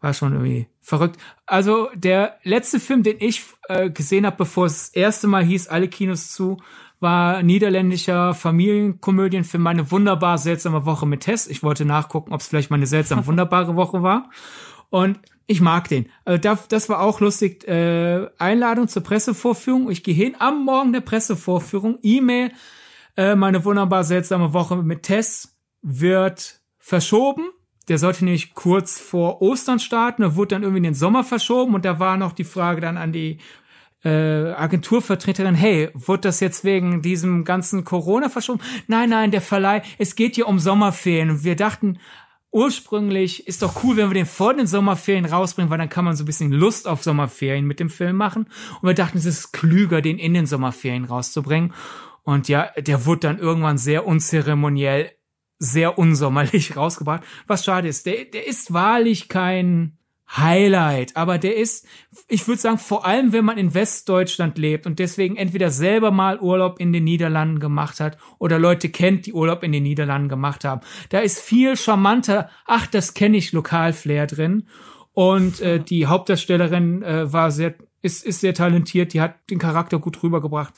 War 0.00 0.14
schon 0.14 0.32
irgendwie 0.32 0.66
verrückt. 0.80 1.16
Also 1.46 1.88
der 1.94 2.38
letzte 2.42 2.80
Film, 2.80 3.02
den 3.02 3.16
ich 3.20 3.42
äh, 3.68 3.88
gesehen 3.90 4.26
habe, 4.26 4.36
bevor 4.36 4.66
es 4.66 4.90
das 4.90 4.94
erste 4.94 5.28
Mal 5.28 5.44
hieß, 5.44 5.68
alle 5.68 5.88
Kinos 5.88 6.32
zu, 6.32 6.56
war 6.98 7.42
niederländischer 7.42 8.32
Familienkomödienfilm 8.32 9.62
Meine 9.62 9.90
wunderbar 9.90 10.38
seltsame 10.38 10.86
Woche 10.86 11.06
mit 11.06 11.22
Tess. 11.22 11.48
Ich 11.48 11.62
wollte 11.62 11.84
nachgucken, 11.84 12.32
ob 12.32 12.40
es 12.40 12.46
vielleicht 12.46 12.70
meine 12.70 12.86
seltsam 12.86 13.26
wunderbare 13.26 13.74
Woche 13.74 14.02
war. 14.02 14.30
Und 14.88 15.18
ich 15.46 15.60
mag 15.60 15.88
den. 15.88 16.06
Also 16.24 16.56
das 16.68 16.88
war 16.88 17.00
auch 17.00 17.20
lustig. 17.20 17.66
Äh, 17.66 18.28
Einladung 18.38 18.88
zur 18.88 19.02
Pressevorführung. 19.02 19.90
Ich 19.90 20.04
gehe 20.04 20.14
hin 20.14 20.36
am 20.38 20.64
Morgen 20.64 20.92
der 20.92 21.00
Pressevorführung. 21.00 21.98
E-Mail 22.02 22.52
äh, 23.16 23.34
meine 23.34 23.64
wunderbar 23.64 24.04
seltsame 24.04 24.52
Woche 24.52 24.76
mit 24.76 25.02
Tess 25.02 25.58
wird 25.82 26.60
verschoben. 26.78 27.44
Der 27.88 27.98
sollte 27.98 28.24
nämlich 28.24 28.54
kurz 28.54 29.00
vor 29.00 29.42
Ostern 29.42 29.80
starten, 29.80 30.22
er 30.22 30.36
wurde 30.36 30.54
dann 30.54 30.62
irgendwie 30.62 30.78
in 30.78 30.84
den 30.84 30.94
Sommer 30.94 31.24
verschoben 31.24 31.74
und 31.74 31.84
da 31.84 31.98
war 31.98 32.16
noch 32.16 32.32
die 32.32 32.44
Frage 32.44 32.80
dann 32.80 32.96
an 32.96 33.12
die 33.12 33.38
äh, 34.04 34.52
Agenturvertreterin, 34.52 35.54
hey, 35.54 35.90
wird 35.94 36.24
das 36.24 36.40
jetzt 36.40 36.64
wegen 36.64 37.02
diesem 37.02 37.44
ganzen 37.44 37.84
Corona 37.84 38.28
verschoben? 38.28 38.60
Nein, 38.86 39.10
nein, 39.10 39.30
der 39.30 39.40
Verleih, 39.40 39.82
es 39.98 40.16
geht 40.16 40.34
hier 40.36 40.48
um 40.48 40.58
Sommerferien. 40.58 41.30
Und 41.30 41.44
wir 41.44 41.56
dachten, 41.56 41.98
ursprünglich 42.50 43.46
ist 43.46 43.62
doch 43.62 43.82
cool, 43.82 43.96
wenn 43.96 44.10
wir 44.10 44.14
den 44.14 44.26
vor 44.26 44.54
den 44.54 44.66
Sommerferien 44.66 45.24
rausbringen, 45.24 45.70
weil 45.70 45.78
dann 45.78 45.88
kann 45.88 46.04
man 46.04 46.16
so 46.16 46.24
ein 46.24 46.26
bisschen 46.26 46.52
Lust 46.52 46.86
auf 46.88 47.02
Sommerferien 47.02 47.66
mit 47.66 47.80
dem 47.80 47.90
Film 47.90 48.16
machen. 48.16 48.46
Und 48.80 48.88
wir 48.88 48.94
dachten, 48.94 49.18
es 49.18 49.24
ist 49.24 49.52
klüger, 49.52 50.02
den 50.02 50.18
in 50.18 50.34
den 50.34 50.46
Sommerferien 50.46 51.04
rauszubringen. 51.04 51.72
Und 52.22 52.48
ja, 52.48 52.70
der 52.76 53.06
wurde 53.06 53.20
dann 53.20 53.38
irgendwann 53.38 53.78
sehr 53.78 54.06
unzeremoniell, 54.06 55.10
sehr 55.58 55.98
unsommerlich 55.98 56.76
rausgebracht. 56.76 57.22
Was 57.46 57.64
schade 57.64 57.88
ist, 57.88 58.06
der, 58.06 58.24
der 58.26 58.46
ist 58.46 58.72
wahrlich 58.72 59.28
kein 59.28 59.98
Highlight, 60.34 61.14
aber 61.16 61.36
der 61.36 61.56
ist, 61.56 61.86
ich 62.26 62.48
würde 62.48 62.60
sagen, 62.60 62.78
vor 62.78 63.04
allem 63.04 63.34
wenn 63.34 63.44
man 63.44 63.58
in 63.58 63.74
Westdeutschland 63.74 64.56
lebt 64.56 64.86
und 64.86 64.98
deswegen 64.98 65.36
entweder 65.36 65.70
selber 65.70 66.10
mal 66.10 66.40
Urlaub 66.40 66.80
in 66.80 66.92
den 66.92 67.04
Niederlanden 67.04 67.60
gemacht 67.60 68.00
hat 68.00 68.16
oder 68.38 68.58
Leute 68.58 68.88
kennt, 68.88 69.26
die 69.26 69.34
Urlaub 69.34 69.62
in 69.62 69.72
den 69.72 69.82
Niederlanden 69.82 70.30
gemacht 70.30 70.64
haben. 70.64 70.80
Da 71.10 71.18
ist 71.18 71.38
viel 71.38 71.76
charmanter, 71.76 72.48
ach, 72.66 72.86
das 72.86 73.12
kenne 73.12 73.36
ich, 73.36 73.52
Lokalflair 73.52 74.26
drin. 74.26 74.68
Und 75.12 75.60
äh, 75.60 75.78
die 75.78 76.06
Hauptdarstellerin 76.06 77.02
äh, 77.02 77.30
war 77.30 77.50
sehr, 77.50 77.74
ist, 78.00 78.24
ist 78.24 78.40
sehr 78.40 78.54
talentiert, 78.54 79.12
die 79.12 79.20
hat 79.20 79.50
den 79.50 79.58
Charakter 79.58 79.98
gut 79.98 80.22
rübergebracht. 80.22 80.72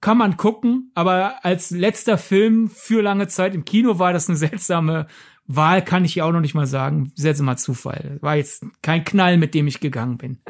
Kann 0.00 0.16
man 0.16 0.36
gucken, 0.36 0.90
aber 0.94 1.44
als 1.44 1.70
letzter 1.70 2.16
Film 2.16 2.70
für 2.70 3.02
lange 3.02 3.28
Zeit 3.28 3.54
im 3.54 3.64
Kino 3.64 3.98
war 3.98 4.12
das 4.12 4.28
eine 4.28 4.38
seltsame 4.38 5.06
Wahl, 5.46 5.84
kann 5.84 6.04
ich 6.04 6.14
ja 6.14 6.24
auch 6.24 6.32
noch 6.32 6.40
nicht 6.40 6.54
mal 6.54 6.66
sagen. 6.66 7.12
Seltsamer 7.16 7.56
Zufall. 7.56 8.18
War 8.20 8.36
jetzt 8.36 8.64
kein 8.82 9.04
Knall, 9.04 9.36
mit 9.36 9.52
dem 9.54 9.66
ich 9.66 9.80
gegangen 9.80 10.18
bin. 10.18 10.38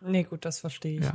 Nee, 0.00 0.22
gut, 0.22 0.44
das 0.44 0.60
verstehe 0.60 1.00
ich. 1.00 1.04
Ja. 1.04 1.14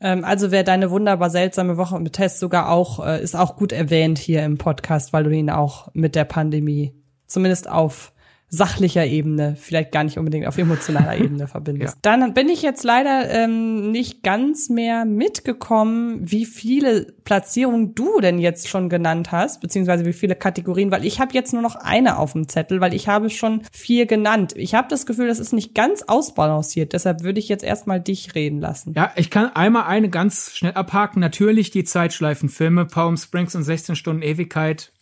Ähm, 0.00 0.24
also 0.24 0.50
wäre 0.50 0.64
deine 0.64 0.90
wunderbar 0.90 1.30
seltsame 1.30 1.76
Woche 1.76 1.98
mit 2.00 2.14
Test 2.14 2.40
sogar 2.40 2.68
auch, 2.68 3.04
äh, 3.04 3.22
ist 3.22 3.36
auch 3.36 3.56
gut 3.56 3.70
erwähnt 3.70 4.18
hier 4.18 4.44
im 4.44 4.58
Podcast, 4.58 5.12
weil 5.12 5.22
du 5.22 5.30
ihn 5.30 5.50
auch 5.50 5.88
mit 5.94 6.16
der 6.16 6.24
Pandemie 6.24 6.92
zumindest 7.26 7.68
auf 7.68 8.12
sachlicher 8.54 9.04
Ebene, 9.04 9.56
vielleicht 9.58 9.92
gar 9.92 10.04
nicht 10.04 10.18
unbedingt 10.18 10.46
auf 10.46 10.56
emotionaler 10.58 11.16
Ebene 11.20 11.46
verbindest. 11.48 11.94
Ja. 11.94 12.16
Dann 12.16 12.34
bin 12.34 12.48
ich 12.48 12.62
jetzt 12.62 12.84
leider 12.84 13.30
ähm, 13.30 13.90
nicht 13.90 14.22
ganz 14.22 14.68
mehr 14.68 15.04
mitgekommen, 15.04 16.20
wie 16.20 16.46
viele 16.46 17.12
Platzierungen 17.24 17.94
du 17.94 18.20
denn 18.20 18.38
jetzt 18.38 18.68
schon 18.68 18.88
genannt 18.88 19.32
hast, 19.32 19.60
beziehungsweise 19.60 20.04
wie 20.04 20.12
viele 20.12 20.36
Kategorien, 20.36 20.90
weil 20.90 21.04
ich 21.04 21.20
habe 21.20 21.34
jetzt 21.34 21.52
nur 21.52 21.62
noch 21.62 21.74
eine 21.76 22.18
auf 22.18 22.32
dem 22.32 22.48
Zettel, 22.48 22.80
weil 22.80 22.94
ich 22.94 23.08
habe 23.08 23.30
schon 23.30 23.62
vier 23.72 24.06
genannt. 24.06 24.54
Ich 24.56 24.74
habe 24.74 24.88
das 24.88 25.06
Gefühl, 25.06 25.26
das 25.26 25.38
ist 25.38 25.52
nicht 25.52 25.74
ganz 25.74 26.02
ausbalanciert, 26.02 26.92
deshalb 26.92 27.22
würde 27.22 27.40
ich 27.40 27.48
jetzt 27.48 27.64
erstmal 27.64 28.00
dich 28.00 28.34
reden 28.34 28.60
lassen. 28.60 28.94
Ja, 28.94 29.12
ich 29.16 29.30
kann 29.30 29.54
einmal 29.54 29.84
eine 29.84 30.08
ganz 30.08 30.52
schnell 30.54 30.72
abhaken. 30.72 31.20
Natürlich 31.20 31.70
die 31.70 31.84
Zeitschleifenfilme, 31.84 32.86
Palm 32.86 33.16
Springs 33.16 33.54
und 33.54 33.64
16 33.64 33.96
Stunden 33.96 34.22
Ewigkeit 34.22 34.92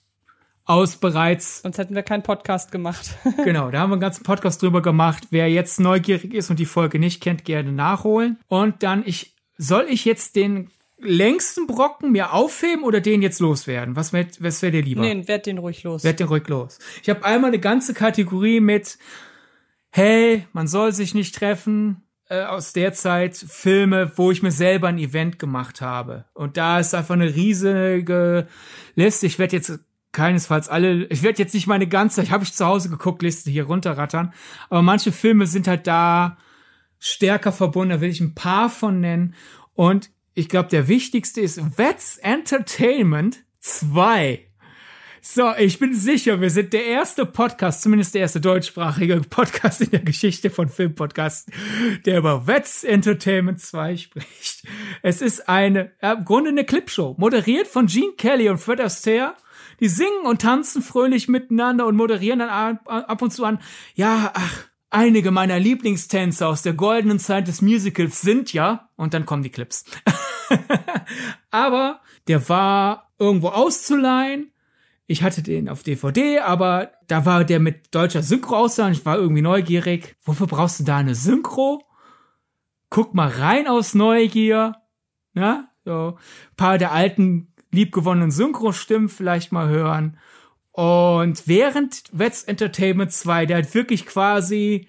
aus 0.64 0.96
bereits. 0.96 1.62
Sonst 1.62 1.78
hätten 1.78 1.94
wir 1.94 2.02
keinen 2.02 2.22
Podcast 2.22 2.72
gemacht. 2.72 3.16
genau, 3.44 3.70
da 3.70 3.80
haben 3.80 3.90
wir 3.90 3.94
einen 3.94 4.00
ganzen 4.00 4.24
Podcast 4.24 4.62
drüber 4.62 4.82
gemacht. 4.82 5.28
Wer 5.30 5.50
jetzt 5.50 5.80
neugierig 5.80 6.34
ist 6.34 6.50
und 6.50 6.58
die 6.58 6.66
Folge 6.66 6.98
nicht 6.98 7.22
kennt, 7.22 7.44
gerne 7.44 7.72
nachholen. 7.72 8.38
Und 8.48 8.82
dann 8.82 9.02
ich, 9.06 9.34
soll 9.58 9.86
ich 9.88 10.04
jetzt 10.04 10.36
den 10.36 10.70
längsten 10.98 11.66
Brocken 11.66 12.12
mir 12.12 12.32
aufheben 12.32 12.84
oder 12.84 13.00
den 13.00 13.22
jetzt 13.22 13.40
loswerden? 13.40 13.96
Was 13.96 14.12
wäre 14.12 14.28
was 14.38 14.62
wär 14.62 14.70
dir 14.70 14.82
lieber? 14.82 15.02
Nee, 15.02 15.26
werd 15.26 15.46
den 15.46 15.58
ruhig 15.58 15.82
los. 15.82 16.04
Werd 16.04 16.20
den 16.20 16.28
ruhig 16.28 16.46
los. 16.48 16.78
Ich 17.02 17.10
habe 17.10 17.24
einmal 17.24 17.48
eine 17.48 17.58
ganze 17.58 17.92
Kategorie 17.92 18.60
mit, 18.60 18.98
hey, 19.90 20.46
man 20.52 20.68
soll 20.68 20.92
sich 20.92 21.14
nicht 21.14 21.34
treffen, 21.34 22.02
äh, 22.28 22.44
aus 22.44 22.72
der 22.72 22.92
Zeit 22.94 23.36
Filme, 23.36 24.12
wo 24.16 24.30
ich 24.30 24.42
mir 24.42 24.52
selber 24.52 24.88
ein 24.88 24.98
Event 24.98 25.38
gemacht 25.38 25.80
habe. 25.80 26.24
Und 26.34 26.56
da 26.56 26.78
ist 26.78 26.94
einfach 26.94 27.14
eine 27.14 27.34
riesige 27.34 28.46
Liste. 28.94 29.26
Ich 29.26 29.38
werde 29.38 29.56
jetzt 29.56 29.80
keinesfalls 30.12 30.68
alle, 30.68 31.06
ich 31.06 31.22
werde 31.22 31.38
jetzt 31.38 31.54
nicht 31.54 31.66
meine 31.66 31.86
ganze, 31.86 32.22
ich 32.22 32.30
habe 32.30 32.44
ich 32.44 32.52
zu 32.52 32.66
Hause 32.66 32.90
geguckt, 32.90 33.22
Liste 33.22 33.50
hier 33.50 33.64
runterrattern, 33.64 34.32
aber 34.68 34.82
manche 34.82 35.12
Filme 35.12 35.46
sind 35.46 35.66
halt 35.66 35.86
da 35.86 36.36
stärker 36.98 37.52
verbunden, 37.52 37.94
da 37.94 38.00
will 38.00 38.10
ich 38.10 38.20
ein 38.20 38.34
paar 38.34 38.70
von 38.70 39.00
nennen 39.00 39.34
und 39.74 40.10
ich 40.34 40.48
glaube, 40.48 40.68
der 40.68 40.88
wichtigste 40.88 41.40
ist 41.40 41.78
Vets 41.78 42.16
Entertainment 42.18 43.44
2. 43.60 44.46
So, 45.24 45.54
ich 45.56 45.78
bin 45.78 45.94
sicher, 45.94 46.40
wir 46.40 46.50
sind 46.50 46.72
der 46.72 46.84
erste 46.84 47.24
Podcast, 47.26 47.82
zumindest 47.82 48.14
der 48.14 48.22
erste 48.22 48.40
deutschsprachige 48.40 49.20
Podcast 49.30 49.80
in 49.80 49.90
der 49.90 50.00
Geschichte 50.00 50.50
von 50.50 50.68
Filmpodcasts, 50.68 51.46
der 52.04 52.18
über 52.18 52.48
Vets 52.48 52.82
Entertainment 52.82 53.60
2 53.60 53.96
spricht. 53.98 54.66
Es 55.02 55.22
ist 55.22 55.48
eine, 55.48 55.92
ja, 56.02 56.14
im 56.14 56.24
Grunde 56.24 56.50
eine 56.50 56.64
Clipshow, 56.64 57.14
moderiert 57.18 57.68
von 57.68 57.86
Gene 57.86 58.14
Kelly 58.18 58.48
und 58.48 58.58
Fred 58.58 58.80
Astaire 58.80 59.36
die 59.82 59.88
singen 59.88 60.24
und 60.24 60.40
tanzen 60.40 60.80
fröhlich 60.80 61.26
miteinander 61.26 61.86
und 61.86 61.96
moderieren 61.96 62.38
dann 62.38 62.78
ab 62.86 63.20
und 63.20 63.32
zu 63.32 63.44
an, 63.44 63.58
ja, 63.96 64.30
ach, 64.32 64.64
einige 64.90 65.32
meiner 65.32 65.58
Lieblingstänzer 65.58 66.46
aus 66.46 66.62
der 66.62 66.74
goldenen 66.74 67.18
Zeit 67.18 67.48
des 67.48 67.62
Musicals 67.62 68.20
sind 68.20 68.52
ja, 68.52 68.90
und 68.94 69.12
dann 69.12 69.26
kommen 69.26 69.42
die 69.42 69.50
Clips. 69.50 69.84
aber 71.50 72.00
der 72.28 72.48
war 72.48 73.10
irgendwo 73.18 73.48
auszuleihen. 73.48 74.52
Ich 75.08 75.24
hatte 75.24 75.42
den 75.42 75.68
auf 75.68 75.82
DVD, 75.82 76.38
aber 76.38 76.92
da 77.08 77.26
war 77.26 77.44
der 77.44 77.58
mit 77.58 77.92
deutscher 77.92 78.22
Synchro 78.22 78.56
ausleihen. 78.56 78.92
Ich 78.92 79.04
war 79.04 79.16
irgendwie 79.16 79.42
neugierig. 79.42 80.14
Wofür 80.22 80.46
brauchst 80.46 80.78
du 80.78 80.84
da 80.84 80.98
eine 80.98 81.16
Synchro? 81.16 81.82
Guck 82.88 83.14
mal 83.14 83.28
rein 83.28 83.66
aus 83.66 83.94
Neugier. 83.94 84.76
Ja, 85.34 85.68
so. 85.84 86.18
Ein 86.50 86.56
paar 86.56 86.78
der 86.78 86.92
alten 86.92 87.51
liebgewonnenen 87.72 88.30
Synchrostimmen 88.30 89.08
vielleicht 89.08 89.52
mal 89.52 89.68
hören. 89.68 90.18
Und 90.70 91.46
während 91.46 92.04
Wets 92.12 92.44
Entertainment 92.44 93.12
2, 93.12 93.46
der 93.46 93.56
halt 93.56 93.74
wirklich 93.74 94.06
quasi 94.06 94.88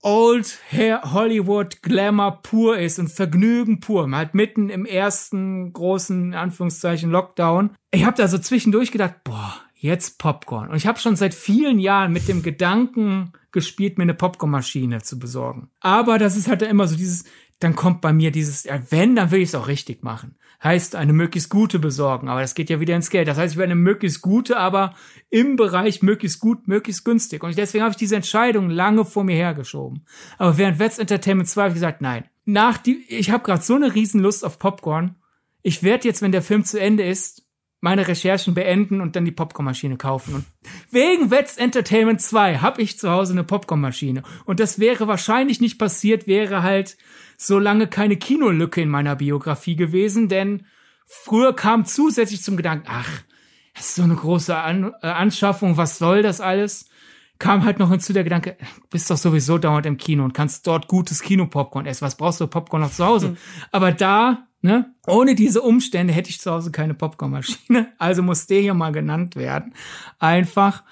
Old 0.00 0.60
Hollywood 0.72 1.82
Glamour 1.82 2.42
pur 2.42 2.78
ist 2.78 3.00
und 3.00 3.08
Vergnügen 3.08 3.80
pur, 3.80 4.08
halt 4.12 4.34
mitten 4.34 4.70
im 4.70 4.86
ersten 4.86 5.72
großen 5.72 6.34
Anführungszeichen 6.34 7.10
Lockdown. 7.10 7.70
Ich 7.90 8.04
habe 8.04 8.16
da 8.16 8.28
so 8.28 8.38
zwischendurch 8.38 8.92
gedacht, 8.92 9.24
boah, 9.24 9.54
jetzt 9.74 10.18
Popcorn. 10.18 10.68
Und 10.68 10.76
ich 10.76 10.86
habe 10.86 11.00
schon 11.00 11.16
seit 11.16 11.34
vielen 11.34 11.80
Jahren 11.80 12.12
mit 12.12 12.28
dem 12.28 12.42
Gedanken 12.42 13.32
gespielt, 13.50 13.98
mir 13.98 14.02
eine 14.02 14.14
Popcornmaschine 14.14 15.02
zu 15.02 15.18
besorgen. 15.18 15.70
Aber 15.80 16.18
das 16.18 16.36
ist 16.36 16.48
halt 16.48 16.62
immer 16.62 16.86
so 16.86 16.96
dieses, 16.96 17.24
dann 17.60 17.74
kommt 17.74 18.00
bei 18.00 18.12
mir 18.12 18.30
dieses, 18.30 18.64
ja, 18.64 18.80
wenn, 18.90 19.16
dann 19.16 19.30
will 19.30 19.40
ich 19.40 19.48
es 19.48 19.54
auch 19.54 19.68
richtig 19.68 20.02
machen 20.02 20.38
heißt 20.62 20.96
eine 20.96 21.12
möglichst 21.12 21.50
gute 21.50 21.78
besorgen, 21.78 22.28
aber 22.28 22.40
das 22.40 22.54
geht 22.54 22.70
ja 22.70 22.80
wieder 22.80 22.96
ins 22.96 23.10
Geld. 23.10 23.28
Das 23.28 23.38
heißt, 23.38 23.54
ich 23.54 23.58
will 23.58 23.64
eine 23.64 23.74
möglichst 23.74 24.22
gute, 24.22 24.56
aber 24.56 24.94
im 25.30 25.56
Bereich 25.56 26.02
möglichst 26.02 26.40
gut, 26.40 26.66
möglichst 26.66 27.04
günstig. 27.04 27.44
Und 27.44 27.56
deswegen 27.56 27.84
habe 27.84 27.92
ich 27.92 27.96
diese 27.96 28.16
Entscheidung 28.16 28.68
lange 28.68 29.04
vor 29.04 29.24
mir 29.24 29.36
hergeschoben. 29.36 30.04
Aber 30.36 30.58
während 30.58 30.78
Wets 30.78 30.98
Entertainment 30.98 31.48
2 31.48 31.62
habe 31.62 31.70
ich 31.70 31.74
gesagt, 31.74 32.00
nein. 32.00 32.24
Nach 32.44 32.78
die, 32.78 33.04
ich 33.08 33.30
habe 33.30 33.44
gerade 33.44 33.62
so 33.62 33.74
eine 33.74 33.94
Riesenlust 33.94 34.44
auf 34.44 34.58
Popcorn. 34.58 35.16
Ich 35.62 35.82
werde 35.82 36.08
jetzt, 36.08 36.22
wenn 36.22 36.32
der 36.32 36.42
Film 36.42 36.64
zu 36.64 36.80
Ende 36.80 37.04
ist, 37.04 37.44
meine 37.80 38.08
Recherchen 38.08 38.54
beenden 38.54 39.00
und 39.00 39.14
dann 39.14 39.24
die 39.24 39.30
Popcornmaschine 39.30 39.96
kaufen. 39.96 40.34
Und 40.34 40.44
wegen 40.90 41.30
Wets 41.30 41.58
Entertainment 41.58 42.20
2 42.20 42.56
habe 42.58 42.82
ich 42.82 42.98
zu 42.98 43.10
Hause 43.10 43.34
eine 43.34 43.44
Popcornmaschine. 43.44 44.24
Und 44.46 44.58
das 44.58 44.80
wäre 44.80 45.06
wahrscheinlich 45.06 45.60
nicht 45.60 45.78
passiert, 45.78 46.26
wäre 46.26 46.64
halt 46.64 46.96
so 47.38 47.58
lange 47.58 47.86
keine 47.86 48.16
Kinolücke 48.16 48.82
in 48.82 48.88
meiner 48.90 49.16
Biografie 49.16 49.76
gewesen, 49.76 50.28
denn 50.28 50.66
früher 51.06 51.54
kam 51.54 51.86
zusätzlich 51.86 52.42
zum 52.42 52.56
Gedanken, 52.56 52.86
ach, 52.90 53.22
das 53.74 53.90
ist 53.90 53.94
so 53.94 54.02
eine 54.02 54.16
große 54.16 54.56
An 54.56 54.92
äh, 55.02 55.06
Anschaffung, 55.06 55.76
was 55.76 55.98
soll 55.98 56.22
das 56.22 56.40
alles? 56.40 56.90
Kam 57.38 57.64
halt 57.64 57.78
noch 57.78 57.90
hinzu 57.90 58.12
der 58.12 58.24
Gedanke, 58.24 58.56
bist 58.90 59.08
doch 59.08 59.16
sowieso 59.16 59.56
dauernd 59.56 59.86
im 59.86 59.96
Kino 59.96 60.24
und 60.24 60.34
kannst 60.34 60.66
dort 60.66 60.88
gutes 60.88 61.22
Kinopopcorn 61.22 61.86
essen. 61.86 62.04
Was 62.04 62.16
brauchst 62.16 62.40
du 62.40 62.48
Popcorn 62.48 62.82
noch 62.82 62.90
zu 62.90 63.06
Hause? 63.06 63.28
Mhm. 63.28 63.36
Aber 63.70 63.92
da, 63.92 64.48
ne, 64.60 64.92
ohne 65.06 65.36
diese 65.36 65.62
Umstände 65.62 66.12
hätte 66.12 66.30
ich 66.30 66.40
zu 66.40 66.50
Hause 66.50 66.72
keine 66.72 66.94
Popcornmaschine. 66.94 67.92
Also 67.98 68.24
muss 68.24 68.48
der 68.48 68.60
hier 68.60 68.74
mal 68.74 68.90
genannt 68.90 69.36
werden. 69.36 69.74
Einfach. 70.18 70.82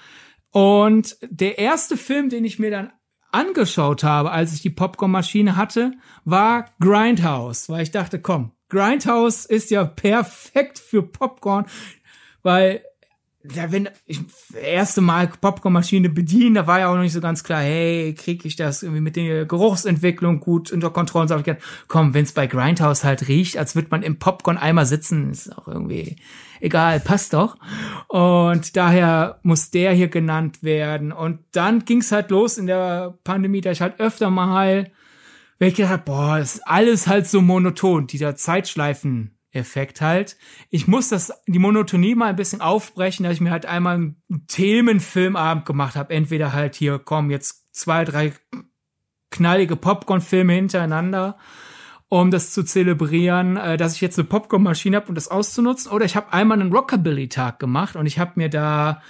Und 0.51 1.17
der 1.21 1.57
erste 1.57 1.97
Film, 1.97 2.29
den 2.29 2.45
ich 2.45 2.57
mir 2.57 2.71
dann 2.71 2.91
angeschaut 3.31 4.03
habe, 4.03 4.31
als 4.31 4.53
ich 4.53 4.61
die 4.61 4.69
Popcornmaschine 4.69 5.55
hatte, 5.55 5.91
war 6.25 6.65
Grindhouse, 6.79 7.69
weil 7.69 7.83
ich 7.83 7.91
dachte, 7.91 8.21
komm, 8.21 8.51
Grindhouse 8.69 9.45
ist 9.45 9.71
ja 9.71 9.85
perfekt 9.85 10.79
für 10.79 11.03
Popcorn, 11.03 11.65
weil 12.43 12.83
ja, 13.53 13.71
wenn 13.71 13.89
ich 14.05 14.19
erste 14.61 15.01
Mal 15.01 15.27
Popcornmaschine 15.27 16.09
bedienen, 16.09 16.55
da 16.55 16.67
war 16.67 16.79
ja 16.79 16.89
auch 16.89 16.95
noch 16.95 17.01
nicht 17.01 17.13
so 17.13 17.21
ganz 17.21 17.43
klar, 17.43 17.61
hey, 17.61 18.13
kriege 18.13 18.47
ich 18.47 18.55
das 18.55 18.83
irgendwie 18.83 19.01
mit 19.01 19.15
der 19.15 19.45
Geruchsentwicklung 19.45 20.39
gut 20.39 20.71
unter 20.71 20.89
Kontrolle? 20.89 21.23
Und 21.23 21.27
so 21.27 21.33
habe 21.33 21.41
ich 21.41 21.45
gedacht, 21.45 21.63
komm, 21.87 22.13
wenn 22.13 22.23
es 22.23 22.31
bei 22.31 22.47
Grindhouse 22.47 23.03
halt 23.03 23.27
riecht, 23.27 23.57
als 23.57 23.75
würde 23.75 23.89
man 23.91 24.03
im 24.03 24.19
Popcorn-Eimer 24.19 24.85
sitzen, 24.85 25.31
ist 25.31 25.55
auch 25.57 25.67
irgendwie 25.67 26.17
egal, 26.59 26.99
passt 26.99 27.33
doch. 27.33 27.57
Und 28.07 28.75
daher 28.75 29.39
muss 29.43 29.71
der 29.71 29.93
hier 29.93 30.07
genannt 30.07 30.63
werden. 30.63 31.11
Und 31.11 31.39
dann 31.51 31.85
ging's 31.85 32.11
halt 32.11 32.31
los 32.31 32.57
in 32.57 32.67
der 32.67 33.17
Pandemie, 33.23 33.61
da 33.61 33.71
ich 33.71 33.81
halt 33.81 33.99
öfter 33.99 34.29
mal, 34.29 34.91
wenn 35.59 35.69
ich 35.69 35.75
gedacht 35.75 36.05
boah, 36.05 36.39
ist 36.39 36.67
alles 36.67 37.07
halt 37.07 37.27
so 37.27 37.41
monoton, 37.41 38.07
dieser 38.07 38.35
Zeitschleifen. 38.35 39.36
Effekt 39.57 40.01
halt. 40.01 40.37
Ich 40.69 40.87
muss 40.87 41.09
das, 41.09 41.33
die 41.47 41.59
Monotonie 41.59 42.15
mal 42.15 42.27
ein 42.27 42.35
bisschen 42.35 42.61
aufbrechen, 42.61 43.23
dass 43.23 43.33
ich 43.33 43.41
mir 43.41 43.51
halt 43.51 43.65
einmal 43.65 43.95
einen 43.95 44.45
Themenfilmabend 44.47 45.65
gemacht 45.65 45.95
habe. 45.95 46.13
Entweder 46.13 46.53
halt 46.53 46.75
hier, 46.75 46.99
komm, 46.99 47.29
jetzt 47.31 47.75
zwei, 47.75 48.05
drei 48.05 48.33
knallige 49.31 49.75
Popcorn-Filme 49.75 50.53
hintereinander 50.53 51.37
um 52.09 52.31
das 52.31 52.51
zu 52.51 52.63
zelebrieren, 52.63 53.57
äh, 53.57 53.77
dass 53.77 53.95
ich 53.95 54.01
jetzt 54.01 54.17
eine 54.17 54.27
Popcornmaschine 54.27 54.97
habe, 54.97 55.09
um 55.09 55.15
das 55.15 55.27
auszunutzen. 55.27 55.91
Oder 55.91 56.05
ich 56.05 56.15
habe 56.15 56.31
einmal 56.31 56.59
einen 56.59 56.71
Rockabilly-Tag 56.73 57.59
gemacht 57.59 57.95
und 57.95 58.05
ich 58.05 58.19
habe 58.19 58.33
mir 58.35 58.49
da 58.49 59.01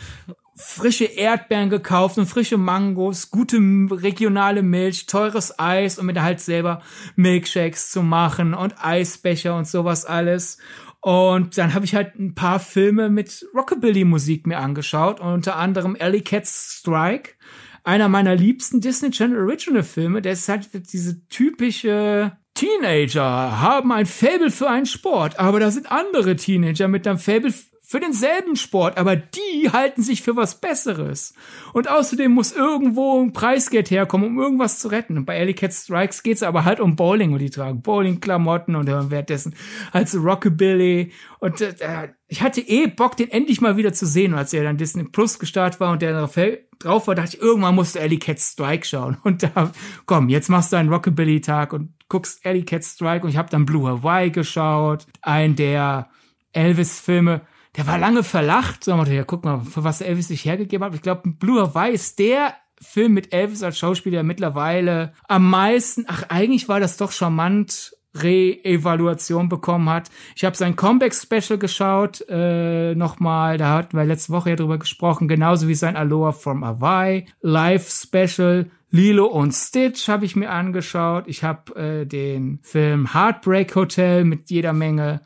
frische 0.58 1.06
Erdbeeren 1.06 1.70
gekauft 1.70 2.18
und 2.18 2.26
frische 2.26 2.58
Mangos, 2.58 3.30
gute 3.30 3.58
regionale 3.58 4.64
Milch, 4.64 5.06
teures 5.06 5.58
Eis, 5.60 6.00
um 6.00 6.08
mir 6.08 6.14
da 6.14 6.24
halt 6.24 6.40
selber 6.40 6.82
Milkshakes 7.16 7.92
zu 7.92 8.02
machen 8.02 8.54
und 8.54 8.74
Eisbecher 8.84 9.56
und 9.56 9.68
sowas 9.68 10.06
alles. 10.06 10.58
Und 11.00 11.58
dann 11.58 11.74
habe 11.74 11.86
ich 11.86 11.94
halt 11.94 12.20
ein 12.20 12.34
paar 12.34 12.60
Filme 12.60 13.10
mit 13.10 13.46
Rockabilly-Musik 13.56 14.48
mir 14.48 14.58
angeschaut, 14.58 15.20
unter 15.20 15.56
anderem 15.56 15.96
Ellie 15.96 16.22
Cat's 16.22 16.80
Strike 16.80 17.36
einer 17.84 18.10
meiner 18.10 18.36
liebsten 18.36 18.82
Disney 18.82 19.12
Channel 19.12 19.40
Original 19.40 19.84
Filme. 19.84 20.22
Der 20.22 20.34
ist 20.34 20.50
halt 20.50 20.70
diese 20.92 21.26
typische 21.30 22.34
Teenager 22.54 23.62
haben 23.62 23.92
ein 23.92 24.08
Fable 24.08 24.50
für 24.50 24.68
einen 24.68 24.88
Sport, 24.88 25.40
aber 25.40 25.60
da 25.60 25.70
sind 25.70 25.92
andere 25.92 26.36
Teenager 26.36 26.88
mit 26.88 27.08
einem 27.08 27.20
Fable 27.20 27.54
für 27.90 28.02
denselben 28.02 28.58
Sport, 28.58 28.98
aber 28.98 29.16
die 29.16 29.70
halten 29.72 30.04
sich 30.04 30.22
für 30.22 30.36
was 30.36 30.60
Besseres. 30.60 31.34
Und 31.72 31.90
außerdem 31.90 32.30
muss 32.30 32.52
irgendwo 32.52 33.24
ein 33.24 33.32
Preisgeld 33.32 33.90
herkommen, 33.90 34.28
um 34.28 34.40
irgendwas 34.40 34.80
zu 34.80 34.90
retten. 34.90 35.18
Und 35.18 35.24
bei 35.24 35.40
Alley 35.40 35.54
Cat 35.54 35.72
Strikes 35.74 36.22
geht's 36.22 36.44
aber 36.44 36.66
halt 36.66 36.82
um 36.82 36.98
Bowling 36.98 37.32
und 37.32 37.40
die 37.40 37.50
tragen 37.50 37.82
Bowling-Klamotten 37.82 38.76
und 38.76 38.90
äh, 38.90 39.10
währenddessen 39.10 39.56
halt 39.94 40.10
so 40.10 40.20
Rockabilly. 40.20 41.14
Und 41.40 41.62
äh, 41.62 42.10
ich 42.28 42.42
hatte 42.42 42.60
eh 42.60 42.88
Bock, 42.88 43.16
den 43.16 43.30
endlich 43.30 43.62
mal 43.62 43.78
wieder 43.78 43.94
zu 43.94 44.06
sehen, 44.06 44.34
als 44.34 44.52
er 44.52 44.64
dann 44.64 44.76
Disney 44.76 45.06
Plus 45.06 45.40
gestartet 45.40 45.80
war 45.80 45.94
und 45.94 46.02
der 46.02 46.12
drauf, 46.12 46.38
drauf 46.80 47.08
war, 47.08 47.16
dachte 47.16 47.38
ich, 47.38 47.42
irgendwann 47.42 47.76
musst 47.76 47.96
du 47.96 48.02
Alley 48.02 48.20
Cat 48.20 48.42
Strike 48.42 48.86
schauen. 48.86 49.16
Und 49.24 49.44
da, 49.44 49.72
komm, 50.06 50.28
jetzt 50.28 50.50
machst 50.50 50.74
du 50.74 50.76
einen 50.76 50.92
Rockabilly-Tag 50.92 51.72
und 51.72 51.94
guckst 52.10 52.46
Alley 52.46 52.64
Cat 52.64 52.84
Strike 52.84 53.24
und 53.24 53.30
ich 53.30 53.38
habe 53.38 53.50
dann 53.50 53.66
Blue 53.66 53.88
Hawaii 53.88 54.30
geschaut, 54.30 55.06
ein 55.22 55.56
der 55.56 56.10
Elvis-Filme 56.52 57.42
der 57.78 57.88
war 57.88 57.98
lange 57.98 58.24
verlacht. 58.24 58.84
So, 58.84 58.92
ja, 58.92 59.24
guck 59.24 59.46
mal, 59.46 59.62
für 59.62 59.84
was 59.84 60.02
Elvis 60.02 60.28
sich 60.28 60.46
hergegeben 60.46 60.84
hat. 60.84 60.96
Ich 60.96 61.02
glaube, 61.02 61.30
Blue 61.30 61.62
Hawaii 61.62 61.94
ist 61.94 62.20
der 62.20 62.56
Film 62.82 63.14
mit 63.14 63.34
Elvis 63.34 63.64
als 63.64 63.78
Schauspieler 63.78 64.24
mittlerweile 64.24 65.14
am 65.28 65.50
meisten, 65.50 66.06
ach, 66.08 66.24
eigentlich 66.30 66.68
war 66.68 66.80
das 66.80 66.98
doch 66.98 67.12
charmant, 67.12 67.94
Re-Evaluation 68.16 69.50
bekommen 69.50 69.90
hat. 69.90 70.10
Ich 70.36 70.44
habe 70.44 70.56
sein 70.56 70.76
Comeback-Special 70.76 71.60
geschaut, 71.60 72.26
äh, 72.30 72.96
nochmal, 72.96 73.58
da 73.58 73.76
hatten 73.76 73.98
wir 73.98 74.06
letzte 74.06 74.34
Woche 74.34 74.52
ja 74.52 74.56
drüber 74.56 74.80
gesprochen, 74.80 75.28
genauso 75.28 75.68
wie 75.68 75.76
sein 75.76 75.96
Aloha 75.96 76.32
from 76.32 76.66
Hawaii, 76.66 77.26
Live-Special, 77.42 78.72
Lilo 78.90 79.26
und 79.26 79.52
Stitch 79.52 80.08
habe 80.08 80.26
ich 80.26 80.36
mir 80.36 80.50
angeschaut. 80.50 81.26
Ich 81.28 81.44
habe 81.44 81.76
äh, 81.76 82.06
den 82.06 82.60
Film 82.64 83.14
Heartbreak 83.14 83.76
Hotel 83.76 84.24
mit 84.24 84.50
jeder 84.50 84.74
Menge 84.74 85.22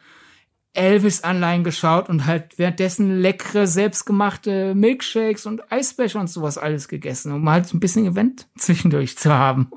Elvis-Anleihen 0.74 1.64
geschaut 1.64 2.08
und 2.08 2.26
halt 2.26 2.58
währenddessen 2.58 3.20
leckere, 3.20 3.68
selbstgemachte 3.68 4.74
Milkshakes 4.74 5.46
und 5.46 5.72
Eisbecher 5.72 6.20
und 6.20 6.30
sowas 6.30 6.58
alles 6.58 6.88
gegessen, 6.88 7.34
um 7.34 7.50
halt 7.50 7.74
ein 7.74 7.80
bisschen 7.80 8.06
Event 8.06 8.48
zwischendurch 8.58 9.18
zu 9.18 9.34
haben. 9.34 9.70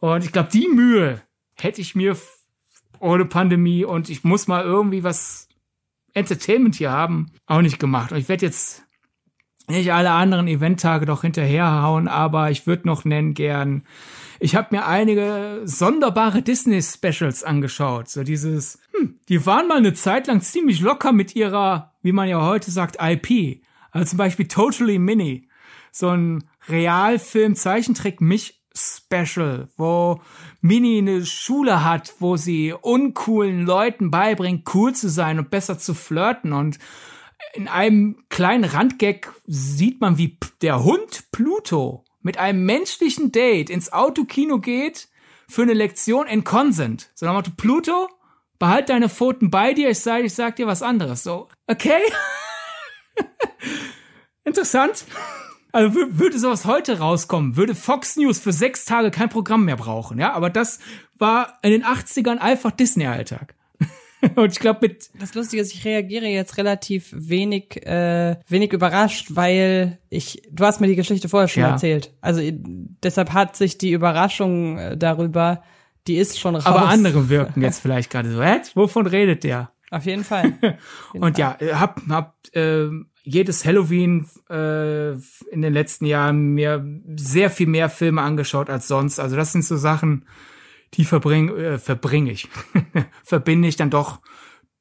Und 0.00 0.24
ich 0.24 0.32
glaube, 0.32 0.50
die 0.52 0.68
Mühe 0.68 1.22
hätte 1.54 1.80
ich 1.80 1.94
mir 1.94 2.16
ohne 3.00 3.24
Pandemie 3.24 3.84
und 3.84 4.10
ich 4.10 4.24
muss 4.24 4.46
mal 4.46 4.64
irgendwie 4.64 5.02
was 5.02 5.48
Entertainment 6.12 6.76
hier 6.76 6.90
haben, 6.90 7.32
auch 7.46 7.60
nicht 7.60 7.78
gemacht. 7.78 8.12
Und 8.12 8.18
ich 8.18 8.28
werde 8.28 8.46
jetzt 8.46 8.83
nicht 9.68 9.92
alle 9.92 10.10
anderen 10.10 10.48
Eventtage 10.48 11.06
doch 11.06 11.22
hinterherhauen, 11.22 12.08
aber 12.08 12.50
ich 12.50 12.66
würde 12.66 12.86
noch 12.86 13.04
nennen 13.04 13.34
gern 13.34 13.82
ich 14.44 14.54
habe 14.56 14.76
mir 14.76 14.86
einige 14.86 15.62
sonderbare 15.64 16.42
Disney-Specials 16.42 17.44
angeschaut. 17.44 18.10
So 18.10 18.24
dieses, 18.24 18.78
hm, 18.94 19.18
die 19.30 19.46
waren 19.46 19.68
mal 19.68 19.78
eine 19.78 19.94
Zeit 19.94 20.26
lang 20.26 20.42
ziemlich 20.42 20.80
locker 20.80 21.12
mit 21.12 21.34
ihrer, 21.34 21.94
wie 22.02 22.12
man 22.12 22.28
ja 22.28 22.44
heute 22.44 22.70
sagt, 22.70 22.98
IP. 23.00 23.62
Also 23.90 24.10
zum 24.10 24.18
Beispiel 24.18 24.46
Totally 24.46 24.98
Mini. 24.98 25.48
So 25.92 26.10
ein 26.10 26.44
Realfilm-Zeichentrick-Mich-Special, 26.68 29.68
wo 29.78 30.20
Mini 30.60 30.98
eine 30.98 31.24
Schule 31.24 31.82
hat, 31.82 32.12
wo 32.18 32.36
sie 32.36 32.74
uncoolen 32.74 33.64
Leuten 33.64 34.10
beibringt, 34.10 34.68
cool 34.74 34.94
zu 34.94 35.08
sein 35.08 35.38
und 35.38 35.50
besser 35.50 35.78
zu 35.78 35.94
flirten 35.94 36.52
und 36.52 36.78
in 37.54 37.68
einem 37.68 38.24
kleinen 38.28 38.64
Randgag 38.64 39.32
sieht 39.46 40.00
man, 40.00 40.18
wie 40.18 40.38
der 40.62 40.82
Hund 40.84 41.30
Pluto 41.30 42.04
mit 42.22 42.38
einem 42.38 42.64
menschlichen 42.64 43.32
Date 43.32 43.70
ins 43.70 43.92
Autokino 43.92 44.58
geht 44.58 45.08
für 45.48 45.62
eine 45.62 45.74
Lektion 45.74 46.26
in 46.26 46.42
Consent. 46.42 47.10
So 47.14 47.26
nach 47.26 47.34
Motto, 47.34 47.50
Pluto, 47.56 48.08
behalt 48.58 48.88
deine 48.88 49.08
Pfoten 49.08 49.50
bei 49.50 49.74
dir, 49.74 49.90
ich 49.90 50.00
sag, 50.00 50.24
ich 50.24 50.34
sag 50.34 50.56
dir 50.56 50.66
was 50.66 50.82
anderes. 50.82 51.22
So, 51.22 51.48
okay. 51.66 52.00
Interessant. 54.44 55.04
Also 55.72 55.94
würde 55.94 56.38
sowas 56.38 56.66
heute 56.66 56.98
rauskommen, 56.98 57.56
würde 57.56 57.74
Fox 57.74 58.16
News 58.16 58.38
für 58.38 58.52
sechs 58.52 58.84
Tage 58.84 59.10
kein 59.10 59.28
Programm 59.28 59.64
mehr 59.64 59.76
brauchen, 59.76 60.18
ja. 60.18 60.32
Aber 60.32 60.48
das 60.48 60.78
war 61.18 61.58
in 61.62 61.72
den 61.72 61.84
80ern 61.84 62.38
einfach 62.38 62.70
Disney-Alltag. 62.70 63.54
Und 64.34 64.52
ich 64.52 64.58
glaube 64.58 64.80
mit. 64.82 65.10
Das 65.18 65.34
Lustige 65.34 65.62
ist, 65.62 65.72
ich 65.72 65.84
reagiere 65.84 66.26
jetzt 66.26 66.56
relativ 66.56 67.12
wenig, 67.12 67.86
äh, 67.86 68.36
wenig 68.48 68.72
überrascht, 68.72 69.28
weil 69.30 69.98
ich, 70.10 70.42
du 70.50 70.64
hast 70.64 70.80
mir 70.80 70.86
die 70.86 70.96
Geschichte 70.96 71.28
vorher 71.28 71.48
schon 71.48 71.62
ja. 71.62 71.70
erzählt. 71.70 72.12
Also 72.20 72.40
deshalb 72.42 73.32
hat 73.32 73.56
sich 73.56 73.78
die 73.78 73.92
Überraschung 73.92 74.78
äh, 74.78 74.96
darüber, 74.96 75.62
die 76.06 76.16
ist 76.16 76.38
schon 76.38 76.54
raus. 76.54 76.66
Aber 76.66 76.88
andere 76.88 77.28
wirken 77.28 77.62
jetzt 77.62 77.80
vielleicht 77.80 78.10
gerade 78.10 78.30
so, 78.30 78.42
hä? 78.42 78.60
Wovon 78.74 79.06
redet 79.06 79.44
der? 79.44 79.70
Auf 79.90 80.06
jeden 80.06 80.24
Fall. 80.24 80.54
jeden 81.12 81.24
Und 81.24 81.38
Fall. 81.38 81.56
ja, 81.60 81.80
hab, 81.80 82.00
hab 82.08 82.34
äh, 82.52 82.88
jedes 83.22 83.64
Halloween 83.64 84.26
äh, 84.50 85.12
in 85.12 85.62
den 85.62 85.72
letzten 85.72 86.04
Jahren 86.04 86.54
mir 86.54 86.84
sehr 87.16 87.50
viel 87.50 87.66
mehr 87.66 87.88
Filme 87.88 88.22
angeschaut 88.22 88.68
als 88.68 88.88
sonst. 88.88 89.18
Also 89.18 89.36
das 89.36 89.52
sind 89.52 89.64
so 89.64 89.76
Sachen, 89.76 90.26
die 90.96 91.04
verbringe 91.04 91.52
äh, 91.52 91.78
verbringe 91.78 92.32
ich, 92.32 92.48
verbinde 93.22 93.68
ich 93.68 93.76
dann 93.76 93.90
doch 93.90 94.20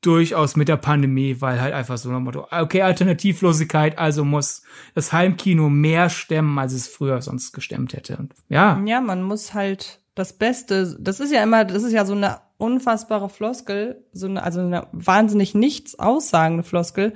durchaus 0.02 0.56
mit 0.56 0.68
der 0.68 0.78
Pandemie, 0.78 1.38
weil 1.40 1.62
halt 1.62 1.74
einfach 1.74 1.98
so 1.98 2.10
ein 2.10 2.24
Motto, 2.24 2.48
okay, 2.52 2.82
Alternativlosigkeit, 2.82 3.98
also 3.98 4.26
muss 4.26 4.64
das 4.96 5.14
Heimkino 5.14 5.70
mehr 5.70 6.10
stemmen, 6.10 6.60
als 6.60 6.74
es 6.74 6.88
früher 6.88 7.22
sonst 7.22 7.54
gestemmt 7.54 7.94
hätte. 7.94 8.18
Und 8.18 8.34
ja. 8.50 8.82
Ja, 8.86 9.02
man 9.02 9.24
muss 9.24 9.54
halt 9.54 10.02
das 10.16 10.34
Beste, 10.34 10.96
das 11.00 11.20
ist 11.20 11.32
ja 11.32 11.42
immer, 11.42 11.66
das 11.66 11.84
ist 11.84 11.94
ja 11.94 12.06
so 12.06 12.14
eine 12.14 12.40
unfassbare 12.58 13.30
Floskel, 13.30 14.06
so 14.12 14.28
eine, 14.28 14.44
also 14.44 14.60
eine 14.60 14.88
wahnsinnig 14.92 15.56
nichts 15.56 15.98
aussagende 15.98 16.64
Floskel. 16.64 17.14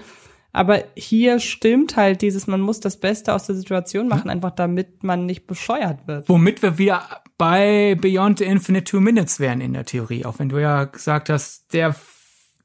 Aber 0.54 0.84
hier 0.96 1.40
stimmt 1.40 1.96
halt 1.98 2.22
dieses, 2.22 2.48
man 2.48 2.62
muss 2.62 2.80
das 2.80 3.00
Beste 3.00 3.34
aus 3.34 3.46
der 3.46 3.56
Situation 3.56 4.08
machen, 4.08 4.30
einfach 4.30 4.52
damit 4.52 5.04
man 5.04 5.26
nicht 5.26 5.46
bescheuert 5.46 6.08
wird. 6.08 6.28
Womit 6.30 6.62
wir 6.62 6.78
wieder 6.78 7.22
bei 7.38 7.96
Beyond 8.00 8.40
the 8.40 8.46
Infinite 8.46 8.86
Two 8.86 9.00
Minutes 9.00 9.40
wären 9.40 9.62
in 9.62 9.74
der 9.74 9.86
Theorie. 9.86 10.26
Auch 10.26 10.40
wenn 10.40 10.50
du 10.50 10.58
ja 10.58 10.86
gesagt 10.86 11.30
hast, 11.30 11.74
der 11.74 11.96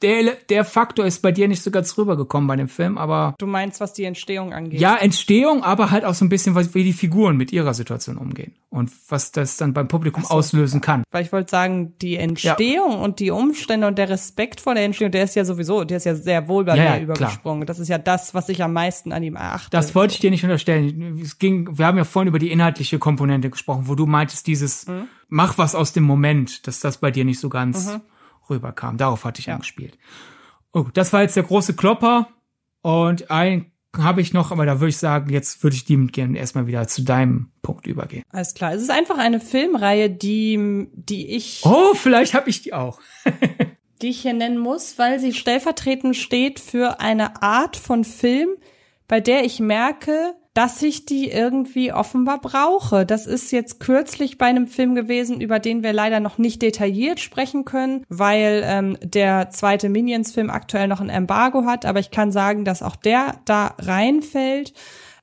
der, 0.03 0.35
der 0.49 0.65
Faktor 0.65 1.07
ist 1.07 1.23
bei 1.23 1.33
dir 1.33 1.49
nicht 1.49 1.63
so 1.63 1.71
ganz 1.71 1.97
rübergekommen 1.97 2.47
bei 2.49 2.57
dem 2.57 2.69
Film, 2.69 2.99
aber. 2.99 3.35
Du 3.39 3.47
meinst, 3.47 3.81
was 3.81 3.93
die 3.93 4.05
Entstehung 4.05 4.53
angeht? 4.53 4.81
Ja, 4.81 4.97
Entstehung, 4.97 5.63
aber 5.63 5.91
halt 5.91 6.05
auch 6.05 6.15
so 6.15 6.25
ein 6.25 6.29
bisschen, 6.29 6.55
wie 6.57 6.85
die 6.85 6.93
Figuren 6.93 7.37
mit 7.37 7.53
ihrer 7.53 7.73
Situation 7.75 8.19
umgehen 8.19 8.55
und 8.71 8.91
was 9.09 9.33
das 9.33 9.57
dann 9.57 9.73
beim 9.73 9.89
Publikum 9.89 10.25
so, 10.25 10.31
auslösen 10.31 10.81
kann. 10.81 11.05
Weil 11.11 11.25
ich 11.25 11.33
wollte 11.33 11.51
sagen, 11.51 11.95
die 12.01 12.17
Entstehung 12.17 12.93
ja. 12.93 12.99
und 12.99 13.21
die 13.21 13.31
Umstände 13.31 13.87
und 13.87 13.97
der 13.97 14.09
Respekt 14.09 14.61
vor 14.61 14.75
der 14.75 14.85
Entstehung, 14.85 15.13
der 15.13 15.25
ist 15.25 15.37
ja 15.37 15.45
sowieso, 15.45 15.85
der 15.85 15.99
ist 15.99 16.07
ja 16.07 16.15
sehr 16.15 16.49
wohl 16.49 16.65
bei 16.65 16.77
ja, 16.77 16.97
mir 16.97 17.03
übergesprungen. 17.03 17.61
Klar. 17.61 17.67
Das 17.67 17.79
ist 17.79 17.89
ja 17.89 17.99
das, 17.99 18.35
was 18.35 18.49
ich 18.49 18.63
am 18.63 18.73
meisten 18.73 19.13
an 19.13 19.23
ihm 19.23 19.37
erachte. 19.37 19.71
Das 19.71 19.95
wollte 19.95 20.15
ich 20.15 20.21
dir 20.21 20.31
nicht 20.31 20.43
unterstellen. 20.43 21.21
Es 21.23 21.39
ging, 21.39 21.79
wir 21.79 21.87
haben 21.87 21.99
ja 21.99 22.05
vorhin 22.05 22.29
über 22.29 22.39
die 22.39 22.51
inhaltliche 22.51 22.99
Komponente 22.99 23.51
gesprochen, 23.51 23.85
wo 23.87 23.95
du 23.95 24.07
meintest, 24.07 24.47
dieses, 24.47 24.87
mhm. 24.89 25.09
mach 25.29 25.59
was 25.59 25.75
aus 25.75 25.93
dem 25.93 26.05
Moment, 26.05 26.67
dass 26.67 26.81
das 26.81 26.99
bei 26.99 27.11
dir 27.11 27.25
nicht 27.25 27.41
so 27.41 27.49
ganz. 27.49 27.93
Mhm 27.93 28.01
rüberkam. 28.53 28.97
Darauf 28.97 29.25
hatte 29.25 29.41
ich 29.41 29.47
ja. 29.47 29.55
angespielt. 29.55 29.99
Oh, 30.73 30.87
das 30.95 31.13
war 31.13 31.23
jetzt 31.23 31.37
der 31.37 31.43
große 31.43 31.75
Klopper. 31.75 32.29
Und 32.83 33.31
ein 33.31 33.73
habe 33.97 34.21
ich 34.23 34.33
noch, 34.33 34.53
aber 34.53 34.65
da 34.65 34.81
würde 34.81 34.89
ich 34.89 34.97
sagen, 34.97 35.31
jetzt 35.31 35.63
würde 35.63 35.77
ich 35.77 35.85
die 35.85 36.07
gerne 36.07 36.39
erstmal 36.39 36.67
wieder 36.67 36.89
zu 36.89 37.03
deinem 37.03 37.51
Punkt 37.61 37.87
übergehen. 37.87 38.25
Alles 38.31 38.55
klar. 38.55 38.73
Es 38.73 38.83
ist 38.83 38.91
einfach 38.91 39.19
eine 39.19 39.39
Filmreihe, 39.39 40.09
die, 40.09 40.89
die 40.95 41.35
ich. 41.35 41.61
Oh, 41.65 41.95
vielleicht 41.95 42.35
habe 42.35 42.49
ich 42.49 42.63
die 42.63 42.73
auch. 42.73 43.01
die 44.03 44.09
ich 44.09 44.23
hier 44.23 44.33
nennen 44.33 44.59
muss, 44.59 44.99
weil 44.99 45.21
sie 45.21 45.33
stellvertretend 45.33 46.17
steht 46.17 46.59
für 46.59 47.01
eine 47.01 47.43
Art 47.43 47.77
von 47.77 48.05
Film, 48.05 48.49
bei 49.09 49.21
der 49.21 49.45
ich 49.45 49.61
merke, 49.61 50.35
dass 50.55 50.83
ich 50.83 51.07
die 51.07 51.31
irgendwie 51.31 51.93
offenbar 51.93 52.41
brauche. 52.41 53.07
Das 53.07 53.27
ist 53.27 53.53
jetzt 53.53 53.81
kürzlich 53.81 54.37
bei 54.37 54.47
einem 54.47 54.67
Film 54.67 54.95
gewesen, 54.95 55.41
über 55.41 55.59
den 55.59 55.83
wir 55.83 55.93
leider 55.93 56.21
noch 56.21 56.39
nicht 56.39 56.61
detailliert 56.61 57.21
sprechen 57.21 57.65
können, 57.65 58.05
weil 58.09 58.63
ähm, 58.65 58.99
der 59.03 59.51
zweite 59.51 59.89
Minions-Film 59.89 60.51
aktuell 60.51 60.89
noch 60.89 61.01
ein 61.01 61.09
Embargo 61.09 61.65
hat. 61.65 61.87
Aber 61.87 62.01
ich 62.01 62.11
kann 62.11 62.33
sagen, 62.33 62.65
dass 62.65 62.83
auch 62.83 62.97
der 62.97 63.41
da 63.45 63.75
reinfällt. 63.79 64.75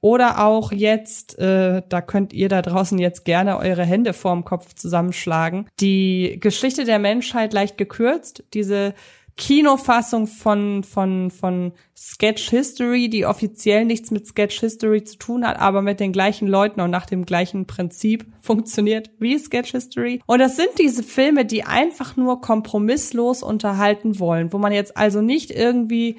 Oder 0.02 0.46
auch 0.46 0.72
jetzt, 0.72 1.38
äh, 1.40 1.82
da 1.88 2.02
könnt 2.02 2.32
ihr 2.32 2.48
da 2.48 2.62
draußen 2.62 2.98
jetzt 3.00 3.26
gerne 3.26 3.58
eure 3.58 3.84
Hände 3.84 4.14
vorm 4.14 4.46
Kopf 4.46 4.74
zusammenschlagen, 4.74 5.68
die 5.82 6.38
Geschichte 6.40 6.86
der 6.86 7.00
Menschheit 7.00 7.52
leicht 7.52 7.78
gekürzt, 7.78 8.46
diese 8.54 8.94
Kinofassung 9.40 10.28
von, 10.28 10.84
von, 10.84 11.32
von 11.32 11.72
Sketch 11.96 12.50
History, 12.50 13.10
die 13.10 13.26
offiziell 13.26 13.86
nichts 13.86 14.12
mit 14.12 14.28
Sketch 14.28 14.60
History 14.60 15.06
zu 15.06 15.18
tun 15.18 15.48
hat, 15.48 15.58
aber 15.60 15.82
mit 15.82 16.02
den 16.02 16.12
gleichen 16.12 16.46
Leuten 16.46 16.82
und 16.82 16.92
nach 16.92 17.06
dem 17.06 17.26
gleichen 17.26 17.66
Prinzip 17.66 18.26
funktioniert 18.42 19.10
wie 19.18 19.40
Sketch 19.40 19.72
History. 19.72 20.22
Und 20.26 20.40
das 20.40 20.58
sind 20.58 20.72
diese 20.78 21.04
Filme, 21.04 21.46
die 21.46 21.64
einfach 21.64 22.18
nur 22.18 22.42
kompromisslos 22.42 23.42
unterhalten 23.42 24.20
wollen, 24.20 24.52
wo 24.52 24.58
man 24.58 24.74
jetzt 24.74 24.98
also 24.98 25.22
nicht 25.22 25.52
irgendwie 25.52 26.18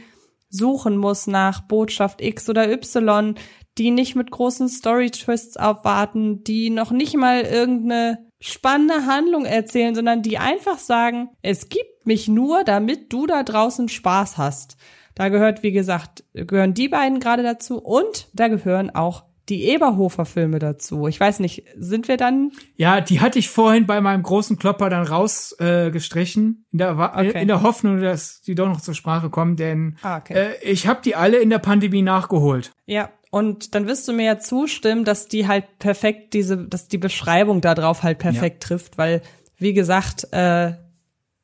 suchen 0.48 0.96
muss 0.96 1.26
nach 1.26 1.60
Botschaft 1.60 2.22
X 2.22 2.48
oder 2.48 2.72
Y, 2.72 3.34
die 3.76 3.90
nicht 3.90 4.16
mit 4.16 4.30
großen 4.30 4.70
Story-Twists 4.70 5.58
aufwarten, 5.58 6.42
die 6.42 6.70
noch 6.70 6.90
nicht 6.90 7.16
mal 7.16 7.42
irgendeine 7.42 8.29
spannende 8.40 9.06
Handlung 9.06 9.44
erzählen, 9.44 9.94
sondern 9.94 10.22
die 10.22 10.38
einfach 10.38 10.78
sagen, 10.78 11.28
es 11.42 11.68
gibt 11.68 12.06
mich 12.06 12.28
nur, 12.28 12.64
damit 12.64 13.12
du 13.12 13.26
da 13.26 13.42
draußen 13.42 13.88
Spaß 13.88 14.38
hast. 14.38 14.76
Da 15.14 15.28
gehört, 15.28 15.62
wie 15.62 15.72
gesagt, 15.72 16.24
gehören 16.32 16.74
die 16.74 16.88
beiden 16.88 17.20
gerade 17.20 17.42
dazu 17.42 17.78
und 17.78 18.28
da 18.32 18.48
gehören 18.48 18.90
auch 18.90 19.24
die 19.50 19.64
Eberhofer-Filme 19.64 20.60
dazu. 20.60 21.08
Ich 21.08 21.18
weiß 21.18 21.40
nicht, 21.40 21.64
sind 21.76 22.08
wir 22.08 22.16
dann? 22.16 22.52
Ja, 22.76 23.00
die 23.00 23.20
hatte 23.20 23.38
ich 23.38 23.50
vorhin 23.50 23.86
bei 23.86 24.00
meinem 24.00 24.22
großen 24.22 24.56
Klopper 24.56 24.88
dann 24.88 25.06
rausgestrichen, 25.06 26.64
äh, 26.68 26.72
in, 26.72 26.78
der, 26.78 26.96
okay. 26.98 27.42
in 27.42 27.48
der 27.48 27.62
Hoffnung, 27.62 28.00
dass 28.00 28.40
die 28.42 28.54
doch 28.54 28.68
noch 28.68 28.80
zur 28.80 28.94
Sprache 28.94 29.28
kommen, 29.28 29.56
denn 29.56 29.96
ah, 30.02 30.18
okay. 30.18 30.34
äh, 30.34 30.70
ich 30.70 30.86
habe 30.86 31.00
die 31.04 31.16
alle 31.16 31.38
in 31.38 31.50
der 31.50 31.58
Pandemie 31.58 32.02
nachgeholt. 32.02 32.72
Ja, 32.86 33.10
und 33.30 33.74
dann 33.74 33.86
wirst 33.86 34.08
du 34.08 34.12
mir 34.12 34.24
ja 34.24 34.38
zustimmen, 34.38 35.04
dass 35.04 35.28
die 35.28 35.46
halt 35.46 35.78
perfekt 35.78 36.34
diese, 36.34 36.58
dass 36.58 36.88
die 36.88 36.98
Beschreibung 36.98 37.60
da 37.60 37.74
drauf 37.74 38.02
halt 38.02 38.18
perfekt 38.18 38.64
ja. 38.64 38.68
trifft, 38.68 38.98
weil, 38.98 39.22
wie 39.56 39.72
gesagt, 39.72 40.32
äh, 40.32 40.72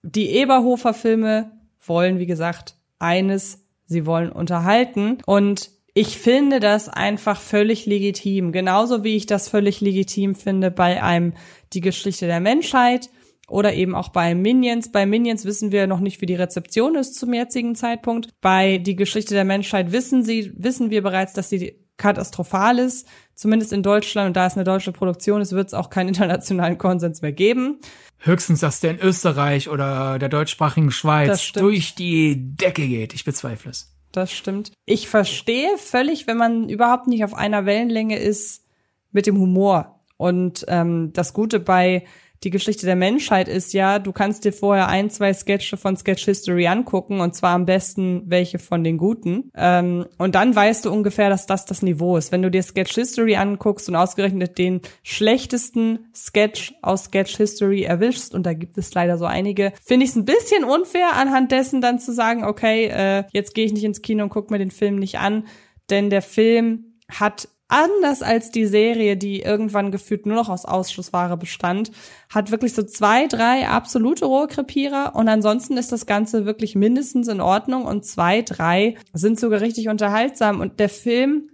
die 0.03 0.31
Eberhofer-Filme 0.31 1.51
wollen, 1.85 2.19
wie 2.19 2.27
gesagt, 2.27 2.75
eines, 2.99 3.61
sie 3.85 4.05
wollen 4.05 4.33
unterhalten. 4.33 5.19
Und 5.27 5.71
ich 5.95 6.19
finde 6.19 6.59
das 6.61 6.89
einfach 6.89 7.41
völlig 7.41 7.87
legitim. 7.87 8.51
Genauso 8.51 9.05
wie 9.05 9.17
ich 9.17 9.27
das 9.27 9.49
völlig 9.49 9.81
legitim 9.81 10.35
finde 10.35 10.71
bei 10.71 11.03
einem 11.03 11.35
Die 11.73 11.81
Geschichte 11.81 12.27
der 12.27 12.41
Menschheit 12.41 13.11
oder 13.49 13.75
eben 13.75 13.95
auch 13.95 14.09
bei 14.09 14.35
Minions. 14.35 14.91
Bei 14.91 15.07
Minions 15.07 15.45
wissen 15.45 15.73
wir 15.73 15.87
noch 15.87 16.01
nicht, 16.01 16.21
wie 16.21 16.27
die 16.27 16.35
Rezeption 16.35 16.97
ist 16.97 17.15
zum 17.15 17.33
jetzigen 17.33 17.75
Zeitpunkt. 17.75 18.31
Bei 18.41 18.79
Die 18.79 18.97
Geschichte 18.97 19.35
der 19.35 19.45
Menschheit 19.45 19.93
wissen 19.93 20.25
sie, 20.25 20.53
wissen 20.57 20.91
wir 20.91 21.03
bereits, 21.03 21.33
dass 21.33 21.49
sie 21.49 21.79
katastrophal 21.97 22.79
ist. 22.79 23.07
Zumindest 23.35 23.73
in 23.73 23.83
Deutschland. 23.83 24.29
Und 24.29 24.37
da 24.37 24.47
es 24.47 24.55
eine 24.55 24.65
deutsche 24.65 24.93
Produktion 24.93 25.41
ist, 25.41 25.53
wird 25.53 25.69
es 25.69 25.75
auch 25.75 25.91
keinen 25.91 26.09
internationalen 26.15 26.79
Konsens 26.79 27.23
mehr 27.23 27.33
geben. 27.33 27.79
Höchstens, 28.19 28.61
dass 28.61 28.81
der 28.81 28.93
in 28.93 29.01
Österreich 29.01 29.69
oder 29.69 30.19
der 30.19 30.29
deutschsprachigen 30.29 30.91
Schweiz 30.91 31.53
durch 31.53 31.95
die 31.95 32.57
Decke 32.57 32.87
geht. 32.87 33.15
Ich 33.15 33.25
bezweifle 33.25 33.71
es. 33.71 33.93
Das 34.13 34.33
stimmt. 34.33 34.73
Ich 34.87 35.09
verstehe 35.09 35.77
völlig, 35.77 36.27
wenn 36.27 36.39
man 36.39 36.69
überhaupt 36.69 37.07
nicht 37.07 37.23
auf 37.25 37.35
einer 37.35 37.67
Wellenlänge 37.67 38.19
ist 38.19 38.65
mit 39.13 39.27
dem 39.27 39.39
Humor. 39.39 40.01
Und 40.17 40.65
ähm, 40.69 41.13
das 41.13 41.35
Gute 41.35 41.61
bei 41.61 42.05
die 42.43 42.51
Geschichte 42.51 42.87
der 42.87 42.97
Menschheit 42.97 43.49
ist 43.49 43.73
ja, 43.73 43.99
du 43.99 44.13
kannst 44.13 44.45
dir 44.45 44.53
vorher 44.53 44.89
ein, 44.89 45.11
zwei 45.11 45.33
Sketche 45.33 45.77
von 45.77 45.97
Sketch 45.97 46.25
History 46.25 46.67
angucken 46.67 47.21
und 47.21 47.35
zwar 47.35 47.55
am 47.55 47.67
besten 47.67 48.23
welche 48.27 48.59
von 48.59 48.85
den 48.85 48.99
guten. 48.99 49.51
Ähm, 49.57 50.07
und 50.19 50.35
dann 50.35 50.55
weißt 50.55 50.85
du 50.85 50.93
ungefähr, 50.93 51.31
dass 51.31 51.47
das 51.47 51.65
das 51.65 51.83
Niveau 51.83 52.17
ist. 52.17 52.33
Wenn 52.33 52.43
du 52.43 52.51
dir 52.51 52.63
Sketch 52.63 52.95
History 52.95 53.37
anguckst 53.37 53.89
und 53.89 53.97
ausgerechnet 53.97 54.59
den 54.59 54.81
schlechtesten 55.03 56.11
Sketch 56.15 56.75
aus 56.83 57.05
Sketch 57.05 57.37
History 57.37 57.83
erwischst, 57.83 58.35
und 58.35 58.45
da 58.45 58.53
gibt 58.53 58.77
es 58.79 58.93
leider 58.95 59.19
so 59.19 59.25
einige, 59.25 59.73
finde 59.83 60.05
ich 60.05 60.11
es 60.11 60.17
ein 60.17 60.25
bisschen 60.25 60.65
unfair, 60.65 61.15
anhand 61.15 61.53
dessen 61.53 61.81
dann 61.81 61.99
zu 61.99 62.13
sagen, 62.13 62.45
okay, 62.45 62.87
äh, 62.87 63.25
jetzt 63.33 63.55
gehe 63.55 63.65
ich 63.65 63.73
nicht 63.73 63.85
ins 63.85 64.03
Kino 64.03 64.25
und 64.25 64.31
guck 64.31 64.51
mir 64.51 64.59
den 64.59 64.71
Film 64.71 64.97
nicht 64.97 65.19
an, 65.19 65.47
denn 65.91 66.11
der 66.11 66.23
Film 66.23 66.97
hat 67.09 67.49
anders 67.69 68.23
als 68.23 68.51
die 68.51 68.67
Serie, 68.67 69.17
die 69.17 69.41
irgendwann 69.41 69.91
gefühlt 69.91 70.27
nur 70.27 70.37
noch 70.37 70.49
aus 70.49 70.65
Ausschussware 70.65 71.37
bestand, 71.37 71.91
hat 72.31 72.51
wirklich 72.51 72.75
so 72.75 72.83
zwei, 72.83 73.27
drei 73.27 73.69
absolute 73.69 74.25
Rohrkrepierer 74.25 75.15
und 75.15 75.29
ansonsten 75.29 75.77
ist 75.77 75.93
das 75.93 76.07
Ganze 76.07 76.47
wirklich 76.47 76.75
mindestens 76.75 77.29
in 77.29 77.41
Ordnung 77.41 77.85
und 77.85 78.05
zwei, 78.05 78.43
drei 78.43 78.97
sind 79.13 79.41
sogar 79.41 79.61
richtig 79.61 79.89
unterhaltsam 79.89 80.61
und 80.61 80.79
der 80.81 80.89
Film 80.89 81.51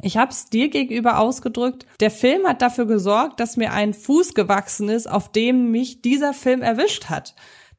ich 0.00 0.16
habe 0.16 0.30
es 0.30 0.46
dir 0.46 0.70
gegenüber 0.70 1.18
ausgedrückt. 1.18 1.84
Der 2.00 2.10
Film 2.10 2.46
hat 2.46 2.62
dafür 2.62 2.86
gesorgt, 2.86 3.40
dass 3.40 3.58
mir 3.58 3.72
ein 3.72 3.92
Fuß 3.92 4.32
gewachsen 4.32 4.88
ist, 4.88 5.06
auf 5.06 5.30
dem 5.30 5.70
mich 5.70 6.00
dieser 6.00 6.32
Film 6.32 6.62
erwischt 6.62 7.10
hat. 7.10 7.34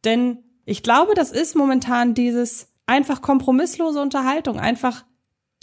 Denn 0.06 0.44
ich 0.64 0.84
glaube, 0.84 1.16
das 1.16 1.32
ist 1.32 1.56
momentan 1.56 2.14
dieses 2.14 2.68
einfach 2.86 3.22
kompromisslose 3.22 4.00
Unterhaltung, 4.00 4.60
einfach 4.60 5.06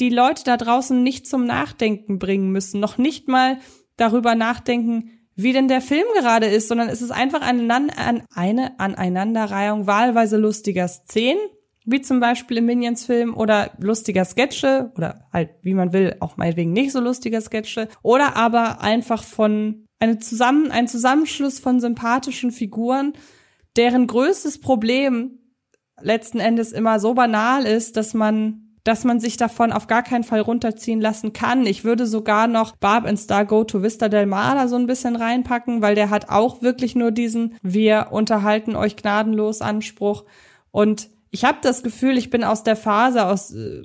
die 0.01 0.09
Leute 0.09 0.43
da 0.45 0.57
draußen 0.57 1.03
nicht 1.03 1.27
zum 1.27 1.45
Nachdenken 1.45 2.19
bringen 2.19 2.51
müssen, 2.51 2.81
noch 2.81 2.99
nicht 2.99 3.29
mal 3.29 3.59
darüber 3.97 4.35
nachdenken, 4.35 5.11
wie 5.37 5.53
denn 5.53 5.69
der 5.69 5.81
Film 5.81 6.07
gerade 6.19 6.47
ist, 6.47 6.69
sondern 6.69 6.89
es 6.89 7.03
ist 7.03 7.11
einfach 7.11 7.43
eine 7.43 8.79
Aneinanderreihung 8.79 9.87
wahlweise 9.87 10.37
lustiger 10.37 10.89
Szenen, 10.89 11.41
wie 11.85 12.01
zum 12.01 12.21
Beispiel 12.21 12.59
im 12.59 12.67
Minions-Film 12.67 13.35
oder 13.35 13.73
lustiger 13.79 14.25
Sketche 14.25 14.93
oder 14.97 15.27
halt, 15.33 15.51
wie 15.63 15.75
man 15.75 15.93
will, 15.93 16.17
auch 16.21 16.37
meinetwegen 16.37 16.73
nicht 16.73 16.93
so 16.93 17.01
lustiger 17.01 17.41
Sketche 17.41 17.89
oder 18.03 18.37
aber 18.37 18.83
einfach 18.83 19.23
von 19.23 19.87
eine 19.99 20.19
zusammen, 20.19 20.71
ein 20.71 20.89
Zusammenschluss 20.89 21.59
von 21.59 21.81
sympathischen 21.81 22.53
Figuren, 22.53 23.13
deren 23.77 24.07
größtes 24.07 24.61
Problem 24.61 25.39
letzten 26.01 26.41
Endes 26.41 26.73
immer 26.73 27.01
so 27.01 27.15
banal 27.15 27.67
ist, 27.67 27.97
dass 27.97 28.15
man 28.15 28.70
dass 28.85 29.05
man 29.05 29.21
sich 29.21 29.37
davon 29.37 29.73
auf 29.73 29.87
gar 29.87 30.03
keinen 30.03 30.25
Fall 30.25 30.41
runterziehen 30.41 31.01
lassen 31.01 31.33
kann. 31.33 31.67
Ich 31.67 31.85
würde 31.85 32.07
sogar 32.07 32.47
noch 32.47 32.77
Barb 32.77 33.07
and 33.07 33.19
Star 33.19 33.45
Go 33.45 33.65
to 33.65 33.83
Vista 33.83 34.09
del 34.09 34.27
Mar 34.27 34.55
da 34.55 34.69
so 34.69 34.77
ein 34.77 34.87
bisschen 34.87 35.17
reinpacken, 35.17 35.83
weil 35.83 35.95
der 35.95 36.11
hat 36.11 36.29
auch 36.31 36.63
wirklich 36.63 36.95
nur 36.95 37.11
diesen 37.11 37.57
Wir 37.63 38.09
unterhalten 38.11 38.77
euch 38.77 38.97
gnadenlos 38.97 39.61
Anspruch. 39.61 40.25
Und 40.71 41.11
ich 41.31 41.45
habe 41.45 41.59
das 41.63 41.83
Gefühl, 41.83 42.17
ich 42.17 42.31
bin 42.31 42.45
aus 42.45 42.63
der 42.63 42.77
Phase, 42.77 43.27
aus 43.27 43.53
äh, 43.53 43.83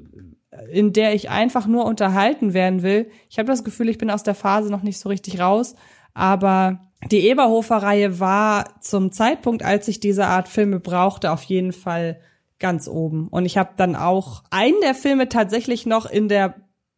in 0.71 0.93
der 0.93 1.13
ich 1.13 1.29
einfach 1.29 1.67
nur 1.67 1.85
unterhalten 1.85 2.53
werden 2.53 2.81
will. 2.81 3.09
Ich 3.29 3.37
habe 3.37 3.47
das 3.47 3.63
Gefühl, 3.63 3.89
ich 3.89 3.97
bin 3.97 4.09
aus 4.09 4.23
der 4.23 4.35
Phase 4.35 4.71
noch 4.71 4.83
nicht 4.83 4.99
so 4.99 5.09
richtig 5.09 5.39
raus. 5.39 5.75
Aber 6.13 6.79
die 7.11 7.27
Eberhofer-Reihe 7.27 8.19
war 8.19 8.81
zum 8.81 9.11
Zeitpunkt, 9.11 9.63
als 9.63 9.87
ich 9.87 9.99
diese 9.99 10.25
Art 10.27 10.47
Filme 10.47 10.79
brauchte, 10.79 11.31
auf 11.31 11.43
jeden 11.43 11.73
Fall 11.73 12.19
ganz 12.59 12.87
oben. 12.87 13.27
Und 13.27 13.45
ich 13.45 13.57
habe 13.57 13.71
dann 13.77 13.95
auch 13.95 14.43
einen 14.49 14.79
der 14.81 14.95
Filme 14.95 15.29
tatsächlich 15.29 15.85
noch 15.85 16.05
in 16.05 16.29
der 16.29 16.55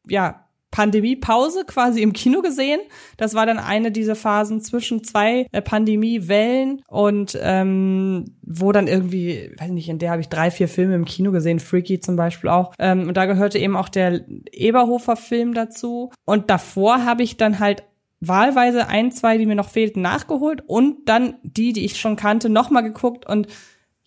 ja, 0.07 0.47
Pandemiepause 0.71 1.63
quasi 1.65 2.01
im 2.01 2.13
Kino 2.13 2.41
gesehen. 2.41 2.79
Das 3.15 3.33
war 3.33 3.45
dann 3.45 3.57
eine 3.57 3.91
dieser 3.91 4.15
Phasen 4.15 4.61
zwischen 4.61 5.03
zwei 5.03 5.47
äh, 5.51 5.61
Pandemiewellen 5.61 6.81
und 6.87 7.37
ähm, 7.41 8.25
wo 8.41 8.71
dann 8.71 8.87
irgendwie, 8.87 9.51
weiß 9.57 9.71
nicht, 9.71 9.89
in 9.89 9.99
der 9.99 10.11
habe 10.11 10.21
ich 10.21 10.29
drei, 10.29 10.51
vier 10.51 10.67
Filme 10.67 10.95
im 10.95 11.05
Kino 11.05 11.31
gesehen, 11.31 11.59
Freaky 11.59 11.99
zum 11.99 12.15
Beispiel 12.15 12.49
auch. 12.49 12.73
Ähm, 12.79 13.07
und 13.07 13.17
da 13.17 13.25
gehörte 13.25 13.57
eben 13.57 13.75
auch 13.75 13.89
der 13.89 14.25
Eberhofer-Film 14.51 15.53
dazu. 15.53 16.11
Und 16.25 16.49
davor 16.49 17.05
habe 17.05 17.23
ich 17.23 17.37
dann 17.37 17.59
halt 17.59 17.83
wahlweise 18.19 18.87
ein, 18.87 19.11
zwei, 19.11 19.37
die 19.37 19.45
mir 19.45 19.55
noch 19.55 19.69
fehlten, 19.69 20.01
nachgeholt 20.01 20.63
und 20.65 21.07
dann 21.07 21.35
die, 21.43 21.71
die 21.71 21.85
ich 21.85 21.99
schon 21.99 22.15
kannte, 22.15 22.49
nochmal 22.49 22.83
geguckt 22.83 23.25
und 23.27 23.47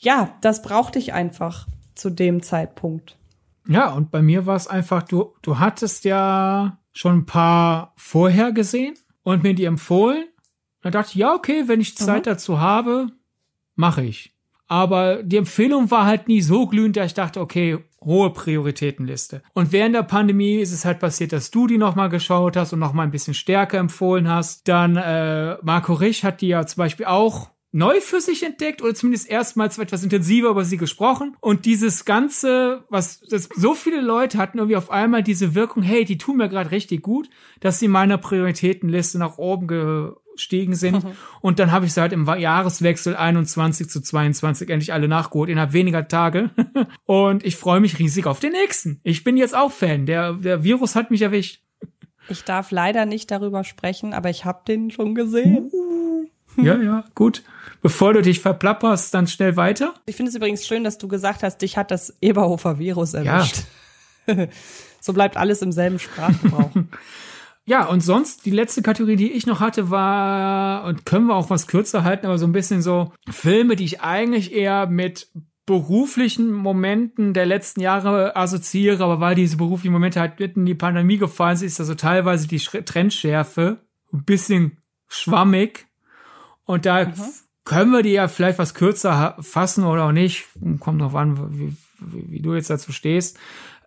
ja, 0.01 0.37
das 0.41 0.63
brauchte 0.63 0.99
ich 0.99 1.13
einfach 1.13 1.67
zu 1.95 2.11
dem 2.11 2.43
Zeitpunkt. 2.43 3.17
Ja, 3.69 3.93
und 3.93 4.11
bei 4.11 4.23
mir 4.23 4.47
war 4.47 4.57
es 4.57 4.67
einfach, 4.67 5.03
du, 5.03 5.35
du 5.43 5.59
hattest 5.59 6.05
ja 6.05 6.79
schon 6.93 7.19
ein 7.19 7.27
paar 7.27 7.93
vorher 7.97 8.53
gesehen 8.53 8.95
und 9.23 9.43
mir 9.43 9.55
die 9.55 9.65
empfohlen. 9.65 10.25
Da 10.83 10.91
dachte 10.91 11.11
ich, 11.11 11.17
ja, 11.17 11.35
okay, 11.35 11.65
wenn 11.67 11.81
ich 11.81 11.97
Zeit 11.97 12.25
mhm. 12.27 12.31
dazu 12.31 12.59
habe, 12.59 13.09
mache 13.77 14.03
ich. 14.03 14.35
Aber 14.67 15.23
die 15.23 15.37
Empfehlung 15.37 15.91
war 15.91 16.07
halt 16.07 16.29
nie 16.29 16.41
so 16.41 16.67
glühend, 16.67 16.97
dass 16.97 17.07
ich 17.07 17.15
dachte, 17.15 17.41
okay, 17.41 17.79
hohe 18.03 18.31
Prioritätenliste. 18.31 19.43
Und 19.53 19.73
während 19.73 19.95
der 19.95 20.05
Pandemie 20.05 20.57
ist 20.57 20.73
es 20.73 20.85
halt 20.85 21.01
passiert, 21.01 21.33
dass 21.33 21.51
du 21.51 21.67
die 21.67 21.77
nochmal 21.77 22.09
geschaut 22.09 22.57
hast 22.57 22.73
und 22.73 22.79
nochmal 22.79 23.07
ein 23.07 23.11
bisschen 23.11 23.35
stärker 23.35 23.79
empfohlen 23.79 24.29
hast. 24.29 24.69
Dann 24.69 24.97
äh, 24.97 25.57
Marco 25.63 25.93
Rich 25.93 26.25
hat 26.25 26.41
die 26.41 26.49
ja 26.49 26.65
zum 26.67 26.79
Beispiel 26.79 27.07
auch 27.07 27.51
neu 27.73 28.01
für 28.01 28.21
sich 28.21 28.43
entdeckt 28.43 28.83
oder 28.83 28.95
zumindest 28.95 29.29
erstmals 29.29 29.79
etwas 29.79 30.03
intensiver 30.03 30.51
über 30.51 30.65
sie 30.65 30.77
gesprochen. 30.77 31.37
Und 31.41 31.67
dieses 31.67 32.05
Ganze, 32.05 32.85
was 32.89 33.21
so 33.55 33.75
viele 33.75 34.01
Leute 34.01 34.39
hatten 34.39 34.59
irgendwie 34.59 34.77
auf 34.77 34.91
einmal 34.91 35.23
diese 35.23 35.55
Wirkung, 35.55 35.83
hey, 35.83 36.05
die 36.05 36.19
tun 36.19 36.37
mir 36.37 36.49
gerade 36.49 36.71
richtig 36.71 37.03
gut, 37.03 37.31
dass 37.61 37.79
sie 37.79 37.89
meiner 37.89 38.19
Prioritätenliste 38.19 39.19
nach 39.19 39.39
oben 39.39 39.69
gestiegen 40.35 40.75
sind. 40.75 41.05
Mhm. 41.05 41.13
Und 41.41 41.59
dann 41.59 41.71
habe 41.71 41.87
ich 41.87 41.95
sie 41.95 42.01
halt 42.01 42.13
im 42.13 42.27
Jahreswechsel 42.27 43.15
21 43.15 43.89
zu 43.89 44.01
22 44.01 44.69
endlich 44.69 44.93
alle 44.93 45.07
nachgeholt, 45.07 45.51
innerhalb 45.51 45.73
weniger 45.73 46.09
Tage. 46.09 46.51
Und 47.05 47.45
ich 47.45 47.57
freue 47.57 47.81
mich 47.81 47.99
riesig 47.99 48.27
auf 48.27 48.41
den 48.41 48.53
nächsten. 48.53 49.01
Ich 49.05 49.23
bin 49.23 49.37
jetzt 49.37 49.55
auch 49.55 49.71
Fan. 49.71 50.07
Der, 50.07 50.35
der 50.35 50.65
Virus 50.65 50.97
hat 50.97 51.11
mich 51.11 51.23
erwischt. 51.23 51.63
Ich 52.29 52.45
darf 52.45 52.71
leider 52.71 53.07
nicht 53.07 53.31
darüber 53.31 53.65
sprechen, 53.65 54.13
aber 54.13 54.31
ich 54.31 54.45
habe 54.45 54.63
den 54.67 54.91
schon 54.91 55.15
gesehen. 55.15 55.71
Ja, 56.57 56.77
ja, 56.77 57.05
gut. 57.15 57.43
Bevor 57.83 58.13
du 58.13 58.23
dich 58.23 58.41
verplapperst, 58.41 59.15
dann 59.15 59.27
schnell 59.27 59.57
weiter. 59.57 59.95
Ich 60.07 60.17
finde 60.17 60.31
es 60.31 60.37
übrigens 60.37 60.67
schön, 60.67 60.85
dass 60.85 60.99
du 60.99 61.09
gesagt 61.09 61.43
hast, 61.43 61.59
dich 61.63 61.77
hat 61.77 61.91
das 61.91 62.17
Eberhofer-Virus 62.21 63.15
erwischt. 63.15 63.65
Ja. 64.27 64.49
so 65.01 65.13
bleibt 65.13 65.37
alles 65.37 65.63
im 65.63 65.73
selben 65.73 65.99
Sprachgebrauch. 65.99 66.71
ja, 67.65 67.87
und 67.87 68.01
sonst, 68.01 68.45
die 68.45 68.51
letzte 68.51 68.83
Kategorie, 68.83 69.17
die 69.17 69.33
ich 69.33 69.47
noch 69.47 69.61
hatte, 69.61 69.91
war, 69.91 70.85
und 70.85 71.07
können 71.07 71.27
wir 71.27 71.37
auch 71.37 71.49
was 71.49 71.67
kürzer 71.67 72.05
halten, 72.05 72.27
aber 72.27 72.37
so 72.37 72.47
ein 72.47 72.53
bisschen 72.53 72.83
so 72.83 73.13
Filme, 73.31 73.77
die 73.77 73.85
ich 73.85 74.03
eigentlich 74.03 74.53
eher 74.53 74.87
mit 74.87 75.29
beruflichen 75.65 76.53
Momenten 76.53 77.33
der 77.33 77.47
letzten 77.47 77.81
Jahre 77.81 78.35
assoziiere, 78.35 79.05
aber 79.05 79.21
weil 79.21 79.37
diese 79.37 79.57
beruflichen 79.57 79.93
Momente 79.93 80.21
halt 80.21 80.41
mitten 80.41 80.61
in 80.61 80.67
die 80.67 80.75
Pandemie 80.75 81.17
gefallen 81.17 81.57
sind, 81.57 81.69
ist 81.69 81.81
also 81.81 81.95
teilweise 81.95 82.49
die 82.49 82.59
Trendschärfe 82.59 83.79
ein 84.13 84.25
bisschen 84.25 84.79
schwammig. 85.07 85.87
Und 86.65 86.87
da 86.87 87.05
mhm. 87.05 87.15
Können 87.65 87.93
wir 87.93 88.03
die 88.03 88.13
ja 88.13 88.29
vielleicht 88.29 88.59
was 88.59 88.75
kürzer 88.75 89.37
fassen 89.41 89.85
oder 89.85 90.05
auch 90.05 90.13
nicht. 90.13 90.47
Kommt 90.81 91.01
drauf 91.01 91.15
an, 91.15 91.59
wie, 91.59 91.77
wie, 92.01 92.31
wie 92.31 92.43
du 92.43 92.55
jetzt 92.55 92.71
dazu 92.71 92.93
stehst. 92.93 93.39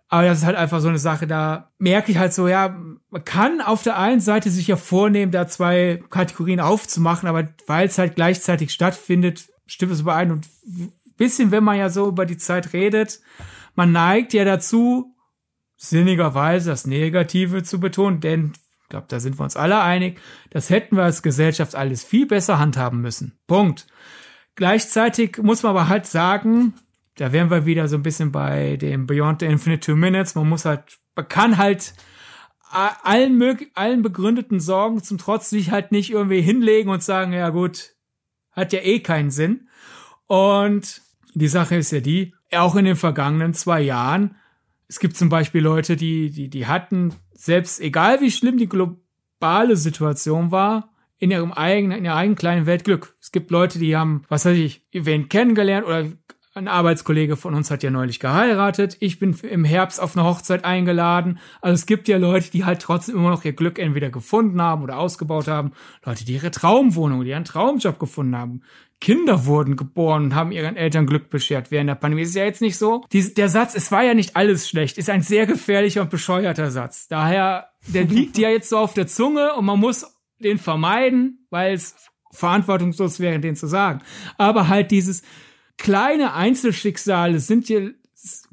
Aber 0.08 0.24
das 0.24 0.38
ist 0.38 0.44
halt 0.44 0.56
einfach 0.56 0.80
so 0.80 0.88
eine 0.88 0.98
Sache, 0.98 1.26
da 1.26 1.72
merke 1.78 2.12
ich 2.12 2.18
halt 2.18 2.32
so, 2.32 2.46
ja, 2.46 2.78
man 3.10 3.24
kann 3.24 3.60
auf 3.60 3.82
der 3.82 3.98
einen 3.98 4.20
Seite 4.20 4.50
sich 4.50 4.68
ja 4.68 4.76
vornehmen, 4.76 5.32
da 5.32 5.48
zwei 5.48 6.02
Kategorien 6.10 6.60
aufzumachen, 6.60 7.28
aber 7.28 7.48
weil 7.66 7.88
es 7.88 7.98
halt 7.98 8.14
gleichzeitig 8.14 8.70
stattfindet, 8.70 9.48
stimmt 9.66 9.92
es 9.92 10.00
überein. 10.00 10.30
Und 10.30 10.46
bisschen, 11.16 11.50
wenn 11.50 11.64
man 11.64 11.78
ja 11.78 11.88
so 11.88 12.06
über 12.06 12.26
die 12.26 12.36
Zeit 12.36 12.72
redet, 12.72 13.20
man 13.74 13.92
neigt 13.92 14.34
ja 14.34 14.44
dazu, 14.44 15.16
sinnigerweise 15.76 16.70
das 16.70 16.86
Negative 16.86 17.62
zu 17.62 17.80
betonen, 17.80 18.20
denn 18.20 18.52
glaube, 18.94 19.06
da 19.08 19.18
sind 19.18 19.38
wir 19.38 19.42
uns 19.42 19.56
alle 19.56 19.80
einig, 19.80 20.20
das 20.50 20.70
hätten 20.70 20.96
wir 20.96 21.02
als 21.02 21.22
Gesellschaft 21.22 21.74
alles 21.74 22.04
viel 22.04 22.26
besser 22.26 22.60
handhaben 22.60 23.00
müssen. 23.00 23.36
Punkt. 23.48 23.88
Gleichzeitig 24.54 25.38
muss 25.38 25.64
man 25.64 25.70
aber 25.70 25.88
halt 25.88 26.06
sagen, 26.06 26.74
da 27.16 27.32
wären 27.32 27.50
wir 27.50 27.66
wieder 27.66 27.88
so 27.88 27.96
ein 27.96 28.04
bisschen 28.04 28.30
bei 28.30 28.76
dem 28.76 29.08
Beyond 29.08 29.40
the 29.40 29.46
Infinite 29.46 29.80
Two 29.80 29.96
Minutes. 29.96 30.36
Man 30.36 30.48
muss 30.48 30.64
halt, 30.64 30.98
man 31.16 31.26
kann 31.26 31.58
halt 31.58 31.94
allen, 32.70 33.58
allen 33.74 34.02
begründeten 34.02 34.60
Sorgen 34.60 35.02
zum 35.02 35.18
Trotz 35.18 35.50
sich 35.50 35.72
halt 35.72 35.90
nicht 35.90 36.10
irgendwie 36.10 36.40
hinlegen 36.40 36.90
und 36.90 37.02
sagen, 37.02 37.32
ja 37.32 37.50
gut, 37.50 37.94
hat 38.52 38.72
ja 38.72 38.80
eh 38.80 39.00
keinen 39.00 39.32
Sinn. 39.32 39.68
Und 40.26 41.02
die 41.34 41.48
Sache 41.48 41.74
ist 41.74 41.90
ja 41.90 41.98
die, 41.98 42.32
auch 42.52 42.76
in 42.76 42.84
den 42.84 42.96
vergangenen 42.96 43.54
zwei 43.54 43.80
Jahren, 43.80 44.36
es 44.86 45.00
gibt 45.00 45.16
zum 45.16 45.28
Beispiel 45.28 45.62
Leute, 45.62 45.96
die, 45.96 46.30
die, 46.30 46.48
die 46.48 46.66
hatten, 46.66 47.14
selbst 47.34 47.80
egal 47.80 48.20
wie 48.20 48.30
schlimm 48.30 48.56
die 48.56 48.68
globale 48.68 49.76
Situation 49.76 50.50
war, 50.50 50.94
in 51.18 51.30
ihrem 51.30 51.52
eigenen, 51.52 51.98
in 51.98 52.04
ihrer 52.04 52.16
eigenen 52.16 52.36
kleinen 52.36 52.66
Welt 52.66 52.84
Glück. 52.84 53.16
Es 53.20 53.32
gibt 53.32 53.50
Leute, 53.50 53.78
die 53.78 53.96
haben, 53.96 54.22
was 54.28 54.44
weiß 54.44 54.56
ich, 54.56 54.84
wen 54.92 55.28
kennengelernt 55.28 55.86
oder 55.86 56.06
ein 56.56 56.68
Arbeitskollege 56.68 57.36
von 57.36 57.54
uns 57.54 57.70
hat 57.72 57.82
ja 57.82 57.90
neulich 57.90 58.20
geheiratet. 58.20 58.96
Ich 59.00 59.18
bin 59.18 59.36
im 59.42 59.64
Herbst 59.64 60.00
auf 60.00 60.16
eine 60.16 60.24
Hochzeit 60.24 60.64
eingeladen. 60.64 61.40
Also 61.60 61.74
es 61.74 61.86
gibt 61.86 62.06
ja 62.06 62.16
Leute, 62.16 62.50
die 62.52 62.64
halt 62.64 62.80
trotzdem 62.80 63.16
immer 63.16 63.30
noch 63.30 63.44
ihr 63.44 63.54
Glück 63.54 63.80
entweder 63.80 64.10
gefunden 64.10 64.62
haben 64.62 64.82
oder 64.84 64.98
ausgebaut 64.98 65.48
haben. 65.48 65.72
Leute, 66.04 66.24
die 66.24 66.34
ihre 66.34 66.52
Traumwohnung, 66.52 67.24
die 67.24 67.30
ihren 67.30 67.44
Traumjob 67.44 67.98
gefunden 67.98 68.36
haben. 68.36 68.62
Kinder 69.00 69.46
wurden 69.46 69.76
geboren 69.76 70.24
und 70.24 70.34
haben 70.34 70.52
ihren 70.52 70.76
Eltern 70.76 71.06
Glück 71.06 71.28
beschert 71.28 71.70
während 71.70 71.90
der 71.90 71.94
Pandemie. 71.94 72.22
Ist 72.22 72.34
ja 72.34 72.44
jetzt 72.44 72.62
nicht 72.62 72.78
so. 72.78 73.04
Dies, 73.12 73.34
der 73.34 73.48
Satz, 73.48 73.74
es 73.74 73.92
war 73.92 74.02
ja 74.02 74.14
nicht 74.14 74.36
alles 74.36 74.68
schlecht, 74.68 74.98
ist 74.98 75.10
ein 75.10 75.22
sehr 75.22 75.46
gefährlicher 75.46 76.02
und 76.02 76.10
bescheuerter 76.10 76.70
Satz. 76.70 77.08
Daher, 77.08 77.70
der 77.88 78.04
liegt 78.04 78.38
ja 78.38 78.48
jetzt 78.48 78.68
so 78.68 78.78
auf 78.78 78.94
der 78.94 79.06
Zunge 79.06 79.54
und 79.54 79.64
man 79.64 79.78
muss 79.78 80.06
den 80.38 80.58
vermeiden, 80.58 81.46
weil 81.50 81.74
es 81.74 81.94
verantwortungslos 82.32 83.20
wäre, 83.20 83.38
den 83.38 83.56
zu 83.56 83.66
sagen. 83.66 84.00
Aber 84.38 84.68
halt 84.68 84.90
dieses, 84.90 85.22
kleine 85.78 86.34
Einzelschicksale 86.34 87.40
sind 87.40 87.66
hier, 87.66 87.94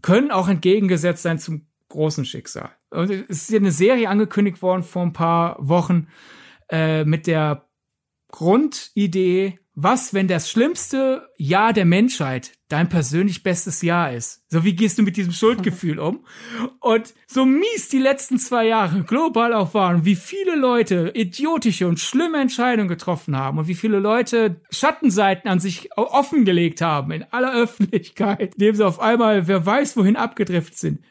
können 0.02 0.32
auch 0.32 0.48
entgegengesetzt 0.48 1.24
sein 1.24 1.40
zum 1.40 1.68
großen 1.90 2.26
Schicksal. 2.26 2.72
Und 2.90 3.10
es 3.10 3.30
ist 3.30 3.50
hier 3.50 3.60
eine 3.60 3.72
Serie 3.72 4.10
angekündigt 4.10 4.62
worden 4.62 4.84
vor 4.84 5.04
ein 5.04 5.14
paar 5.14 5.56
Wochen 5.60 6.08
äh, 6.70 7.06
mit 7.06 7.28
der 7.28 7.68
Grundidee, 8.30 9.60
was, 9.84 10.14
wenn 10.14 10.28
das 10.28 10.50
schlimmste 10.50 11.30
Jahr 11.38 11.74
der 11.74 11.86
Menschheit 11.86 12.52
dein 12.68 12.90
persönlich 12.90 13.44
bestes 13.44 13.82
Jahr 13.82 14.14
ist? 14.14 14.44
So 14.50 14.64
wie 14.64 14.76
gehst 14.76 14.98
du 14.98 15.04
mit 15.04 15.18
diesem 15.18 15.34
Schuldgefühl 15.34 16.00
um? 16.00 16.26
Und 16.80 17.14
so 17.28 17.46
mies 17.46 17.90
die 17.90 18.00
letzten 18.00 18.38
zwei 18.38 18.68
Jahre 18.68 19.04
global 19.04 19.54
auch 19.54 19.74
waren, 19.74 20.06
wie 20.06 20.16
viele 20.16 20.56
Leute 20.56 21.12
idiotische 21.16 21.88
und 21.88 22.00
schlimme 22.00 22.40
Entscheidungen 22.40 22.90
getroffen 22.90 23.36
haben 23.36 23.58
und 23.58 23.68
wie 23.68 23.76
viele 23.76 24.00
Leute 24.00 24.62
Schattenseiten 24.70 25.50
an 25.50 25.60
sich 25.60 25.90
offengelegt 25.98 26.82
haben 26.82 27.12
in 27.12 27.24
aller 27.32 27.54
Öffentlichkeit, 27.54 28.54
indem 28.56 28.76
sie 28.76 28.86
auf 28.86 29.00
einmal, 29.00 29.48
wer 29.48 29.66
weiß, 29.66 29.98
wohin 29.98 30.16
abgedriftet 30.16 30.78
sind. 30.78 31.02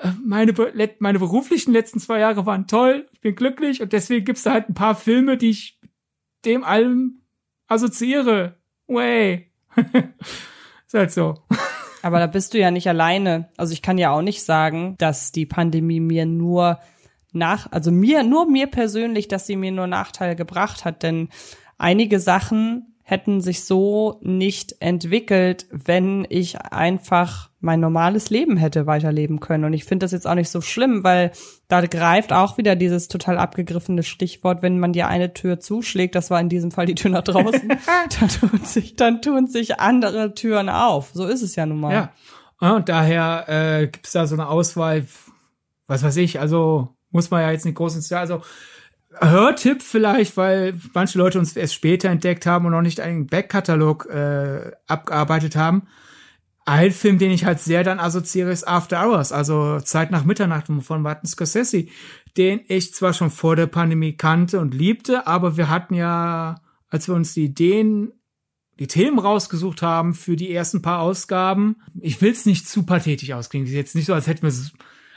Äh, 0.00 0.10
meine, 0.24 0.54
meine 0.98 1.18
beruflichen 1.18 1.72
letzten 1.72 2.00
zwei 2.00 2.18
Jahre 2.18 2.44
waren 2.44 2.66
toll, 2.66 3.08
ich 3.12 3.20
bin 3.20 3.34
glücklich 3.34 3.82
und 3.82 3.92
deswegen 3.92 4.24
gibt's 4.24 4.42
da 4.42 4.52
halt 4.52 4.68
ein 4.68 4.74
paar 4.74 4.94
Filme, 4.94 5.36
die 5.36 5.50
ich 5.50 5.78
dem 6.44 6.64
allem 6.64 7.19
assoziiere. 7.70 8.56
Way. 8.86 9.50
ist 10.86 10.94
halt 10.94 11.12
so. 11.12 11.38
Aber 12.02 12.18
da 12.18 12.26
bist 12.26 12.54
du 12.54 12.58
ja 12.58 12.70
nicht 12.70 12.88
alleine. 12.88 13.48
Also 13.56 13.72
ich 13.72 13.82
kann 13.82 13.98
ja 13.98 14.10
auch 14.10 14.22
nicht 14.22 14.42
sagen, 14.42 14.96
dass 14.98 15.32
die 15.32 15.46
Pandemie 15.46 16.00
mir 16.00 16.26
nur 16.26 16.80
nach, 17.32 17.70
also 17.70 17.92
mir, 17.92 18.22
nur 18.24 18.46
mir 18.50 18.66
persönlich, 18.66 19.28
dass 19.28 19.46
sie 19.46 19.56
mir 19.56 19.70
nur 19.70 19.86
Nachteile 19.86 20.34
gebracht 20.34 20.84
hat, 20.84 21.02
denn 21.02 21.28
einige 21.78 22.18
Sachen 22.18 22.96
hätten 23.02 23.40
sich 23.40 23.64
so 23.64 24.18
nicht 24.22 24.76
entwickelt, 24.80 25.66
wenn 25.70 26.26
ich 26.28 26.60
einfach 26.60 27.49
mein 27.60 27.80
normales 27.80 28.30
Leben 28.30 28.56
hätte 28.56 28.86
weiterleben 28.86 29.38
können. 29.40 29.64
Und 29.64 29.74
ich 29.74 29.84
finde 29.84 30.04
das 30.04 30.12
jetzt 30.12 30.26
auch 30.26 30.34
nicht 30.34 30.48
so 30.48 30.60
schlimm, 30.60 31.04
weil 31.04 31.30
da 31.68 31.84
greift 31.84 32.32
auch 32.32 32.56
wieder 32.58 32.74
dieses 32.74 33.08
total 33.08 33.38
abgegriffene 33.38 34.02
Stichwort, 34.02 34.62
wenn 34.62 34.78
man 34.78 34.92
dir 34.92 35.08
eine 35.08 35.34
Tür 35.34 35.60
zuschlägt, 35.60 36.14
das 36.14 36.30
war 36.30 36.40
in 36.40 36.48
diesem 36.48 36.70
Fall 36.70 36.86
die 36.86 36.94
Tür 36.94 37.10
nach 37.10 37.22
draußen, 37.22 37.68
dann, 38.20 38.28
tun 38.28 38.60
sich, 38.64 38.96
dann 38.96 39.22
tun 39.22 39.46
sich 39.46 39.78
andere 39.78 40.34
Türen 40.34 40.68
auf. 40.68 41.10
So 41.12 41.26
ist 41.26 41.42
es 41.42 41.54
ja 41.56 41.66
nun 41.66 41.80
mal. 41.80 41.92
Ja, 42.60 42.76
und 42.76 42.88
daher 42.88 43.44
äh, 43.48 43.86
gibt 43.88 44.06
es 44.06 44.12
da 44.12 44.26
so 44.26 44.34
eine 44.34 44.48
Auswahl, 44.48 45.06
was 45.86 46.02
weiß 46.02 46.16
ich, 46.16 46.40
also 46.40 46.88
muss 47.10 47.30
man 47.30 47.42
ja 47.42 47.50
jetzt 47.50 47.64
nicht 47.66 47.76
groß 47.76 47.96
ins 47.96 48.08
Jahr, 48.08 48.20
also 48.20 48.42
Hörtipp 49.18 49.82
vielleicht, 49.82 50.36
weil 50.36 50.74
manche 50.94 51.18
Leute 51.18 51.38
uns 51.38 51.56
erst 51.56 51.74
später 51.74 52.08
entdeckt 52.08 52.46
haben 52.46 52.66
und 52.66 52.72
noch 52.72 52.80
nicht 52.80 53.00
einen 53.00 53.26
Backkatalog 53.26 54.06
äh, 54.06 54.70
abgearbeitet 54.86 55.56
haben. 55.56 55.88
Ein 56.66 56.92
Film, 56.92 57.18
den 57.18 57.30
ich 57.30 57.44
halt 57.44 57.58
sehr 57.58 57.84
dann 57.84 57.98
assoziiere, 57.98 58.52
ist 58.52 58.68
After 58.68 59.04
Hours, 59.04 59.32
also 59.32 59.80
Zeit 59.80 60.10
nach 60.10 60.24
Mitternacht 60.24 60.66
von 60.82 61.02
Martin 61.02 61.28
Scorsese, 61.28 61.86
den 62.36 62.60
ich 62.68 62.94
zwar 62.94 63.12
schon 63.12 63.30
vor 63.30 63.56
der 63.56 63.66
Pandemie 63.66 64.16
kannte 64.16 64.60
und 64.60 64.74
liebte, 64.74 65.26
aber 65.26 65.56
wir 65.56 65.68
hatten 65.68 65.94
ja, 65.94 66.60
als 66.88 67.08
wir 67.08 67.14
uns 67.14 67.34
die 67.34 67.44
Ideen, 67.44 68.12
die 68.78 68.86
Themen 68.86 69.18
rausgesucht 69.18 69.82
haben 69.82 70.14
für 70.14 70.36
die 70.36 70.52
ersten 70.52 70.82
paar 70.82 71.00
Ausgaben, 71.00 71.76
ich 71.98 72.20
will 72.20 72.32
es 72.32 72.46
nicht 72.46 72.68
zu 72.68 72.84
pathetisch 72.84 73.32
ausklingen, 73.32 73.66
jetzt 73.66 73.94
nicht 73.94 74.06
so, 74.06 74.14
als 74.14 74.26
hätten 74.26 74.42
wir 74.42 74.52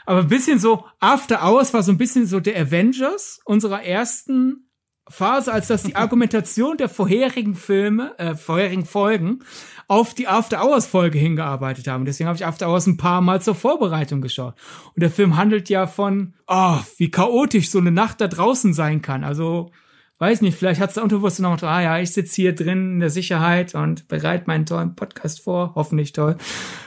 aber 0.06 0.20
ein 0.20 0.28
bisschen 0.28 0.58
so, 0.58 0.84
After 1.00 1.42
Hours 1.42 1.72
war 1.72 1.82
so 1.82 1.92
ein 1.92 1.98
bisschen 1.98 2.26
so 2.26 2.40
der 2.40 2.60
Avengers 2.60 3.40
unserer 3.44 3.82
ersten 3.82 4.63
Phase, 5.08 5.52
als 5.52 5.68
das 5.68 5.82
die 5.82 5.96
Argumentation 5.96 6.76
der 6.76 6.88
vorherigen 6.88 7.54
Filme, 7.54 8.18
äh, 8.18 8.34
vorherigen 8.34 8.84
Folgen 8.84 9.40
auf 9.86 10.14
die 10.14 10.28
After 10.28 10.64
Hours 10.64 10.86
Folge 10.86 11.18
hingearbeitet 11.18 11.88
haben. 11.88 12.04
Deswegen 12.04 12.28
habe 12.28 12.36
ich 12.36 12.46
After 12.46 12.68
Hours 12.68 12.86
ein 12.86 12.96
paar 12.96 13.20
Mal 13.20 13.42
zur 13.42 13.54
Vorbereitung 13.54 14.20
geschaut. 14.20 14.54
Und 14.94 15.02
der 15.02 15.10
Film 15.10 15.36
handelt 15.36 15.68
ja 15.68 15.86
von, 15.86 16.34
oh, 16.46 16.78
wie 16.96 17.10
chaotisch 17.10 17.70
so 17.70 17.78
eine 17.78 17.90
Nacht 17.90 18.20
da 18.20 18.28
draußen 18.28 18.72
sein 18.72 19.02
kann. 19.02 19.24
Also 19.24 19.70
weiß 20.18 20.40
nicht, 20.40 20.56
vielleicht 20.56 20.80
hat's 20.80 20.94
da 20.94 21.02
unterbewusst 21.02 21.40
noch, 21.40 21.62
ah 21.62 21.82
ja, 21.82 21.98
ich 21.98 22.12
sitze 22.12 22.36
hier 22.36 22.54
drin 22.54 22.92
in 22.92 23.00
der 23.00 23.10
Sicherheit 23.10 23.74
und 23.74 24.08
bereite 24.08 24.44
meinen 24.46 24.64
tollen 24.64 24.94
Podcast 24.94 25.42
vor, 25.42 25.72
hoffentlich 25.74 26.12
toll. 26.12 26.36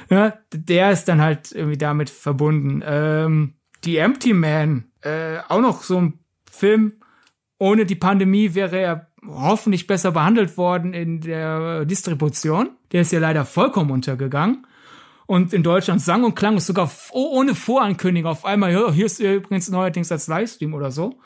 Ja, 0.10 0.34
der 0.52 0.91
ist 0.91 1.06
dann 1.06 1.22
halt 1.22 1.52
irgendwie 1.52 1.77
damit 1.77 2.10
verbunden. 2.10 2.81
Ähm, 2.85 3.56
die 3.84 3.98
Empty 3.98 4.34
Man, 4.34 4.85
äh, 5.02 5.38
auch 5.49 5.61
noch 5.61 5.84
so 5.84 5.99
ein 5.99 6.19
Film, 6.49 6.94
ohne 7.59 7.85
die 7.85 7.95
Pandemie 7.95 8.53
wäre 8.53 8.79
er 8.79 9.07
hoffentlich 9.25 9.88
besser 9.88 10.11
behandelt 10.11 10.57
worden 10.57 10.93
in 10.93 11.21
der 11.21 11.85
Distribution. 11.85 12.69
Der 12.91 13.01
ist 13.01 13.11
ja 13.11 13.19
leider 13.19 13.45
vollkommen 13.45 13.91
untergegangen. 13.91 14.65
Und 15.25 15.53
in 15.53 15.63
Deutschland 15.63 16.01
sang 16.01 16.23
und 16.23 16.35
klang 16.35 16.55
es 16.55 16.67
sogar 16.67 16.89
ohne 17.11 17.53
Vorankündigung 17.53 18.31
auf 18.31 18.45
einmal, 18.45 18.71
ja, 18.71 18.91
hier 18.91 19.05
ist 19.05 19.19
übrigens 19.19 19.69
neuerdings 19.69 20.11
als 20.11 20.27
Livestream 20.27 20.73
oder 20.73 20.91
so. 20.91 21.19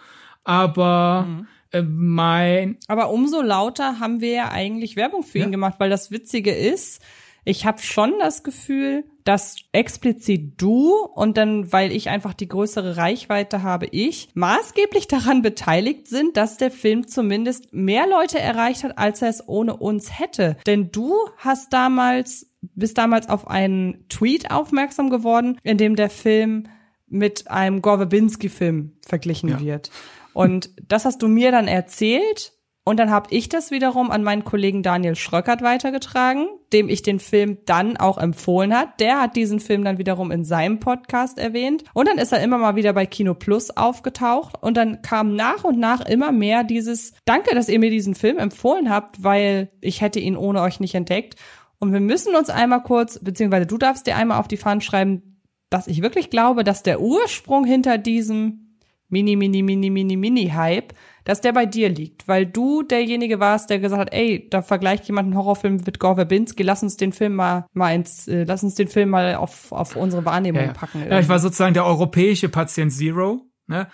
Aber 0.43 1.27
mhm. 1.27 1.47
Äh, 1.71 1.83
mein. 1.83 2.77
Aber 2.87 3.09
umso 3.09 3.41
lauter 3.41 3.99
haben 3.99 4.21
wir 4.21 4.31
ja 4.31 4.51
eigentlich 4.51 4.95
Werbung 4.95 5.23
für 5.23 5.39
ja. 5.39 5.45
ihn 5.45 5.51
gemacht, 5.51 5.75
weil 5.77 5.89
das 5.89 6.11
Witzige 6.11 6.53
ist, 6.53 7.01
ich 7.43 7.65
habe 7.65 7.81
schon 7.81 8.13
das 8.19 8.43
Gefühl, 8.43 9.05
dass 9.23 9.55
explizit 9.71 10.61
du 10.61 10.93
und 10.93 11.37
dann, 11.37 11.71
weil 11.71 11.91
ich 11.91 12.09
einfach 12.09 12.33
die 12.33 12.47
größere 12.47 12.97
Reichweite 12.97 13.63
habe, 13.63 13.87
ich 13.87 14.29
maßgeblich 14.33 15.07
daran 15.07 15.41
beteiligt 15.41 16.07
sind, 16.07 16.37
dass 16.37 16.57
der 16.57 16.71
Film 16.71 17.07
zumindest 17.07 17.73
mehr 17.73 18.07
Leute 18.07 18.39
erreicht 18.39 18.83
hat, 18.83 18.97
als 18.97 19.21
er 19.21 19.29
es 19.29 19.47
ohne 19.47 19.77
uns 19.77 20.19
hätte. 20.19 20.57
Denn 20.65 20.91
du 20.91 21.15
hast 21.37 21.73
damals, 21.73 22.47
bist 22.61 22.97
damals 22.97 23.29
auf 23.29 23.47
einen 23.47 24.07
Tweet 24.09 24.51
aufmerksam 24.51 25.09
geworden, 25.09 25.59
in 25.63 25.77
dem 25.77 25.95
der 25.95 26.09
Film 26.09 26.67
mit 27.07 27.49
einem 27.49 27.81
Gore 27.81 27.97
Verbinski-Film 27.97 28.93
verglichen 29.05 29.49
ja. 29.49 29.59
wird. 29.59 29.91
Und 30.33 30.69
das 30.87 31.05
hast 31.05 31.21
du 31.21 31.27
mir 31.27 31.51
dann 31.51 31.67
erzählt 31.67 32.53
Und 32.83 32.97
dann 32.97 33.11
habe 33.11 33.27
ich 33.29 33.47
das 33.47 33.69
wiederum 33.69 34.09
an 34.09 34.23
meinen 34.23 34.43
Kollegen 34.43 34.81
Daniel 34.81 35.15
Schröckert 35.15 35.61
weitergetragen, 35.61 36.47
dem 36.73 36.89
ich 36.89 37.03
den 37.03 37.19
Film 37.19 37.59
dann 37.65 37.95
auch 37.97 38.17
empfohlen 38.17 38.75
hat. 38.75 38.99
Der 38.99 39.21
hat 39.21 39.35
diesen 39.35 39.59
Film 39.59 39.83
dann 39.83 39.99
wiederum 39.99 40.31
in 40.31 40.43
seinem 40.43 40.79
Podcast 40.79 41.37
erwähnt. 41.37 41.83
Und 41.93 42.07
dann 42.07 42.17
ist 42.17 42.31
er 42.31 42.41
immer 42.41 42.57
mal 42.57 42.75
wieder 42.75 42.93
bei 42.93 43.05
Kino 43.05 43.35
Plus 43.35 43.69
aufgetaucht. 43.69 44.55
Und 44.61 44.77
dann 44.77 45.03
kam 45.03 45.35
nach 45.35 45.63
und 45.63 45.77
nach 45.77 46.01
immer 46.01 46.31
mehr 46.31 46.63
dieses 46.63 47.13
Danke, 47.25 47.53
dass 47.53 47.69
ihr 47.69 47.77
mir 47.77 47.91
diesen 47.91 48.15
Film 48.15 48.39
empfohlen 48.39 48.89
habt, 48.89 49.23
weil 49.23 49.69
ich 49.79 50.01
hätte 50.01 50.19
ihn 50.19 50.35
ohne 50.35 50.61
euch 50.61 50.79
nicht 50.79 50.95
entdeckt. 50.95 51.35
Und 51.77 51.93
wir 51.93 51.99
müssen 51.99 52.35
uns 52.35 52.49
einmal 52.49 52.81
kurz, 52.81 53.19
beziehungsweise 53.19 53.67
du 53.67 53.77
darfst 53.77 54.07
dir 54.07 54.15
einmal 54.15 54.39
auf 54.39 54.47
die 54.47 54.57
Fahnen 54.57 54.81
schreiben, 54.81 55.39
dass 55.69 55.87
ich 55.87 56.01
wirklich 56.01 56.31
glaube, 56.31 56.63
dass 56.63 56.81
der 56.81 56.99
Ursprung 56.99 57.63
hinter 57.63 57.99
diesem 57.99 58.70
Mini, 59.11 59.35
Mini, 59.35 59.61
Mini, 59.61 59.89
Mini, 59.89 60.17
Mini-Hype 60.17 60.93
dass 61.23 61.41
der 61.41 61.53
bei 61.53 61.65
dir 61.65 61.89
liegt, 61.89 62.27
weil 62.27 62.45
du 62.45 62.83
derjenige 62.83 63.39
warst, 63.39 63.69
der 63.69 63.79
gesagt 63.79 64.01
hat, 64.01 64.13
ey, 64.13 64.47
da 64.49 64.61
vergleicht 64.61 65.05
jemand 65.07 65.27
einen 65.27 65.37
Horrorfilm 65.37 65.81
mit 65.85 65.99
Gore 65.99 66.15
Verbinski, 66.15 66.63
lass 66.63 66.81
uns 66.83 66.97
den 66.97 67.13
Film 67.13 67.35
mal, 67.35 67.67
mal 67.73 67.93
ins, 67.93 68.27
äh, 68.27 68.43
lass 68.43 68.63
uns 68.63 68.75
den 68.75 68.87
Film 68.87 69.09
mal 69.09 69.35
auf, 69.35 69.71
auf 69.71 69.95
unsere 69.95 70.25
Wahrnehmung 70.25 70.61
ja, 70.61 70.67
ja. 70.67 70.73
packen. 70.73 70.99
Irgendwie. 70.99 71.13
Ja, 71.13 71.19
ich 71.19 71.29
war 71.29 71.39
sozusagen 71.39 71.73
der 71.73 71.85
europäische 71.85 72.49
Patient 72.49 72.91
Zero, 72.91 73.41
ne? 73.67 73.87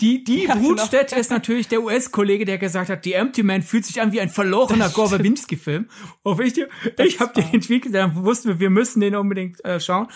Die, 0.00 0.24
die 0.24 0.46
ja, 0.46 0.56
Brutstätte 0.56 1.10
genau. 1.10 1.20
ist 1.20 1.30
natürlich 1.30 1.68
der 1.68 1.80
US-Kollege, 1.80 2.44
der 2.44 2.58
gesagt 2.58 2.90
hat, 2.90 3.04
die 3.04 3.12
Empty 3.12 3.44
Man 3.44 3.62
fühlt 3.62 3.84
sich 3.84 4.00
an 4.00 4.10
wie 4.10 4.20
ein 4.20 4.30
verlorener 4.30 4.88
Gore 4.88 5.10
Verbinski-Film. 5.10 5.88
Oh, 6.24 6.36
ich, 6.40 6.60
ich 6.98 7.20
habe 7.20 7.34
den 7.34 7.54
entwickelt, 7.54 7.94
dann 7.94 8.16
wussten 8.24 8.48
wir, 8.48 8.58
wir 8.58 8.70
müssen 8.70 9.00
den 9.00 9.14
unbedingt 9.14 9.64
äh, 9.64 9.78
schauen. 9.78 10.08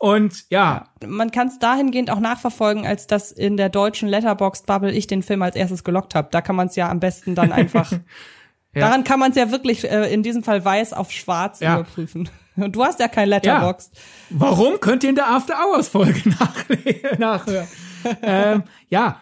Und 0.00 0.46
ja. 0.48 0.84
Man 1.06 1.30
kann 1.30 1.48
es 1.48 1.58
dahingehend 1.58 2.10
auch 2.10 2.20
nachverfolgen, 2.20 2.86
als 2.86 3.06
dass 3.06 3.32
in 3.32 3.58
der 3.58 3.68
deutschen 3.68 4.08
Letterboxd-Bubble 4.08 4.90
ich 4.92 5.06
den 5.06 5.22
Film 5.22 5.42
als 5.42 5.56
erstes 5.56 5.84
gelockt 5.84 6.14
habe. 6.14 6.28
Da 6.30 6.40
kann 6.40 6.56
man 6.56 6.68
es 6.68 6.76
ja 6.76 6.88
am 6.88 7.00
besten 7.00 7.34
dann 7.34 7.52
einfach. 7.52 7.92
ja. 7.92 8.00
Daran 8.72 9.04
kann 9.04 9.20
man 9.20 9.32
es 9.32 9.36
ja 9.36 9.50
wirklich 9.50 9.84
äh, 9.84 10.10
in 10.10 10.22
diesem 10.22 10.42
Fall 10.42 10.64
weiß 10.64 10.94
auf 10.94 11.10
schwarz 11.10 11.60
ja. 11.60 11.74
überprüfen. 11.74 12.30
Und 12.56 12.76
du 12.76 12.82
hast 12.82 12.98
ja 12.98 13.08
kein 13.08 13.28
Letterboxd. 13.28 13.94
Ja. 13.94 14.00
Warum 14.30 14.80
könnt 14.80 15.04
ihr 15.04 15.10
in 15.10 15.16
der 15.16 15.28
After 15.28 15.54
Hours 15.62 15.88
Folge 15.88 16.30
nachhören? 17.18 17.68
ähm, 18.22 18.62
ja, 18.88 19.20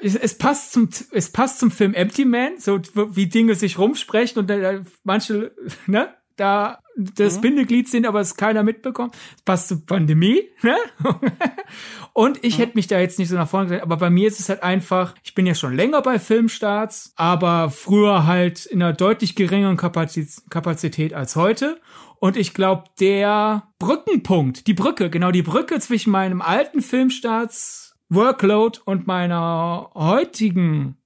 es, 0.00 0.14
es, 0.14 0.38
passt 0.38 0.72
zum 0.72 0.88
es 1.10 1.32
passt 1.32 1.58
zum 1.58 1.72
Film 1.72 1.94
Empty 1.94 2.26
Man, 2.26 2.60
so 2.60 2.78
wie 2.94 3.26
Dinge 3.26 3.56
sich 3.56 3.76
rumsprechen 3.76 4.38
und 4.38 4.50
äh, 4.52 4.82
manche 5.02 5.50
ne 5.88 6.14
da 6.36 6.78
das 6.96 7.36
mhm. 7.36 7.42
Bindeglied 7.42 7.88
sind, 7.88 8.06
aber 8.06 8.20
es 8.20 8.36
keiner 8.36 8.62
mitbekommt. 8.62 9.14
Das 9.14 9.42
passt 9.44 9.68
zur 9.68 9.84
Pandemie, 9.84 10.42
ne? 10.62 10.76
Und 12.12 12.42
ich 12.42 12.56
mhm. 12.56 12.62
hätte 12.62 12.76
mich 12.76 12.86
da 12.86 12.98
jetzt 12.98 13.18
nicht 13.18 13.28
so 13.28 13.36
nach 13.36 13.48
vorne 13.48 13.66
gesagt, 13.66 13.82
aber 13.82 13.98
bei 13.98 14.10
mir 14.10 14.28
ist 14.28 14.40
es 14.40 14.48
halt 14.48 14.62
einfach, 14.62 15.14
ich 15.22 15.34
bin 15.34 15.46
ja 15.46 15.54
schon 15.54 15.74
länger 15.74 16.00
bei 16.00 16.18
Filmstarts, 16.18 17.12
aber 17.16 17.70
früher 17.70 18.26
halt 18.26 18.64
in 18.66 18.82
einer 18.82 18.94
deutlich 18.94 19.36
geringeren 19.36 19.76
Kapazität 19.76 21.12
als 21.12 21.36
heute. 21.36 21.80
Und 22.18 22.38
ich 22.38 22.54
glaube, 22.54 22.84
der 22.98 23.68
Brückenpunkt, 23.78 24.66
die 24.66 24.74
Brücke, 24.74 25.10
genau 25.10 25.30
die 25.30 25.42
Brücke 25.42 25.78
zwischen 25.80 26.10
meinem 26.10 26.40
alten 26.40 26.80
Filmstarts 26.80 27.94
Workload 28.08 28.78
und 28.84 29.06
meiner 29.06 29.90
heutigen 29.94 30.96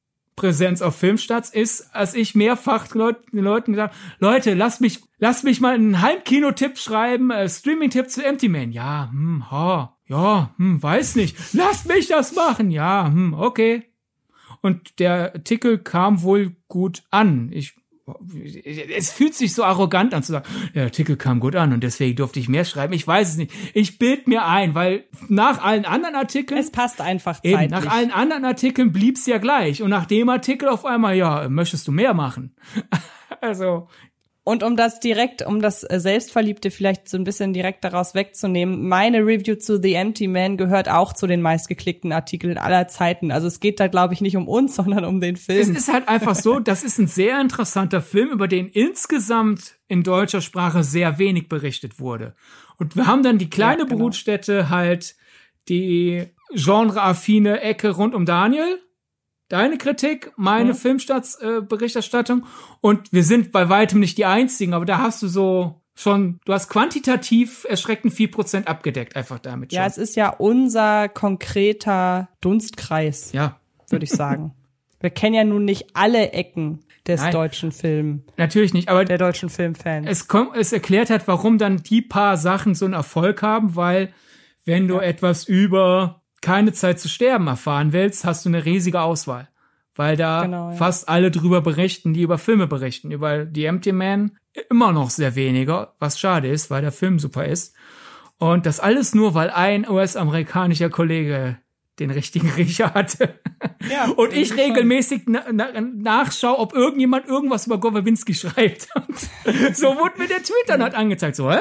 Präsenz 0.41 0.81
auf 0.81 0.97
Filmstarts 0.97 1.51
ist, 1.51 1.95
als 1.95 2.15
ich 2.15 2.35
mehrfach 2.35 2.89
den 2.89 3.45
Leuten 3.45 3.73
gesagt 3.73 3.95
Leute, 4.21 4.55
lasst 4.55 4.81
mich, 4.81 5.03
lasst 5.19 5.45
mich 5.45 5.61
mal 5.61 5.75
einen 5.75 6.01
Heimkino-Tipp 6.01 6.79
schreiben, 6.79 7.31
äh, 7.31 7.47
Streaming-Tipp 7.47 8.09
zu 8.09 8.25
Empty 8.25 8.49
Man. 8.49 8.73
Ja, 8.73 9.11
hm, 9.11 9.51
ha, 9.51 9.99
ja, 10.07 10.55
hm, 10.57 10.83
weiß 10.83 11.17
nicht. 11.17 11.37
Lasst 11.53 11.89
mich 11.89 12.09
das 12.09 12.35
machen. 12.35 12.71
Ja, 12.71 13.05
hm, 13.05 13.35
okay. 13.35 13.83
Und 14.63 14.99
der 14.99 15.35
Artikel 15.35 15.77
kam 15.77 16.23
wohl 16.23 16.57
gut 16.69 17.03
an. 17.11 17.51
Ich 17.53 17.75
es 18.97 19.13
fühlt 19.13 19.35
sich 19.35 19.55
so 19.55 19.65
arrogant 19.65 20.15
an 20.15 20.23
zu 20.23 20.33
sagen, 20.33 20.49
der 20.75 20.85
Artikel 20.85 21.17
kam 21.17 21.41
gut 21.41 21.55
an 21.57 21.73
und 21.73 21.83
deswegen 21.83 22.17
durfte 22.17 22.41
ich 22.41 22.49
mehr 22.49 22.65
schreiben. 22.65 22.93
Ich 22.93 23.07
weiß 23.07 23.31
es 23.31 23.37
nicht. 23.37 23.53
Ich 23.75 23.99
bild 23.99 24.27
mir 24.27 24.47
ein, 24.47 24.75
weil 24.75 25.05
nach 25.29 25.63
allen 25.63 25.85
anderen 25.85 26.17
Artikeln. 26.17 26.59
Es 26.59 26.71
passt 26.71 27.01
einfach 27.01 27.37
zeitlich. 27.37 27.61
Eben, 27.61 27.71
nach 27.71 27.87
allen 27.87 28.11
anderen 28.11 28.45
Artikeln 28.45 28.93
blieb's 28.93 29.27
ja 29.27 29.39
gleich. 29.39 29.83
Und 29.83 29.91
nach 29.91 30.07
dem 30.07 30.29
Artikel 30.29 30.69
auf 30.69 30.85
einmal, 30.85 31.17
ja, 31.17 31.49
möchtest 31.49 31.87
du 31.87 31.93
mehr 31.93 32.15
machen? 32.15 32.55
also, 33.41 33.89
und 34.43 34.63
um 34.63 34.75
das 34.75 35.01
direkt, 35.01 35.43
um 35.47 35.61
das 35.61 35.85
äh, 35.85 36.01
Selbstverliebte 36.01 36.71
vielleicht 36.71 37.09
so 37.09 37.19
ein 37.19 37.25
bisschen 37.25 37.53
direkt 37.53 37.85
daraus 37.85 38.15
wegzunehmen, 38.15 38.89
meine 38.89 39.19
Review 39.19 39.57
zu 39.57 39.81
The 39.81 39.95
Empty 39.95 40.29
Man 40.29 40.57
gehört 40.57 40.89
auch 40.89 41.13
zu 41.13 41.27
den 41.27 41.43
meistgeklickten 41.43 42.11
Artikeln 42.11 42.57
aller 42.57 42.89
Zeiten. 42.89 43.33
Also 43.33 43.47
es 43.47 43.61
geht 43.61 43.81
da, 43.81 43.89
glaube 43.89 44.15
ich, 44.15 44.23
nicht 44.23 44.37
um 44.37 44.49
uns, 44.49 44.75
sondern 44.77 45.05
um 45.05 45.21
den 45.21 45.37
Film. 45.37 45.61
Es 45.61 45.69
ist 45.69 45.93
halt 45.93 46.09
einfach 46.09 46.35
so, 46.35 46.59
das 46.59 46.83
ist 46.83 46.99
ein 46.99 47.07
sehr 47.07 47.41
interessanter 47.41 48.01
Film, 48.01 48.31
über 48.31 48.49
den 48.49 48.69
insgesamt 48.69 49.79
in 49.89 50.03
deutscher 50.03 50.41
Sprache 50.41 50.85
sehr 50.85 51.19
wenig 51.19 51.49
berichtet 51.49 52.01
wurde. 52.01 52.35
Und 52.79 52.97
wir 52.97 53.07
haben 53.07 53.23
dann 53.23 53.37
die 53.37 53.51
kleine 53.51 53.83
ja, 53.83 53.89
genau. 53.89 54.05
Brutstätte 54.05 54.71
halt 54.71 55.17
die 55.69 56.27
genreaffine 56.55 57.61
Ecke 57.61 57.91
rund 57.91 58.15
um 58.15 58.25
Daniel 58.25 58.81
deine 59.51 59.77
Kritik, 59.77 60.33
meine 60.37 60.73
mhm. 60.73 60.77
Filmstartsberichterstattung. 60.77 62.41
Äh, 62.41 62.45
und 62.81 63.13
wir 63.13 63.25
sind 63.25 63.53
bei 63.53 63.69
weitem 63.69 64.01
nicht 64.01 64.17
die 64.17 64.25
einzigen, 64.25 64.73
aber 64.73 64.87
da 64.87 64.99
hast 64.99 65.23
du 65.23 65.29
so 65.29 65.83
schon, 65.95 66.41
du 66.47 66.55
hast 66.55 66.71
quantitativ 66.71 67.67
erschreckend 67.69 68.15
viel 68.15 68.29
Prozent 68.29 68.69
abgedeckt, 68.69 69.17
einfach 69.17 69.39
damit. 69.39 69.73
Ja, 69.73 69.83
schon. 69.83 69.91
es 69.91 69.99
ist 69.99 70.17
ja 70.17 70.31
unser 70.31 71.11
konkreter 71.11 72.29
Dunstkreis. 72.41 73.33
Ja. 73.33 73.61
Würde 73.91 74.05
ich 74.05 74.11
sagen. 74.13 74.55
wir 75.01 75.11
kennen 75.11 75.35
ja 75.35 75.45
nun 75.45 75.65
nicht 75.65 75.89
alle 75.95 76.31
Ecken 76.33 76.81
des 77.07 77.21
Nein, 77.21 77.33
deutschen 77.33 77.73
Films. 77.73 78.23
Natürlich 78.37 78.73
nicht, 78.73 78.89
aber 78.89 79.05
der 79.05 79.19
deutschen 79.19 79.49
Filmfans. 79.49 80.07
Es 80.09 80.29
kommt, 80.29 80.57
es 80.57 80.73
erklärt 80.73 81.11
hat, 81.11 81.27
warum 81.27 81.59
dann 81.59 81.79
die 81.79 82.03
paar 82.03 82.37
Sachen 82.37 82.75
so 82.75 82.85
einen 82.85 82.95
Erfolg 82.95 83.43
haben, 83.43 83.75
weil 83.75 84.13
wenn 84.65 84.87
du 84.87 84.97
ja. 84.97 85.03
etwas 85.03 85.45
über 85.45 86.20
keine 86.41 86.73
Zeit 86.73 87.01
zu 87.01 87.09
sterben 87.09 87.47
erfahren 87.47 87.93
willst, 87.93 88.25
hast 88.25 88.45
du 88.45 88.49
eine 88.49 88.65
riesige 88.65 89.01
Auswahl. 89.01 89.49
Weil 89.95 90.17
da 90.17 90.43
genau, 90.43 90.71
ja. 90.71 90.77
fast 90.77 91.09
alle 91.09 91.31
drüber 91.31 91.61
berichten, 91.61 92.15
die 92.15 92.23
über 92.23 92.39
Filme 92.39 92.67
berichten. 92.67 93.11
Über 93.11 93.45
die 93.45 93.65
Empty 93.65 93.93
Man 93.93 94.39
immer 94.71 94.93
noch 94.93 95.11
sehr 95.11 95.35
weniger, 95.35 95.95
was 95.99 96.19
schade 96.19 96.49
ist, 96.49 96.71
weil 96.71 96.83
der 96.83 96.93
Film 96.93 97.19
super 97.19 97.45
ist. 97.45 97.75
Und 98.39 98.65
das 98.65 98.81
alles 98.81 99.15
nur, 99.15 99.35
weil 99.35 99.51
ein 99.51 99.89
US-amerikanischer 99.89 100.89
Kollege 100.89 101.59
den 101.99 102.11
richtigen 102.11 102.49
Riecher 102.57 102.95
hatte. 102.95 103.39
Ja, 103.91 104.09
und 104.09 104.33
ich 104.33 104.57
regelmäßig 104.57 105.23
na, 105.27 105.45
na, 105.53 105.69
nachschaue, 105.81 106.59
ob 106.59 106.73
irgendjemand 106.73 107.27
irgendwas 107.27 107.67
über 107.67 107.79
Gowawinski 107.79 108.35
schreibt. 108.35 108.89
Und 108.95 109.19
so 109.77 109.89
wurde 109.97 110.19
mir 110.19 110.29
der 110.29 110.43
Tweet 110.43 110.69
dann 110.69 110.83
halt 110.83 110.95
angezeigt. 110.95 111.37
So, 111.37 111.51
hä? 111.53 111.59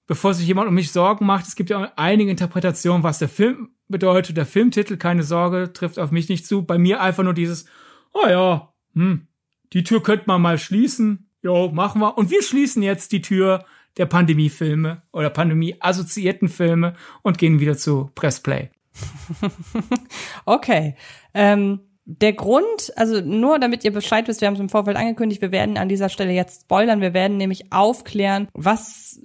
Bevor 0.06 0.34
sich 0.34 0.46
jemand 0.46 0.68
um 0.68 0.74
mich 0.76 0.92
Sorgen 0.92 1.26
macht, 1.26 1.48
es 1.48 1.56
gibt 1.56 1.70
ja 1.70 1.94
einige 1.96 2.30
Interpretationen, 2.30 3.04
was 3.04 3.20
der 3.20 3.30
Film 3.30 3.70
bedeutet 3.88 4.38
der 4.38 4.46
Filmtitel, 4.46 4.98
keine 4.98 5.24
Sorge, 5.24 5.74
trifft 5.74 6.00
auf 6.00 6.12
mich 6.12 6.30
nicht 6.30 6.46
zu. 6.46 6.64
Bei 6.64 6.78
mir 6.78 7.02
einfach 7.02 7.24
nur 7.24 7.34
dieses, 7.34 7.66
oh 8.14 8.28
ja, 8.28 8.74
hm, 8.94 9.28
die 9.74 9.84
Tür 9.84 10.02
könnte 10.02 10.26
man 10.28 10.42
mal 10.42 10.58
schließen. 10.58 11.30
Jo, 11.42 11.70
machen 11.70 12.02
wir. 12.02 12.18
Und 12.18 12.30
wir 12.32 12.42
schließen 12.42 12.84
jetzt 12.84 13.12
die 13.12 13.22
Tür 13.22 13.66
der 13.98 14.06
Pandemiefilme 14.06 15.02
oder 15.12 15.30
Pandemie-assoziierten 15.30 16.50
Filme 16.50 16.96
und 17.22 17.38
gehen 17.38 17.60
wieder 17.60 17.78
zu 17.78 18.12
Pressplay. 18.16 18.70
okay. 20.46 20.96
Ähm, 21.34 21.82
der 22.06 22.34
Grund, 22.34 22.92
also 22.96 23.22
nur 23.22 23.60
damit 23.60 23.84
ihr 23.84 23.94
Bescheid 23.94 24.28
wisst, 24.28 24.42
wir 24.42 24.48
haben 24.48 24.56
es 24.56 24.60
im 24.60 24.70
Vorfeld 24.70 24.98
angekündigt, 24.98 25.42
wir 25.42 25.52
werden 25.52 25.78
an 25.78 25.90
dieser 25.90 26.10
Stelle 26.10 26.34
jetzt 26.34 26.64
spoilern, 26.64 27.02
wir 27.02 27.14
werden 27.14 27.38
nämlich 27.38 27.72
aufklären, 27.72 28.50
was 28.54 29.22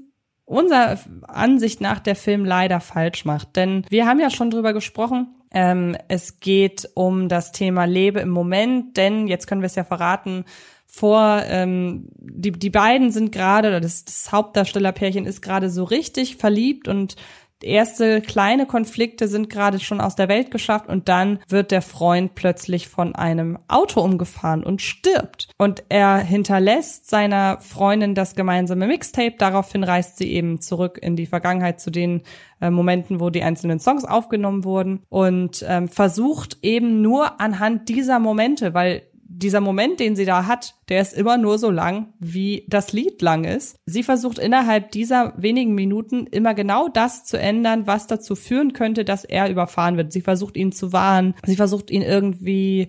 unserer 0.49 0.99
Ansicht 1.27 1.81
nach 1.81 2.01
der 2.01 2.17
Film 2.17 2.45
leider 2.45 2.81
falsch 2.81 3.25
macht. 3.25 3.57
Denn 3.57 3.85
wir 3.91 4.07
haben 4.07 4.19
ja 4.19 4.31
schon 4.31 4.51
drüber 4.51 4.73
gesprochen. 4.73 5.35
Ähm, 5.53 5.97
es 6.09 6.41
geht 6.41 6.89
um 6.95 7.29
das 7.29 7.53
Thema 7.53 7.85
Lebe 7.85 8.21
im 8.21 8.31
Moment, 8.31 8.97
denn 8.97 9.29
jetzt 9.29 9.47
können 9.47 9.61
wir 9.61 9.67
es 9.67 9.75
ja 9.75 9.85
verraten, 9.85 10.45
vor 10.87 11.43
ähm, 11.47 12.09
die 12.17 12.53
die 12.53 12.71
beiden 12.71 13.13
sind 13.13 13.31
gerade 13.31 13.69
oder 13.69 13.81
das, 13.81 14.05
das 14.05 14.33
Hauptdarstellerpärchen 14.33 15.27
ist 15.27 15.43
gerade 15.43 15.69
so 15.71 15.85
richtig 15.85 16.37
verliebt 16.37 16.89
und 16.89 17.17
erste 17.63 18.21
kleine 18.21 18.67
Konflikte 18.67 19.29
sind 19.29 19.51
gerade 19.51 19.81
schon 19.81 20.01
aus 20.01 20.15
der 20.15 20.29
Welt 20.29 20.51
geschafft 20.51 20.89
und 20.89 21.09
dann 21.09 21.41
wird 21.49 21.71
der 21.71 21.83
Freund 21.83 22.35
plötzlich 22.35 22.89
von 22.89 23.15
einem 23.15 23.59
Auto 23.69 24.01
umgefahren 24.01 24.63
und 24.63 24.83
stirbt. 24.83 25.49
Und 25.59 25.85
er 25.89 26.19
hinterlässt 26.19 27.09
seiner 27.09 27.61
Freundin 27.61 28.15
das 28.15 28.35
gemeinsame 28.35 28.87
Mixtape. 28.87 29.35
Daraufhin 29.39 29.85
reist 29.85 30.19
sie 30.19 30.33
eben 30.33 30.61
zurück 30.61 30.99
in 31.01 31.17
die 31.17 31.27
Vergangenheit 31.27 31.81
zu 31.81 31.91
den 31.91 32.23
äh, 32.61 32.71
Momenten, 32.71 33.21
wo 33.21 33.31
die 33.31 33.43
einzelnen 33.43 33.81
Songs 33.81 34.05
aufgenommen 34.05 34.65
wurden 34.65 35.03
und 35.09 35.65
ähm, 35.67 35.89
versucht 35.89 36.59
eben 36.63 37.03
nur 37.03 37.41
anhand 37.41 37.89
dieser 37.89 38.19
Momente, 38.19 38.75
weil 38.75 39.03
dieser 39.39 39.61
Moment, 39.61 40.01
den 40.01 40.17
sie 40.17 40.25
da 40.25 40.47
hat, 40.47 40.75
der 40.89 41.01
ist 41.01 41.15
immer 41.15 41.39
nur 41.39 41.59
so 41.59 41.71
lang, 41.71 42.13
wie 42.19 42.65
das 42.69 42.93
Lied 42.93 43.23
lang 43.23 43.45
ist. 43.45 43.77
Sie 43.87 44.03
versucht 44.03 44.39
innerhalb 44.39 44.91
dieser 44.91 45.33
wenigen 45.37 45.75
Minuten 45.75 46.27
immer 46.27 46.55
genau 46.55 46.89
das 46.89 47.25
zu 47.25 47.39
ändern, 47.39 47.87
was 47.87 48.07
dazu 48.07 48.35
führen 48.35 48.73
könnte, 48.73 49.05
dass 49.05 49.25
er 49.25 49.49
überfahren 49.51 49.97
wird. 49.97 50.13
Sie 50.13 50.23
versucht 50.23 50.57
ihn 50.57 50.73
zu 50.73 50.93
warnen. 50.93 51.35
Sie 51.47 51.57
versucht 51.57 51.91
ihn 51.91 52.03
irgendwie, 52.03 52.89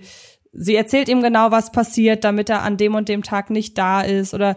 sie 0.52 0.76
erzählt 0.76 1.08
ihm 1.08 1.22
genau, 1.22 1.52
was 1.52 1.72
passiert, 1.72 2.24
damit 2.24 2.50
er 2.50 2.64
an 2.64 2.78
dem 2.78 2.96
und 2.96 3.10
dem 3.10 3.22
Tag 3.24 3.52
nicht 3.52 3.78
da 3.78 4.02
ist 4.02 4.34
oder 4.34 4.56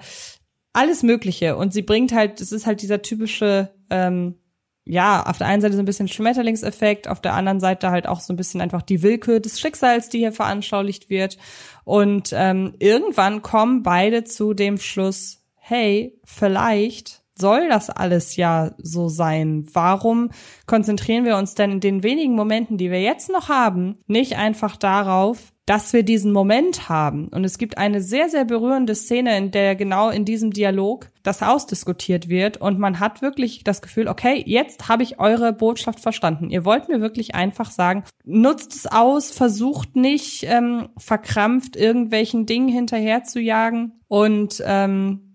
alles 0.73 1.03
Mögliche. 1.03 1.57
Und 1.57 1.73
sie 1.73 1.83
bringt 1.83 2.13
halt, 2.13 2.41
es 2.41 2.53
ist 2.53 2.67
halt 2.67 2.81
dieser 2.81 3.03
typische, 3.03 3.75
ähm, 3.91 4.37
ja, 4.85 5.25
auf 5.25 5.39
der 5.39 5.47
einen 5.47 5.63
Seite 5.63 5.75
so 5.75 5.83
ein 5.83 5.87
bisschen 5.87 6.09
Schmetterlingseffekt, 6.09 7.09
auf 7.09 7.21
der 7.21 7.35
anderen 7.35 7.61
Seite 7.61 7.91
halt 7.91 8.07
auch 8.07 8.21
so 8.21 8.33
ein 8.33 8.37
bisschen 8.37 8.61
einfach 8.61 8.83
die 8.83 9.03
Willkür 9.03 9.41
des 9.41 9.61
Schicksals, 9.61 10.09
die 10.09 10.19
hier 10.19 10.33
veranschaulicht 10.33 11.09
wird. 11.09 11.39
Und 11.85 12.31
ähm, 12.33 12.75
irgendwann 12.79 13.43
kommen 13.43 13.83
beide 13.83 14.25
zu 14.25 14.55
dem 14.55 14.79
Schluss, 14.79 15.41
hey, 15.57 16.19
vielleicht 16.25 17.22
soll 17.39 17.69
das 17.69 17.91
alles 17.91 18.37
ja 18.37 18.73
so 18.79 19.09
sein. 19.09 19.67
Warum 19.73 20.31
konzentrieren 20.67 21.25
wir 21.25 21.37
uns 21.37 21.55
denn 21.55 21.73
in 21.73 21.81
den 21.81 22.03
wenigen 22.03 22.35
Momenten, 22.35 22.77
die 22.77 22.91
wir 22.91 23.01
jetzt 23.01 23.31
noch 23.31 23.49
haben, 23.49 23.99
nicht 24.07 24.37
einfach 24.37 24.77
darauf, 24.77 25.53
dass 25.67 25.93
wir 25.93 26.03
diesen 26.03 26.33
Moment 26.33 26.89
haben. 26.89 27.29
Und 27.29 27.45
es 27.45 27.57
gibt 27.57 27.79
eine 27.79 28.01
sehr, 28.01 28.29
sehr 28.29 28.45
berührende 28.45 28.95
Szene, 28.95 29.37
in 29.39 29.53
der 29.53 29.77
genau 29.77 30.11
in 30.11 30.25
diesem 30.25 30.51
Dialog 30.51 31.09
das 31.23 31.43
ausdiskutiert 31.43 32.29
wird 32.29 32.57
und 32.57 32.81
man 32.81 32.99
hat 32.99 33.23
wirklich 33.23 33.63
das 33.63 33.81
Gefühl, 33.81 34.09
okay, 34.09 34.43
jetzt 34.45 34.89
habe 34.89 35.05
ich 35.05 35.21
eure 35.21 35.53
Botschaft 35.53 36.01
verstanden. 36.01 36.51
Ihr 36.51 36.65
wollt 36.65 36.89
mir 36.89 37.01
wirklich 37.01 37.37
einfach 37.37 37.71
sagen, 37.71 38.03
nutzt 38.25 38.75
es 38.75 38.87
aus, 38.87 39.31
versucht 39.31 39.95
nicht 39.95 40.45
ähm, 40.49 40.89
verkrampft 40.99 41.77
irgendwelchen 41.77 42.45
Dingen 42.45 42.69
hinterher 42.69 43.23
zu 43.23 43.41
jagen 43.41 44.01
und 44.09 44.63
ähm, 44.67 45.32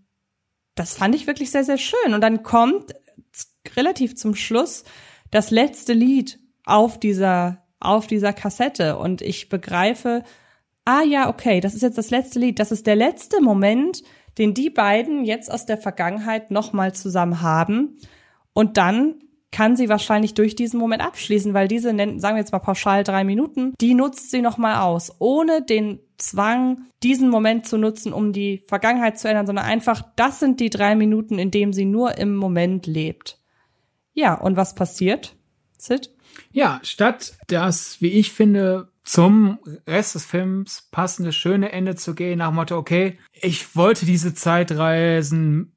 das 0.80 0.95
fand 0.95 1.16
ich 1.16 1.28
wirklich 1.28 1.52
sehr, 1.52 1.64
sehr 1.64 1.78
schön. 1.78 2.14
Und 2.14 2.22
dann 2.22 2.44
kommt 2.44 2.94
relativ 3.76 4.16
zum 4.16 4.36
Schluss 4.36 4.84
das 5.32 5.52
letzte 5.52 5.94
Lied 5.94 6.40
auf 6.66 6.99
dieser 6.99 7.64
auf 7.80 8.08
dieser 8.08 8.34
Kassette. 8.34 8.98
Und 8.98 9.22
ich 9.22 9.49
begreife, 9.49 10.24
ah 10.86 11.04
ja, 11.04 11.30
okay, 11.30 11.60
das 11.60 11.76
ist 11.76 11.82
jetzt 11.82 11.98
das 11.98 12.10
letzte 12.10 12.40
Lied, 12.40 12.60
das 12.60 12.72
ist 12.72 12.88
der 12.88 12.95
letzte 12.95 13.41
Moment, 13.41 14.04
den 14.38 14.54
die 14.54 14.70
beiden 14.70 15.26
jetzt 15.26 15.52
aus 15.52 15.66
der 15.66 15.78
Vergangenheit 15.78 16.52
nochmal 16.52 16.94
zusammen 16.94 17.41
haben. 17.41 17.98
Und 18.54 18.78
dann 18.78 19.16
kann 19.52 19.76
sie 19.76 19.90
wahrscheinlich 19.90 20.34
durch 20.34 20.56
diesen 20.56 20.80
Moment 20.80 21.02
abschließen, 21.02 21.54
weil 21.54 21.68
diese, 21.68 21.90
sagen 21.90 22.22
wir 22.22 22.38
jetzt 22.38 22.52
mal 22.52 22.60
pauschal 22.60 23.04
drei 23.04 23.24
Minuten, 23.24 23.74
die 23.80 23.94
nutzt 23.94 24.30
sie 24.30 24.41
nochmal 24.41 24.82
aus, 24.82 25.16
ohne 25.20 25.62
den 25.62 25.99
Zwang, 26.18 26.88
diesen 27.03 27.30
Moment 27.30 27.68
zu 27.68 27.77
nutzen, 27.77 28.14
um 28.14 28.34
die 28.34 28.64
Vergangenheit 28.68 29.19
zu 29.19 29.27
ändern, 29.27 29.45
sondern 29.45 29.65
einfach, 29.65 30.03
das 30.15 30.39
sind 30.39 30.60
die 30.60 30.69
drei 30.69 30.95
Minuten, 30.95 31.38
in 31.38 31.52
dem 31.52 31.73
sie 31.73 31.85
nur 31.85 32.18
im 32.18 32.35
Moment 32.35 32.88
lebt. 32.88 33.39
Ja, 34.14 34.34
und 34.34 34.57
was 34.57 34.73
passiert? 34.73 35.35
Sid? 35.77 36.11
Ja, 36.52 36.80
statt 36.84 37.38
das, 37.48 38.02
wie 38.02 38.10
ich 38.10 38.31
finde, 38.31 38.91
zum 39.03 39.60
Rest 39.88 40.15
des 40.15 40.26
Films 40.26 40.88
passende, 40.91 41.31
schöne 41.31 41.72
Ende 41.72 41.95
zu 41.95 42.15
gehen, 42.15 42.39
nach 42.39 42.49
dem 42.49 42.56
Motto, 42.56 42.77
okay, 42.77 43.18
ich 43.31 43.76
wollte 43.76 44.06
diese 44.06 44.34
Zeitreisen 44.34 45.73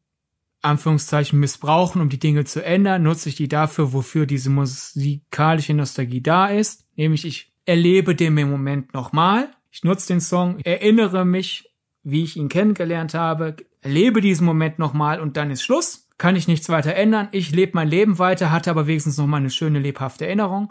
Anführungszeichen 0.63 1.39
missbrauchen, 1.39 2.03
um 2.03 2.09
die 2.09 2.19
Dinge 2.19 2.45
zu 2.45 2.65
ändern, 2.65 3.03
nutze 3.03 3.29
ich 3.29 3.37
die 3.37 3.49
dafür, 3.49 3.93
wofür 3.93 4.27
diese 4.27 4.51
musikalische 4.51 5.75
Nostalgie 5.75 6.21
da 6.21 6.49
ist. 6.49 6.85
Nämlich 6.97 7.25
ich 7.25 7.53
erlebe 7.65 8.15
den 8.15 8.35
Moment 8.35 8.93
nochmal. 8.93 9.51
Ich 9.71 9.85
nutze 9.85 10.09
den 10.09 10.21
Song, 10.21 10.59
erinnere 10.61 11.25
mich, 11.25 11.71
wie 12.03 12.25
ich 12.25 12.37
ihn 12.37 12.49
kennengelernt 12.49 13.15
habe, 13.15 13.57
erlebe 13.83 14.21
diesen 14.21 14.45
Moment 14.45 14.79
nochmal 14.79 15.21
und 15.21 15.37
dann 15.37 15.51
ist 15.51 15.63
Schluss 15.63 16.09
kann 16.21 16.37
ich 16.37 16.47
nichts 16.47 16.69
weiter 16.69 16.95
ändern. 16.95 17.29
Ich 17.33 17.51
lebe 17.51 17.73
mein 17.75 17.89
Leben 17.89 18.19
weiter, 18.19 18.53
hatte 18.53 18.71
aber 18.71 18.87
wenigstens 18.87 19.17
noch 19.17 19.27
mal 19.27 19.39
eine 19.39 19.49
schöne, 19.49 19.79
lebhafte 19.79 20.27
Erinnerung. 20.27 20.71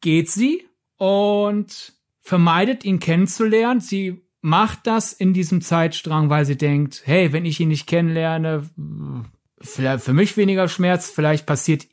Geht 0.00 0.30
sie 0.30 0.66
und 0.96 1.92
vermeidet 2.20 2.86
ihn 2.86 2.98
kennenzulernen. 2.98 3.80
Sie 3.80 4.22
macht 4.40 4.86
das 4.86 5.12
in 5.12 5.34
diesem 5.34 5.60
Zeitstrang, 5.60 6.30
weil 6.30 6.46
sie 6.46 6.56
denkt, 6.56 7.02
hey, 7.04 7.34
wenn 7.34 7.44
ich 7.44 7.60
ihn 7.60 7.68
nicht 7.68 7.86
kennenlerne, 7.86 8.68
vielleicht 9.60 10.04
für 10.04 10.14
mich 10.14 10.38
weniger 10.38 10.68
Schmerz, 10.68 11.10
vielleicht 11.10 11.44
passiert 11.44 11.86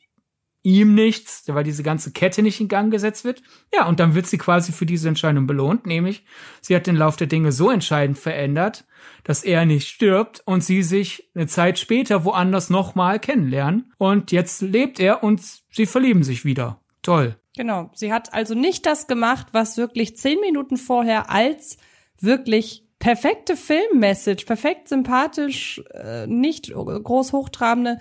ihm 0.66 0.96
nichts, 0.96 1.44
weil 1.46 1.62
diese 1.62 1.84
ganze 1.84 2.10
Kette 2.10 2.42
nicht 2.42 2.60
in 2.60 2.66
Gang 2.66 2.90
gesetzt 2.90 3.24
wird. 3.24 3.40
Ja, 3.72 3.86
und 3.86 4.00
dann 4.00 4.16
wird 4.16 4.26
sie 4.26 4.36
quasi 4.36 4.72
für 4.72 4.84
diese 4.84 5.06
Entscheidung 5.06 5.46
belohnt, 5.46 5.86
nämlich 5.86 6.24
sie 6.60 6.74
hat 6.74 6.88
den 6.88 6.96
Lauf 6.96 7.14
der 7.14 7.28
Dinge 7.28 7.52
so 7.52 7.70
entscheidend 7.70 8.18
verändert, 8.18 8.84
dass 9.22 9.44
er 9.44 9.64
nicht 9.64 9.86
stirbt 9.86 10.42
und 10.44 10.64
sie 10.64 10.82
sich 10.82 11.30
eine 11.36 11.46
Zeit 11.46 11.78
später 11.78 12.24
woanders 12.24 12.68
nochmal 12.68 13.20
kennenlernen. 13.20 13.92
Und 13.98 14.32
jetzt 14.32 14.60
lebt 14.60 14.98
er 14.98 15.22
und 15.22 15.40
sie 15.70 15.86
verlieben 15.86 16.24
sich 16.24 16.44
wieder. 16.44 16.80
Toll. 17.00 17.36
Genau. 17.56 17.90
Sie 17.94 18.12
hat 18.12 18.34
also 18.34 18.56
nicht 18.56 18.86
das 18.86 19.06
gemacht, 19.06 19.46
was 19.52 19.76
wirklich 19.76 20.16
zehn 20.16 20.40
Minuten 20.40 20.78
vorher 20.78 21.30
als 21.30 21.78
wirklich 22.20 22.82
perfekte 22.98 23.56
Filmmessage, 23.56 24.46
perfekt 24.46 24.88
sympathisch, 24.88 25.80
äh, 25.94 26.26
nicht 26.26 26.72
groß 26.74 27.32
hochtrabende 27.32 27.98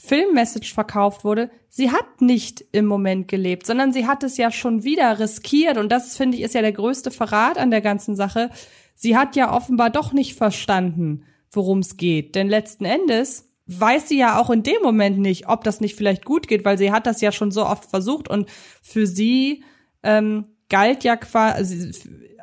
Filmmessage 0.00 0.72
verkauft 0.72 1.24
wurde, 1.24 1.50
sie 1.68 1.90
hat 1.90 2.20
nicht 2.20 2.64
im 2.72 2.86
Moment 2.86 3.28
gelebt, 3.28 3.66
sondern 3.66 3.92
sie 3.92 4.06
hat 4.06 4.22
es 4.22 4.36
ja 4.36 4.50
schon 4.50 4.82
wieder 4.82 5.18
riskiert. 5.18 5.76
Und 5.76 5.90
das 5.90 6.16
finde 6.16 6.38
ich 6.38 6.42
ist 6.42 6.54
ja 6.54 6.62
der 6.62 6.72
größte 6.72 7.10
Verrat 7.10 7.58
an 7.58 7.70
der 7.70 7.80
ganzen 7.80 8.16
Sache. 8.16 8.50
Sie 8.94 9.16
hat 9.16 9.36
ja 9.36 9.54
offenbar 9.54 9.90
doch 9.90 10.12
nicht 10.12 10.36
verstanden, 10.36 11.24
worum 11.52 11.80
es 11.80 11.96
geht, 11.96 12.34
denn 12.34 12.48
letzten 12.48 12.84
Endes 12.84 13.46
weiß 13.66 14.08
sie 14.08 14.18
ja 14.18 14.40
auch 14.40 14.50
in 14.50 14.62
dem 14.62 14.82
Moment 14.82 15.18
nicht, 15.18 15.48
ob 15.48 15.62
das 15.62 15.80
nicht 15.80 15.94
vielleicht 15.94 16.24
gut 16.24 16.48
geht, 16.48 16.64
weil 16.64 16.76
sie 16.76 16.90
hat 16.90 17.06
das 17.06 17.20
ja 17.20 17.30
schon 17.30 17.52
so 17.52 17.64
oft 17.64 17.84
versucht. 17.84 18.28
Und 18.28 18.48
für 18.82 19.06
sie 19.06 19.62
ähm, 20.02 20.46
galt 20.68 21.04
ja 21.04 21.16
quasi 21.16 21.92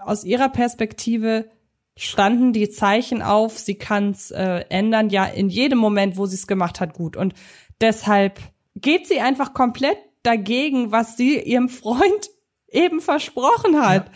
aus 0.05 0.23
ihrer 0.23 0.49
Perspektive 0.49 1.49
standen 1.97 2.53
die 2.53 2.69
Zeichen 2.69 3.21
auf, 3.21 3.57
sie 3.57 3.75
kann 3.75 4.11
es 4.11 4.31
äh, 4.31 4.63
ändern, 4.69 5.09
ja 5.09 5.25
in 5.25 5.49
jedem 5.49 5.79
Moment, 5.79 6.17
wo 6.17 6.25
sie 6.25 6.35
es 6.35 6.47
gemacht 6.47 6.79
hat, 6.79 6.93
gut. 6.93 7.17
Und 7.17 7.33
deshalb 7.81 8.39
geht 8.75 9.07
sie 9.07 9.19
einfach 9.19 9.53
komplett 9.53 9.97
dagegen, 10.23 10.91
was 10.91 11.17
sie 11.17 11.39
ihrem 11.39 11.69
Freund 11.69 12.29
eben 12.69 13.01
versprochen 13.01 13.81
hat. 13.81 14.09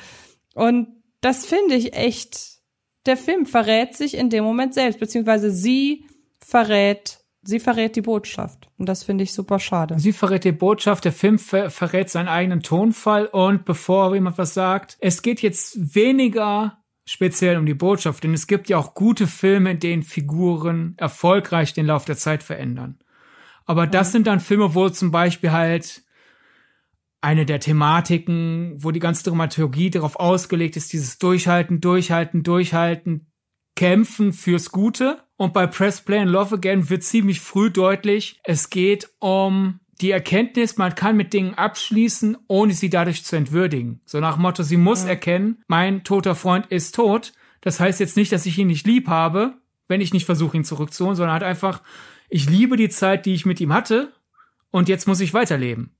Ja. 0.55 0.63
Und 0.63 0.87
das 1.21 1.45
finde 1.45 1.75
ich 1.75 1.93
echt, 1.93 2.59
der 3.05 3.17
Film 3.17 3.45
verrät 3.45 3.95
sich 3.95 4.15
in 4.15 4.29
dem 4.29 4.43
Moment 4.43 4.73
selbst, 4.73 4.99
beziehungsweise 4.99 5.51
sie 5.51 6.05
verrät, 6.39 7.19
sie 7.41 7.59
verrät 7.59 7.95
die 7.95 8.01
Botschaft. 8.01 8.69
Und 8.77 8.87
das 8.87 9.03
finde 9.03 9.23
ich 9.23 9.33
super 9.33 9.59
schade. 9.59 9.97
Sie 9.97 10.13
verrät 10.13 10.43
die 10.43 10.51
Botschaft, 10.51 11.05
der 11.05 11.13
Film 11.13 11.39
ver 11.39 11.69
verrät 11.69 12.09
seinen 12.09 12.27
eigenen 12.27 12.61
Tonfall 12.61 13.25
und 13.27 13.65
bevor 13.65 14.13
jemand 14.13 14.37
was 14.37 14.53
sagt, 14.53 14.97
es 14.99 15.21
geht 15.21 15.41
jetzt 15.41 15.95
weniger 15.95 16.80
speziell 17.11 17.57
um 17.57 17.65
die 17.65 17.73
Botschaft, 17.73 18.23
denn 18.23 18.33
es 18.33 18.47
gibt 18.47 18.69
ja 18.69 18.77
auch 18.77 18.93
gute 18.93 19.27
Filme, 19.27 19.71
in 19.71 19.79
denen 19.79 20.03
Figuren 20.03 20.95
erfolgreich 20.97 21.73
den 21.73 21.85
Lauf 21.85 22.05
der 22.05 22.17
Zeit 22.17 22.41
verändern. 22.41 22.99
Aber 23.65 23.85
das 23.85 24.07
mhm. 24.09 24.11
sind 24.11 24.27
dann 24.27 24.39
Filme, 24.39 24.73
wo 24.75 24.89
zum 24.89 25.11
Beispiel 25.11 25.51
halt 25.51 26.03
eine 27.19 27.45
der 27.45 27.59
Thematiken, 27.59 28.73
wo 28.77 28.91
die 28.91 28.99
ganze 28.99 29.23
Dramaturgie 29.23 29.89
darauf 29.89 30.15
ausgelegt 30.15 30.77
ist, 30.77 30.93
dieses 30.93 31.19
Durchhalten, 31.19 31.81
Durchhalten, 31.81 32.43
Durchhalten, 32.43 33.31
Kämpfen 33.75 34.33
fürs 34.33 34.71
Gute. 34.71 35.21
Und 35.35 35.53
bei 35.53 35.67
Press 35.67 36.01
Play 36.01 36.19
and 36.19 36.31
Love 36.31 36.55
Again 36.55 36.89
wird 36.89 37.03
ziemlich 37.03 37.41
früh 37.41 37.69
deutlich, 37.69 38.39
es 38.43 38.69
geht 38.69 39.09
um 39.19 39.80
die 40.01 40.11
Erkenntnis, 40.11 40.77
man 40.77 40.95
kann 40.95 41.15
mit 41.15 41.33
Dingen 41.33 41.53
abschließen, 41.53 42.37
ohne 42.47 42.73
sie 42.73 42.89
dadurch 42.89 43.23
zu 43.23 43.35
entwürdigen. 43.35 44.01
So 44.05 44.19
nach 44.19 44.37
Motto, 44.37 44.63
sie 44.63 44.77
muss 44.77 45.03
ja. 45.03 45.09
erkennen, 45.09 45.63
mein 45.67 46.03
toter 46.03 46.35
Freund 46.35 46.65
ist 46.67 46.95
tot. 46.95 47.33
Das 47.61 47.79
heißt 47.79 47.99
jetzt 47.99 48.17
nicht, 48.17 48.31
dass 48.31 48.45
ich 48.45 48.57
ihn 48.57 48.67
nicht 48.67 48.87
lieb 48.87 49.07
habe, 49.07 49.53
wenn 49.87 50.01
ich 50.01 50.13
nicht 50.13 50.25
versuche, 50.25 50.57
ihn 50.57 50.63
zurückzuholen, 50.63 51.15
sondern 51.15 51.33
halt 51.33 51.43
einfach, 51.43 51.81
ich 52.29 52.49
liebe 52.49 52.77
die 52.77 52.89
Zeit, 52.89 53.25
die 53.25 53.33
ich 53.33 53.45
mit 53.45 53.59
ihm 53.59 53.73
hatte 53.73 54.11
und 54.71 54.89
jetzt 54.89 55.07
muss 55.07 55.19
ich 55.19 55.33
weiterleben. 55.33 55.95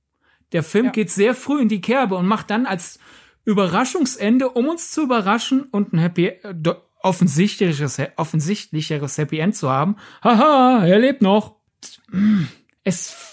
Der 0.52 0.62
Film 0.62 0.86
ja. 0.86 0.90
geht 0.92 1.10
sehr 1.10 1.34
früh 1.34 1.60
in 1.60 1.68
die 1.68 1.80
Kerbe 1.80 2.16
und 2.16 2.26
macht 2.26 2.50
dann 2.50 2.66
als 2.66 2.98
Überraschungsende, 3.44 4.50
um 4.50 4.68
uns 4.68 4.90
zu 4.90 5.02
überraschen 5.02 5.62
und 5.62 5.92
ein 5.92 5.98
Happy, 5.98 6.26
äh, 6.26 6.54
offensichtlicheres, 7.00 8.00
offensichtlicheres 8.16 9.18
Happy 9.18 9.38
End 9.38 9.56
zu 9.56 9.70
haben. 9.70 9.96
Haha, 10.22 10.84
er 10.86 10.98
lebt 10.98 11.22
noch. 11.22 11.56
Es 12.84 13.31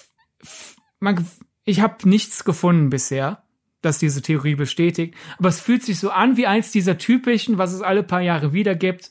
man, 1.00 1.26
ich 1.64 1.82
habe 1.82 2.08
nichts 2.08 2.44
gefunden 2.44 2.90
bisher, 2.90 3.44
das 3.82 4.00
diese 4.00 4.22
Theorie 4.22 4.56
bestätigt. 4.56 5.16
Aber 5.38 5.50
es 5.50 5.60
fühlt 5.60 5.84
sich 5.84 6.00
so 6.00 6.10
an 6.10 6.38
wie 6.38 6.48
eins 6.48 6.72
dieser 6.72 6.98
typischen, 6.98 7.58
was 7.58 7.74
es 7.74 7.82
alle 7.82 8.04
paar 8.04 8.22
Jahre 8.22 8.54
wieder 8.54 8.76
gibt, 8.76 9.10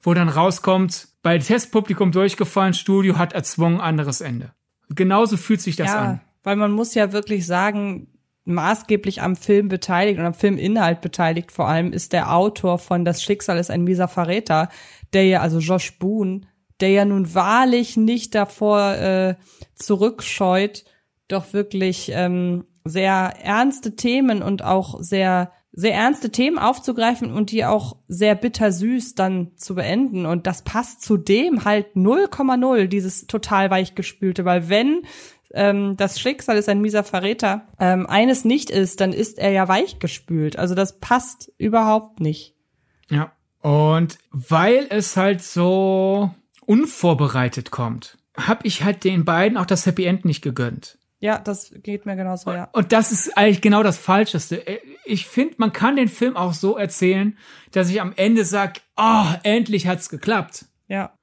wo 0.00 0.14
dann 0.14 0.28
rauskommt, 0.28 1.08
bei 1.22 1.38
Testpublikum 1.38 2.12
durchgefallen, 2.12 2.74
Studio 2.74 3.18
hat 3.18 3.32
erzwungen, 3.32 3.80
anderes 3.80 4.20
Ende. 4.20 4.52
Genauso 4.90 5.36
fühlt 5.36 5.60
sich 5.60 5.74
das 5.74 5.88
ja, 5.88 5.98
an. 6.00 6.20
Weil 6.44 6.54
man 6.54 6.70
muss 6.70 6.94
ja 6.94 7.12
wirklich 7.12 7.46
sagen, 7.46 8.06
maßgeblich 8.44 9.22
am 9.22 9.34
Film 9.34 9.68
beteiligt 9.68 10.20
und 10.20 10.24
am 10.24 10.34
Filminhalt 10.34 11.00
beteiligt 11.00 11.50
vor 11.50 11.66
allem 11.66 11.92
ist 11.92 12.12
der 12.12 12.32
Autor 12.32 12.78
von 12.78 13.04
Das 13.04 13.22
Schicksal 13.22 13.58
ist 13.58 13.70
ein 13.70 13.82
mieser 13.82 14.06
Verräter, 14.06 14.68
der 15.12 15.26
ja, 15.26 15.40
also 15.40 15.58
Josh 15.58 15.98
Boone, 15.98 16.42
der 16.80 16.90
ja 16.90 17.04
nun 17.04 17.34
wahrlich 17.34 17.96
nicht 17.96 18.34
davor 18.34 18.94
äh, 18.94 19.34
zurückscheut, 19.74 20.84
doch 21.28 21.52
wirklich 21.52 22.10
ähm, 22.12 22.64
sehr 22.84 23.34
ernste 23.42 23.96
Themen 23.96 24.42
und 24.42 24.62
auch 24.62 25.00
sehr 25.00 25.50
sehr 25.78 25.94
ernste 25.94 26.30
Themen 26.30 26.58
aufzugreifen 26.58 27.30
und 27.30 27.50
die 27.50 27.66
auch 27.66 27.98
sehr 28.08 28.34
bittersüß 28.34 29.14
dann 29.14 29.52
zu 29.56 29.74
beenden. 29.74 30.24
Und 30.24 30.46
das 30.46 30.62
passt 30.62 31.02
zu 31.02 31.18
dem 31.18 31.66
halt 31.66 31.94
0,0, 31.94 32.86
dieses 32.86 33.26
total 33.26 33.70
weichgespülte, 33.70 34.46
weil 34.46 34.70
wenn 34.70 35.02
ähm, 35.52 35.94
das 35.98 36.18
Schicksal 36.18 36.56
ist 36.56 36.70
ein 36.70 36.80
mieser 36.80 37.04
Verräter, 37.04 37.68
ähm, 37.78 38.06
eines 38.06 38.46
nicht 38.46 38.70
ist, 38.70 39.02
dann 39.02 39.12
ist 39.12 39.38
er 39.38 39.50
ja 39.50 39.68
weichgespült. 39.68 40.58
Also 40.58 40.74
das 40.74 40.98
passt 40.98 41.52
überhaupt 41.58 42.20
nicht. 42.20 42.54
Ja. 43.10 43.32
Und 43.60 44.18
weil 44.30 44.86
es 44.88 45.16
halt 45.16 45.42
so 45.42 46.30
unvorbereitet 46.64 47.70
kommt, 47.70 48.16
habe 48.36 48.66
ich 48.66 48.82
halt 48.82 49.04
den 49.04 49.26
beiden 49.26 49.58
auch 49.58 49.66
das 49.66 49.84
Happy 49.84 50.04
End 50.04 50.24
nicht 50.24 50.40
gegönnt. 50.40 50.95
Ja, 51.18 51.38
das 51.38 51.72
geht 51.82 52.04
mir 52.04 52.14
genauso, 52.14 52.52
ja. 52.52 52.68
Und 52.72 52.92
das 52.92 53.10
ist 53.10 53.36
eigentlich 53.38 53.62
genau 53.62 53.82
das 53.82 53.96
Falscheste. 53.96 54.62
Ich 55.04 55.26
finde, 55.26 55.54
man 55.58 55.72
kann 55.72 55.96
den 55.96 56.08
Film 56.08 56.36
auch 56.36 56.52
so 56.52 56.76
erzählen, 56.76 57.38
dass 57.72 57.88
ich 57.88 58.00
am 58.00 58.12
Ende 58.16 58.44
sag, 58.44 58.80
oh, 58.96 59.26
endlich 59.42 59.86
hat's 59.86 60.10
geklappt. 60.10 60.66
Ja. 60.88 61.14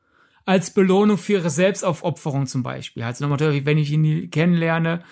Als 0.46 0.72
Belohnung 0.72 1.18
für 1.18 1.34
ihre 1.34 1.52
Selbstaufopferung 1.52 2.48
zum 2.48 2.64
Beispiel. 2.64 3.04
Also 3.04 3.26
nochmal, 3.26 3.66
wenn 3.66 3.78
ich 3.78 3.92
ihn 3.92 4.32
kennenlerne, 4.32 5.04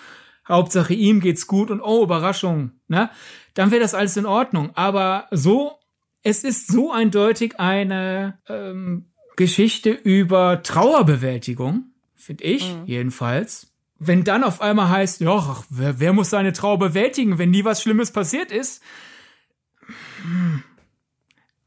Hauptsache 0.48 0.94
ihm 0.94 1.20
geht's 1.20 1.46
gut 1.46 1.70
und 1.70 1.80
oh, 1.80 2.02
Überraschung, 2.02 2.72
ne? 2.88 3.10
Dann 3.54 3.70
wäre 3.70 3.80
das 3.80 3.94
alles 3.94 4.16
in 4.16 4.26
Ordnung. 4.26 4.70
Aber 4.74 5.28
so, 5.30 5.78
es 6.22 6.42
ist 6.42 6.68
so 6.68 6.90
eindeutig 6.90 7.60
eine 7.60 8.40
ähm, 8.48 9.12
Geschichte 9.36 9.90
über 9.90 10.62
Trauerbewältigung, 10.62 11.92
finde 12.16 12.44
ich, 12.44 12.74
mhm. 12.74 12.86
jedenfalls 12.86 13.71
wenn 14.06 14.24
dann 14.24 14.44
auf 14.44 14.60
einmal 14.60 14.88
heißt, 14.88 15.20
ja, 15.20 15.56
wer, 15.70 16.00
wer 16.00 16.12
muss 16.12 16.30
seine 16.30 16.52
Trauer 16.52 16.78
bewältigen, 16.78 17.38
wenn 17.38 17.50
nie 17.50 17.64
was 17.64 17.82
Schlimmes 17.82 18.10
passiert 18.10 18.50
ist? 18.50 18.82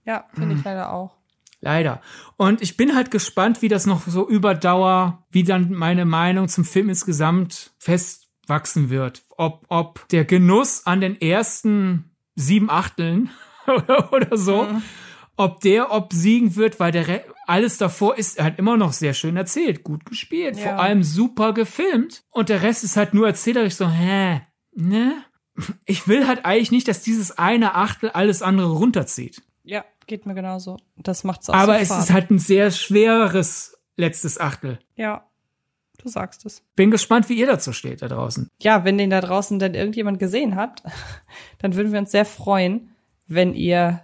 Ja, 0.03 0.25
finde 0.33 0.55
ich 0.55 0.63
leider 0.63 0.91
auch. 0.91 1.15
Leider. 1.61 2.01
Und 2.37 2.61
ich 2.61 2.77
bin 2.77 2.95
halt 2.95 3.09
gespannt, 3.09 3.61
wie 3.61 3.69
das 3.69 3.85
noch 3.85 4.05
so 4.05 4.27
über 4.27 4.53
Dauer, 4.53 5.25
wie 5.31 5.43
dann 5.43 5.71
meine 5.71 6.05
Meinung 6.05 6.47
zum 6.47 6.65
Film 6.65 6.89
insgesamt 6.89 7.71
festwachsen 7.79 8.89
wird. 8.89 9.23
Ob, 9.37 9.65
ob 9.69 10.07
der 10.09 10.25
Genuss 10.25 10.85
an 10.85 11.01
den 11.01 11.19
ersten 11.19 12.11
sieben 12.35 12.69
Achteln 12.69 13.31
oder 14.11 14.37
so, 14.37 14.63
mhm. 14.63 14.83
ob 15.37 15.61
der 15.61 15.91
obsiegen 15.91 16.55
wird, 16.55 16.79
weil 16.79 16.91
der, 16.91 17.25
alles 17.47 17.77
davor 17.77 18.17
ist 18.17 18.41
halt 18.41 18.59
immer 18.59 18.77
noch 18.77 18.93
sehr 18.93 19.13
schön 19.13 19.37
erzählt, 19.37 19.83
gut 19.83 20.05
gespielt, 20.05 20.57
ja. 20.57 20.63
vor 20.63 20.79
allem 20.79 21.03
super 21.03 21.53
gefilmt. 21.53 22.23
Und 22.31 22.49
der 22.49 22.61
Rest 22.61 22.83
ist 22.83 22.97
halt 22.97 23.13
nur 23.13 23.27
erzählerisch 23.27 23.75
so, 23.75 23.89
hä, 23.89 24.41
ne? 24.73 25.13
Ich 25.85 26.07
will 26.07 26.27
halt 26.27 26.45
eigentlich 26.45 26.71
nicht, 26.71 26.87
dass 26.87 27.01
dieses 27.01 27.37
eine 27.37 27.75
Achtel 27.75 28.09
alles 28.09 28.41
andere 28.41 28.71
runterzieht. 28.73 29.41
Ja, 29.63 29.85
geht 30.05 30.25
mir 30.25 30.35
genauso. 30.35 30.77
Das 30.97 31.23
macht's 31.23 31.49
auch 31.49 31.53
Aber 31.53 31.79
es 31.79 31.89
ist 31.91 32.11
halt 32.11 32.29
ein 32.29 32.39
sehr 32.39 32.71
schweres 32.71 33.77
letztes 33.95 34.39
Achtel. 34.39 34.79
Ja. 34.95 35.27
Du 35.97 36.09
sagst 36.09 36.45
es. 36.45 36.61
Bin 36.75 36.91
gespannt, 36.91 37.29
wie 37.29 37.35
ihr 37.35 37.47
dazu 37.47 37.71
steht 37.71 38.01
da 38.01 38.09
draußen. 38.09 38.49
Ja, 38.59 38.83
wenn 38.83 38.97
den 38.97 39.09
da 39.09 39.21
draußen 39.21 39.57
denn 39.57 39.73
irgendjemand 39.73 40.19
gesehen 40.19 40.55
hat, 40.55 40.83
dann 41.59 41.75
würden 41.75 41.93
wir 41.93 41.99
uns 41.99 42.11
sehr 42.11 42.25
freuen, 42.25 42.93
wenn 43.27 43.53
ihr 43.53 44.01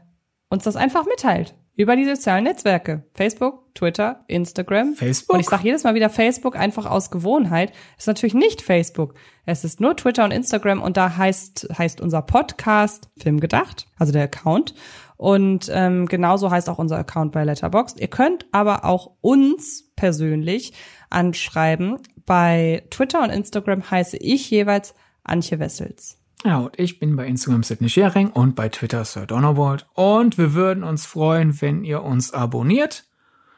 uns 0.49 0.63
das 0.63 0.77
einfach 0.77 1.05
mitteilt 1.05 1.53
über 1.76 1.95
die 1.95 2.06
sozialen 2.06 2.43
Netzwerke. 2.43 3.03
Facebook, 3.14 3.73
Twitter, 3.73 4.23
Instagram. 4.27 4.95
Facebook? 4.95 5.34
Und 5.34 5.39
ich 5.39 5.48
sage 5.48 5.64
jedes 5.64 5.84
Mal 5.84 5.95
wieder 5.95 6.10
Facebook 6.10 6.56
einfach 6.56 6.85
aus 6.85 7.11
Gewohnheit. 7.11 7.72
ist 7.98 8.07
natürlich 8.07 8.34
nicht 8.34 8.61
Facebook. 8.61 9.14
Es 9.45 9.64
ist 9.64 9.80
nur 9.80 9.95
Twitter 9.95 10.23
und 10.26 10.31
Instagram 10.31 10.81
und 10.81 10.98
da 10.98 11.18
heißt, 11.18 11.69
heißt 11.77 12.02
unser 12.02 12.22
Podcast 12.22 13.10
Filmgedacht, 13.18 13.88
also 13.98 14.11
der 14.11 14.23
Account. 14.23 14.76
Und 15.18 15.69
ähm, 15.72 16.07
genauso 16.07 16.49
heißt 16.49 16.68
auch 16.69 16.80
unser 16.80 16.98
Account 16.98 17.31
bei 17.31 17.43
Letterboxd. 17.43 17.99
Ihr 17.99 18.07
könnt 18.07 18.48
aber 18.52 18.85
auch 18.85 19.11
uns 19.22 19.91
persönlich 19.95 20.73
anschreiben. 21.10 21.99
Bei 22.26 22.84
Twitter 22.89 23.22
und 23.22 23.30
Instagram 23.30 23.89
heiße 23.89 24.18
ich 24.18 24.49
jeweils 24.49 24.95
Antje 25.23 25.60
Wessels. 25.60 26.20
Ja, 26.43 26.57
und 26.59 26.80
ich 26.80 26.99
bin 26.99 27.15
bei 27.15 27.27
Instagram 27.27 27.63
Sidney 27.63 27.89
Sharing 27.89 28.30
und 28.30 28.55
bei 28.55 28.69
Twitter 28.69 29.05
Sir 29.05 29.27
Donnerbold. 29.27 29.88
Und 29.93 30.38
wir 30.38 30.53
würden 30.53 30.84
uns 30.84 31.05
freuen, 31.05 31.61
wenn 31.61 31.84
ihr 31.84 32.01
uns 32.01 32.34
abonniert, 32.34 33.05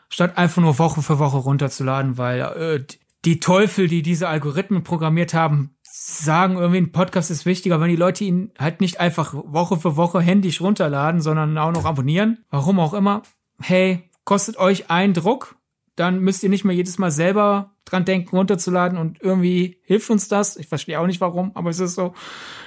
statt 0.09 0.37
einfach 0.37 0.61
nur 0.61 0.79
Woche 0.79 1.01
für 1.01 1.17
Woche 1.17 1.37
runterzuladen, 1.37 2.17
weil 2.17 2.41
äh, 2.41 2.83
die 3.25 3.39
Teufel, 3.39 3.87
die 3.87 4.01
diese 4.01 4.27
Algorithmen 4.27 4.83
programmiert 4.83 5.33
haben, 5.33 5.75
sagen 5.83 6.57
irgendwie, 6.57 6.81
ein 6.81 6.91
Podcast 6.91 7.31
ist 7.31 7.45
wichtiger, 7.45 7.79
wenn 7.79 7.89
die 7.89 7.95
Leute 7.95 8.25
ihn 8.25 8.51
halt 8.59 8.81
nicht 8.81 8.99
einfach 8.99 9.33
Woche 9.33 9.77
für 9.77 9.95
Woche 9.95 10.19
händisch 10.19 10.59
runterladen, 10.59 11.21
sondern 11.21 11.57
auch 11.57 11.71
noch 11.71 11.85
abonnieren. 11.85 12.43
Warum 12.49 12.79
auch 12.79 12.93
immer. 12.93 13.21
Hey, 13.61 14.09
kostet 14.25 14.57
euch 14.57 14.89
einen 14.89 15.13
Druck, 15.13 15.55
dann 15.95 16.19
müsst 16.19 16.43
ihr 16.43 16.49
nicht 16.49 16.65
mehr 16.65 16.75
jedes 16.75 16.97
Mal 16.97 17.11
selber 17.11 17.71
dran 17.85 18.05
denken, 18.05 18.35
runterzuladen 18.35 18.97
und 18.97 19.21
irgendwie 19.21 19.77
hilft 19.83 20.09
uns 20.09 20.27
das. 20.27 20.57
Ich 20.57 20.67
verstehe 20.67 20.99
auch 20.99 21.07
nicht 21.07 21.21
warum, 21.21 21.51
aber 21.55 21.69
es 21.69 21.79
ist 21.79 21.95
so. 21.95 22.13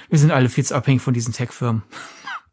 Wir 0.09 0.19
sind 0.19 0.31
alle 0.31 0.49
viel 0.49 0.65
zu 0.65 0.75
abhängig 0.75 1.01
von 1.01 1.13
diesen 1.13 1.33
Tech-Firmen. 1.33 1.83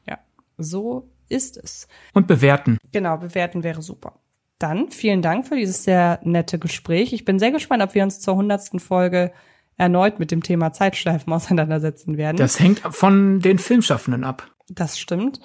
Ja, 0.06 0.18
so 0.58 1.10
ist 1.28 1.56
es. 1.56 1.88
Und 2.12 2.26
bewerten. 2.26 2.76
Genau, 2.92 3.16
bewerten 3.16 3.62
wäre 3.62 3.80
super. 3.80 4.20
Dann 4.58 4.90
vielen 4.90 5.22
Dank 5.22 5.48
für 5.48 5.56
dieses 5.56 5.84
sehr 5.84 6.20
nette 6.22 6.58
Gespräch. 6.58 7.12
Ich 7.12 7.24
bin 7.24 7.38
sehr 7.38 7.52
gespannt, 7.52 7.82
ob 7.82 7.94
wir 7.94 8.02
uns 8.02 8.20
zur 8.20 8.36
hundertsten 8.36 8.80
Folge 8.80 9.32
erneut 9.76 10.18
mit 10.18 10.30
dem 10.30 10.42
Thema 10.42 10.72
Zeitschleifen 10.72 11.32
auseinandersetzen 11.32 12.16
werden. 12.16 12.36
Das 12.36 12.60
hängt 12.60 12.80
von 12.80 13.40
den 13.40 13.58
Filmschaffenden 13.58 14.24
ab. 14.24 14.50
Das 14.68 14.98
stimmt. 14.98 15.40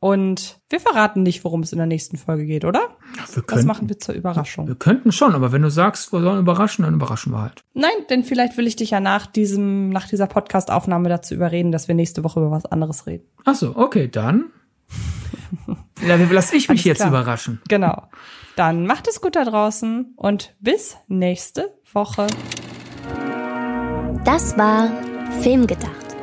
Und 0.00 0.60
wir 0.68 0.78
verraten 0.78 1.24
nicht, 1.24 1.42
worum 1.42 1.62
es 1.62 1.72
in 1.72 1.78
der 1.78 1.86
nächsten 1.86 2.18
Folge 2.18 2.46
geht, 2.46 2.64
oder? 2.64 2.80
Ja, 3.16 3.24
wir 3.34 3.42
könnten, 3.42 3.54
das 3.54 3.64
machen 3.64 3.88
wir 3.88 3.98
zur 3.98 4.14
Überraschung. 4.14 4.68
Wir 4.68 4.76
könnten 4.76 5.10
schon, 5.10 5.34
aber 5.34 5.50
wenn 5.50 5.62
du 5.62 5.70
sagst, 5.70 6.12
wir 6.12 6.20
sollen 6.20 6.38
überraschen, 6.38 6.84
dann 6.84 6.94
überraschen 6.94 7.32
wir 7.32 7.42
halt. 7.42 7.64
Nein, 7.74 7.90
denn 8.08 8.22
vielleicht 8.22 8.56
will 8.56 8.68
ich 8.68 8.76
dich 8.76 8.90
ja 8.90 9.00
nach 9.00 9.26
diesem, 9.26 9.88
nach 9.88 10.06
dieser 10.06 10.28
Podcast-Aufnahme 10.28 11.08
dazu 11.08 11.34
überreden, 11.34 11.72
dass 11.72 11.88
wir 11.88 11.96
nächste 11.96 12.22
Woche 12.22 12.38
über 12.38 12.52
was 12.52 12.66
anderes 12.66 13.06
reden. 13.06 13.24
Ach 13.44 13.56
so, 13.56 13.76
okay, 13.76 14.08
dann. 14.08 14.50
lass 16.00 16.52
ich 16.52 16.68
mich 16.68 16.84
jetzt 16.84 16.98
klar. 16.98 17.08
überraschen. 17.08 17.60
Genau. 17.68 18.04
Dann 18.54 18.86
macht 18.86 19.08
es 19.08 19.20
gut 19.20 19.34
da 19.34 19.44
draußen 19.44 20.14
und 20.16 20.54
bis 20.60 20.96
nächste 21.08 21.74
Woche. 21.92 22.28
Das 24.24 24.56
war 24.56 24.90
Filmgedacht. 25.40 26.16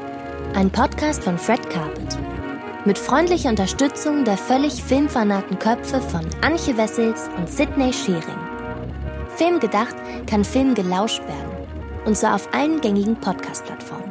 Ein 0.54 0.70
Podcast 0.70 1.24
von 1.24 1.38
Fred 1.38 1.70
Carpet. 1.70 2.18
Mit 2.86 3.00
freundlicher 3.00 3.50
Unterstützung 3.50 4.26
der 4.26 4.38
völlig 4.38 4.84
filmfanaten 4.84 5.58
Köpfe 5.58 6.00
von 6.00 6.22
Anche 6.42 6.78
Wessels 6.78 7.28
und 7.36 7.50
Sidney 7.50 7.92
Schering. 7.92 8.22
Filmgedacht 9.38 9.96
kann 10.28 10.46
Film 10.46 10.76
gelauscht 10.76 11.22
werden. 11.22 11.68
Und 12.06 12.16
zwar 12.16 12.36
auf 12.36 12.48
allen 12.54 12.80
gängigen 12.82 13.16
Podcast-Plattformen. 13.16 14.05